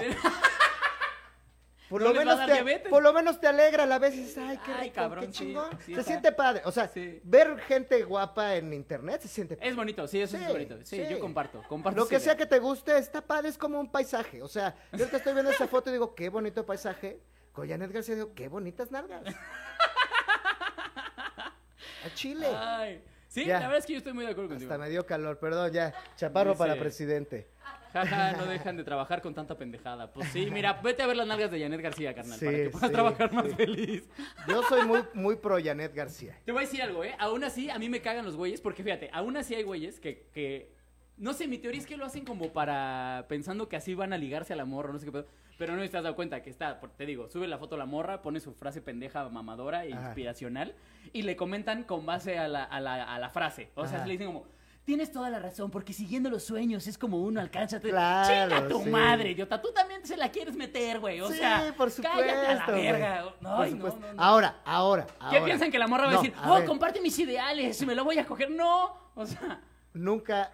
Por 1.90 2.02
No 2.02 2.14
lo, 2.14 2.20
menos 2.20 2.40
te, 2.46 2.80
por 2.90 3.04
lo 3.04 3.12
menos 3.12 3.42
te 3.42 3.48
alegra 3.48 3.84
a 3.84 3.86
la 3.86 4.00
vez 4.00 4.14
y 4.16 4.20
dices, 4.24 4.38
ay, 4.38 4.58
qué 4.66 4.72
Ay, 4.72 4.84
rico, 4.84 4.96
cabrón, 4.96 5.26
qué 5.26 5.34
sí, 5.34 5.40
chingón. 5.40 5.70
sí, 5.80 5.86
se 5.88 5.92
está- 5.92 6.04
siente 6.04 6.32
padre. 6.32 6.62
O 6.64 6.72
sea, 6.72 6.88
Sí. 6.88 7.20
ver 7.26 7.60
gente 7.68 8.02
guapa 8.04 8.56
en 8.56 8.74
internet 8.74 9.22
se 9.24 9.28
siente 9.28 9.58
Es 9.62 9.76
bonito, 9.76 10.08
sí, 10.08 10.22
eso 10.22 10.38
Sí, 10.38 10.44
es 10.44 10.50
bonito. 10.50 10.78
Sí, 10.86 11.04
sí. 11.06 11.12
yo 11.12 11.20
comparto, 11.20 11.62
comparto. 11.68 12.00
Lo 12.00 12.08
que 12.08 12.22
sea 12.22 12.38
que 12.38 12.46
te 12.46 12.60
guste, 12.60 12.98
está 12.98 13.20
padre, 13.20 13.50
es 13.50 13.58
como 13.58 13.78
un 13.78 13.92
paisaje. 13.92 14.42
O 14.42 14.48
sea, 14.48 14.74
yo 14.94 15.06
te 15.10 15.18
estoy 15.18 15.34
viendo 15.34 15.52
esa 15.52 15.68
foto 15.68 15.90
y 15.90 15.94
digo, 15.94 16.16
qué 16.16 16.30
bonito 16.30 16.66
paisaje. 16.66 17.20
Con 17.52 17.68
Janet 17.68 17.92
García 17.92 18.16
digo, 18.16 18.34
qué 18.34 18.48
bonitas 18.48 18.90
nalgas. 18.90 19.24
A 22.06 22.14
Chile. 22.16 22.48
Ay. 22.56 23.04
Sí, 23.32 23.46
Ya. 23.46 23.54
la 23.62 23.68
verdad 23.68 23.78
es 23.78 23.86
que 23.86 23.94
yo 23.94 23.98
estoy 24.00 24.12
muy 24.12 24.26
de 24.26 24.32
acuerdo 24.32 24.50
contigo. 24.50 24.70
Hasta 24.70 24.84
me 24.84 24.90
dio 24.90 25.06
calor, 25.06 25.40
perdón, 25.40 25.72
ya. 25.72 25.94
Chaparro 26.18 26.50
Dice- 26.52 26.58
para 26.60 26.76
presidente. 26.76 27.48
Jaja, 27.94 28.34
no 28.34 28.46
dejan 28.46 28.76
de 28.76 28.84
trabajar 28.84 29.22
con 29.22 29.34
tanta 29.34 29.58
pendejada. 29.58 30.12
Pues 30.12 30.28
sí, 30.34 30.50
mira, 30.52 30.74
vete 30.84 31.02
a 31.02 31.08
ver 31.08 31.16
las 31.16 31.26
nalgas 31.28 31.50
de 31.50 31.62
Janet 31.62 31.80
García, 31.82 32.14
carnal, 32.14 32.38
para 32.38 32.52
que 32.52 32.70
puedas 32.70 32.90
sí, 32.90 32.94
trabajar 32.94 33.32
más 33.34 33.46
sí. 33.48 33.54
feliz. 33.54 34.04
Yo 34.50 34.64
soy 34.64 34.86
muy, 34.86 35.00
muy 35.14 35.38
pro 35.38 35.58
Janet 35.64 35.94
García. 35.94 36.38
Te 36.44 36.52
voy 36.52 36.64
a 36.64 36.66
decir 36.66 36.82
algo, 36.82 37.06
¿eh? 37.06 37.16
Aún 37.20 37.46
así, 37.46 37.70
a 37.70 37.80
mí 37.80 37.88
me 37.88 38.02
cagan 38.02 38.26
los 38.26 38.36
güeyes, 38.36 38.60
porque 38.60 38.84
fíjate, 38.84 39.10
aún 39.14 39.38
así 39.38 39.56
hay 39.56 39.64
güeyes 39.64 40.02
que, 40.02 40.28
que... 40.34 40.74
No 41.16 41.32
sé, 41.32 41.48
mi 41.48 41.58
teoría 41.58 41.80
es 41.80 41.88
que 41.88 41.96
lo 41.96 42.06
hacen 42.06 42.26
como 42.26 42.52
para... 42.52 43.26
Pensando 43.30 43.70
que 43.70 43.78
así 43.78 43.94
van 43.96 44.12
a 44.12 44.18
ligarse 44.18 44.52
a 44.52 44.58
la 44.58 44.66
morra, 44.66 44.92
no 44.92 45.00
sé 45.00 45.06
qué 45.06 45.12
pedo. 45.14 45.28
Pero 45.58 45.76
no 45.76 45.88
te 45.88 45.98
has 45.98 46.04
dado 46.04 46.16
cuenta 46.16 46.42
que 46.42 46.50
está, 46.50 46.80
te 46.80 47.06
digo, 47.06 47.30
sube 47.30 47.48
la 47.48 47.58
foto 47.58 47.76
a 47.76 47.78
la 47.78 47.86
morra, 47.86 48.22
pone 48.22 48.40
su 48.40 48.54
frase 48.54 48.82
pendeja, 48.82 49.28
mamadora 49.30 49.86
e 49.86 49.94
Ajá. 49.94 50.06
inspiracional, 50.08 50.74
y 51.14 51.22
le 51.22 51.36
comentan 51.36 51.84
con 51.84 52.06
base 52.06 52.38
a 52.40 52.48
la, 52.48 52.64
a 52.64 52.80
la, 52.80 53.04
a 53.14 53.20
la 53.20 53.30
frase. 53.30 53.70
O 53.76 53.86
sea, 53.86 53.98
Ajá. 54.00 54.06
le 54.08 54.14
dicen 54.14 54.28
como... 54.28 54.46
Tienes 54.84 55.12
toda 55.12 55.30
la 55.30 55.38
razón, 55.38 55.70
porque 55.70 55.94
siguiendo 55.94 56.32
los 56.32 56.44
sueños 56.44 56.88
es 56.88 56.98
como 56.98 57.22
uno 57.22 57.40
alcanza. 57.40 57.78
a- 57.78 57.80
Claro, 57.82 58.50
¡Chinga 58.56 58.68
tu 58.68 58.84
sí. 58.84 58.90
madre, 58.90 59.30
idiota! 59.30 59.62
Tú 59.62 59.72
también 59.72 60.04
se 60.04 60.18
la 60.18 60.30
quieres 60.32 60.56
meter, 60.56 61.00
güey. 61.00 61.22
O 61.22 61.28
sí, 61.30 61.38
sea, 61.38 61.72
por 61.78 61.92
supuesto. 61.92 62.18
cállate 62.20 62.48
a 62.48 62.56
la 62.56 62.66
verga. 62.66 63.26
No, 63.42 63.68
supuesto. 63.70 64.00
no, 64.00 64.14
no. 64.14 64.22
Ahora, 64.24 64.60
ahora, 64.66 65.06
¿Qué 65.06 65.14
ahora. 65.38 65.46
piensan 65.46 65.70
que 65.70 65.78
la 65.78 65.86
morra 65.88 66.06
va 66.06 66.10
a 66.10 66.14
No, 66.16 66.22
decir? 66.24 66.36
a 66.36 66.52
oh, 66.52 66.56
ver, 66.56 66.66
comparte 66.66 67.00
mis 67.00 67.18
ideales, 67.20 67.86
me 67.86 67.94
lo 67.94 68.04
voy 68.04 68.18
a 68.18 68.26
coger. 68.26 68.50
No, 68.50 69.12
o 69.14 69.24
sea, 69.28 69.62
¿Nunca 69.94 70.52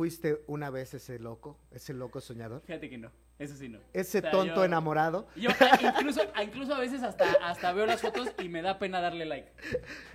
fuiste 0.00 0.40
una 0.46 0.70
vez 0.70 0.94
ese 0.94 1.18
loco, 1.18 1.58
ese 1.72 1.92
loco 1.92 2.22
soñador? 2.22 2.62
fíjate 2.62 2.88
que 2.88 2.96
no, 2.96 3.10
eso 3.38 3.54
sí 3.54 3.68
no. 3.68 3.80
Ese 3.92 4.18
O 4.20 4.20
sea, 4.22 4.30
tonto 4.30 4.54
yo- 4.54 4.64
enamorado. 4.64 5.26
Yo 5.36 5.50
incluso, 5.98 6.22
a- 6.34 6.42
incluso 6.42 6.74
a 6.74 6.78
veces 6.80 7.02
hasta, 7.02 7.30
hasta 7.42 7.70
veo 7.74 7.84
las 7.84 8.00
fotos 8.00 8.30
y 8.42 8.48
me 8.48 8.62
da 8.62 8.78
pena 8.78 9.02
darle 9.02 9.26
like. 9.26 9.52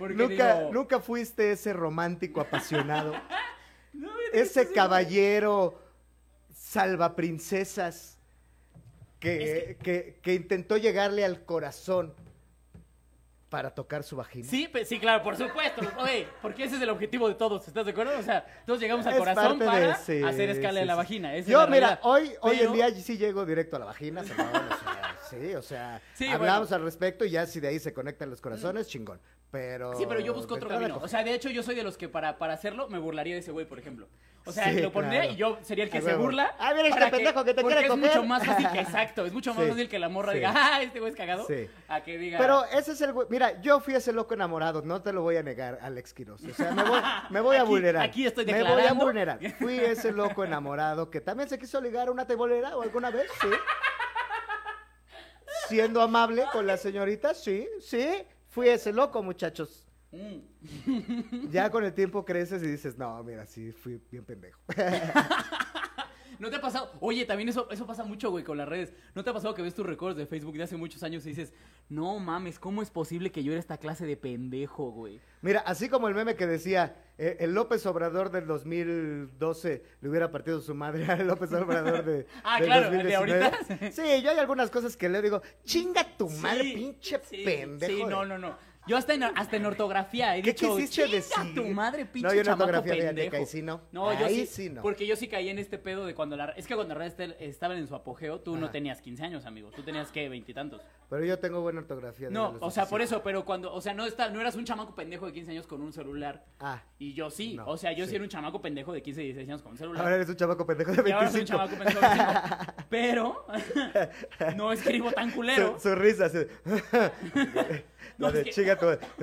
Nunca, 0.00 0.58
digo, 0.58 0.72
nunca 0.72 0.98
fuiste 0.98 1.52
ese 1.52 1.72
romántico 1.72 2.40
apasionado. 2.40 3.12
no, 3.92 4.10
ese 4.32 4.72
caballero 4.72 5.80
salvaprincesas 6.52 8.18
que, 9.20 9.70
Es 9.70 9.76
que... 9.78 10.18
que 10.20 10.34
intentó 10.34 10.76
llegarle 10.78 11.24
al 11.24 11.44
corazón 11.44 12.12
para 13.48 13.70
tocar 13.70 14.02
su 14.02 14.16
vagina. 14.16 14.48
Sí, 14.48 14.68
sí, 14.84 14.98
claro, 14.98 15.22
por 15.22 15.36
supuesto. 15.36 15.80
Oye, 15.98 16.26
porque 16.42 16.64
ese 16.64 16.76
es 16.76 16.82
el 16.82 16.88
objetivo 16.90 17.28
de 17.28 17.34
todos, 17.36 17.66
¿estás 17.68 17.84
de 17.84 17.92
acuerdo? 17.92 18.18
O 18.18 18.22
sea, 18.22 18.44
todos 18.66 18.80
llegamos 18.80 19.06
al 19.06 19.12
Es 19.12 19.18
corazón 19.18 19.58
de- 19.58 19.66
para 19.66 19.96
sí, 19.98 20.20
hacer 20.24 20.50
escala 20.50 20.72
sí, 20.74 20.78
en 20.80 20.86
la 20.86 20.94
vagina. 20.96 21.34
esa 21.34 21.40
es 21.40 21.46
Yo, 21.46 21.60
la 21.60 21.66
mira, 21.68 22.00
hoy, 22.02 22.32
hoy 22.40 22.58
en 22.60 22.72
día 22.72 22.90
sí 22.90 23.16
llego 23.16 23.46
directo 23.46 23.76
a 23.76 23.78
la 23.78 23.84
vagina, 23.86 24.24
Salvador, 24.24 24.62
o 24.72 24.76
sea, 24.78 25.16
sí, 25.30 25.54
o 25.54 25.62
sea, 25.62 26.00
hablamos 26.34 26.68
bueno. 26.70 26.76
al 26.76 26.82
respecto 26.82 27.24
y 27.24 27.30
ya 27.30 27.46
si 27.46 27.60
de 27.60 27.68
ahí 27.68 27.78
se 27.78 27.92
conectan 27.92 28.30
los 28.30 28.40
corazones, 28.40 28.88
chingón. 28.88 29.20
Pero. 29.50 29.94
Sí, 29.96 30.04
pero 30.08 30.20
yo 30.20 30.34
busco 30.34 30.54
de 30.54 30.60
otro 30.64 30.68
camino. 30.68 30.98
O 31.02 31.08
sea, 31.08 31.22
de 31.24 31.32
hecho, 31.32 31.48
yo 31.48 31.62
soy 31.62 31.74
de 31.76 31.82
los 31.84 31.96
que 31.96 32.08
para, 32.08 32.36
para 32.38 32.52
hacerlo 32.54 32.88
me 32.88 32.98
burlaría 32.98 33.34
de 33.34 33.40
ese 33.40 33.52
güey, 33.52 33.64
por 33.66 33.78
ejemplo. 33.78 34.08
O 34.44 34.52
sea, 34.52 34.70
Sí, 34.72 34.80
lo 34.80 34.92
pondría 34.92 35.22
claro. 35.22 35.34
y 35.34 35.36
yo 35.36 35.58
sería 35.62 35.82
el 35.84 35.90
que 35.90 36.00
se 36.00 36.14
burla. 36.14 36.54
Ah, 36.60 36.72
mira 36.72 36.88
este 36.88 37.10
pendejo 37.10 37.44
que 37.44 37.52
te 37.52 37.62
porque 37.62 37.78
quiere 37.78 37.88
es 37.88 37.92
coger. 37.92 38.08
mucho 38.16 38.24
más 38.24 38.46
fácil 38.46 38.68
que, 38.70 38.78
exacto, 38.80 39.26
es 39.26 39.32
mucho 39.32 39.52
más 39.54 39.64
Sí, 39.64 39.70
fácil 39.70 39.88
que 39.88 39.98
la 39.98 40.08
morra 40.08 40.32
sí. 40.32 40.38
diga, 40.38 40.52
ah, 40.54 40.82
este 40.82 41.00
güey 41.00 41.10
es 41.10 41.16
cagado, 41.16 41.44
Sí. 41.48 41.68
a 41.88 42.00
que 42.04 42.16
diga... 42.16 42.38
Pero 42.38 42.64
ese 42.66 42.92
es 42.92 43.00
el 43.00 43.12
güey. 43.12 43.26
Mira, 43.28 43.60
yo 43.60 43.80
fui 43.80 43.94
ese 43.94 44.12
loco 44.12 44.34
enamorado, 44.34 44.82
no 44.82 45.02
te 45.02 45.12
lo 45.12 45.22
voy 45.22 45.36
a 45.36 45.42
negar, 45.42 45.80
Alex 45.82 46.14
Quiroz. 46.14 46.44
O 46.44 46.54
sea, 46.54 46.70
me 46.72 46.84
voy, 46.84 47.00
me 47.30 47.40
voy 47.40 47.56
a 47.56 47.60
Aquí- 47.62 47.68
vulnerar. 47.70 48.02
aquí 48.04 48.24
estoy 48.26 48.46
Me 48.46 48.52
voy 48.52 48.62
a 48.62 48.68
declarando. 48.68 49.04
vulnerar. 49.04 49.38
Fui 49.58 49.78
ese 49.78 50.12
loco 50.12 50.44
enamorado 50.44 51.10
que 51.10 51.20
también 51.20 51.48
se 51.48 51.58
quiso 51.58 51.80
ligar 51.80 52.06
a 52.06 52.12
una 52.12 52.24
tebolera 52.26 52.76
o 52.76 52.82
alguna 52.82 53.10
vez, 53.10 53.28
sí. 53.40 53.48
Siendo 55.68 56.00
amable 56.00 56.44
con 56.52 56.66
la 56.66 56.76
señorita, 56.76 57.34
sí, 57.34 57.68
sí. 57.80 58.24
Fui 58.56 58.70
ese 58.70 58.90
loco, 58.90 59.22
muchachos. 59.22 59.86
Mm. 60.12 61.50
Ya 61.50 61.68
con 61.68 61.84
el 61.84 61.92
tiempo 61.92 62.24
creces 62.24 62.62
y 62.62 62.68
dices, 62.68 62.96
no, 62.96 63.22
mira, 63.22 63.44
sí, 63.44 63.70
fui 63.70 64.00
bien 64.10 64.24
pendejo. 64.24 64.58
¿No 66.38 66.50
te 66.50 66.56
ha 66.56 66.60
pasado? 66.60 66.92
Oye, 67.00 67.24
también 67.24 67.48
eso, 67.48 67.68
eso 67.70 67.86
pasa 67.86 68.04
mucho, 68.04 68.30
güey, 68.30 68.44
con 68.44 68.56
las 68.58 68.68
redes. 68.68 68.92
¿No 69.14 69.24
te 69.24 69.30
ha 69.30 69.32
pasado 69.32 69.54
que 69.54 69.62
ves 69.62 69.74
tus 69.74 69.86
recuerdos 69.86 70.16
de 70.18 70.26
Facebook 70.26 70.56
de 70.56 70.62
hace 70.64 70.76
muchos 70.76 71.02
años 71.02 71.24
y 71.26 71.30
dices, 71.30 71.52
no 71.88 72.18
mames, 72.18 72.58
¿cómo 72.58 72.82
es 72.82 72.90
posible 72.90 73.30
que 73.32 73.42
yo 73.42 73.52
era 73.52 73.60
esta 73.60 73.78
clase 73.78 74.06
de 74.06 74.16
pendejo, 74.16 74.90
güey? 74.90 75.20
Mira, 75.42 75.60
así 75.60 75.88
como 75.88 76.08
el 76.08 76.14
meme 76.14 76.34
que 76.36 76.46
decía, 76.46 76.96
eh, 77.18 77.36
el 77.40 77.54
López 77.54 77.84
Obrador 77.86 78.30
del 78.30 78.46
2012 78.46 79.82
le 80.00 80.08
hubiera 80.08 80.30
partido 80.30 80.60
su 80.60 80.74
madre 80.74 81.06
al 81.06 81.26
López 81.26 81.52
Obrador 81.52 82.04
de, 82.04 82.26
Ah, 82.44 82.58
del 82.58 82.66
claro, 82.66 82.86
el 82.88 83.02
de 83.06 83.14
2019. 83.14 83.44
ahorita. 83.44 83.90
Sí, 83.92 84.22
yo 84.22 84.30
hay 84.30 84.38
algunas 84.38 84.70
cosas 84.70 84.96
que 84.96 85.08
le 85.08 85.22
digo, 85.22 85.42
chinga 85.64 86.04
tu 86.16 86.28
madre, 86.28 86.64
Sí, 86.64 86.72
pinche 86.74 87.20
sí, 87.24 87.42
pendejo. 87.44 87.92
Sí, 87.92 88.04
no, 88.04 88.24
no, 88.24 88.38
no. 88.38 88.56
Yo 88.86 88.96
hasta 88.96 89.14
en, 89.14 89.24
hasta 89.24 89.56
en 89.56 89.66
ortografía 89.66 90.36
he 90.36 90.42
¿Qué 90.42 90.52
dicho, 90.52 90.76
quisiste 90.76 91.02
"Chinga 91.04 91.16
decir?" 91.16 91.54
tu 91.54 91.64
madre, 91.66 92.06
pinche 92.06 92.28
No, 92.28 92.34
yo 92.34 92.40
en 92.40 92.44
chamaco 92.46 92.64
ortografía, 92.70 93.06
pendejo. 93.06 93.36
ahí 93.36 93.46
sí 93.46 93.62
no. 93.62 93.80
No, 93.92 94.18
yo 94.18 94.28
sí, 94.28 94.46
sí 94.46 94.70
no. 94.70 94.82
Porque 94.82 95.06
yo 95.06 95.16
sí 95.16 95.28
caí 95.28 95.48
en 95.48 95.58
este 95.58 95.78
pedo 95.78 96.06
de 96.06 96.14
cuando 96.14 96.36
la... 96.36 96.46
Es 96.50 96.66
que 96.66 96.74
cuando 96.76 96.94
te- 97.10 97.44
estaban 97.46 97.78
en 97.78 97.88
su 97.88 97.94
apogeo, 97.94 98.40
tú 98.40 98.56
no 98.56 98.66
Ajá. 98.66 98.72
tenías 98.72 99.00
15 99.00 99.24
años, 99.24 99.46
amigo. 99.46 99.70
Tú 99.74 99.82
tenías, 99.82 100.10
¿qué? 100.12 100.28
Veintitantos. 100.28 100.80
Pero 101.10 101.24
yo 101.24 101.38
tengo 101.38 101.60
buena 101.60 101.80
ortografía. 101.80 102.30
No, 102.30 102.56
o 102.60 102.70
sea, 102.70 102.84
por 102.86 102.98
17. 103.00 103.04
eso, 103.04 103.22
pero 103.22 103.44
cuando... 103.44 103.72
O 103.74 103.80
sea, 103.80 103.92
no, 103.94 104.06
está, 104.06 104.28
no 104.30 104.40
eras 104.40 104.54
un 104.56 104.64
chamaco 104.64 104.94
pendejo 104.94 105.26
de 105.26 105.32
15 105.32 105.50
años 105.52 105.66
con 105.66 105.82
un 105.82 105.92
celular. 105.92 106.44
Ah, 106.60 106.82
Y 106.98 107.12
yo 107.14 107.30
sí. 107.30 107.54
No, 107.54 107.66
o 107.66 107.76
sea, 107.76 107.92
yo 107.92 108.04
sí. 108.04 108.10
sí. 108.10 108.14
era 108.16 108.24
un 108.24 108.30
chamaco 108.30 108.60
pendejo 108.62 108.92
de 108.92 109.02
15, 109.02 109.20
16 109.20 109.48
años 109.48 109.62
con 109.62 109.72
un 109.72 109.78
celular. 109.78 110.02
ahora 110.02 110.16
eres 110.16 110.28
un 110.28 110.36
chamaco 110.36 110.64
pendejo 110.66 110.92
de 110.92 111.08
y 111.08 111.12
ahora 111.12 111.30
soy 111.30 111.40
un 111.40 111.46
25. 111.46 111.58
chamaco 111.58 111.84
pendejo 111.84 112.00
de 112.00 112.08
25. 112.08 112.74
Pero 112.88 113.46
no 114.56 114.72
escribo 114.72 115.10
tan 115.12 115.30
culero. 115.32 115.74
Su, 115.78 115.88
su 115.88 115.94
risa. 115.96 116.30
No, 118.18 118.32
de 118.32 118.44
que- 118.44 118.50
chinga 118.50 118.78
tu. 118.78 118.86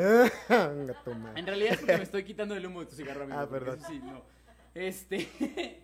En 1.35 1.47
realidad 1.47 1.73
es 1.73 1.79
porque 1.79 1.97
me 1.97 2.03
estoy 2.03 2.23
quitando 2.23 2.55
el 2.55 2.65
humo 2.65 2.81
de 2.81 2.85
tu 2.87 2.95
cigarro, 2.95 3.23
amigo. 3.23 3.39
Ah, 3.39 3.49
perdón. 3.49 3.79
eso 3.79 3.87
sí, 3.87 3.99
no. 4.03 4.23
Este. 4.75 5.79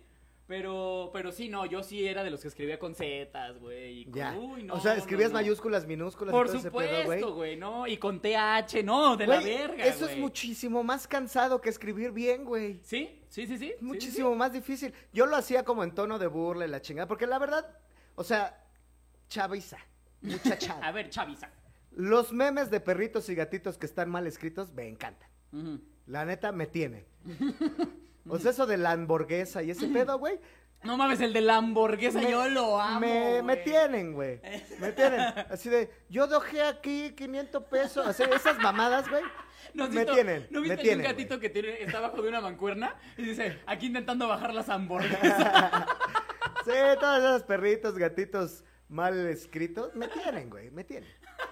Pero, 0.50 1.10
pero 1.12 1.30
sí, 1.30 1.48
no, 1.48 1.64
yo 1.64 1.80
sí 1.84 2.04
era 2.08 2.24
de 2.24 2.30
los 2.32 2.42
que 2.42 2.48
escribía 2.48 2.76
con 2.76 2.92
zetas, 2.96 3.56
güey. 3.60 4.10
Ya. 4.10 4.36
Uy, 4.36 4.64
no, 4.64 4.74
o 4.74 4.80
sea, 4.80 4.96
escribías 4.96 5.30
no. 5.30 5.34
mayúsculas, 5.34 5.86
minúsculas 5.86 6.32
Por 6.32 6.46
y 6.46 6.48
todo 6.48 6.60
supuesto, 6.62 7.34
güey, 7.34 7.56
¿no? 7.56 7.86
Y 7.86 7.98
con 7.98 8.20
TH, 8.20 8.82
no, 8.82 9.16
de 9.16 9.28
la 9.28 9.38
Güey, 9.38 9.58
verga, 9.58 9.84
Eso 9.84 10.08
es 10.08 10.18
muchísimo 10.18 10.82
más 10.82 11.06
cansado 11.06 11.60
que 11.60 11.68
escribir 11.68 12.10
bien, 12.10 12.44
güey. 12.44 12.80
Sí, 12.82 13.22
sí, 13.28 13.46
sí, 13.46 13.58
sí. 13.58 13.58
sí, 13.58 13.74
sí, 13.78 13.84
Muchísimo 13.84 14.34
más 14.34 14.52
difícil. 14.52 14.92
Yo 15.12 15.24
lo 15.26 15.36
hacía 15.36 15.64
como 15.64 15.84
en 15.84 15.92
tono 15.94 16.18
de 16.18 16.26
burla 16.26 16.66
y 16.66 16.68
la 16.68 16.82
chingada, 16.82 17.06
porque 17.06 17.28
la 17.28 17.38
verdad, 17.38 17.64
o 18.16 18.24
sea, 18.24 18.60
chaviza, 19.28 19.78
sí. 20.20 20.68
A 20.82 20.90
ver, 20.90 21.10
Chavisa. 21.10 21.48
Los 21.92 22.32
memes 22.32 22.70
de 22.70 22.80
perritos 22.80 23.28
y 23.28 23.34
gatitos 23.34 23.76
que 23.78 23.86
están 23.86 24.10
mal 24.10 24.26
escritos 24.26 24.72
me 24.72 24.86
encantan. 24.88 25.28
La 26.06 26.24
neta, 26.24 26.52
me 26.52 26.66
tienen. 26.66 27.04
O 28.28 28.38
sea, 28.38 28.50
eso 28.50 28.66
de 28.66 28.76
la 28.76 28.92
hamburguesa 28.92 29.62
y 29.62 29.70
ese 29.70 29.88
pedo, 29.92 30.18
güey. 30.18 30.38
No 30.84 30.96
mames, 30.96 31.20
el 31.20 31.32
de 31.32 31.40
la 31.40 31.56
hamburguesa, 31.56 32.20
me- 32.20 32.30
yo 32.30 32.48
lo 32.48 32.78
amo. 32.80 33.00
Me, 33.00 33.42
me 33.42 33.56
tienen, 33.56 34.12
güey. 34.12 34.40
Me 34.78 34.92
tienen. 34.92 35.20
Así 35.50 35.68
de, 35.70 35.90
yo 36.10 36.26
dejé 36.26 36.62
aquí 36.62 37.12
500 37.16 37.64
pesos. 37.64 38.06
Así, 38.06 38.22
esas 38.22 38.58
mamadas, 38.58 39.08
güey. 39.08 39.22
¿No 39.74 39.88
me 39.88 39.96
visto- 40.00 40.12
tienen, 40.12 40.46
¿No 40.50 40.60
me 40.60 40.68
viste 40.68 40.82
tienen, 40.82 41.06
un 41.06 41.12
gatito 41.12 41.40
que 41.40 41.48
tiene, 41.48 41.82
está 41.82 41.98
bajo 42.00 42.20
de 42.22 42.28
una 42.28 42.40
mancuerna 42.42 42.94
y 43.16 43.22
dice, 43.22 43.58
aquí 43.66 43.86
intentando 43.86 44.28
bajar 44.28 44.52
las 44.54 44.68
hamburguesas? 44.68 45.86
Sí, 46.64 46.72
todos 47.00 47.18
esos 47.18 47.42
perritos, 47.44 47.96
gatitos 47.96 48.64
mal 48.88 49.26
escritos, 49.28 49.94
me 49.96 50.08
tienen, 50.08 50.50
güey, 50.50 50.70
me 50.70 50.84
tienen. 50.84 51.08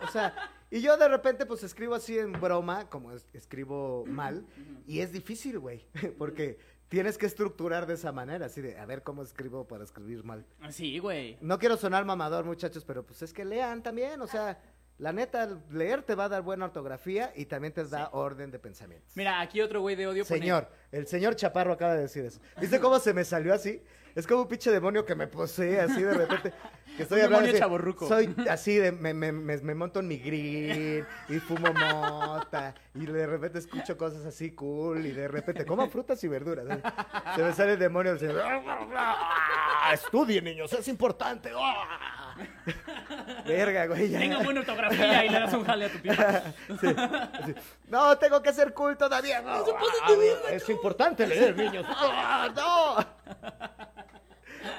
O 0.06 0.10
sea, 0.10 0.34
y 0.70 0.80
yo 0.80 0.96
de 0.96 1.08
repente 1.08 1.46
pues 1.46 1.62
escribo 1.62 1.94
así 1.94 2.18
en 2.18 2.32
broma, 2.32 2.88
como 2.88 3.12
es- 3.12 3.26
escribo 3.32 4.04
mal, 4.06 4.44
y 4.86 5.00
es 5.00 5.12
difícil, 5.12 5.58
güey, 5.58 5.84
porque 6.18 6.58
tienes 6.88 7.18
que 7.18 7.26
estructurar 7.26 7.86
de 7.86 7.94
esa 7.94 8.12
manera, 8.12 8.46
así 8.46 8.60
de, 8.60 8.78
a 8.78 8.86
ver 8.86 9.02
cómo 9.02 9.22
escribo 9.22 9.66
para 9.66 9.84
escribir 9.84 10.24
mal. 10.24 10.44
Sí, 10.70 10.98
güey. 10.98 11.36
No 11.40 11.58
quiero 11.58 11.76
sonar 11.76 12.04
mamador, 12.04 12.44
muchachos, 12.44 12.84
pero 12.84 13.04
pues 13.04 13.22
es 13.22 13.32
que 13.32 13.44
lean 13.44 13.82
también, 13.82 14.20
o 14.22 14.26
sea, 14.26 14.58
la 14.98 15.12
neta, 15.12 15.48
leer 15.70 16.02
te 16.02 16.14
va 16.16 16.24
a 16.24 16.28
dar 16.28 16.42
buena 16.42 16.64
ortografía 16.64 17.32
y 17.36 17.44
también 17.46 17.72
te 17.72 17.84
da 17.84 18.08
orden 18.12 18.50
de 18.50 18.58
pensamientos. 18.58 19.12
Mira, 19.16 19.40
aquí 19.40 19.60
otro 19.60 19.80
güey 19.80 19.94
de 19.96 20.06
odio 20.08 20.24
pone- 20.24 20.40
Señor, 20.40 20.68
el 20.90 21.06
señor 21.06 21.36
Chaparro 21.36 21.72
acaba 21.72 21.94
de 21.94 22.00
decir 22.02 22.24
eso. 22.24 22.40
¿Viste 22.60 22.80
cómo 22.80 22.98
se 22.98 23.14
me 23.14 23.24
salió 23.24 23.54
así? 23.54 23.82
Es 24.18 24.26
como 24.26 24.42
un 24.42 24.48
pinche 24.48 24.72
demonio 24.72 25.04
que 25.06 25.14
me 25.14 25.28
posee 25.28 25.80
así 25.80 26.02
de 26.02 26.12
repente. 26.12 26.52
Que 26.96 27.04
estoy 27.04 27.20
Un 27.20 27.26
hablando 27.26 27.46
demonio 27.46 27.50
así, 27.52 27.58
chavorruco. 27.60 28.08
Soy 28.08 28.34
así 28.50 28.74
de, 28.74 28.90
me, 28.90 29.14
me, 29.14 29.30
me, 29.30 29.56
me 29.58 29.74
monto 29.76 30.00
en 30.00 30.08
mi 30.08 30.18
grill 30.18 31.06
y 31.28 31.38
fumo 31.38 31.72
mota 31.72 32.74
y 32.96 33.06
de 33.06 33.26
repente 33.28 33.60
escucho 33.60 33.96
cosas 33.96 34.26
así 34.26 34.50
cool 34.50 35.06
y 35.06 35.12
de 35.12 35.28
repente 35.28 35.64
como 35.64 35.88
frutas 35.88 36.22
y 36.24 36.26
verduras. 36.26 36.66
¿eh? 36.68 36.82
Se 37.36 37.42
me 37.44 37.52
sale 37.52 37.74
el 37.74 37.78
demonio 37.78 38.18
señor. 38.18 38.42
"Ah, 38.96 39.92
Estudien, 39.94 40.42
niños, 40.42 40.72
es 40.72 40.88
importante. 40.88 41.52
Ah". 41.56 42.34
Verga, 43.46 43.86
güey. 43.86 44.10
ya. 44.10 44.18
Tengo 44.18 44.42
buena 44.42 44.60
ortografía 44.60 45.24
y 45.24 45.28
le 45.28 45.38
das 45.40 45.52
un 45.54 45.64
jale 45.64 45.84
a 45.84 45.88
tu. 45.92 45.98
Sí, 46.80 46.86
así. 47.42 47.54
No, 47.86 48.18
tengo 48.18 48.42
que 48.42 48.52
ser 48.52 48.74
cool 48.74 48.96
todavía. 48.96 49.40
No, 49.42 49.64
es 50.50 50.68
importante 50.68 51.24
leer, 51.24 51.56
niños. 51.56 51.86
Ah, 51.88 52.48
no. 52.56 53.97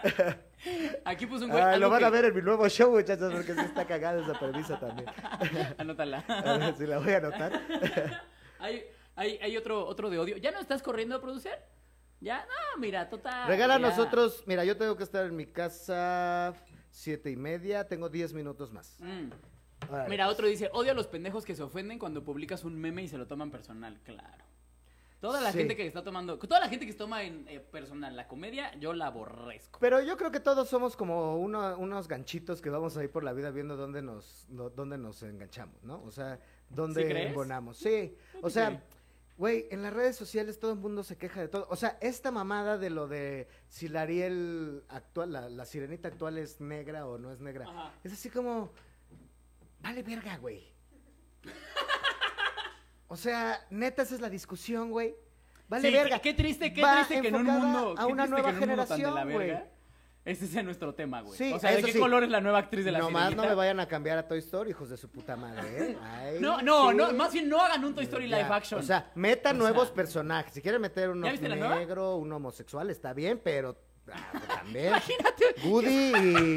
Aquí 1.06 1.26
puso 1.26 1.46
un 1.46 1.52
güey. 1.52 1.64
Ah, 1.64 1.78
lo 1.78 1.90
van 1.90 2.04
a 2.04 2.10
ver 2.10 2.26
en 2.26 2.36
mi 2.36 2.42
nuevo 2.42 2.68
show, 2.68 2.92
muchachos, 2.92 3.32
porque 3.34 3.54
sí 3.54 3.62
está 3.62 3.86
cagada 3.86 4.22
esa 4.22 4.38
premisa 4.38 4.80
también. 4.80 5.10
Anótala. 5.78 6.20
A 6.28 6.58
ver 6.58 6.76
si 6.78 6.86
la 6.86 7.00
voy 7.00 7.14
a 7.14 7.18
anotar. 7.18 7.62
hay, 8.60 8.84
hay, 9.16 9.40
hay 9.42 9.58
otro, 9.58 9.86
otro 9.86 10.10
de 10.10 10.20
odio. 10.20 10.38
¿Ya 10.38 10.52
no 10.52 10.60
estás 10.60 10.82
corriendo 10.82 11.16
a 11.16 11.22
producir? 11.22 11.54
Ya, 12.22 12.46
no, 12.46 12.82
mira, 12.82 13.10
total. 13.10 13.48
Regala 13.48 13.80
nosotros, 13.80 14.44
mira, 14.46 14.66
yo 14.66 14.76
tengo 14.76 14.98
que 14.98 15.04
estar 15.04 15.26
en 15.26 15.36
mi 15.36 15.46
casa 15.46 16.54
siete 16.90 17.32
y 17.32 17.38
media, 17.38 17.88
tengo 17.88 18.10
diez 18.10 18.34
minutos 18.34 18.74
más. 18.74 18.98
Mm. 19.00 19.30
Mira, 20.10 20.28
otro 20.28 20.48
dice, 20.48 20.70
odio 20.74 20.92
a 20.92 20.96
los 20.96 21.08
pendejos 21.08 21.46
que 21.46 21.56
se 21.56 21.64
ofenden 21.64 21.98
cuando 21.98 22.24
publicas 22.24 22.64
un 22.64 22.78
meme 22.78 23.04
y 23.04 23.08
se 23.08 23.18
lo 23.18 23.28
toman 23.28 23.50
personal. 23.50 24.00
Claro. 24.04 24.44
Toda 25.20 25.42
la 25.42 25.52
Sí. 25.52 25.58
gente 25.60 25.76
que 25.76 25.86
está 25.86 26.02
tomando, 26.04 26.38
toda 26.40 26.62
la 26.62 26.70
gente 26.70 26.86
que 26.86 26.94
se 26.94 26.98
toma 26.98 27.24
en 27.24 27.46
eh, 27.50 27.60
personal 27.60 28.16
la 28.16 28.28
comedia, 28.28 28.74
yo 28.80 28.94
la 28.94 29.08
aborrezco. 29.08 29.78
Pero 29.80 30.02
yo 30.02 30.16
creo 30.16 30.32
que 30.32 30.40
todos 30.40 30.70
somos 30.70 30.96
como 30.96 31.38
uno- 31.38 31.78
unos 31.78 32.08
ganchitos 32.08 32.62
que 32.62 32.70
vamos 32.70 32.96
a 32.96 33.04
ir 33.04 33.12
por 33.12 33.24
la 33.26 33.34
vida 33.34 33.52
viendo 33.52 33.76
dónde 33.76 34.02
nos, 34.02 34.46
no- 34.50 34.70
dónde 34.70 34.98
nos 34.98 35.22
enganchamos, 35.24 35.84
¿no? 35.84 36.02
O 36.04 36.12
sea, 36.12 36.40
dónde 36.70 37.06
¿Sí 37.06 37.12
embonamos. 37.18 37.78
Sí, 37.78 38.16
o 38.42 38.50
sea, 38.50 38.82
güey, 39.38 39.68
en 39.72 39.84
las 39.84 39.92
redes 39.92 40.16
sociales 40.16 40.58
todo 40.58 40.72
el 40.72 40.80
mundo 40.80 41.04
se 41.04 41.18
queja 41.18 41.42
de 41.42 41.50
todo. 41.50 41.68
O 41.70 41.76
sea, 41.76 41.98
esta 42.00 42.32
mamada 42.32 42.78
de 42.78 42.90
lo 42.90 43.08
de 43.10 43.50
si 43.68 43.90
la 43.90 44.04
Ariel 44.04 44.84
actual, 44.88 45.34
la, 45.34 45.50
la 45.50 45.66
sirenita 45.66 46.08
actual 46.08 46.38
es 46.38 46.62
negra 46.62 47.06
o 47.06 47.18
no 47.18 47.32
es 47.34 47.42
negra. 47.42 47.66
Ajá. 47.68 47.92
Es 48.06 48.14
así 48.14 48.30
como, 48.30 48.72
vale 49.82 50.02
verga, 50.04 50.38
güey. 50.38 50.74
O 53.10 53.18
sea, 53.18 53.60
neta, 53.70 54.04
esa 54.04 54.16
es 54.16 54.22
la 54.22 54.30
discusión, 54.30 54.92
güey. 54.92 55.16
Vale 55.68 55.88
Sí, 55.88 55.94
verga. 55.94 56.20
Qué, 56.20 56.34
triste, 56.34 56.72
qué 56.74 56.82
Va 56.82 56.96
triste 57.06 57.22
que 57.22 57.28
en 57.28 57.36
un 57.36 57.44
mundo. 57.44 57.96
a 57.98 58.06
una 58.08 58.26
nueva 58.26 58.54
generación, 58.54 59.32
güey. 59.32 59.58
Ese 60.26 60.48
sea 60.48 60.62
nuestro 60.62 60.94
tema, 60.94 61.22
güey. 61.22 61.36
Sí, 61.38 61.52
o 61.54 61.60
sea, 61.60 61.72
¿de 61.72 61.82
qué 61.82 61.94
sí. 61.94 62.00
color 62.00 62.24
es 62.24 62.30
la 62.30 62.40
nueva 62.42 62.60
actriz 62.60 62.86
de 62.86 62.92
la 62.92 63.00
Nomás 63.00 63.24
no 63.24 63.30
Sirenita? 63.30 63.50
me 63.50 63.56
vayan 63.56 63.80
a 63.80 63.88
cambiar 63.88 64.18
a 64.20 64.28
Toy 64.28 64.40
Story, 64.40 64.72
hijos 64.72 64.90
de 64.90 64.98
su 64.98 65.10
puta 65.10 65.36
madre, 65.36 65.92
¿eh? 65.92 65.98
Ay, 66.04 66.38
No, 66.40 66.62
no, 66.62 66.92
sí. 66.92 66.98
no, 66.98 67.14
más 67.14 67.34
bien 67.34 67.50
no 67.50 67.60
hagan 67.62 67.84
un 67.86 67.96
Toy 67.96 68.04
Story 68.04 68.28
Ya, 68.30 68.38
live 68.38 68.54
action. 68.54 68.80
O 68.80 68.84
sea, 68.84 69.12
metan 69.16 69.56
O 69.56 69.60
sea- 69.64 69.70
nuevos 69.72 69.90
personajes. 69.92 70.54
Si 70.54 70.62
quieren 70.62 70.82
meter 70.82 71.10
uno 71.10 71.26
negro, 71.26 72.18
un 72.18 72.32
homosexual, 72.32 72.90
está 72.92 73.14
bien, 73.14 73.40
pero 73.44 73.76
ah, 74.12 74.40
también. 74.48 74.88
Imagínate. 74.90 75.46
Woody 75.64 76.12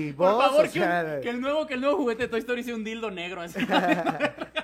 y 0.08 0.12
Por 0.12 0.32
vos, 0.32 0.44
favor, 0.44 0.66
o 0.66 0.70
que, 0.72 0.78
un- 0.80 0.84
sea, 0.84 1.20
que 1.22 1.30
el 1.30 1.40
nuevo, 1.40 1.66
que 1.66 1.74
el 1.74 1.80
nuevo 1.80 1.96
juguete 1.96 2.24
de 2.24 2.28
Toy 2.28 2.40
Story 2.40 2.64
sea 2.64 2.74
un 2.74 2.84
dildo 2.84 3.10
negro. 3.10 3.40
Así. 3.40 3.58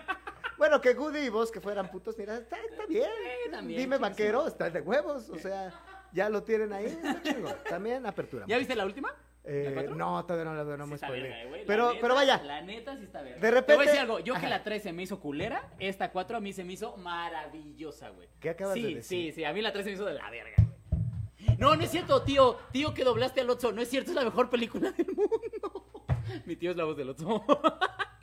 Bueno, 0.68 0.82
que 0.82 0.90
Woody 0.92 1.20
y 1.20 1.28
vos 1.30 1.50
que 1.50 1.62
fueran 1.62 1.90
putos, 1.90 2.18
mira, 2.18 2.36
está, 2.36 2.58
está 2.70 2.84
bien. 2.84 3.04
Sí, 3.44 3.50
también, 3.50 3.80
Dime 3.80 3.96
vaquero, 3.96 4.46
está 4.46 4.68
de 4.68 4.82
huevos. 4.82 5.30
O 5.30 5.38
sea, 5.38 5.72
ya 6.12 6.28
lo 6.28 6.42
tienen 6.42 6.74
ahí, 6.74 6.84
está 6.84 7.22
chingo. 7.22 7.48
También 7.66 8.04
apertura. 8.04 8.44
¿Ya 8.46 8.58
viste 8.58 8.76
la 8.76 8.84
última? 8.84 9.14
Eh, 9.44 9.88
no, 9.96 10.22
todavía 10.26 10.44
no 10.44 10.54
la 10.54 10.64
veo, 10.64 10.76
no 10.76 10.84
Sí 10.86 10.92
me 10.92 11.64
Pero, 11.66 11.88
neta- 11.88 12.00
pero 12.02 12.14
vaya, 12.14 12.42
La 12.44 12.60
neta 12.60 12.98
sí 12.98 13.04
está 13.04 13.22
verga. 13.22 13.36
De 13.36 13.40
Te 13.40 13.48
voy 13.48 13.56
a 13.56 13.60
repente- 13.62 13.84
decir 13.86 14.00
algo. 14.00 14.18
Yo 14.18 14.34
que 14.34 14.46
la 14.46 14.62
3 14.62 14.82
se 14.82 14.92
me 14.92 15.04
hizo 15.04 15.18
culera, 15.20 15.70
esta 15.78 16.10
4 16.10 16.36
a 16.36 16.40
mí 16.40 16.52
se 16.52 16.64
me 16.64 16.74
hizo 16.74 16.98
maravillosa, 16.98 18.10
güey. 18.10 18.28
¿Qué 18.38 18.50
acabas 18.50 18.74
sí, 18.74 18.82
de 18.82 18.94
decir? 18.96 19.04
Sí, 19.04 19.32
sí, 19.36 19.44
a 19.44 19.54
mí 19.54 19.62
la 19.62 19.72
3 19.72 19.84
se 19.84 19.90
me 19.92 19.94
hizo 19.94 20.04
de 20.04 20.12
la 20.12 20.28
verga, 20.28 20.52
güey. 20.58 21.56
No, 21.56 21.76
no 21.76 21.82
es 21.82 21.90
cierto, 21.90 22.22
tío. 22.24 22.58
Tío 22.72 22.92
que 22.92 23.04
doblaste 23.04 23.40
al 23.40 23.48
Otso. 23.48 23.72
No 23.72 23.80
es 23.80 23.88
cierto, 23.88 24.10
es 24.10 24.16
la 24.16 24.24
mejor 24.24 24.50
película 24.50 24.90
del 24.92 25.06
mundo. 25.06 26.04
Mi 26.44 26.56
tío 26.56 26.72
es 26.72 26.76
la 26.76 26.84
voz 26.84 26.98
del 26.98 27.08
Otso. 27.08 27.42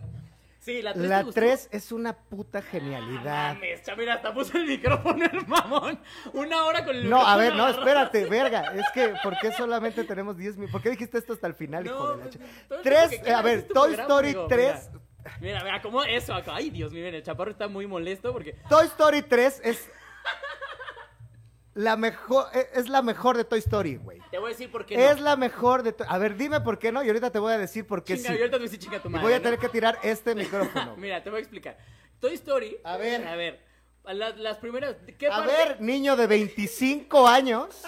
sí, 0.66 0.82
la 0.82 0.94
3 0.94 1.08
la 1.08 1.24
3 1.24 1.70
es 1.72 1.92
una 1.92 2.14
puta 2.14 2.62
genialidad. 2.62 3.54
Mames, 3.54 3.84
cha, 3.84 3.96
mira, 3.96 4.16
hasta 4.16 4.34
puso 4.34 4.58
el 4.58 4.66
micrófono 4.66 5.24
el 5.32 5.46
mamón. 5.48 6.00
Una 6.34 6.66
hora 6.66 6.84
con 6.84 6.96
el 6.96 7.10
No, 7.10 7.26
a 7.26 7.38
ver, 7.38 7.56
no, 7.56 7.68
espérate, 7.70 8.26
verga. 8.26 8.74
Es 8.74 8.86
que, 8.94 9.14
¿por 9.22 9.38
qué 9.38 9.52
solamente 9.52 10.04
tenemos 10.04 10.36
10 10.36 10.56
minutos? 10.56 10.72
¿Por 10.72 10.82
qué 10.82 10.90
dijiste 10.90 11.20
esto 11.20 11.34
hasta 11.34 11.48
el 11.48 11.54
final, 11.54 11.86
hijo 11.86 11.94
No, 11.96 12.18
de 12.18 12.26
la 12.26 12.30
pues, 12.68 12.82
Tres, 12.82 13.22
eh, 13.24 13.32
a 13.32 13.42
ver, 13.42 13.68
Toy 13.68 13.94
programa, 13.94 14.02
Story 14.02 14.30
amigo, 14.30 14.48
3. 14.48 14.90
Mira, 15.30 15.38
mira, 15.40 15.64
mira, 15.64 15.82
como 15.82 16.04
eso 16.04 16.34
acá. 16.34 16.56
Ay, 16.56 16.72
Dios 16.72 16.92
mío, 16.92 17.06
el 17.06 17.24
chaparro 17.24 17.52
está 17.52 17.68
muy 17.68 17.86
molesto 17.86 18.34
porque. 18.34 18.56
Toy 18.68 18.88
Story 18.88 19.22
3 19.22 19.62
es 19.64 19.90
la 21.76 21.96
mejor, 21.98 22.48
e- 22.54 22.70
es 22.74 22.90
la 22.90 23.02
mejor 23.02 23.38
de 23.38 23.44
Toy 23.46 23.60
Story, 23.60 23.98
güey. 23.98 24.20
Te 24.32 24.40
voy 24.40 24.48
a 24.48 24.50
decir 24.54 24.72
por 24.72 24.86
qué. 24.86 24.96
Es 25.10 25.18
no. 25.18 25.24
la 25.24 25.36
mejor 25.36 25.84
de 25.84 25.94
Toy 25.94 26.08
A 26.10 26.18
ver, 26.18 26.36
dime 26.36 26.60
por 26.62 26.80
qué 26.80 26.92
no 26.92 27.04
y 27.04 27.08
ahorita 27.08 27.30
te 27.32 27.38
voy 27.40 27.54
a 27.54 27.58
decir 27.58 27.86
por 27.86 28.04
qué 28.04 28.16
Chinga, 28.16 28.30
sí. 28.30 28.36
ahorita 28.38 28.46
te 28.52 28.58
voy 28.58 28.60
a 28.68 28.70
decir 28.72 28.80
chinga 28.80 29.00
tu 29.02 29.10
Y 29.10 29.12
madre. 29.12 29.24
voy 29.24 29.34
a 29.34 29.38
¿no? 29.38 29.44
tener 29.44 29.60
que 29.60 29.70
tirar 29.70 30.00
este 30.02 30.34
micrófono. 30.36 30.96
Mira, 30.98 31.22
te 31.24 31.30
voy 31.30 31.38
a 31.38 31.42
explicar. 31.42 31.78
Toy 32.20 32.34
Story. 32.34 32.78
A 32.84 32.98
ver. 32.98 33.28
A 33.28 33.36
ver. 33.36 33.60
La- 34.14 34.32
las 34.36 34.58
primeras. 34.58 34.96
¿qué 35.18 35.28
A 35.28 35.38
parte- 35.38 35.52
ver, 35.54 35.82
niño 35.82 36.16
de 36.16 36.28
25 36.28 37.28
años 37.28 37.82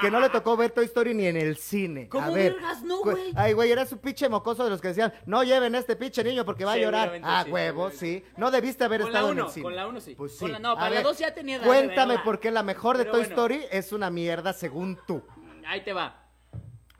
que 0.00 0.10
no 0.10 0.20
le 0.20 0.28
tocó 0.30 0.56
ver 0.56 0.70
Toy 0.70 0.86
Story 0.86 1.14
ni 1.14 1.26
en 1.26 1.36
el 1.36 1.56
cine. 1.56 2.08
¿Cómo 2.08 2.26
a 2.26 2.30
ver. 2.30 2.52
vergas 2.54 2.82
no, 2.82 3.00
güey? 3.00 3.32
Ay, 3.36 3.52
güey, 3.52 3.70
era 3.70 3.84
su 3.86 3.98
pinche 3.98 4.28
mocoso 4.28 4.64
de 4.64 4.70
los 4.70 4.80
que 4.80 4.88
decían, 4.88 5.12
no 5.26 5.42
lleven 5.44 5.74
a 5.74 5.78
este 5.78 5.96
pinche 5.96 6.22
niño 6.24 6.44
porque 6.44 6.64
va 6.64 6.72
a 6.72 6.78
llorar. 6.78 7.20
Ah, 7.22 7.42
sí, 7.44 7.50
huevos, 7.50 7.92
seguramente. 7.94 8.28
sí. 8.30 8.34
No 8.40 8.50
debiste 8.50 8.84
haber 8.84 9.02
Con 9.02 9.12
la 9.12 9.18
estado 9.18 9.32
en 9.32 9.38
uno, 9.38 9.46
el 9.46 9.52
cine. 9.52 9.62
con 9.64 9.76
la 9.76 9.86
uno 9.86 10.00
sí. 10.00 10.14
Pues 10.14 10.32
sí. 10.32 10.38
Con 10.40 10.52
la- 10.52 10.58
no, 10.58 10.70
A 10.72 10.74
para 10.76 10.90
la 10.90 10.96
ver, 10.96 11.04
dos 11.04 11.18
ya 11.18 11.34
tenía 11.34 11.58
de 11.58 11.66
Cuéntame 11.66 12.12
verla. 12.14 12.24
por 12.24 12.40
qué 12.40 12.50
la 12.50 12.62
mejor 12.62 12.96
de 12.98 13.04
Pero 13.04 13.12
Toy 13.12 13.20
bueno. 13.22 13.34
Story 13.34 13.64
es 13.70 13.92
una 13.92 14.10
mierda 14.10 14.52
según 14.52 14.98
tú. 15.06 15.22
Ahí 15.66 15.82
te 15.84 15.92
va. 15.92 16.26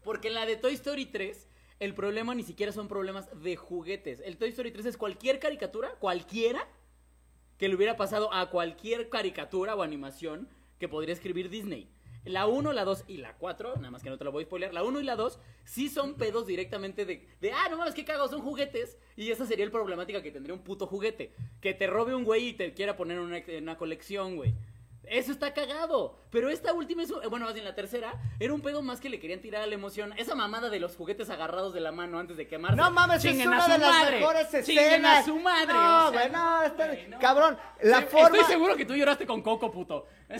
Porque 0.04 0.28
en 0.28 0.34
la 0.34 0.46
de 0.46 0.56
Toy 0.56 0.74
Story 0.74 1.06
3, 1.06 1.48
el 1.78 1.94
problema 1.94 2.34
ni 2.34 2.42
siquiera 2.42 2.72
son 2.72 2.88
problemas 2.88 3.28
de 3.42 3.56
juguetes. 3.56 4.20
El 4.24 4.36
Toy 4.36 4.50
Story 4.50 4.70
3 4.70 4.86
es 4.86 4.96
cualquier 4.96 5.38
caricatura, 5.38 5.90
cualquiera, 5.98 6.66
que 7.61 7.68
le 7.68 7.74
hubiera 7.74 7.94
pasado 7.94 8.32
a 8.32 8.48
cualquier 8.48 9.11
caricatura 9.11 9.74
o 9.74 9.82
animación 9.82 10.48
que 10.78 10.88
podría 10.88 11.12
escribir 11.12 11.50
Disney. 11.50 11.90
La 12.24 12.46
1, 12.46 12.72
la 12.72 12.86
2 12.86 13.04
y 13.06 13.18
la 13.18 13.36
4, 13.36 13.76
nada 13.76 13.90
más 13.90 14.02
que 14.02 14.08
no 14.08 14.16
te 14.16 14.24
lo 14.24 14.32
voy 14.32 14.44
a 14.44 14.46
spoiler, 14.46 14.72
la 14.72 14.82
1 14.82 14.98
y 14.98 15.04
la 15.04 15.14
2 15.14 15.38
sí 15.64 15.90
son 15.90 16.14
pedos 16.14 16.46
directamente 16.46 17.04
de, 17.04 17.28
de 17.38 17.52
ah, 17.52 17.68
no 17.70 17.76
mames, 17.76 17.92
qué 17.92 18.06
cagos, 18.06 18.30
son 18.30 18.40
juguetes. 18.40 18.96
Y 19.14 19.30
esa 19.30 19.44
sería 19.44 19.66
el 19.66 19.70
problemática 19.70 20.22
que 20.22 20.30
tendría 20.30 20.54
un 20.54 20.64
puto 20.64 20.86
juguete. 20.86 21.34
Que 21.61 21.74
te 21.74 21.86
robe 21.86 22.14
un 22.14 22.24
güey 22.24 22.48
y 22.48 22.52
te 22.54 22.72
quiera 22.72 22.96
poner 22.96 23.18
en 23.18 23.24
una, 23.24 23.42
una 23.58 23.76
colección, 23.76 24.36
güey. 24.36 24.54
Eso 25.05 25.32
está 25.32 25.53
cagado. 25.55 26.16
Pero 26.30 26.51
esta 26.51 26.72
última, 26.72 27.03
es, 27.03 27.11
bueno, 27.28 27.46
más 27.46 27.55
bien 27.55 27.64
la 27.64 27.74
tercera, 27.74 28.14
era 28.38 28.53
un 28.53 28.61
pedo 28.61 28.80
más 28.82 29.01
que 29.01 29.09
le 29.09 29.18
querían 29.18 29.40
tirar 29.40 29.62
a 29.62 29.66
la 29.66 29.74
emoción. 29.74 30.12
Esa 30.16 30.34
mamada 30.36 30.70
de 30.70 30.78
los 30.78 30.94
juguetes 30.94 31.30
agarrados 31.30 31.74
de 31.74 31.80
la 31.80 31.90
mano 31.90 32.18
antes 32.20 32.36
de 32.36 32.46
quemarse. 32.46 32.76
No 32.76 32.90
mames, 32.92 33.24
es 33.24 33.34
una 33.44 33.66
de 33.66 33.78
las 33.78 33.90
madre. 34.03 34.18
mejores 34.20 34.55
escenas. 34.55 35.18
a 35.18 35.22
su 35.24 35.40
madre. 35.40 35.72
No, 35.72 36.09
o 36.09 36.11
sea, 36.12 36.20
güey, 36.20 36.30
no, 36.32 36.62
está- 36.62 36.86
güey, 36.86 37.09
no. 37.09 37.18
cabrón, 37.18 37.59
la 37.82 37.98
Sí, 38.01 38.07
forma... 38.11 38.26
Estoy 38.38 38.44
seguro 38.53 38.76
que 38.76 38.84
tú 38.84 38.94
lloraste 38.94 39.26
con 39.26 39.42
Coco, 39.42 39.70
puto. 39.70 40.07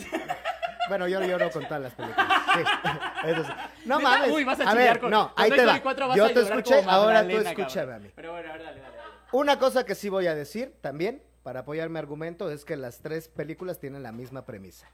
Bueno, 0.89 1.07
yo 1.07 1.21
lloro 1.21 1.49
con 1.51 1.63
todas 1.63 1.81
las 1.81 1.93
películas. 1.93 2.27
Sí, 2.53 2.63
eso 3.29 3.43
sí. 3.45 3.51
No 3.85 3.99
mames. 3.99 4.31
Uy, 4.31 4.43
vas 4.43 4.59
a, 4.59 4.69
a 4.71 4.73
ver, 4.73 4.99
con 4.99 5.11
no, 5.11 5.31
ahí 5.37 5.49
te 5.51 5.63
va. 5.65 5.79
4 5.79 6.07
vas 6.07 6.17
Yo 6.17 6.33
te 6.33 6.41
escuché, 6.41 6.83
ahora 6.85 7.23
tú 7.25 7.37
escúchame 7.37 7.93
a 7.93 7.99
mí. 7.99 8.09
Pero 8.15 8.31
bueno, 8.33 8.49
a 8.49 8.53
ver, 8.53 8.63
dale, 8.63 8.81
dale, 8.81 8.97
dale. 8.97 9.09
Una 9.31 9.57
cosa 9.59 9.85
que 9.85 9.95
sí 9.95 10.09
voy 10.09 10.27
a 10.27 10.35
decir 10.35 10.73
también, 10.81 11.23
para 11.43 11.61
apoyar 11.61 11.89
mi 11.89 11.99
argumento, 11.99 12.49
es 12.51 12.65
que 12.65 12.75
las 12.77 12.99
tres 12.99 13.27
películas 13.27 13.79
tienen 13.79 14.03
la 14.03 14.11
misma 14.11 14.45
premisa. 14.45 14.89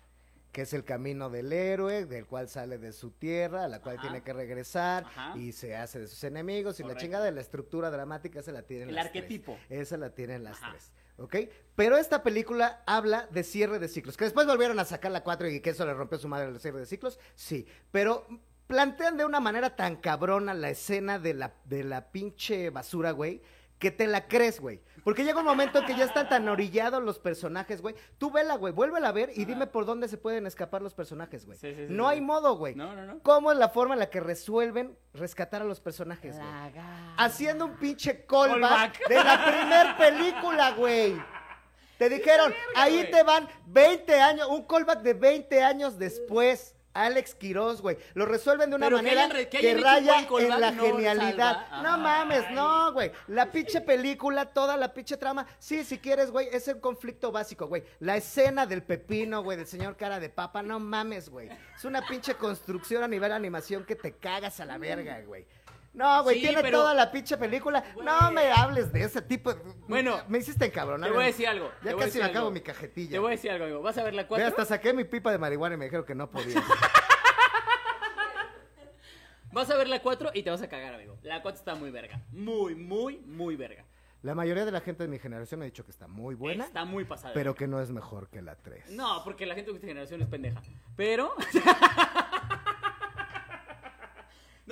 Que 0.51 0.61
es 0.63 0.73
el 0.73 0.83
camino 0.85 1.29
del 1.29 1.51
héroe, 1.53 2.05
del 2.05 2.25
cual 2.25 2.49
sale 2.49 2.77
de 2.77 2.91
su 2.93 3.11
tierra, 3.11 3.65
a 3.65 3.67
la 3.67 3.81
cual 3.81 3.97
Ajá. 3.97 4.07
tiene 4.07 4.23
que 4.23 4.33
regresar 4.33 5.03
Ajá. 5.05 5.37
y 5.37 5.51
se 5.51 5.75
hace 5.75 5.99
de 5.99 6.07
sus 6.07 6.23
enemigos. 6.23 6.79
Y 6.79 6.83
la 6.83 6.95
chingada 6.95 7.25
de 7.25 7.31
la 7.31 7.41
estructura 7.41 7.91
dramática, 7.91 8.39
esa 8.39 8.51
la 8.51 8.63
tienen 8.63 8.89
El 8.89 8.95
las 8.95 9.07
arquetipo. 9.07 9.57
tres. 9.67 9.81
Esa 9.81 9.97
la 9.97 10.09
tienen 10.15 10.43
las 10.43 10.57
Ajá. 10.61 10.71
tres. 10.71 10.91
¿Ok? 11.17 11.35
Pero 11.75 11.97
esta 11.97 12.23
película 12.23 12.81
habla 12.87 13.27
de 13.31 13.43
cierre 13.43 13.77
de 13.79 13.87
ciclos. 13.87 14.17
Que 14.17 14.23
después 14.25 14.47
volvieron 14.47 14.79
a 14.79 14.85
sacar 14.85 15.11
la 15.11 15.23
4 15.23 15.47
y 15.49 15.59
que 15.61 15.71
eso 15.71 15.85
le 15.85 15.93
rompió 15.93 16.17
su 16.17 16.27
madre 16.27 16.47
el 16.47 16.59
cierre 16.59 16.79
de 16.79 16.85
ciclos. 16.85 17.19
Sí. 17.35 17.67
Pero 17.91 18.25
plantean 18.67 19.17
de 19.17 19.25
una 19.25 19.39
manera 19.39 19.75
tan 19.75 19.95
cabrona 19.97 20.53
la 20.53 20.69
escena 20.69 21.19
de 21.19 21.33
la, 21.33 21.53
de 21.65 21.83
la 21.83 22.11
pinche 22.11 22.69
basura, 22.69 23.11
güey, 23.11 23.41
que 23.79 23.91
te 23.91 24.07
la 24.07 24.27
crees, 24.27 24.59
güey. 24.59 24.81
Porque 25.08 25.24
llega 25.24 25.39
un 25.39 25.45
momento 25.45 25.80
en 25.80 25.86
que 25.86 25.95
ya 25.95 26.03
están 26.03 26.28
tan 26.28 26.49
orillados 26.49 27.01
los 27.01 27.18
personajes, 27.18 27.82
güey. 27.82 27.95
Tú 28.18 28.30
vela, 28.30 28.55
güey, 28.58 28.74
vuélvela 28.74 29.08
a 29.08 29.12
ver 29.14 29.32
y 29.34 29.45
dime 29.45 29.66
por 29.66 29.86
dónde 29.86 30.10
se 30.10 30.18
pueden 30.18 30.45
escapar 30.45 30.82
los 30.82 30.93
personajes, 30.93 31.45
güey. 31.45 31.58
Sí, 31.58 31.74
sí, 31.74 31.88
sí, 31.88 31.93
no 31.93 32.10
hay 32.10 32.20
modo, 32.20 32.58
güey. 32.58 32.76
No, 32.76 32.93
no, 32.93 33.05
no. 33.05 33.20
¿Cómo 33.24 33.53
es 33.53 33.58
la 33.58 33.70
forma 33.70 33.93
en 33.93 34.01
la 34.01 34.10
que 34.10 34.20
resuelven 34.20 34.97
rescatar 35.14 35.62
a 35.62 35.64
los 35.64 35.80
personajes, 35.80 36.36
güey? 36.36 36.49
Haciendo 37.16 37.68
un 37.68 37.78
pinche 37.78 38.26
callback, 38.26 38.99
Callback. 38.99 39.08
de 39.08 39.16
la 39.16 39.45
primer 39.45 39.95
película, 39.95 40.72
güey. 40.72 41.16
Te 41.97 42.10
dijeron, 42.10 42.49
verga, 42.51 42.84
ahí 42.84 42.97
güey. 42.97 43.12
te 43.12 43.24
van 43.24 43.47
20 43.66 44.20
años, 44.20 44.47
un 44.49 44.68
callback 44.68 45.03
de 45.03 45.14
20 45.14 45.64
años 45.64 45.97
después. 45.97 46.76
Alex 47.05 47.35
Quiroz, 47.35 47.81
güey. 47.81 47.97
Lo 48.13 48.25
resuelven 48.25 48.69
de 48.69 48.75
una 48.75 48.87
Pero 48.87 48.97
que 48.97 49.03
manera 49.03 49.23
hayan 49.25 49.49
que 49.49 49.57
hayan 49.57 49.81
raya 49.83 50.27
en 50.39 50.59
la 50.59 50.71
no 50.71 50.83
genialidad. 50.83 51.67
salva. 51.69 51.81
No 51.83 51.97
mames, 51.97 52.43
Ay. 52.47 52.55
no, 52.55 52.93
güey. 52.93 53.11
La 53.27 53.51
pinche 53.51 53.81
película, 53.81 54.45
toda 54.45 54.77
la 54.77 54.93
pinche 54.93 55.17
trama. 55.17 55.45
Sí, 55.59 55.83
si 55.83 55.99
quieres, 55.99 56.31
güey, 56.31 56.47
es 56.51 56.67
el 56.67 56.79
conflicto 56.79 57.31
básico, 57.31 57.67
güey. 57.67 57.83
La 57.99 58.17
escena 58.17 58.65
del 58.65 58.83
pepino, 58.83 59.43
güey, 59.43 59.57
del 59.57 59.67
señor 59.67 59.95
cara 59.97 60.19
de 60.19 60.29
papa, 60.29 60.61
no 60.63 60.79
mames, 60.79 61.29
güey. 61.29 61.49
Es 61.75 61.85
una 61.85 62.05
pinche 62.07 62.35
construcción 62.35 63.03
a 63.03 63.07
nivel 63.07 63.31
animación 63.31 63.85
que 63.85 63.95
te 63.95 64.13
cagas 64.13 64.59
a 64.59 64.65
la 64.65 64.77
verga, 64.77 65.21
güey. 65.21 65.45
No, 65.97 66.23
güey, 66.23 66.35
Sí, 66.35 66.41
tiene 66.43 66.61
pero- 66.61 66.77
toda 66.79 66.93
la 66.93 67.11
pinche 67.11 67.37
película. 67.37 67.83
No 68.03 68.31
me 68.31 68.51
hables 68.51 68.93
de 68.93 69.01
ese 69.03 69.21
tipo. 69.21 69.51
Bueno, 69.87 70.21
me 70.27 70.37
hiciste 70.37 70.65
encabronar. 70.67 71.09
Te 71.09 71.15
voy 71.15 71.23
a 71.23 71.27
decir 71.27 71.47
algo. 71.47 71.71
Ya 71.83 71.95
casi 71.95 72.19
me 72.19 72.25
acabo 72.25 72.51
mi 72.51 72.61
cajetilla. 72.61 73.11
Te 73.11 73.19
voy 73.19 73.29
a 73.29 73.31
decir 73.31 73.49
algo, 73.49 73.65
amigo. 73.65 73.81
¿Vas 73.81 73.97
a 73.97 74.03
ver 74.03 74.13
la 74.13 74.21
Ve, 74.21 74.27
4? 74.27 74.47
hasta 74.47 74.65
saqué 74.65 74.93
mi 74.93 75.05
pipa 75.05 75.31
de 75.31 75.39
marihuana 75.39 75.73
y 75.73 75.77
me 75.79 75.85
dijeron 75.85 76.05
que 76.05 76.13
no 76.15 76.29
podía. 76.29 76.61
Vas 79.51 79.69
a 79.71 79.77
ver 79.77 79.87
la 79.87 80.01
4 80.01 80.31
y 80.33 80.43
te 80.43 80.49
vas 80.51 80.61
a 80.61 80.69
cagar, 80.69 80.93
amigo. 80.93 81.17
La 81.23 81.41
4 81.41 81.57
está 81.57 81.73
muy 81.73 81.89
verga. 81.89 82.21
Muy, 82.31 82.75
muy, 82.75 83.17
muy 83.25 83.55
verga. 83.55 83.85
La 84.21 84.35
mayoría 84.35 84.65
de 84.65 84.71
la 84.71 84.81
gente 84.81 85.03
de 85.03 85.09
mi 85.09 85.19
generación 85.19 85.59
me 85.59 85.65
ha 85.65 85.67
dicho 85.69 85.83
que 85.85 85.91
está 85.91 86.07
muy 86.07 86.35
buena, 86.35 86.65
Está 86.65 86.85
muy 86.85 87.05
pasada. 87.05 87.33
pero 87.33 87.55
que 87.55 87.65
no 87.67 87.79
es 87.81 87.89
mejor 87.91 88.29
que 88.29 88.41
la 88.41 88.55
3. 88.55 88.89
No, 88.91 89.21
porque 89.23 89.45
la 89.45 89.55
gente 89.55 89.71
de 89.71 89.77
esta 89.77 89.87
generación 89.87 90.21
es 90.21 90.27
pendeja. 90.27 90.61
Pero. 90.95 91.33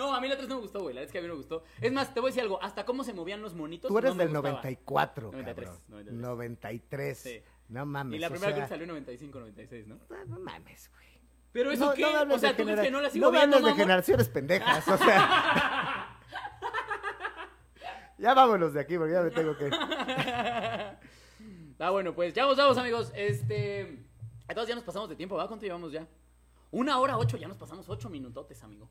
no, 0.06 0.16
a 0.16 0.22
mí 0.22 0.28
la 0.28 0.38
3 0.38 0.48
no 0.50 0.56
me 0.56 0.62
gustó, 0.62 0.82
güey. 0.82 0.94
La 0.94 1.02
verdad 1.02 1.10
es 1.10 1.12
que 1.12 1.18
a 1.20 1.22
mí 1.22 1.28
me 1.28 1.34
gustó. 1.34 1.64
Es 1.82 1.92
más, 1.92 2.14
te 2.14 2.20
voy 2.20 2.30
a 2.30 2.32
decy 2.32 2.42
algo. 2.42 2.62
Hasta 2.62 2.86
cómo 2.86 3.04
se 3.04 3.14
movían 3.14 3.42
los 3.42 3.54
monitos. 3.54 3.90
Tú 3.90 3.98
eres 3.98 4.12
no 4.12 4.16
me 4.16 4.24
del 4.26 4.34
gustaba. 4.34 4.56
94, 4.56 5.32
93, 5.32 5.68
cabrón. 5.68 5.84
93. 5.90 6.22
93. 6.22 7.18
Sí. 7.18 7.42
No 7.70 7.86
mames. 7.86 8.16
Y 8.18 8.20
la 8.20 8.28
o 8.28 8.30
primera 8.32 8.54
sea, 8.54 8.64
que 8.64 8.70
salió 8.70 8.84
en 8.84 8.90
95, 8.90 9.40
96, 9.40 9.88
¿no? 9.88 10.00
No 10.28 10.40
mames, 10.40 10.90
güey. 10.92 11.06
Pero 11.52 11.72
eso 11.72 11.86
no, 11.86 11.94
qué? 11.94 12.02
no 12.02 12.36
o 12.36 12.38
sea, 12.38 12.56
¿tú 12.56 12.64
crees 12.64 12.82
que 12.82 12.92
no 12.92 13.02
la 13.02 13.10
sigo 13.10 13.28
no 13.28 13.32
viendo, 13.32 13.60
de 13.62 13.74
generaciones 13.74 14.28
pendejas, 14.28 14.88
o 14.88 14.98
sea. 14.98 16.20
ya 18.18 18.34
vámonos 18.34 18.74
de 18.74 18.82
aquí 18.82 18.98
porque 18.98 19.14
ya 19.14 19.22
me 19.22 19.32
tengo 19.32 19.58
que. 19.58 19.70
Ah, 21.78 21.90
bueno, 21.90 22.16
pues 22.16 22.34
ya 22.34 22.46
nos 22.46 22.56
vamos, 22.56 22.78
amigos. 22.78 23.12
Este. 23.16 23.82
Entonces 24.48 24.70
ya 24.70 24.76
nos 24.76 24.84
pasamos 24.86 25.10
de 25.10 25.16
tiempo, 25.18 25.36
¿verdad? 25.36 25.50
¿Cuánto 25.50 25.66
llevamos 25.66 25.92
ya? 25.92 26.08
Una 26.72 27.00
hora 27.00 27.18
ocho, 27.18 27.38
ya 27.38 27.48
nos 27.48 27.58
pasamos 27.58 27.88
ocho 27.90 28.10
minutotes, 28.10 28.64
amigo. 28.64 28.90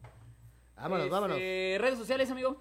Vámonos, 0.76 1.04
Este, 1.04 1.10
vámonos. 1.10 1.36
Redes 1.38 1.98
sociales, 1.98 2.30
amigo. 2.30 2.56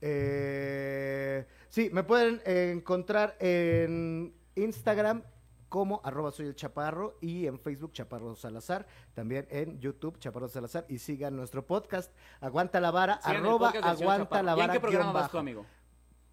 Eh, 0.00 1.46
sí, 1.68 1.90
me 1.92 2.02
pueden 2.04 2.40
encontrar 2.44 3.36
en 3.40 4.34
Instagram 4.54 5.22
como 5.68 6.00
arroba 6.04 6.30
soy 6.30 6.46
el 6.46 6.54
chaparro 6.54 7.18
y 7.20 7.46
en 7.46 7.58
Facebook 7.58 7.92
Chaparro 7.92 8.34
Salazar, 8.36 8.86
también 9.14 9.46
en 9.50 9.80
YouTube 9.80 10.18
Chaparro 10.18 10.48
Salazar 10.48 10.86
y 10.88 10.98
sigan 10.98 11.34
nuestro 11.36 11.66
podcast 11.66 12.14
Aguanta 12.40 12.78
la 12.80 12.90
vara, 12.92 13.14
arroba 13.14 13.70
aguanta 13.70 14.42
la 14.44 14.52
¿Y 14.52 14.54
en 14.54 14.58
vara 14.60 14.72
qué 14.74 14.80
programa 14.80 15.12
vas 15.12 15.30
tú, 15.30 15.38
amigo? 15.38 15.66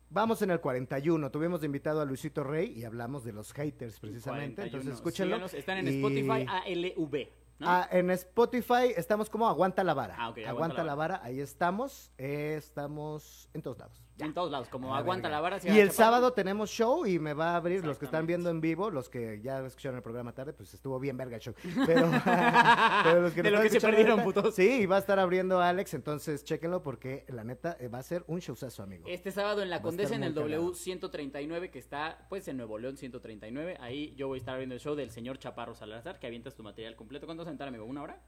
Vamos 0.10 0.42
en 0.44 0.52
el 0.52 0.60
41, 0.62 1.32
tuvimos 1.32 1.62
de 1.62 1.66
invitado 1.66 2.00
a 2.00 2.06
Luisito 2.06 2.44
Rey 2.44 2.72
y 2.78 2.84
hablamos 2.84 3.24
de 3.24 3.34
los 3.34 3.52
haters 3.54 4.00
precisamente, 4.00 4.56
41. 4.58 4.66
entonces 4.66 4.94
escúchenlo. 4.94 5.36
Síganos, 5.38 5.54
Están 5.56 5.78
en 5.80 5.88
Y- 5.88 5.96
Spotify, 5.98 6.46
ALV. 6.48 7.28
¿No? 7.60 7.70
Ah, 7.70 7.88
en 7.92 8.10
Spotify 8.12 8.94
estamos 8.96 9.30
como 9.30 9.48
Aguanta 9.48 9.84
la 9.84 9.94
Vara. 9.94 10.16
Ah, 10.18 10.26
Aguanta, 10.28 10.50
Aguanta 10.50 10.78
la, 10.78 10.84
la 10.84 10.96
vara. 10.96 11.22
ahí 11.24 11.40
estamos. 11.40 12.12
eh, 12.18 12.56
estamos 12.58 13.50
en 13.54 13.62
todos 13.62 13.78
lados. 13.78 14.04
Ya. 14.16 14.28
En 14.28 14.34
todos 14.34 14.52
lados, 14.52 14.68
como 14.70 14.96
aguanta 14.96 15.28
verga. 15.28 15.38
la 15.38 15.42
vara. 15.42 15.60
Y 15.64 15.80
el 15.80 15.90
sábado 15.92 16.34
tenemos 16.34 16.70
show 16.70 17.06
y 17.06 17.18
me 17.18 17.34
va 17.34 17.54
a 17.54 17.56
abrir 17.56 17.84
los 17.84 17.98
que 17.98 18.06
están 18.06 18.28
viendo 18.28 18.50
en 18.52 18.62
vivo, 18.62 18.92
los 18.92 19.10
que 19.10 19.42
ya 19.42 19.66
escucharon 19.66 19.98
el 19.98 20.04
programa 20.04 20.34
tarde, 20.34 20.54
pues 20.54 20.72
estuvo 20.74 21.00
bien 21.00 21.18
verga 21.18 21.38
el 21.38 21.42
show. 21.42 21.56
Pero, 21.88 22.10
pero 23.04 23.22
los 23.22 23.34
que 23.34 23.42
De 23.42 23.50
nos 23.50 23.60
lo 23.60 23.64
que 23.64 23.70
se 23.72 23.82
perdieron, 23.82 24.20
ahorita, 24.20 24.42
putos. 24.42 24.56
Sí, 24.56 24.82
y 24.82 24.86
va 24.86 24.98
a 24.98 25.00
estar 25.00 25.18
abriendo 25.20 25.60
Alex, 25.62 25.96
entonces 25.96 26.44
chéquenlo 26.44 26.84
porque 26.84 27.26
la 27.30 27.44
neta 27.44 27.76
eh, 27.80 27.88
va 27.88 28.00
a 28.00 28.04
ser 28.04 28.24
un 28.28 28.40
showzazo, 28.40 28.84
amigo. 28.84 29.06
Este 29.08 29.32
sábado 29.32 29.64
en 29.64 29.70
la 29.72 29.78
Va 29.78 29.82
Condesa 29.84 30.14
en 30.16 30.24
el 30.24 30.34
muy 30.34 30.44
cagado. 30.44 30.72
W139 30.74 31.72
que 31.72 31.80
está 31.80 32.26
pues 32.30 32.48
en 32.48 32.58
Nuevo 32.58 32.78
León 32.78 32.98
139. 32.98 33.78
Ahí 33.80 34.14
yo 34.16 34.28
voy 34.28 34.38
a 34.38 34.40
estar 34.40 34.58
viendo 34.58 34.76
el 34.76 34.82
show 34.82 34.96
del 34.96 35.10
señor 35.10 35.40
Chaparro 35.40 35.74
Salazar 35.74 36.20
que 36.20 36.28
avientas 36.28 36.56
tu 36.56 36.62
material 36.64 36.96
completo. 36.96 37.26
¿Cuánto 37.26 37.42
vas 37.42 37.48
a 37.48 37.50
aventar, 37.50 37.68
amigo? 37.68 37.86
¿Una 37.86 38.04
hora? 38.04 38.22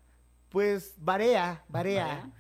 Pues 0.50 0.96
varía, 0.98 1.64
varía. 1.68 2.06
¿Varía? 2.06 2.32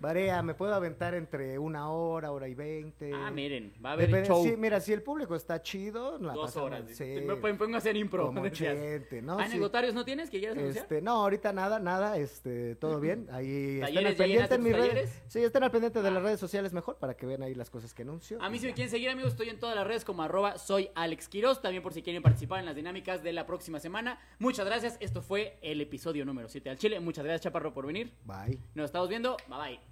Varía, 0.00 0.42
me 0.42 0.54
puedo 0.54 0.74
aventar 0.74 1.14
entre 1.14 1.58
una 1.58 1.90
hora, 1.90 2.32
hora 2.32 2.48
y 2.48 2.54
veinte. 2.54 3.12
Ah, 3.14 3.30
miren, 3.30 3.72
va 3.84 3.90
a 3.90 3.92
haber 3.92 4.08
Depende- 4.08 4.28
show. 4.28 4.42
sí, 4.44 4.54
mira, 4.56 4.80
si 4.80 4.92
el 4.92 5.02
público 5.02 5.34
está 5.36 5.60
chido, 5.62 6.18
la 6.18 6.32
Dos 6.32 6.56
horas. 6.56 6.84
sí, 6.90 7.04
Me 7.26 7.36
pongo 7.36 7.74
a 7.74 7.78
hacer 7.78 7.96
impro. 7.96 8.26
como 8.26 8.48
chente, 8.48 9.20
¿no? 9.22 9.34
¿Ah, 9.38 9.44
Sí. 9.44 9.50
¿Anecdotarios 9.52 9.92
no 9.94 10.04
tienes 10.04 10.30
que 10.30 10.38
quieras 10.38 10.56
anunciar? 10.56 10.84
Este, 10.84 11.02
no, 11.02 11.12
ahorita 11.22 11.52
nada, 11.52 11.78
nada, 11.78 12.16
este, 12.16 12.76
todo 12.76 12.98
bien. 13.00 13.28
Ahí 13.30 13.80
están 13.82 13.96
al 14.06 14.12
¿Ya 14.12 14.16
pendiente 14.16 14.54
en 14.54 14.62
mis 14.62 14.72
redes. 14.76 15.22
Sí, 15.28 15.40
estén 15.42 15.62
al 15.64 15.70
pendiente 15.70 16.00
de 16.02 16.10
las 16.10 16.22
redes 16.22 16.40
sociales 16.40 16.72
mejor 16.72 16.96
para 16.96 17.14
que 17.14 17.26
vean 17.26 17.42
ahí 17.42 17.54
las 17.54 17.68
cosas 17.70 17.92
que 17.92 18.02
anuncio. 18.02 18.40
A 18.42 18.48
mí 18.48 18.58
si 18.58 18.66
me 18.66 18.72
quieren 18.74 18.90
seguir, 18.90 19.10
amigos, 19.10 19.32
estoy 19.32 19.50
en 19.50 19.58
todas 19.58 19.76
las 19.76 19.86
redes 19.86 20.04
como 20.04 20.22
arroba 20.22 20.56
soy 20.58 20.88
Alex 20.94 21.28
Quiroz. 21.28 21.60
También 21.60 21.82
por 21.82 21.92
si 21.92 22.02
quieren 22.02 22.22
participar 22.22 22.60
en 22.60 22.66
las 22.66 22.74
dinámicas 22.76 23.22
de 23.22 23.32
la 23.32 23.46
próxima 23.46 23.80
semana. 23.80 24.18
Muchas 24.38 24.64
gracias. 24.66 24.96
Esto 25.00 25.20
fue 25.22 25.58
el 25.62 25.80
episodio 25.80 26.24
número 26.24 26.48
7 26.48 26.70
al 26.70 26.78
Chile. 26.78 27.00
Muchas 27.00 27.24
gracias, 27.24 27.42
Chaparro, 27.42 27.74
por 27.74 27.86
venir. 27.86 28.12
Bye. 28.24 28.58
Nos 28.74 28.86
estamos 28.86 29.08
viendo. 29.08 29.36
Bye 29.48 29.58
bye. 29.58 29.89